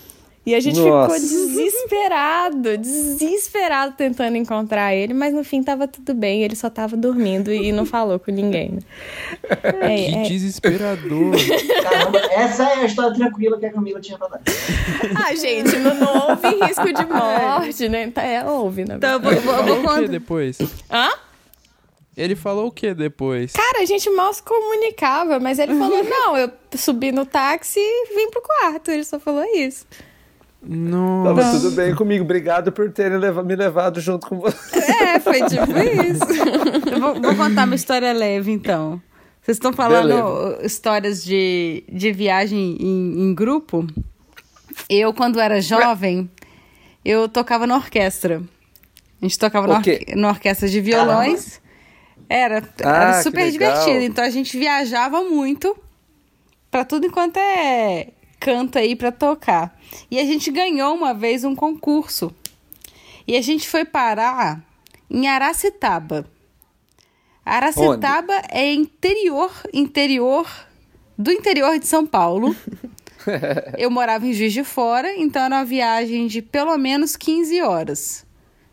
E 0.44 0.56
a 0.56 0.60
gente 0.60 0.80
Nossa. 0.80 1.14
ficou 1.14 1.30
desesperado, 1.30 2.78
desesperado 2.80 3.94
tentando 3.96 4.38
encontrar 4.38 4.96
ele, 4.96 5.14
mas 5.14 5.36
no 5.36 5.44
fim 5.44 5.62
tava 5.62 5.88
tudo 5.88 6.16
bem, 6.16 6.42
ele 6.42 6.56
só 6.56 6.68
tava 6.68 6.98
dormindo 6.98 7.54
e 7.54 7.72
não 7.72 7.86
falou 7.86 8.18
com 8.18 8.32
ninguém. 8.32 8.72
Né? 8.72 8.82
É, 9.82 9.96
que 9.96 10.16
é... 10.16 10.24
desesperador. 10.24 11.34
Caramba, 11.84 12.20
essa 12.32 12.64
é 12.64 12.74
a 12.82 12.86
história 12.86 13.14
tranquila 13.14 13.60
que 13.60 13.66
a 13.66 13.72
Camila 13.72 14.00
tinha 14.00 14.18
pra 14.18 14.28
dar. 14.28 14.42
Ah, 15.16 15.36
gente, 15.36 15.76
não, 15.78 15.94
não 15.96 16.30
houve 16.30 16.48
risco 16.66 16.94
de 16.94 17.06
morte, 17.06 17.90
né? 17.90 18.10
Tá, 18.12 18.24
é, 18.24 18.44
houve, 18.44 18.86
né? 18.86 18.96
Então, 18.96 19.20
vou, 19.20 19.34
vou, 19.34 19.82
vou 19.82 19.92
o 19.92 20.02
que 20.02 20.08
depois? 20.08 20.58
Hã? 20.90 21.10
Ele 22.16 22.36
falou 22.36 22.68
o 22.68 22.72
que 22.72 22.94
depois? 22.94 23.54
Cara, 23.54 23.82
a 23.82 23.86
gente 23.86 24.10
mal 24.12 24.34
se 24.34 24.44
comunicava, 24.44 25.40
mas 25.40 25.60
ele 25.60 25.76
falou: 25.78 26.04
não, 26.04 26.38
eu 26.38 26.52
subi 26.76 27.12
no 27.12 27.26
táxi 27.26 27.80
e 27.80 28.16
vim 28.16 28.30
pro 28.30 28.42
quarto. 28.42 28.92
Ele 28.92 29.04
só 29.04 29.20
falou 29.20 29.44
isso. 29.56 29.86
Nossa. 30.64 31.36
Tava 31.36 31.60
tudo 31.60 31.72
bem 31.72 31.96
comigo. 31.96 32.24
Obrigado 32.24 32.72
por 32.72 32.92
terem 32.92 33.18
me 33.44 33.56
levado 33.56 34.00
junto 34.00 34.28
com 34.28 34.40
você. 34.40 34.80
É, 34.80 35.20
foi 35.20 35.44
tipo 35.46 35.72
isso. 35.78 37.00
vou, 37.00 37.20
vou, 37.20 37.36
contar 37.36 37.66
uma 37.66 37.76
história 37.76 38.14
leve, 38.14 38.52
então. 38.52 39.02
Vocês 39.42 39.58
estão 39.58 39.74
falando 39.74 40.08
Beleza. 40.08 40.66
histórias 40.66 41.24
de, 41.24 41.84
de 41.92 42.12
viagem 42.12 42.78
em, 42.80 43.24
em, 43.24 43.34
grupo. 43.34 43.88
Eu, 44.88 45.12
quando 45.14 45.40
era 45.40 45.60
jovem, 45.60 46.30
eu 47.04 47.28
tocava 47.28 47.66
na 47.66 47.76
orquestra. 47.76 48.44
A 49.20 49.26
gente 49.26 49.40
tocava 49.40 49.66
na, 49.66 49.76
orque 49.78 50.06
na 50.16 50.30
orquestra 50.30 50.70
de 50.70 50.80
violões. 50.80 51.60
Era, 52.30 52.62
ah, 52.84 52.96
era 52.96 53.24
super 53.24 53.52
divertido. 53.52 54.02
Então 54.02 54.24
a 54.24 54.30
gente 54.30 54.56
viajava 54.58 55.24
muito 55.24 55.76
para 56.70 56.86
tudo 56.86 57.08
enquanto 57.08 57.38
é 57.38 58.10
canto 58.42 58.80
aí 58.80 58.96
para 58.96 59.12
tocar. 59.12 59.80
E 60.10 60.20
a 60.20 60.26
gente 60.26 60.52
ganhou 60.52 60.96
uma 60.96 61.14
vez 61.14 61.46
um 61.46 61.56
concurso. 61.56 62.34
E 63.28 63.38
a 63.38 63.42
gente 63.42 63.70
foi 63.70 63.86
parar 63.86 64.62
em 65.10 65.28
Aracitaba. 65.28 66.26
Aracitaba 67.46 68.34
Onde? 68.34 68.48
é 68.50 68.74
interior, 68.74 69.52
interior 69.72 70.48
do 71.18 71.32
interior 71.32 71.78
de 71.78 71.86
São 71.86 72.06
Paulo. 72.06 72.56
Eu 73.78 73.92
morava 73.92 74.26
em 74.26 74.34
Juiz 74.34 74.52
de 74.52 74.64
Fora, 74.64 75.16
então 75.16 75.44
era 75.44 75.56
uma 75.56 75.66
viagem 75.66 76.26
de 76.26 76.42
pelo 76.42 76.76
menos 76.78 77.16
15 77.16 77.62
horas 77.62 78.26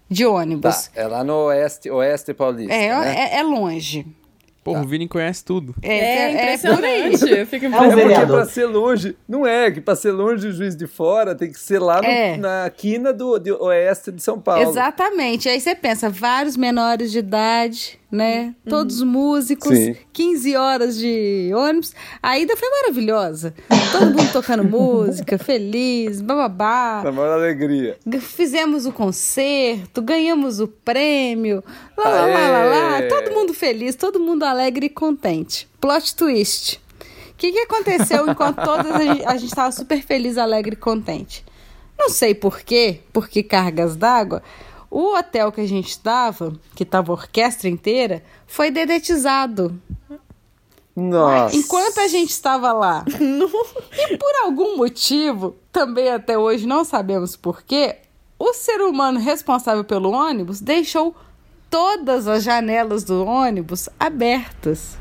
de 0.09 0.25
ônibus. 0.25 0.89
Tá, 0.89 1.03
é 1.03 1.07
lá 1.07 1.23
no 1.23 1.35
oeste, 1.47 1.91
oeste 1.91 2.33
paulista. 2.33 2.73
É, 2.73 2.99
né? 2.99 3.15
é, 3.15 3.39
é 3.41 3.43
longe. 3.43 4.07
Pô, 4.69 4.75
tá. 4.75 4.83
o 4.83 4.87
Vini 4.87 5.09
conhece 5.09 5.45
tudo. 5.45 5.75
É, 5.83 5.99
é, 5.99 6.19
é 6.19 6.33
impressionante. 6.33 7.35
É, 7.35 7.43
eu 7.43 7.47
fico 7.47 7.67
é, 7.67 7.69
é 7.69 7.71
porque 7.71 8.27
pra 8.27 8.45
ser 8.45 8.67
longe, 8.67 9.17
não 9.29 9.47
é 9.47 9.71
que 9.71 9.81
pra 9.81 9.97
ser 9.97 10.13
longe 10.13 10.47
do 10.47 10.53
Juiz 10.53 10.77
de 10.77 10.87
Fora 10.87 11.35
tem 11.35 11.51
que 11.51 11.59
ser 11.59 11.79
lá 11.79 12.03
no, 12.03 12.09
é. 12.09 12.37
na 12.37 12.71
quina 12.71 13.13
do, 13.13 13.39
do 13.39 13.63
oeste 13.65 14.13
de 14.13 14.23
São 14.23 14.39
Paulo. 14.39 14.63
Exatamente. 14.63 15.49
Aí 15.49 15.61
você 15.61 15.75
pensa, 15.75 16.11
vários 16.11 16.57
menores 16.57 17.11
de 17.11 17.19
idade, 17.19 17.99
né? 18.11 18.47
Uhum. 18.47 18.71
Todos 18.71 19.03
músicos, 19.03 19.77
Sim. 19.77 19.97
15 20.13 20.57
horas 20.57 20.97
de 20.97 21.51
ônibus. 21.55 21.95
A 22.23 22.39
ida 22.39 22.57
foi 22.57 22.69
maravilhosa. 22.71 23.55
Todo 23.93 24.07
mundo 24.07 24.33
tocando 24.33 24.65
música, 24.69 25.39
feliz, 25.39 26.21
bababá. 26.21 27.03
A 27.07 27.13
maior 27.13 27.35
alegria. 27.35 27.99
Fizemos 28.21 28.87
o 28.87 28.93
concerto, 28.93 30.01
ganhamos 30.01 30.59
o 30.59 30.69
prêmio, 30.69 31.63
lá, 31.97 32.09
lá, 32.09 32.27
lá, 32.27 32.49
lá, 32.49 32.65
lá. 32.65 33.03
Todo 33.09 33.35
mundo 33.35 33.53
feliz, 33.53 33.95
todo 33.95 34.19
mundo 34.19 34.45
alegre 34.45 34.87
e 34.87 34.91
contente. 34.91 35.69
Plot 35.81 36.17
twist. 36.17 36.81
O 37.31 37.37
que, 37.37 37.53
que 37.53 37.59
aconteceu 37.61 38.29
enquanto 38.29 38.57
todas 38.65 38.93
a 38.93 39.37
gente 39.37 39.51
estava 39.51 39.71
super 39.71 40.03
feliz, 40.03 40.39
alegre 40.39 40.73
e 40.73 40.77
contente? 40.77 41.45
Não 41.99 42.09
sei 42.09 42.35
por 42.35 42.61
quê, 42.61 43.01
por 43.13 43.29
que 43.29 43.43
cargas 43.43 43.97
d'água, 43.97 44.43
o 44.91 45.17
hotel 45.17 45.53
que 45.53 45.61
a 45.61 45.67
gente 45.67 45.89
estava, 45.89 46.53
que 46.75 46.83
estava 46.83 47.13
a 47.13 47.15
orquestra 47.15 47.69
inteira, 47.69 48.23
foi 48.47 48.71
dedetizado. 48.71 49.81
Nossa. 50.97 51.55
Enquanto 51.55 51.99
a 51.99 52.09
gente 52.09 52.31
estava 52.31 52.73
lá. 52.73 53.05
e 53.13 54.17
por 54.17 54.35
algum 54.43 54.77
motivo, 54.77 55.57
também 55.71 56.09
até 56.09 56.37
hoje 56.37 56.67
não 56.67 56.85
sabemos 56.85 57.37
porquê, 57.37 57.97
o 58.39 58.53
ser 58.53 58.81
humano 58.81 59.21
responsável 59.21 59.85
pelo 59.85 60.11
ônibus 60.11 60.61
deixou 60.61 61.15
todas 61.71 62.27
as 62.27 62.43
janelas 62.43 63.05
do 63.05 63.25
ônibus 63.25 63.89
abertas. 63.99 64.97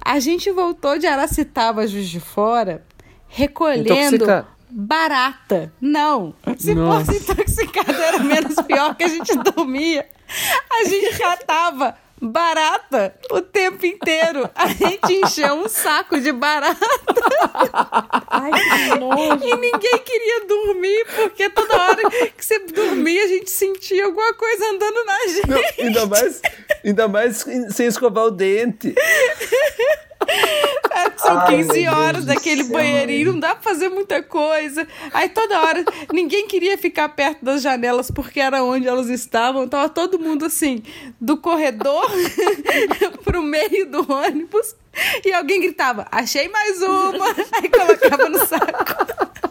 A 0.00 0.20
gente 0.20 0.50
voltou 0.50 0.98
de 0.98 1.06
Aracitaba, 1.06 1.86
Juiz 1.86 2.08
de 2.08 2.20
Fora, 2.20 2.84
recolhendo 3.26 4.24
barata. 4.70 5.72
Não. 5.80 6.34
Se 6.58 6.74
Nossa. 6.74 7.12
fosse 7.12 7.18
intoxicado 7.22 7.92
era 7.92 8.18
menos 8.20 8.54
pior 8.66 8.94
que 8.94 9.04
a 9.04 9.08
gente 9.08 9.36
dormia. 9.38 10.06
A 10.70 10.84
gente 10.84 11.16
já 11.16 11.36
tava 11.38 11.96
barata 12.20 13.14
o 13.30 13.40
tempo 13.40 13.86
inteiro. 13.86 14.48
A 14.54 14.68
gente 14.68 15.12
encheu 15.12 15.54
um 15.54 15.68
saco 15.68 16.20
de 16.20 16.32
barata. 16.32 16.78
Ai, 18.28 18.50
que 18.52 18.98
nojo. 18.98 19.44
E 19.44 19.56
ninguém 19.56 19.98
queria 20.04 20.46
dormir, 20.46 21.06
porque 21.14 21.50
toda 21.50 21.74
hora 21.76 22.10
que 22.10 22.44
você 22.44 22.58
dormia, 22.60 23.24
a 23.24 23.28
gente 23.28 23.50
sentia 23.50 24.06
alguma 24.06 24.34
coisa 24.34 24.64
andando 24.70 25.04
na 25.04 25.26
gente. 25.28 25.48
Não, 25.48 25.86
ainda 25.86 26.06
mais, 26.06 26.42
ainda 26.84 27.08
mais 27.08 27.46
sem 27.70 27.86
escovar 27.86 28.24
o 28.24 28.30
dente. 28.30 28.94
São 31.18 31.38
Ai, 31.38 31.56
15 31.56 31.88
horas 31.88 32.24
daquele 32.24 32.64
banheirinho, 32.64 33.32
não 33.32 33.40
dá 33.40 33.54
pra 33.54 33.62
fazer 33.62 33.88
muita 33.88 34.22
coisa. 34.22 34.86
Aí 35.12 35.28
toda 35.28 35.60
hora, 35.60 35.84
ninguém 36.12 36.46
queria 36.46 36.78
ficar 36.78 37.08
perto 37.10 37.44
das 37.44 37.62
janelas 37.62 38.10
porque 38.10 38.40
era 38.40 38.62
onde 38.62 38.86
elas 38.86 39.08
estavam. 39.08 39.68
Tava 39.68 39.88
todo 39.88 40.18
mundo 40.18 40.44
assim, 40.44 40.82
do 41.20 41.36
corredor 41.36 42.08
pro 43.24 43.42
meio 43.42 43.90
do 43.90 44.10
ônibus. 44.12 44.74
E 45.24 45.32
alguém 45.32 45.60
gritava, 45.60 46.06
achei 46.10 46.48
mais 46.48 46.82
uma. 46.82 47.26
Aí 47.52 47.68
colocava 47.68 48.28
no 48.28 48.46
saco. 48.46 49.47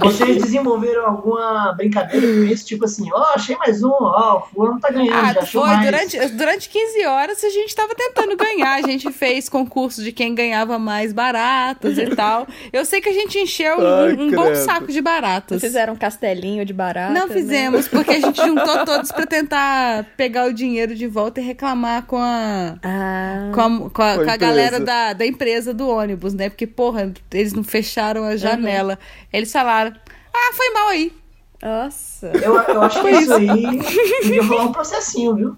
Vocês 0.00 0.42
desenvolveram 0.42 1.06
alguma 1.06 1.72
brincadeira 1.76 2.26
com 2.26 2.44
isso? 2.44 2.66
Tipo 2.66 2.84
assim, 2.84 3.08
ó, 3.12 3.18
oh, 3.18 3.34
achei 3.34 3.56
mais 3.56 3.82
um, 3.82 3.90
ó, 3.90 4.34
oh, 4.34 4.36
o 4.38 4.54
fulano 4.54 4.80
tá 4.80 4.90
ganhando, 4.90 5.14
ah, 5.14 5.32
já 5.32 5.46
foi, 5.46 5.62
mais. 5.62 5.84
Durante, 5.84 6.28
durante 6.36 6.68
15 6.68 7.06
horas 7.06 7.44
a 7.44 7.50
gente 7.50 7.74
tava 7.74 7.94
tentando 7.94 8.36
ganhar, 8.36 8.74
a 8.74 8.82
gente 8.82 9.10
fez 9.12 9.48
concurso 9.48 10.02
de 10.02 10.12
quem 10.12 10.34
ganhava 10.34 10.78
mais 10.78 11.12
baratas 11.12 11.98
e 11.98 12.06
tal. 12.14 12.46
Eu 12.72 12.84
sei 12.84 13.00
que 13.00 13.08
a 13.08 13.12
gente 13.12 13.38
encheu 13.38 13.74
Ai, 13.80 14.14
um, 14.14 14.22
um 14.22 14.30
bom 14.30 14.54
saco 14.54 14.90
de 14.90 15.00
baratas. 15.00 15.60
Vocês 15.60 15.72
fizeram 15.72 15.94
um 15.94 15.96
castelinho 15.96 16.64
de 16.64 16.72
baratas? 16.72 17.14
Não 17.14 17.28
né? 17.28 17.34
fizemos, 17.34 17.84
né? 17.84 17.90
porque 17.90 18.12
a 18.12 18.20
gente 18.20 18.36
juntou 18.36 18.84
todos 18.84 19.12
pra 19.12 19.26
tentar 19.26 20.04
pegar 20.16 20.46
o 20.46 20.52
dinheiro 20.52 20.94
de 20.94 21.06
volta 21.06 21.40
e 21.40 21.44
reclamar 21.44 22.06
com 22.06 22.18
a, 22.18 22.76
ah, 22.82 23.50
com 23.54 23.60
a, 23.60 23.90
com 23.90 24.02
a, 24.02 24.24
com 24.24 24.30
a 24.30 24.36
galera 24.36 24.80
da, 24.80 25.12
da 25.12 25.26
empresa 25.26 25.72
do 25.74 25.88
ônibus, 25.88 26.34
né? 26.34 26.48
Porque, 26.48 26.66
porra, 26.66 27.12
eles 27.32 27.52
não 27.52 27.64
fecharam 27.64 28.24
a 28.24 28.36
janela. 28.36 28.94
Uhum. 28.94 29.28
Eles 29.32 29.52
falaram, 29.52 29.89
ah, 30.32 30.52
foi 30.54 30.70
mal 30.70 30.88
aí. 30.88 31.12
Nossa. 31.62 32.28
Eu, 32.28 32.54
eu 32.56 32.82
acho 32.82 33.02
que 33.02 33.10
isso 33.10 33.34
aí 33.34 33.48
podia 34.22 34.42
rolar 34.42 34.64
um 34.64 34.72
processinho, 34.72 35.34
viu? 35.36 35.56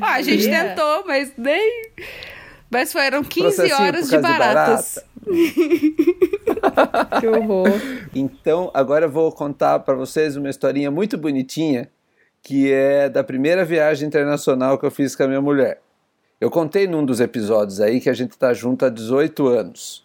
Ah, 0.00 0.14
a 0.14 0.22
gente 0.22 0.48
tentou, 0.48 1.04
mas 1.06 1.32
nem. 1.36 1.90
Mas 2.70 2.90
foram 2.90 3.22
15 3.22 3.70
horas 3.72 4.08
de 4.08 4.18
baratas. 4.18 4.98
De 5.26 5.94
que 7.20 7.26
horror. 7.28 7.68
Então, 8.14 8.70
agora 8.72 9.04
eu 9.04 9.10
vou 9.10 9.30
contar 9.30 9.80
para 9.80 9.94
vocês 9.94 10.36
uma 10.36 10.48
historinha 10.48 10.90
muito 10.90 11.18
bonitinha, 11.18 11.90
que 12.42 12.72
é 12.72 13.10
da 13.10 13.22
primeira 13.22 13.62
viagem 13.62 14.08
internacional 14.08 14.78
que 14.78 14.86
eu 14.86 14.90
fiz 14.90 15.14
com 15.14 15.24
a 15.24 15.28
minha 15.28 15.42
mulher. 15.42 15.82
Eu 16.40 16.50
contei 16.50 16.86
num 16.86 17.04
dos 17.04 17.20
episódios 17.20 17.78
aí 17.78 18.00
que 18.00 18.08
a 18.08 18.14
gente 18.14 18.30
está 18.30 18.54
junto 18.54 18.86
há 18.86 18.88
18 18.88 19.46
anos. 19.48 20.04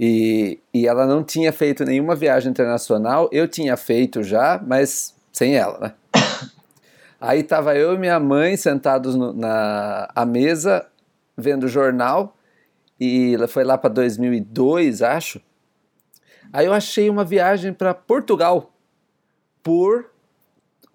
E, 0.00 0.60
e 0.72 0.86
ela 0.86 1.04
não 1.04 1.24
tinha 1.24 1.52
feito 1.52 1.84
nenhuma 1.84 2.14
viagem 2.14 2.52
internacional, 2.52 3.28
eu 3.32 3.48
tinha 3.48 3.76
feito 3.76 4.22
já, 4.22 4.62
mas 4.64 5.12
sem 5.32 5.56
ela, 5.56 5.76
né? 5.80 5.94
Aí 7.20 7.42
tava 7.42 7.74
eu 7.74 7.94
e 7.94 7.98
minha 7.98 8.20
mãe 8.20 8.56
sentados 8.56 9.16
no, 9.16 9.32
na 9.32 10.08
a 10.14 10.24
mesa 10.24 10.86
vendo 11.36 11.66
jornal 11.66 12.36
e 13.00 13.36
foi 13.48 13.64
lá 13.64 13.76
para 13.76 13.90
2002, 13.90 15.02
acho. 15.02 15.40
Aí 16.52 16.66
eu 16.66 16.72
achei 16.72 17.10
uma 17.10 17.24
viagem 17.24 17.72
para 17.72 17.92
Portugal 17.92 18.72
por 19.64 20.12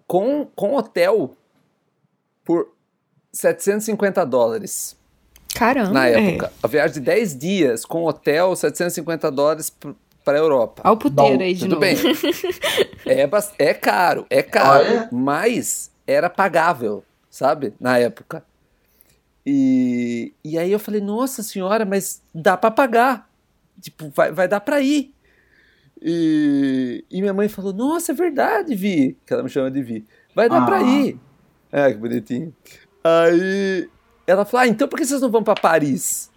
com 0.06 0.46
com 0.56 0.76
hotel 0.76 1.36
por 2.42 2.72
750 3.34 4.24
dólares. 4.24 4.96
Caramba. 5.54 5.92
Na 5.92 6.06
época. 6.06 6.46
É. 6.46 6.50
A 6.62 6.66
viagem 6.66 6.94
de 6.94 7.00
10 7.00 7.38
dias 7.38 7.84
com 7.84 8.04
hotel, 8.04 8.54
750 8.56 9.30
dólares 9.30 9.72
para 10.24 10.38
a 10.38 10.40
Europa. 10.40 10.82
Olha 10.84 10.94
o 10.94 10.96
puteiro 10.96 11.38
Bom, 11.38 11.44
aí 11.44 11.54
de 11.54 11.60
tudo 11.60 11.70
novo. 11.70 11.80
bem. 11.80 11.96
é, 13.06 13.28
é 13.58 13.74
caro, 13.74 14.26
é 14.28 14.42
caro, 14.42 14.84
Olha. 14.84 15.08
mas 15.12 15.90
era 16.06 16.28
pagável, 16.28 17.04
sabe? 17.30 17.74
Na 17.78 17.98
época. 17.98 18.44
E, 19.46 20.32
e 20.42 20.58
aí 20.58 20.72
eu 20.72 20.78
falei, 20.78 21.00
nossa 21.00 21.42
senhora, 21.42 21.84
mas 21.84 22.22
dá 22.34 22.56
para 22.56 22.70
pagar. 22.70 23.30
Tipo, 23.80 24.08
vai, 24.08 24.32
vai 24.32 24.48
dar 24.48 24.60
para 24.60 24.80
ir. 24.80 25.12
E, 26.00 27.04
e 27.10 27.20
minha 27.20 27.34
mãe 27.34 27.48
falou, 27.48 27.72
nossa, 27.72 28.12
é 28.12 28.14
verdade, 28.14 28.74
Vi. 28.74 29.16
Que 29.26 29.34
ela 29.34 29.42
me 29.42 29.48
chama 29.48 29.70
de 29.70 29.82
Vi. 29.82 30.04
Vai 30.34 30.48
dar 30.48 30.62
ah. 30.62 30.66
para 30.66 30.82
ir. 30.82 31.18
Ah, 31.70 31.90
que 31.90 31.98
bonitinho. 31.98 32.54
Aí 33.02 33.88
ela 34.26 34.44
falou: 34.44 34.64
ah, 34.64 34.68
então 34.68 34.88
por 34.88 34.98
que 34.98 35.04
vocês 35.04 35.20
não 35.20 35.30
vão 35.30 35.42
para 35.42 35.54
Paris? 35.60 36.30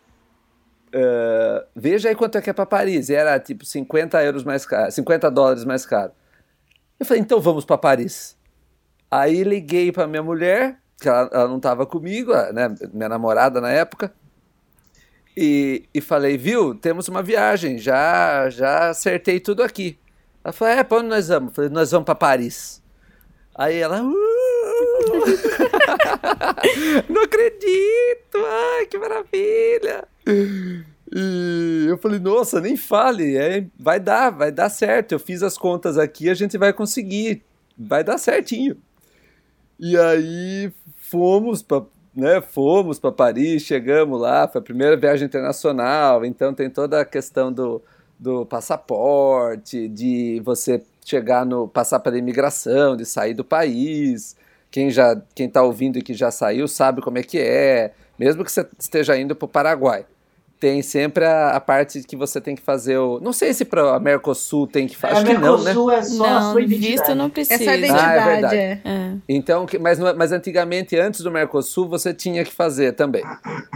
Uh, 0.88 1.66
veja 1.76 2.10
aí 2.10 2.16
quanto 2.16 2.38
é 2.38 2.42
que 2.42 2.50
é 2.50 2.54
para 2.54 2.66
Paris. 2.66 3.10
E 3.10 3.16
era 3.16 3.40
tipo 3.40 3.66
50 3.66 4.24
euros 4.24 4.44
mais 4.44 4.66
caro, 4.66 4.92
50 4.92 5.30
dólares 5.32 5.66
mais 5.66 5.86
caro. 5.86 6.12
Eu 7.00 7.06
falei: 7.06 7.22
então 7.22 7.40
vamos 7.40 7.66
para 7.66 7.78
Paris. 7.78 8.38
Aí 9.10 9.44
liguei 9.44 9.92
para 9.92 10.08
minha 10.08 10.24
mulher, 10.24 10.80
que 11.00 11.08
ela, 11.08 11.30
ela 11.32 11.48
não 11.48 11.58
estava 11.58 11.86
comigo, 11.86 12.34
né, 12.52 12.74
minha 12.94 13.08
namorada 13.08 13.62
na 13.62 13.72
época. 13.72 14.12
E, 15.36 15.88
e 15.94 16.02
falei, 16.02 16.36
viu, 16.38 16.74
temos 16.74 17.08
uma 17.08 17.22
viagem, 17.22 17.78
já 17.78 18.50
já 18.50 18.90
acertei 18.90 19.40
tudo 19.40 19.62
aqui. 19.62 19.98
Ela 20.44 20.52
falou, 20.52 20.74
é, 20.74 20.84
para 20.84 20.98
onde 20.98 21.10
nós 21.10 21.28
vamos? 21.28 21.50
Eu 21.50 21.56
falei, 21.56 21.70
nós 21.70 21.92
vamos 21.92 22.06
para 22.06 22.16
Paris. 22.16 22.82
Aí 23.54 23.78
ela, 23.78 24.02
uh, 24.02 24.14
Não 27.10 27.24
acredito! 27.24 28.38
Ai, 28.38 28.86
que 28.86 28.98
maravilha! 28.98 30.08
E 31.14 31.86
eu 31.88 31.98
falei, 31.98 32.20
nossa, 32.20 32.60
nem 32.60 32.76
fale, 32.76 33.38
é, 33.38 33.66
vai 33.80 34.00
dar, 34.00 34.30
vai 34.30 34.52
dar 34.52 34.70
certo. 34.70 35.14
Eu 35.14 35.20
fiz 35.20 35.42
as 35.42 35.58
contas 35.58 35.98
aqui, 35.98 36.30
a 36.30 36.34
gente 36.34 36.58
vai 36.58 36.74
conseguir, 36.74 37.44
vai 37.78 38.04
dar 38.04 38.18
certinho. 38.18 38.78
E 39.80 39.98
aí 39.98 40.72
fomos 40.98 41.62
para 41.62 41.84
né, 42.16 42.42
fomos 42.42 43.00
para 43.00 43.12
Paris, 43.12 43.62
chegamos 43.62 44.20
lá, 44.20 44.48
foi 44.48 44.60
a 44.60 44.64
primeira 44.64 44.98
viagem 44.98 45.28
internacional, 45.28 46.26
então 46.26 46.52
tem 46.52 46.68
toda 46.68 47.00
a 47.00 47.06
questão 47.06 47.54
do, 47.54 47.80
do 48.18 48.44
passaporte, 48.44 49.88
de 49.88 50.42
você 50.44 50.82
chegar 51.06 51.46
no 51.46 51.68
passar 51.68 52.00
pela 52.00 52.18
imigração, 52.18 52.98
de 52.98 53.06
sair 53.06 53.36
do 53.36 53.46
país 53.46 54.36
quem 54.70 54.90
já 54.90 55.20
quem 55.34 55.48
está 55.48 55.64
ouvindo 55.64 55.98
e 55.98 56.02
que 56.02 56.14
já 56.14 56.32
saiu 56.32 56.68
sabe 56.68 57.02
como 57.02 57.18
é 57.18 57.24
que 57.24 57.40
é, 57.40 57.92
mesmo 58.18 58.44
que 58.44 58.52
você 58.52 58.66
esteja 58.80 59.18
indo 59.18 59.36
para 59.36 59.46
o 59.46 59.50
Paraguai. 59.50 60.06
Tem 60.60 60.82
sempre 60.82 61.24
a, 61.24 61.50
a, 61.50 61.60
parte 61.60 62.02
que 62.02 62.16
você 62.16 62.42
tem 62.42 62.56
que 62.56 62.64
fazer 62.64 62.98
o. 62.98 63.20
Não 63.20 63.32
sei 63.32 63.54
se 63.54 63.64
para 63.64 63.96
a 63.96 64.00
Mercosul 64.00 64.66
tem 64.66 64.88
que 64.88 64.98
fazer. 64.98 65.18
Acho 65.18 65.26
que 65.28 65.34
não, 65.38 65.64
né? 65.64 65.70
é 65.70 66.02
só 66.02 66.18
não, 66.18 66.38
a 66.38 66.42
sua 66.52 66.62
identidade. 66.64 66.92
Visto 66.94 67.16
não 67.16 67.30
precisa. 67.30 67.62
É 67.62 67.66
só 67.66 67.74
identidade. 67.76 68.04
Ah, 68.04 68.16
é 68.16 68.26
verdade. 68.26 68.56
É. 68.56 68.82
é. 68.84 69.14
Então, 69.30 69.68
mas, 69.80 70.00
mas 70.00 70.32
antigamente, 70.32 70.98
antes 70.98 71.22
do 71.22 71.30
Mercosul, 71.30 71.88
você 71.88 72.12
tinha 72.12 72.44
que 72.44 72.52
fazer 72.52 72.94
também. 72.94 73.24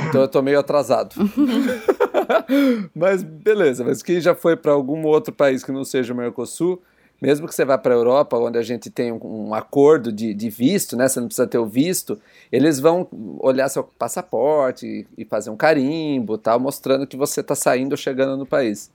Então 0.09 0.21
eu 0.21 0.27
tô 0.27 0.41
meio 0.41 0.57
atrasado. 0.57 1.15
mas 2.95 3.23
beleza, 3.23 3.83
mas 3.83 4.01
quem 4.01 4.19
já 4.19 4.35
foi 4.35 4.55
para 4.55 4.71
algum 4.71 5.05
outro 5.05 5.33
país 5.33 5.63
que 5.63 5.71
não 5.71 5.83
seja 5.83 6.13
o 6.13 6.15
Mercosul, 6.15 6.81
mesmo 7.21 7.47
que 7.47 7.53
você 7.53 7.63
vá 7.63 7.77
para 7.77 7.93
a 7.93 7.97
Europa, 7.97 8.35
onde 8.37 8.57
a 8.57 8.63
gente 8.63 8.89
tem 8.89 9.11
um, 9.11 9.49
um 9.49 9.53
acordo 9.53 10.11
de, 10.11 10.33
de, 10.33 10.49
visto, 10.49 10.97
né, 10.97 11.07
você 11.07 11.19
não 11.19 11.27
precisa 11.27 11.45
ter 11.45 11.59
o 11.59 11.67
visto, 11.67 12.19
eles 12.51 12.79
vão 12.79 13.07
olhar 13.39 13.69
seu 13.69 13.83
passaporte 13.83 15.07
e, 15.15 15.23
fazer 15.23 15.51
um 15.51 15.55
carimbo, 15.55 16.35
tal, 16.37 16.59
mostrando 16.59 17.05
que 17.05 17.15
você 17.15 17.41
está 17.41 17.53
saindo 17.53 17.91
ou 17.91 17.97
chegando 17.97 18.35
no 18.35 18.45
país. 18.45 18.89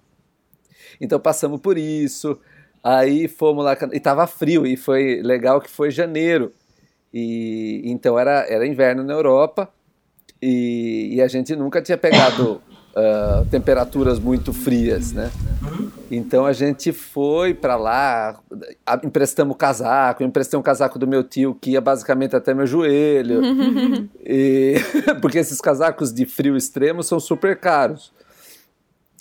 Então 1.01 1.21
passamos 1.21 1.61
por 1.61 1.79
isso, 1.79 2.37
aí 2.83 3.29
fomos 3.29 3.65
lá, 3.65 3.77
e 3.93 3.97
estava 3.97 4.27
frio, 4.27 4.67
e 4.67 4.77
foi 4.77 5.23
legal 5.23 5.61
que 5.61 5.71
foi 5.71 5.93
janeiro, 5.93 6.53
e 7.15 7.83
então 7.85 8.19
era, 8.19 8.45
era 8.49 8.67
inverno 8.67 9.05
na 9.05 9.13
Europa, 9.13 9.71
e, 10.43 11.11
e 11.15 11.23
a 11.23 11.29
gente 11.29 11.55
nunca 11.55 11.81
tinha 11.81 11.97
pegado 11.97 12.61
uh, 12.97 13.47
temperaturas 13.51 14.19
muito 14.19 14.53
frias, 14.53 15.13
né? 15.13 15.31
Então 16.11 16.47
a 16.47 16.53
gente 16.53 16.93
foi 16.93 17.53
para 17.53 17.77
lá, 17.77 18.39
emprestamos 19.03 19.57
casaco, 19.57 20.23
emprestei 20.23 20.59
um 20.59 20.63
casaco 20.63 20.99
do 20.99 21.07
meu 21.07 21.25
tio 21.25 21.55
que 21.55 21.71
ia 21.73 21.81
basicamente 21.81 22.37
até 22.37 22.55
meu 22.55 22.67
joelho, 22.67 23.41
e, 24.25 24.75
porque 25.21 25.39
esses 25.39 25.61
casacos 25.61 26.13
de 26.13 26.25
frio 26.25 26.57
extremo 26.57 27.03
são 27.03 27.19
super 27.19 27.59
caros. 27.59 28.13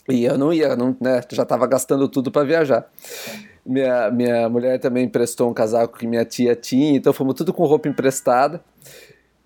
E 0.07 0.23
eu 0.23 0.37
não 0.37 0.53
ia, 0.53 0.75
não, 0.75 0.95
né, 1.01 1.21
já 1.31 1.41
estava 1.43 1.65
gastando 1.65 2.07
tudo 2.07 2.31
para 2.31 2.43
viajar. 2.43 2.85
Minha, 3.65 4.11
minha 4.11 4.47
mulher 4.47 4.79
também 4.79 5.05
emprestou 5.05 5.49
um 5.49 5.53
casaco 5.53 5.97
que 5.97 6.05
minha 6.05 6.23
tia 6.23 6.55
tinha, 6.55 6.95
então 6.95 7.11
fomos 7.11 7.33
tudo 7.33 7.51
com 7.51 7.65
roupa 7.65 7.89
emprestada. 7.89 8.61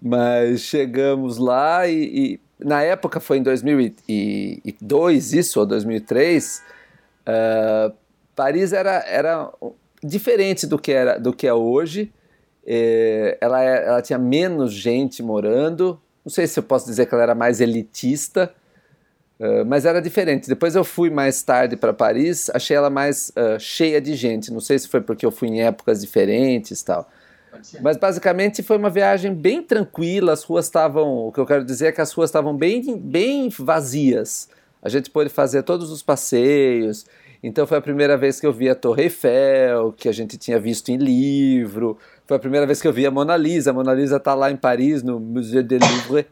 Mas 0.01 0.61
chegamos 0.61 1.37
lá 1.37 1.87
e, 1.87 2.39
e 2.59 2.65
na 2.65 2.81
época 2.81 3.21
foi 3.21 3.37
em 3.37 3.43
2002, 3.43 5.33
isso, 5.33 5.61
ou 5.61 5.65
2003, 5.65 6.61
uh, 7.29 7.91
ah, 7.91 7.93
Paris 8.35 8.73
era, 8.73 9.03
era 9.07 9.51
diferente 10.03 10.65
do 10.65 10.79
que, 10.79 10.91
era, 10.91 11.19
do 11.19 11.33
que 11.33 11.47
é 11.47 11.53
hoje. 11.53 12.11
É, 12.65 13.37
ela, 13.41 13.63
é, 13.63 13.87
ela 13.87 14.01
tinha 14.01 14.19
menos 14.19 14.73
gente 14.73 15.21
morando. 15.21 15.99
Não 16.23 16.31
sei 16.31 16.47
se 16.47 16.59
eu 16.59 16.63
posso 16.63 16.85
dizer 16.85 17.05
que 17.05 17.13
ela 17.13 17.23
era 17.23 17.35
mais 17.35 17.59
elitista, 17.59 18.53
uh, 19.39 19.65
mas 19.65 19.85
era 19.85 20.01
diferente. 20.01 20.47
Depois 20.47 20.75
eu 20.75 20.83
fui 20.83 21.09
mais 21.09 21.41
tarde 21.41 21.75
para 21.75 21.93
Paris, 21.93 22.49
achei 22.53 22.75
ela 22.75 22.89
mais 22.89 23.29
uh, 23.29 23.59
cheia 23.59 23.99
de 23.99 24.15
gente. 24.15 24.51
Não 24.51 24.59
sei 24.59 24.77
se 24.79 24.87
foi 24.87 25.01
porque 25.01 25.25
eu 25.25 25.31
fui 25.31 25.47
em 25.47 25.61
épocas 25.61 26.01
diferentes 26.01 26.81
tal. 26.83 27.09
Mas 27.81 27.97
basicamente 27.97 28.61
foi 28.63 28.77
uma 28.77 28.89
viagem 28.89 29.33
bem 29.33 29.61
tranquila, 29.61 30.33
as 30.33 30.43
ruas 30.43 30.65
estavam, 30.65 31.27
o 31.27 31.31
que 31.31 31.39
eu 31.39 31.45
quero 31.45 31.65
dizer 31.65 31.87
é 31.87 31.91
que 31.91 32.01
as 32.01 32.11
ruas 32.11 32.29
estavam 32.29 32.55
bem, 32.55 32.97
bem 32.97 33.49
vazias. 33.49 34.47
A 34.81 34.89
gente 34.89 35.09
pôde 35.09 35.29
fazer 35.29 35.63
todos 35.63 35.91
os 35.91 36.01
passeios. 36.01 37.05
Então 37.41 37.65
foi 37.65 37.77
a 37.77 37.81
primeira 37.81 38.17
vez 38.17 38.39
que 38.39 38.45
eu 38.45 38.53
vi 38.53 38.69
a 38.69 38.75
Torre 38.75 39.03
Eiffel, 39.03 39.93
que 39.93 40.09
a 40.09 40.11
gente 40.11 40.37
tinha 40.37 40.59
visto 40.59 40.89
em 40.89 40.97
livro. 40.97 41.97
Foi 42.25 42.37
a 42.37 42.39
primeira 42.39 42.65
vez 42.65 42.81
que 42.81 42.87
eu 42.87 42.93
vi 42.93 43.05
a 43.05 43.11
Mona 43.11 43.35
Lisa. 43.37 43.71
A 43.71 43.73
Mona 43.73 43.93
Lisa 43.93 44.17
está 44.17 44.33
lá 44.33 44.51
em 44.51 44.57
Paris, 44.57 45.03
no 45.03 45.19
Musée 45.19 45.63
du 45.63 45.77
Louvre. 45.77 46.27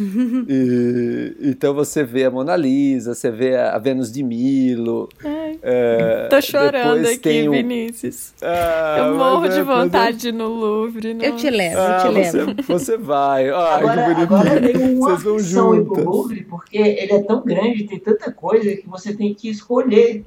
E, 0.00 1.36
então 1.40 1.74
você 1.74 2.02
vê 2.04 2.24
a 2.24 2.30
Mona 2.30 2.56
Lisa, 2.56 3.14
você 3.14 3.30
vê 3.30 3.56
a 3.56 3.78
Vênus 3.78 4.10
de 4.10 4.22
Milo. 4.22 5.08
Ai, 5.24 5.58
é, 5.62 6.28
tô 6.28 6.40
chorando 6.40 7.06
aqui, 7.06 7.48
um... 7.48 7.52
Vinícius. 7.52 8.32
Ah, 8.42 8.96
eu 8.98 9.14
morro 9.16 9.48
de 9.48 9.58
é, 9.58 9.62
vontade 9.62 10.16
de 10.18 10.28
ir 10.28 10.32
no 10.32 10.48
Louvre. 10.48 11.16
Eu 11.20 11.36
te 11.36 11.50
levo, 11.50 11.78
ah, 11.78 12.02
eu 12.04 12.08
te 12.08 12.14
levo. 12.14 12.54
Você, 12.54 12.62
você 12.62 12.96
vai. 12.96 13.50
Ai, 13.50 13.80
agora, 13.80 14.16
agora 14.16 14.60
tem 14.60 14.76
uma 14.76 15.14
opção 15.14 15.74
ir 15.74 15.84
pro 15.84 16.04
Louvre, 16.04 16.44
porque 16.44 16.78
ele 16.78 17.12
é 17.12 17.22
tão 17.22 17.42
grande, 17.44 17.84
tem 17.84 17.98
tanta 17.98 18.32
coisa 18.32 18.74
que 18.76 18.88
você 18.88 19.14
tem 19.14 19.34
que 19.34 19.48
escolher 19.48 20.24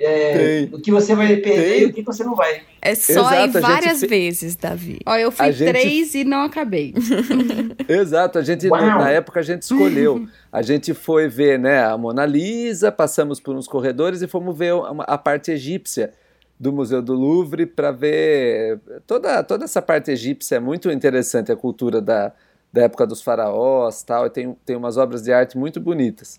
é, 0.00 0.68
o 0.72 0.80
que 0.80 0.90
você 0.90 1.14
vai 1.14 1.36
perder 1.36 1.72
Tem. 1.72 1.82
e 1.82 1.84
o 1.86 1.92
que 1.92 2.02
você 2.02 2.24
não 2.24 2.34
vai. 2.34 2.62
É 2.82 2.94
só 2.94 3.32
Exato, 3.32 3.58
ir 3.58 3.60
várias 3.60 4.00
vezes, 4.00 4.56
Davi. 4.56 5.00
Ó, 5.04 5.16
eu 5.16 5.30
fui 5.30 5.52
gente... 5.52 5.70
três 5.70 6.14
e 6.14 6.24
não 6.24 6.42
acabei. 6.42 6.94
Exato, 7.88 8.38
a 8.38 8.42
gente, 8.42 8.68
Uau. 8.68 8.80
na 8.80 9.10
época 9.10 9.40
a 9.40 9.42
gente 9.42 9.62
escolheu. 9.62 10.26
A 10.52 10.62
gente 10.62 10.94
foi 10.94 11.28
ver 11.28 11.58
né, 11.58 11.84
a 11.84 11.96
Mona 11.96 12.26
Lisa, 12.26 12.90
passamos 12.90 13.38
por 13.40 13.54
uns 13.54 13.68
corredores 13.68 14.22
e 14.22 14.26
fomos 14.26 14.56
ver 14.56 14.72
a 15.00 15.18
parte 15.18 15.50
egípcia 15.50 16.12
do 16.58 16.72
Museu 16.72 17.00
do 17.00 17.14
Louvre 17.14 17.64
para 17.64 17.90
ver 17.90 18.78
toda, 19.06 19.42
toda 19.42 19.64
essa 19.64 19.80
parte 19.80 20.10
egípcia. 20.10 20.56
É 20.56 20.60
muito 20.60 20.90
interessante 20.90 21.50
a 21.50 21.56
cultura 21.56 22.02
da, 22.02 22.32
da 22.72 22.82
época 22.82 23.06
dos 23.06 23.22
faraós 23.22 24.02
tal, 24.02 24.26
e 24.26 24.30
tem, 24.30 24.56
tem 24.64 24.76
umas 24.76 24.96
obras 24.96 25.22
de 25.22 25.32
arte 25.32 25.56
muito 25.56 25.80
bonitas. 25.80 26.38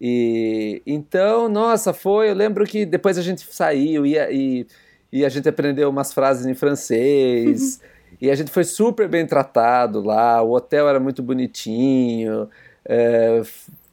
E 0.00 0.82
então, 0.86 1.48
nossa, 1.48 1.92
foi. 1.92 2.30
Eu 2.30 2.34
lembro 2.34 2.64
que 2.64 2.86
depois 2.86 3.18
a 3.18 3.22
gente 3.22 3.46
saiu 3.52 4.06
e, 4.06 4.16
e, 4.16 4.66
e 5.12 5.24
a 5.24 5.28
gente 5.28 5.48
aprendeu 5.48 5.90
umas 5.90 6.12
frases 6.12 6.46
em 6.46 6.54
francês. 6.54 7.80
e 8.20 8.30
a 8.30 8.34
gente 8.34 8.50
foi 8.50 8.64
super 8.64 9.08
bem 9.08 9.26
tratado 9.26 10.00
lá. 10.00 10.40
O 10.40 10.52
hotel 10.52 10.88
era 10.88 10.98
muito 10.98 11.22
bonitinho. 11.22 12.48
É, 12.84 13.42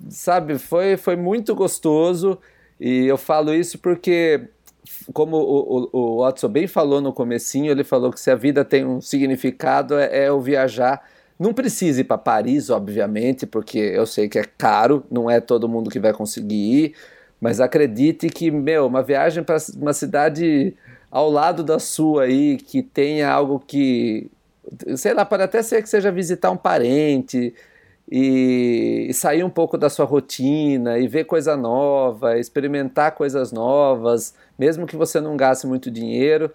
sabe, 0.09 0.57
foi, 0.57 0.95
foi 0.95 1.17
muito 1.17 1.53
gostoso. 1.53 2.37
E 2.79 3.05
eu 3.05 3.17
falo 3.17 3.53
isso 3.53 3.77
porque, 3.79 4.47
como 5.11 5.35
o, 5.37 5.89
o, 5.91 5.99
o 5.99 6.23
Watson 6.23 6.47
bem 6.47 6.67
falou 6.67 7.01
no 7.01 7.11
comecinho, 7.11 7.71
ele 7.71 7.83
falou 7.83 8.11
que 8.11 8.19
se 8.19 8.31
a 8.31 8.35
vida 8.35 8.63
tem 8.63 8.85
um 8.85 9.01
significado 9.01 9.97
é, 9.97 10.25
é 10.25 10.31
o 10.31 10.39
viajar 10.39 11.03
não 11.39 11.53
precisa 11.53 12.01
ir 12.01 12.05
para 12.05 12.17
Paris, 12.17 12.69
obviamente, 12.69 13.45
porque 13.45 13.77
eu 13.77 14.05
sei 14.05 14.27
que 14.27 14.39
é 14.39 14.43
caro, 14.43 15.03
não 15.09 15.29
é 15.29 15.39
todo 15.39 15.69
mundo 15.69 15.89
que 15.89 15.99
vai 15.99 16.13
conseguir 16.13 16.55
ir, 16.55 16.95
mas 17.39 17.59
acredite 17.59 18.27
que, 18.29 18.49
meu, 18.49 18.87
uma 18.87 19.03
viagem 19.03 19.43
para 19.43 19.57
uma 19.75 19.93
cidade 19.93 20.73
ao 21.11 21.29
lado 21.29 21.63
da 21.63 21.79
sua 21.79 22.23
aí, 22.23 22.57
que 22.57 22.81
tenha 22.81 23.29
algo 23.29 23.59
que, 23.59 24.29
sei 24.95 25.13
lá, 25.13 25.23
pode 25.23 25.43
até 25.43 25.61
ser 25.61 25.81
que 25.81 25.89
seja 25.89 26.11
visitar 26.11 26.49
um 26.51 26.57
parente 26.57 27.53
e, 28.11 29.07
e 29.09 29.13
sair 29.13 29.43
um 29.43 29.49
pouco 29.49 29.77
da 29.77 29.89
sua 29.89 30.05
rotina 30.05 30.97
e 30.97 31.07
ver 31.07 31.25
coisa 31.25 31.55
nova, 31.55 32.37
experimentar 32.39 33.11
coisas 33.11 33.51
novas, 33.51 34.33
mesmo 34.57 34.87
que 34.87 34.95
você 34.95 35.21
não 35.21 35.37
gaste 35.37 35.67
muito 35.67 35.91
dinheiro, 35.91 36.51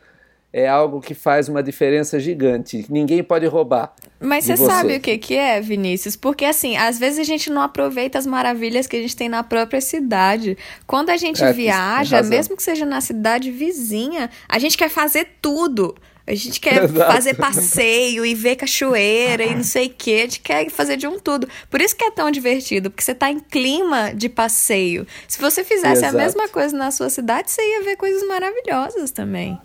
é 0.53 0.69
algo 0.69 1.01
que 1.01 1.15
faz 1.15 1.49
uma 1.49 1.63
diferença 1.63 2.21
gigante. 2.21 2.85
Ninguém 2.91 3.23
pode 3.23 3.47
roubar. 3.47 3.95
Mas 4.21 4.45
você, 4.45 4.57
sabe 4.57 4.97
o 4.97 5.01
que, 5.01 5.17
que 5.17 5.35
é, 5.35 5.61
Vinícius? 5.61 6.15
Porque 6.15 6.45
assim, 6.45 6.77
às 6.77 6.99
vezes 6.99 7.19
a 7.19 7.25
gente 7.25 7.49
não 7.51 7.63
aproveita 7.63 8.19
as 8.19 8.27
maravilhas 8.27 8.87
que 8.87 8.97
a 8.97 9.01
gente 9.01 9.17
tem 9.17 9.29
na 9.29 9.43
própria 9.43 9.81
cidade. 9.81 10.59
Quando 10.87 11.09
a 11.11 11.17
gente 11.17 11.43
é, 11.43 11.53
viaja, 11.53 12.23
mesmo 12.23 12.57
que 12.57 12.63
seja 12.63 12.85
na 12.85 13.01
cidade 13.01 13.51
vizinha, 13.51 14.29
a 14.49 14.59
gente 14.59 14.77
quer 14.77 14.91
fazer 14.91 15.27
tudo. 15.41 15.95
A 16.27 16.35
gente 16.35 16.61
quer 16.61 16.85
Exato. 16.85 17.13
fazer 17.13 17.35
passeio 17.35 18.25
e 18.25 18.35
ver 18.35 18.57
cachoeira 18.57 19.43
e 19.45 19.55
não 19.55 19.65
sei 19.65 19.87
o 19.87 19.91
que. 19.91 20.15
A 20.15 20.25
gente 20.25 20.41
quer 20.41 20.71
fazer 20.71 20.97
de 20.97 21.07
um 21.07 21.19
tudo. 21.19 21.49
Por 21.71 21.81
isso 21.81 21.97
que 21.97 22.05
é 22.05 22.11
tão 22.11 22.31
divertido, 22.31 22.91
porque 22.91 23.03
você 23.03 23.15
tá 23.15 23.31
em 23.31 23.41
clima 23.41 24.13
de 24.15 24.29
passeio. 24.29 25.07
Se 25.27 25.41
você 25.41 25.65
fizesse 25.65 26.05
Exato. 26.05 26.17
a 26.17 26.21
mesma 26.21 26.49
coisa 26.49 26.77
na 26.77 26.91
sua 26.91 27.09
cidade, 27.09 27.51
você 27.51 27.63
ia 27.63 27.83
ver 27.83 27.97
coisas 27.97 28.23
maravilhosas 28.29 29.11
também. 29.11 29.59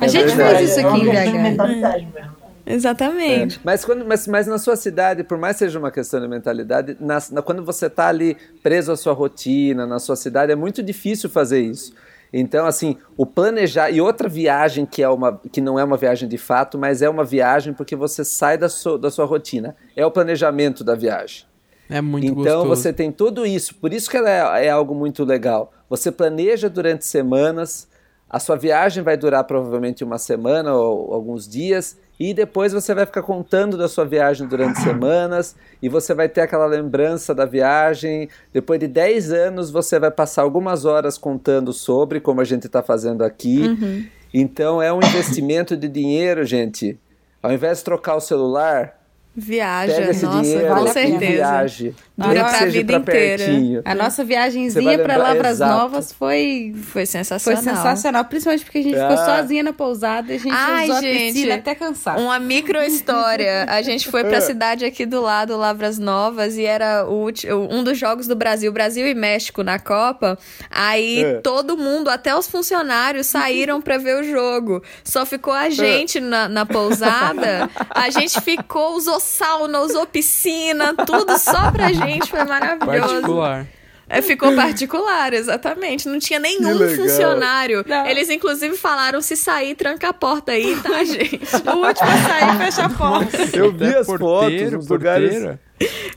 A 0.00 0.04
é 0.04 0.08
gente 0.08 0.34
verdade. 0.34 0.58
fez 0.58 0.70
isso 0.70 0.86
aqui 0.86 1.10
é 1.10 1.26
em 1.26 1.56
BH. 1.56 2.46
Exatamente. 2.66 3.58
É. 3.58 3.60
Mas, 3.62 3.84
quando, 3.84 4.04
mas, 4.04 4.26
mas 4.26 4.46
na 4.46 4.58
sua 4.58 4.74
cidade, 4.74 5.22
por 5.22 5.38
mais 5.38 5.56
seja 5.56 5.78
uma 5.78 5.90
questão 5.90 6.20
de 6.20 6.26
mentalidade, 6.26 6.96
na, 7.00 7.18
na, 7.30 7.40
quando 7.40 7.64
você 7.64 7.86
está 7.86 8.08
ali 8.08 8.36
preso 8.62 8.90
à 8.90 8.96
sua 8.96 9.12
rotina, 9.12 9.86
na 9.86 10.00
sua 10.00 10.16
cidade, 10.16 10.50
é 10.50 10.56
muito 10.56 10.82
difícil 10.82 11.30
fazer 11.30 11.60
isso. 11.60 11.94
Então, 12.32 12.66
assim, 12.66 12.96
o 13.16 13.24
planejar. 13.24 13.90
E 13.90 14.00
outra 14.00 14.28
viagem 14.28 14.84
que, 14.84 15.00
é 15.00 15.08
uma, 15.08 15.40
que 15.52 15.60
não 15.60 15.78
é 15.78 15.84
uma 15.84 15.96
viagem 15.96 16.28
de 16.28 16.36
fato, 16.36 16.76
mas 16.76 17.02
é 17.02 17.08
uma 17.08 17.24
viagem 17.24 17.72
porque 17.72 17.94
você 17.94 18.24
sai 18.24 18.58
da 18.58 18.68
sua, 18.68 18.98
da 18.98 19.10
sua 19.12 19.24
rotina. 19.24 19.76
É 19.94 20.04
o 20.04 20.10
planejamento 20.10 20.82
da 20.82 20.96
viagem. 20.96 21.44
É 21.88 22.00
muito 22.00 22.26
então, 22.26 22.34
gostoso. 22.34 22.58
Então 22.58 22.68
você 22.76 22.92
tem 22.92 23.12
tudo 23.12 23.46
isso. 23.46 23.76
Por 23.76 23.92
isso 23.92 24.10
que 24.10 24.16
ela 24.16 24.58
é, 24.58 24.66
é 24.66 24.70
algo 24.70 24.92
muito 24.92 25.24
legal. 25.24 25.72
Você 25.88 26.10
planeja 26.10 26.68
durante 26.68 27.06
semanas 27.06 27.86
a 28.28 28.40
sua 28.40 28.56
viagem 28.56 29.02
vai 29.02 29.16
durar 29.16 29.44
provavelmente 29.44 30.02
uma 30.02 30.18
semana 30.18 30.74
ou 30.74 31.14
alguns 31.14 31.48
dias, 31.48 31.96
e 32.18 32.32
depois 32.32 32.72
você 32.72 32.94
vai 32.94 33.04
ficar 33.06 33.22
contando 33.22 33.76
da 33.76 33.88
sua 33.88 34.04
viagem 34.04 34.48
durante 34.48 34.80
semanas, 34.80 35.54
e 35.82 35.88
você 35.88 36.14
vai 36.14 36.28
ter 36.28 36.40
aquela 36.40 36.66
lembrança 36.66 37.34
da 37.34 37.44
viagem. 37.44 38.28
Depois 38.52 38.80
de 38.80 38.88
10 38.88 39.32
anos, 39.32 39.70
você 39.70 39.98
vai 39.98 40.10
passar 40.10 40.42
algumas 40.42 40.84
horas 40.84 41.18
contando 41.18 41.72
sobre, 41.72 42.18
como 42.18 42.40
a 42.40 42.44
gente 42.44 42.66
está 42.66 42.82
fazendo 42.82 43.22
aqui. 43.22 43.68
Uhum. 43.68 44.06
Então 44.32 44.82
é 44.82 44.92
um 44.92 44.98
investimento 44.98 45.76
de 45.76 45.88
dinheiro, 45.88 46.44
gente. 46.44 46.98
Ao 47.42 47.52
invés 47.52 47.78
de 47.78 47.84
trocar 47.84 48.16
o 48.16 48.20
celular, 48.20 48.95
Viaja, 49.36 50.12
nossa, 50.22 50.60
com 50.74 50.86
certeza. 50.86 51.18
Viaje. 51.18 51.94
Dura 52.16 52.44
pra 52.44 52.64
vida 52.64 52.94
inteira. 52.94 53.44
Pertinho. 53.44 53.82
A 53.84 53.94
nossa 53.94 54.24
viagemzinha 54.24 54.98
para 54.98 55.18
Lavras. 55.18 55.58
Novas 55.58 56.12
foi 56.12 56.74
foi 56.92 57.04
sensacional. 57.04 57.62
Foi 57.62 57.72
sensacional, 57.72 58.24
principalmente 58.24 58.64
porque 58.64 58.78
a 58.78 58.82
gente 58.82 58.96
ah. 58.96 59.10
ficou 59.10 59.24
sozinha 59.24 59.62
na 59.62 59.72
pousada 59.74 60.32
e 60.32 60.36
a 60.36 60.38
gente 60.38 60.54
Ai, 60.54 60.84
usou 60.84 61.02
gente, 61.02 61.16
a 61.16 61.26
piscina 61.26 61.54
até 61.56 61.74
cansar. 61.74 62.18
Uma 62.18 62.38
micro 62.38 62.82
história. 62.82 63.66
A 63.68 63.82
gente 63.82 64.08
foi 64.10 64.24
para 64.24 64.38
a 64.38 64.40
cidade 64.42 64.86
aqui 64.86 65.04
do 65.04 65.20
lado, 65.20 65.54
Lavras 65.56 65.98
Novas, 65.98 66.56
e 66.56 66.64
era 66.64 67.06
o, 67.06 67.28
um 67.70 67.84
dos 67.84 67.98
jogos 67.98 68.26
do 68.26 68.34
Brasil, 68.34 68.72
Brasil 68.72 69.06
e 69.06 69.14
México 69.14 69.62
na 69.62 69.78
Copa. 69.78 70.38
Aí 70.70 71.22
é. 71.22 71.34
todo 71.40 71.76
mundo, 71.76 72.08
até 72.08 72.34
os 72.34 72.48
funcionários 72.48 73.26
saíram 73.26 73.82
para 73.82 73.98
ver 73.98 74.20
o 74.20 74.24
jogo. 74.24 74.82
Só 75.04 75.26
ficou 75.26 75.52
a 75.52 75.66
é. 75.66 75.70
gente 75.70 76.16
é. 76.16 76.20
na, 76.22 76.48
na 76.48 76.64
pousada. 76.64 77.68
A 77.90 78.08
gente 78.08 78.40
ficou 78.40 78.96
os 78.96 79.06
sauna, 79.26 79.80
usou 79.80 80.06
piscina, 80.06 80.94
tudo 80.94 81.38
só 81.38 81.70
pra 81.70 81.92
gente, 81.92 82.30
foi 82.30 82.44
maravilhoso. 82.44 83.14
Particular. 83.14 83.66
É, 84.08 84.22
ficou 84.22 84.54
particular, 84.54 85.32
exatamente. 85.32 86.08
Não 86.08 86.18
tinha 86.20 86.38
nenhum 86.38 86.78
funcionário. 86.94 87.84
Não. 87.86 88.06
Eles, 88.06 88.30
inclusive, 88.30 88.76
falaram: 88.76 89.20
se 89.20 89.36
sair, 89.36 89.74
tranca 89.74 90.10
a 90.10 90.12
porta 90.12 90.52
aí, 90.52 90.76
tá, 90.80 91.02
gente? 91.04 91.36
o 91.36 91.76
último 91.84 92.08
a 92.08 92.28
sair, 92.28 92.58
fecha 92.58 92.84
a 92.84 92.88
porta. 92.88 93.36
Eu 93.52 93.72
vi 93.72 93.94
as 93.94 94.06
porteiro, 94.06 94.70
fotos, 94.70 94.84
os 94.84 94.88
lugares. 94.88 95.58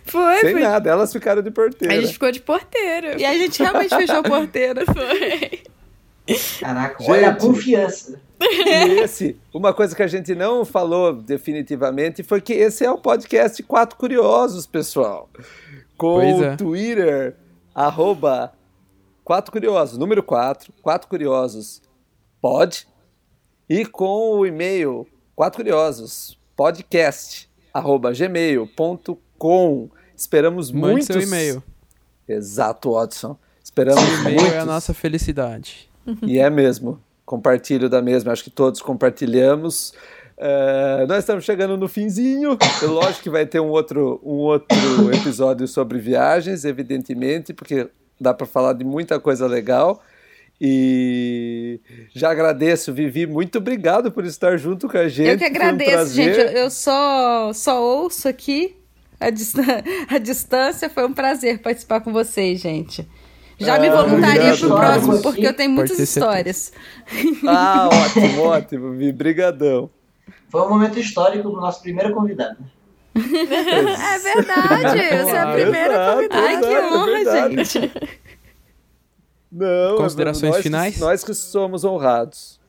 Foi, 0.06 0.40
Sem 0.40 0.52
foi. 0.54 0.62
nada, 0.62 0.90
elas 0.90 1.12
ficaram 1.12 1.42
de 1.42 1.50
porteira. 1.50 1.94
A 1.96 2.00
gente 2.00 2.14
ficou 2.14 2.32
de 2.32 2.40
porteira. 2.42 3.20
E 3.20 3.26
a 3.26 3.34
gente 3.34 3.62
realmente 3.62 3.96
fechou 3.96 4.18
a 4.18 4.24
porteira, 4.24 4.86
foi. 4.86 5.64
Caraca, 6.60 7.00
gente, 7.00 7.12
olha 7.12 7.30
a 7.30 7.36
confiança. 7.36 8.22
E 8.42 9.00
esse, 9.04 9.36
uma 9.54 9.74
coisa 9.74 9.96
que 9.96 10.04
a 10.04 10.08
gente 10.08 10.34
não 10.34 10.64
falou 10.64 11.14
definitivamente 11.14 12.24
foi 12.24 12.40
que 12.40 12.54
esse 12.54 12.86
é 12.86 12.92
o 12.92 12.98
podcast 12.98 13.62
Quatro 13.64 13.98
Curiosos, 13.98 14.66
pessoal. 14.66 15.30
Com 15.98 16.22
é. 16.22 16.54
o 16.54 16.58
Twitter, 16.58 17.36
arroba 17.76 18.54
Quatro 19.24 19.52
Curiosos, 19.52 19.98
número 19.98 20.24
4, 20.24 20.74
Quatro 20.82 21.08
Curiosos 21.10 21.82
pod, 22.42 22.88
e 23.68 23.86
com 23.86 24.38
o 24.38 24.46
e-mail 24.46 25.06
Quatro 25.36 25.58
Curiosos 25.58 26.40
podcast, 26.56 27.50
arroba 27.74 28.12
gmail.com. 28.12 29.90
Esperamos 30.16 30.72
Mande 30.72 30.88
muitos... 30.88 31.08
seu 31.08 31.22
e-mail. 31.22 31.64
Exato, 32.28 32.94
Watson. 32.94 33.38
Esperamos 33.64 34.04
o 34.04 34.22
e-mail 34.22 34.42
muitos. 34.42 34.54
é 34.54 34.60
a 34.60 34.66
nossa 34.66 34.94
felicidade. 34.94 35.90
E 36.24 36.40
é 36.40 36.50
mesmo 36.50 37.00
compartilho 37.30 37.88
da 37.88 38.02
mesma, 38.02 38.32
acho 38.32 38.44
que 38.44 38.50
todos 38.50 38.82
compartilhamos. 38.82 39.94
Uh, 40.36 41.06
nós 41.08 41.20
estamos 41.20 41.46
chegando 41.46 41.78
no 41.78 41.88
finzinho. 41.88 42.58
Lógico 42.82 43.22
que 43.22 43.30
vai 43.30 43.46
ter 43.46 43.60
um 43.60 43.68
outro, 43.68 44.20
um 44.24 44.38
outro 44.38 44.76
episódio 45.14 45.68
sobre 45.68 46.00
viagens, 46.00 46.66
evidentemente, 46.66 47.54
porque 47.54 47.88
dá 48.20 48.34
para 48.34 48.48
falar 48.48 48.74
de 48.74 48.84
muita 48.84 49.20
coisa 49.20 49.46
legal. 49.46 50.02
E 50.60 51.80
já 52.16 52.32
agradeço, 52.32 52.92
Vivi. 52.92 53.28
Muito 53.28 53.60
obrigado 53.60 54.12
por 54.12 54.26
estar 54.26 54.58
junto 54.58 54.90
com 54.90 54.98
a 54.98 55.08
gente. 55.08 55.30
Eu 55.30 55.38
que 55.38 55.46
agradeço, 55.46 56.12
um 56.12 56.16
gente. 56.16 56.40
Eu 56.40 56.72
só, 56.72 57.54
só 57.54 57.80
ouço 57.80 58.28
aqui 58.28 58.76
a, 59.20 59.30
dist 59.30 59.56
a 60.10 60.18
distância. 60.18 60.90
Foi 60.90 61.06
um 61.06 61.14
prazer 61.14 61.60
participar 61.60 62.02
com 62.02 62.12
vocês, 62.12 62.60
gente. 62.60 63.08
Já 63.60 63.78
me 63.78 63.90
ah, 63.90 64.02
voluntaria 64.02 64.58
pro 64.58 64.70
próximo, 64.70 65.22
porque 65.22 65.46
eu 65.46 65.54
tenho 65.54 65.72
muitas 65.72 66.00
histórias. 66.00 66.72
Ah, 67.46 67.90
ótimo, 67.92 68.44
ótimo, 68.44 68.92
Vi. 68.94 69.12
Brigadão. 69.12 69.90
Foi 70.50 70.62
um 70.62 70.70
momento 70.70 71.00
histórico 71.00 71.52
pro 71.52 71.60
nosso 71.60 71.82
primeiro 71.82 72.14
convidado. 72.14 72.58
é 73.16 74.20
verdade, 74.20 75.26
você 75.26 75.36
é 75.36 75.40
a 75.40 75.52
primeira 75.52 76.14
convidada. 76.14 76.48
Ai, 76.48 76.60
que 76.62 76.96
honra, 76.96 77.50
gente. 77.50 77.92
Não, 79.52 79.98
considerações 79.98 80.54
nós, 80.54 80.64
finais? 80.64 81.00
Nós 81.00 81.24
que 81.24 81.34
somos 81.34 81.84
honrados. 81.84 82.60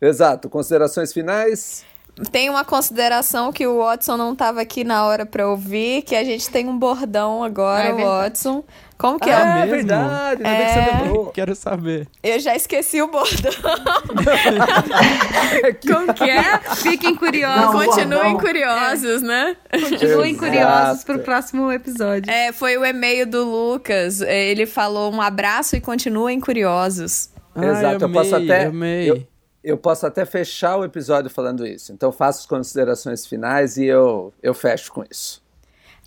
Exato, 0.00 0.48
considerações 0.48 1.12
finais. 1.12 1.84
Tem 2.30 2.50
uma 2.50 2.64
consideração 2.64 3.52
que 3.52 3.66
o 3.66 3.78
Watson 3.78 4.16
não 4.16 4.32
estava 4.32 4.60
aqui 4.60 4.84
na 4.84 5.06
hora 5.06 5.24
para 5.24 5.48
ouvir, 5.48 6.02
que 6.02 6.14
a 6.14 6.24
gente 6.24 6.50
tem 6.50 6.68
um 6.68 6.78
bordão 6.78 7.42
agora, 7.42 7.88
é 7.88 7.92
Watson. 7.92 8.64
Como 9.00 9.18
que 9.18 9.30
ah, 9.30 9.60
é? 9.60 9.62
É 9.62 9.66
verdade, 9.66 10.42
ainda 10.44 10.62
é... 10.62 10.66
que 10.66 10.72
você 10.72 10.80
lembrou. 11.04 11.26
Quero 11.32 11.54
saber. 11.54 12.06
Eu 12.22 12.38
já 12.38 12.54
esqueci 12.54 13.00
o 13.00 13.08
bordão. 13.08 13.50
Como 15.88 16.12
que 16.12 16.24
é? 16.24 16.58
Fiquem 16.76 17.16
curiosos. 17.16 17.62
Não, 17.62 17.72
Continuem 17.72 18.34
bordão. 18.34 18.40
curiosos, 18.40 19.22
é. 19.22 19.26
né? 19.26 19.56
Continuem 19.72 20.32
Exato. 20.32 20.46
curiosos 20.46 21.04
pro 21.04 21.18
próximo 21.20 21.72
episódio. 21.72 22.30
É, 22.30 22.52
foi 22.52 22.76
o 22.76 22.84
e-mail 22.84 23.26
do 23.26 23.42
Lucas. 23.42 24.20
Ele 24.20 24.66
falou 24.66 25.10
um 25.10 25.22
abraço 25.22 25.76
e 25.76 25.80
continuem 25.80 26.38
curiosos. 26.38 27.30
Ah, 27.54 27.64
Exato, 27.64 27.82
eu, 27.82 27.88
amei, 27.88 28.04
eu 28.04 28.12
posso 28.12 28.36
até. 28.36 28.66
Eu, 28.66 29.26
eu 29.62 29.76
posso 29.76 30.06
até 30.06 30.24
fechar 30.24 30.76
o 30.76 30.84
episódio 30.84 31.30
falando 31.30 31.66
isso. 31.66 31.92
Então 31.92 32.10
faço 32.10 32.40
as 32.40 32.46
considerações 32.46 33.26
finais 33.26 33.76
e 33.76 33.84
eu, 33.84 34.32
eu 34.42 34.54
fecho 34.54 34.92
com 34.92 35.04
isso. 35.10 35.42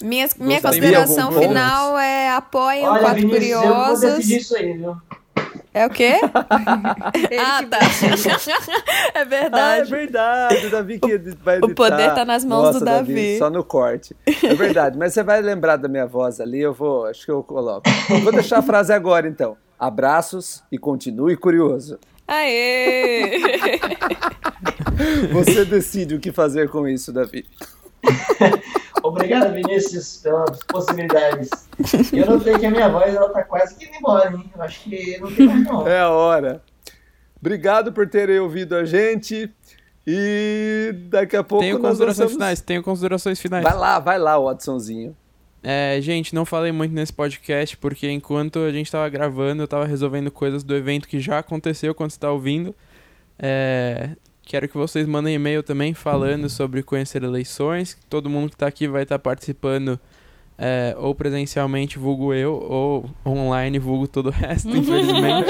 Minha, 0.02 0.28
minha 0.40 0.62
consideração 0.62 1.32
final 1.32 1.98
é 1.98 2.32
apoiem 2.32 2.88
o 2.88 3.00
Quatro 3.00 3.16
Vinícius, 3.16 3.40
Curiosos. 3.40 4.04
Eu 4.04 4.10
vou 4.10 4.18
decidir 4.18 4.38
isso 4.38 4.56
aí, 4.56 4.74
viu? 4.74 4.98
É 5.74 5.88
o 5.88 5.90
quê? 5.90 6.20
ah, 7.40 7.64
tá. 7.64 7.80
é 9.14 9.26
verdade. 9.26 9.56
Ah, 9.56 9.78
é 9.78 9.84
verdade. 9.84 10.68
O 10.68 10.70
Davi 10.70 11.00
que 11.00 11.18
vai 11.44 11.58
editar. 11.58 11.66
O 11.66 11.76
poder 11.76 12.14
tá 12.14 12.24
nas 12.24 12.46
mãos 12.46 12.66
Nossa, 12.66 12.80
do 12.80 12.86
Davi. 12.86 13.14
Davi. 13.14 13.38
Só 13.40 13.50
no 13.50 13.64
corte. 13.64 14.16
É 14.44 14.54
verdade. 14.54 14.98
Mas 14.98 15.14
você 15.14 15.24
vai 15.24 15.42
lembrar 15.42 15.78
da 15.78 15.88
minha 15.88 16.06
voz 16.06 16.40
ali, 16.40 16.60
eu 16.60 16.74
vou. 16.74 17.06
Acho 17.06 17.26
que 17.26 17.32
eu 17.32 17.42
coloco. 17.42 17.90
Vou 18.22 18.32
deixar 18.32 18.60
a 18.60 18.62
frase 18.62 18.94
agora, 18.94 19.28
então. 19.28 19.58
Abraços 19.80 20.64
e 20.72 20.78
continue 20.78 21.36
curioso. 21.36 22.00
Aê! 22.34 23.80
Você 25.32 25.66
decide 25.66 26.16
o 26.16 26.20
que 26.20 26.32
fazer 26.32 26.70
com 26.70 26.88
isso, 26.88 27.12
Davi. 27.14 27.46
Obrigado, 29.04 29.54
Vinícius, 29.54 30.18
pelas 30.18 30.60
possibilidades. 30.64 31.50
Eu 32.12 32.26
notei 32.26 32.58
que 32.58 32.66
a 32.66 32.72
minha 32.72 32.90
voz 32.90 33.14
ela 33.14 33.30
tá 33.30 33.44
quase 33.44 33.76
que 33.76 33.86
indo 33.86 33.98
embora, 33.98 34.32
hein? 34.32 34.52
Eu 34.56 34.62
acho 34.62 34.84
que 34.84 35.20
não 35.20 35.34
tem 35.34 35.48
mais 35.48 35.64
não. 35.64 35.88
É 35.88 36.00
a 36.00 36.10
hora. 36.10 36.64
Obrigado 37.40 37.92
por 37.92 38.08
terem 38.08 38.40
ouvido 38.40 38.76
a 38.76 38.86
gente. 38.86 39.54
E 40.06 40.94
daqui 41.10 41.36
a 41.36 41.44
pouco 41.44 41.64
tenho 41.64 41.78
nós 41.78 41.90
considerações 41.92 42.18
vamos... 42.18 42.34
finais, 42.34 42.62
tenho 42.62 42.84
considerações 42.84 43.40
finais. 43.40 43.64
Vai 43.64 43.76
lá, 43.76 44.00
vai 44.00 44.20
lá, 44.20 44.38
Watsonzinho. 44.38 45.16
É, 45.64 45.98
gente, 46.02 46.36
não 46.36 46.44
falei 46.44 46.74
muito 46.74 46.94
nesse 46.94 47.14
podcast 47.14 47.78
porque 47.78 48.12
enquanto 48.12 48.60
a 48.60 48.72
gente 48.72 48.92
tava 48.92 49.08
gravando, 49.08 49.64
eu 49.64 49.68
tava 49.68 49.86
resolvendo 49.86 50.30
coisas 50.30 50.64
do 50.64 50.76
evento 50.76 51.08
que 51.08 51.20
já 51.20 51.40
aconteceu 51.40 51.96
quando 51.96 52.12
você 52.12 52.20
tá 52.20 52.30
ouvindo. 52.30 52.76
É, 53.40 54.12
Quero 54.46 54.68
que 54.68 54.78
vocês 54.78 55.08
mandem 55.08 55.36
e-mail 55.36 55.64
também 55.64 55.94
falando 55.94 56.50
sobre 56.50 56.84
conhecer 56.84 57.24
eleições. 57.24 57.98
Todo 58.10 58.30
mundo 58.30 58.50
que 58.50 58.56
está 58.56 58.68
aqui 58.68 58.88
vai 58.88 59.04
estar 59.04 59.18
tá 59.18 59.20
participando 59.20 59.98
é, 60.58 60.94
ou 61.00 61.16
presencialmente, 61.16 61.98
vulgo 61.98 62.34
eu, 62.34 62.54
ou 62.54 63.10
online, 63.26 63.80
vulgo 63.80 64.06
todo 64.06 64.28
o 64.28 64.32
resto, 64.32 64.68
infelizmente. 64.76 65.50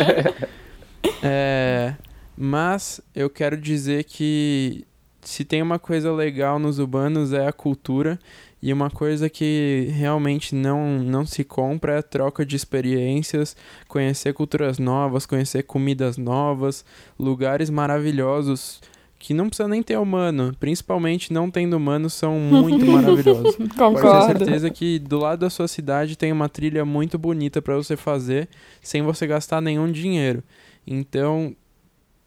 é, 1.24 1.96
mas 2.38 3.02
eu 3.16 3.30
quero 3.30 3.58
dizer 3.58 4.04
que 4.04 4.86
se 5.22 5.44
tem 5.44 5.62
uma 5.62 5.80
coisa 5.80 6.12
legal 6.12 6.60
nos 6.60 6.78
urbanos 6.78 7.34
é 7.34 7.48
a 7.48 7.52
cultura 7.52 8.20
e 8.64 8.72
uma 8.72 8.90
coisa 8.90 9.30
que 9.30 9.90
realmente 9.92 10.56
não, 10.56 11.00
não 11.00 11.26
se 11.26 11.44
compra 11.44 11.98
é 11.98 12.02
troca 12.02 12.46
de 12.46 12.56
experiências, 12.56 13.58
conhecer 13.90 14.34
culturas 14.34 14.80
novas, 14.80 15.26
conhecer 15.26 15.64
comidas 15.64 16.16
novas, 16.16 16.86
lugares 17.20 17.70
maravilhosos 17.70 18.80
que 19.20 19.34
não 19.34 19.50
precisa 19.50 19.68
nem 19.68 19.84
ter 19.84 19.98
humano, 19.98 20.56
principalmente 20.62 21.34
não 21.34 21.52
tendo 21.52 21.76
humano, 21.76 22.10
são 22.10 22.40
muito 22.40 22.86
maravilhosos. 22.88 23.58
Concordo. 23.78 24.00
Pode 24.00 24.40
ter 24.40 24.46
certeza 24.46 24.70
que 24.70 24.98
do 24.98 25.20
lado 25.20 25.40
da 25.40 25.50
sua 25.50 25.68
cidade 25.68 26.18
tem 26.18 26.32
uma 26.32 26.48
trilha 26.48 26.86
muito 26.86 27.18
bonita 27.18 27.62
para 27.62 27.76
você 27.76 27.98
fazer 27.98 28.48
sem 28.82 29.02
você 29.02 29.28
gastar 29.28 29.60
nenhum 29.60 29.92
dinheiro. 29.92 30.42
Então, 30.88 31.54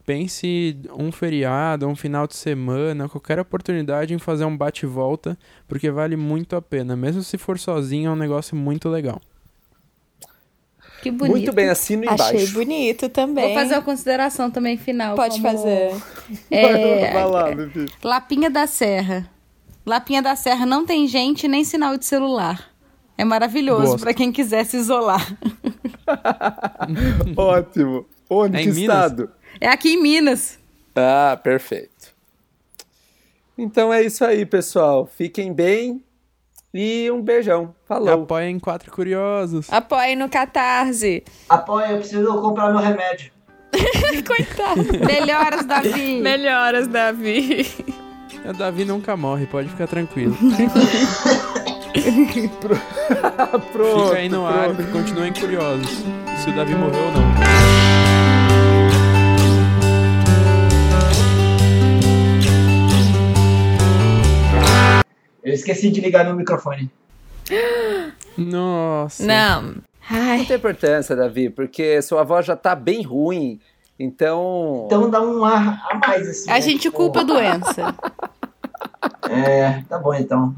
pense 0.06 0.78
um 0.96 1.10
feriado, 1.10 1.86
um 1.88 1.96
final 1.96 2.28
de 2.28 2.36
semana, 2.36 3.08
qualquer 3.08 3.40
oportunidade 3.40 4.14
em 4.14 4.18
fazer 4.18 4.44
um 4.44 4.56
bate-volta, 4.56 5.36
porque 5.66 5.90
vale 5.90 6.16
muito 6.16 6.54
a 6.54 6.62
pena. 6.62 6.96
Mesmo 6.96 7.22
se 7.24 7.36
for 7.36 7.58
sozinho, 7.58 8.08
é 8.08 8.12
um 8.12 8.16
negócio 8.16 8.56
muito 8.56 8.88
legal. 8.88 9.20
Que 11.02 11.10
bonito. 11.10 11.32
Muito 11.32 11.52
bem, 11.52 11.68
assino 11.68 12.04
embaixo. 12.04 12.22
Achei 12.22 12.46
bonito 12.48 13.08
também. 13.08 13.46
Vou 13.46 13.54
fazer 13.54 13.74
uma 13.74 13.82
consideração 13.82 14.50
também 14.50 14.76
final. 14.76 15.16
Pode 15.16 15.40
como... 15.40 15.52
fazer. 15.52 15.94
É... 16.50 17.12
Vai 17.12 17.26
lá, 17.28 17.50
Bibi. 17.52 17.86
Lapinha 18.02 18.48
da 18.48 18.66
Serra. 18.66 19.28
Lapinha 19.84 20.22
da 20.22 20.34
Serra 20.34 20.64
não 20.64 20.86
tem 20.86 21.06
gente 21.06 21.46
nem 21.46 21.64
sinal 21.64 21.96
de 21.98 22.06
celular. 22.06 22.72
É 23.18 23.24
maravilhoso 23.24 23.98
para 23.98 24.12
quem 24.12 24.30
quiser 24.30 24.64
se 24.64 24.76
isolar. 24.76 25.36
Ótimo. 27.36 28.06
Onde? 28.28 28.56
É 28.56 28.62
que 28.62 28.68
estado? 28.68 29.30
É 29.60 29.68
aqui 29.68 29.94
em 29.94 30.02
Minas. 30.02 30.58
Ah, 30.94 31.38
perfeito. 31.42 32.14
Então 33.58 33.92
é 33.92 34.02
isso 34.02 34.24
aí, 34.24 34.44
pessoal. 34.44 35.06
Fiquem 35.06 35.52
bem 35.52 36.02
e 36.72 37.10
um 37.10 37.22
beijão. 37.22 37.74
Falou. 37.86 38.24
Apoiem 38.24 38.58
Quatro 38.58 38.90
Curiosos. 38.90 39.72
Apoiem 39.72 40.16
no 40.16 40.28
Catarse. 40.28 41.24
Apoiem, 41.48 41.92
eu 41.92 41.98
preciso 41.98 42.40
comprar 42.40 42.70
meu 42.70 42.80
remédio. 42.80 43.30
Coitado. 44.26 44.82
Melhoras, 45.06 45.64
Davi. 45.64 46.20
Melhoras, 46.20 46.86
Davi. 46.86 47.66
O 48.44 48.52
Davi 48.52 48.84
nunca 48.84 49.16
morre, 49.16 49.46
pode 49.46 49.68
ficar 49.68 49.86
tranquilo. 49.86 50.36
pronto, 53.72 54.04
Fica 54.06 54.18
aí 54.18 54.28
no 54.28 54.46
pronto. 54.46 54.82
ar, 54.82 54.92
continuem 54.92 55.32
curiosos. 55.32 55.90
Se 56.42 56.50
o 56.50 56.54
Davi 56.54 56.74
morreu 56.74 57.04
ou 57.06 57.12
não. 57.12 57.65
Eu 65.46 65.52
esqueci 65.52 65.90
de 65.90 66.00
ligar 66.00 66.24
meu 66.24 66.34
microfone. 66.34 66.90
Nossa. 68.36 69.24
Não. 69.24 69.76
Ai. 70.10 70.38
Não 70.38 70.44
tem 70.44 70.56
importância, 70.56 71.14
Davi, 71.14 71.50
porque 71.50 72.02
sua 72.02 72.24
voz 72.24 72.44
já 72.44 72.56
tá 72.56 72.74
bem 72.74 73.02
ruim. 73.02 73.60
Então. 73.96 74.82
Então 74.86 75.08
dá 75.08 75.22
um 75.22 75.44
ar 75.44 75.86
a 75.88 75.94
mais 75.94 76.28
assim. 76.28 76.50
A 76.50 76.54
né? 76.54 76.60
gente 76.60 76.90
culpa 76.90 77.20
a 77.20 77.22
doença. 77.22 77.94
É, 79.28 79.82
tá 79.88 79.98
bom 79.98 80.14
então. 80.14 80.54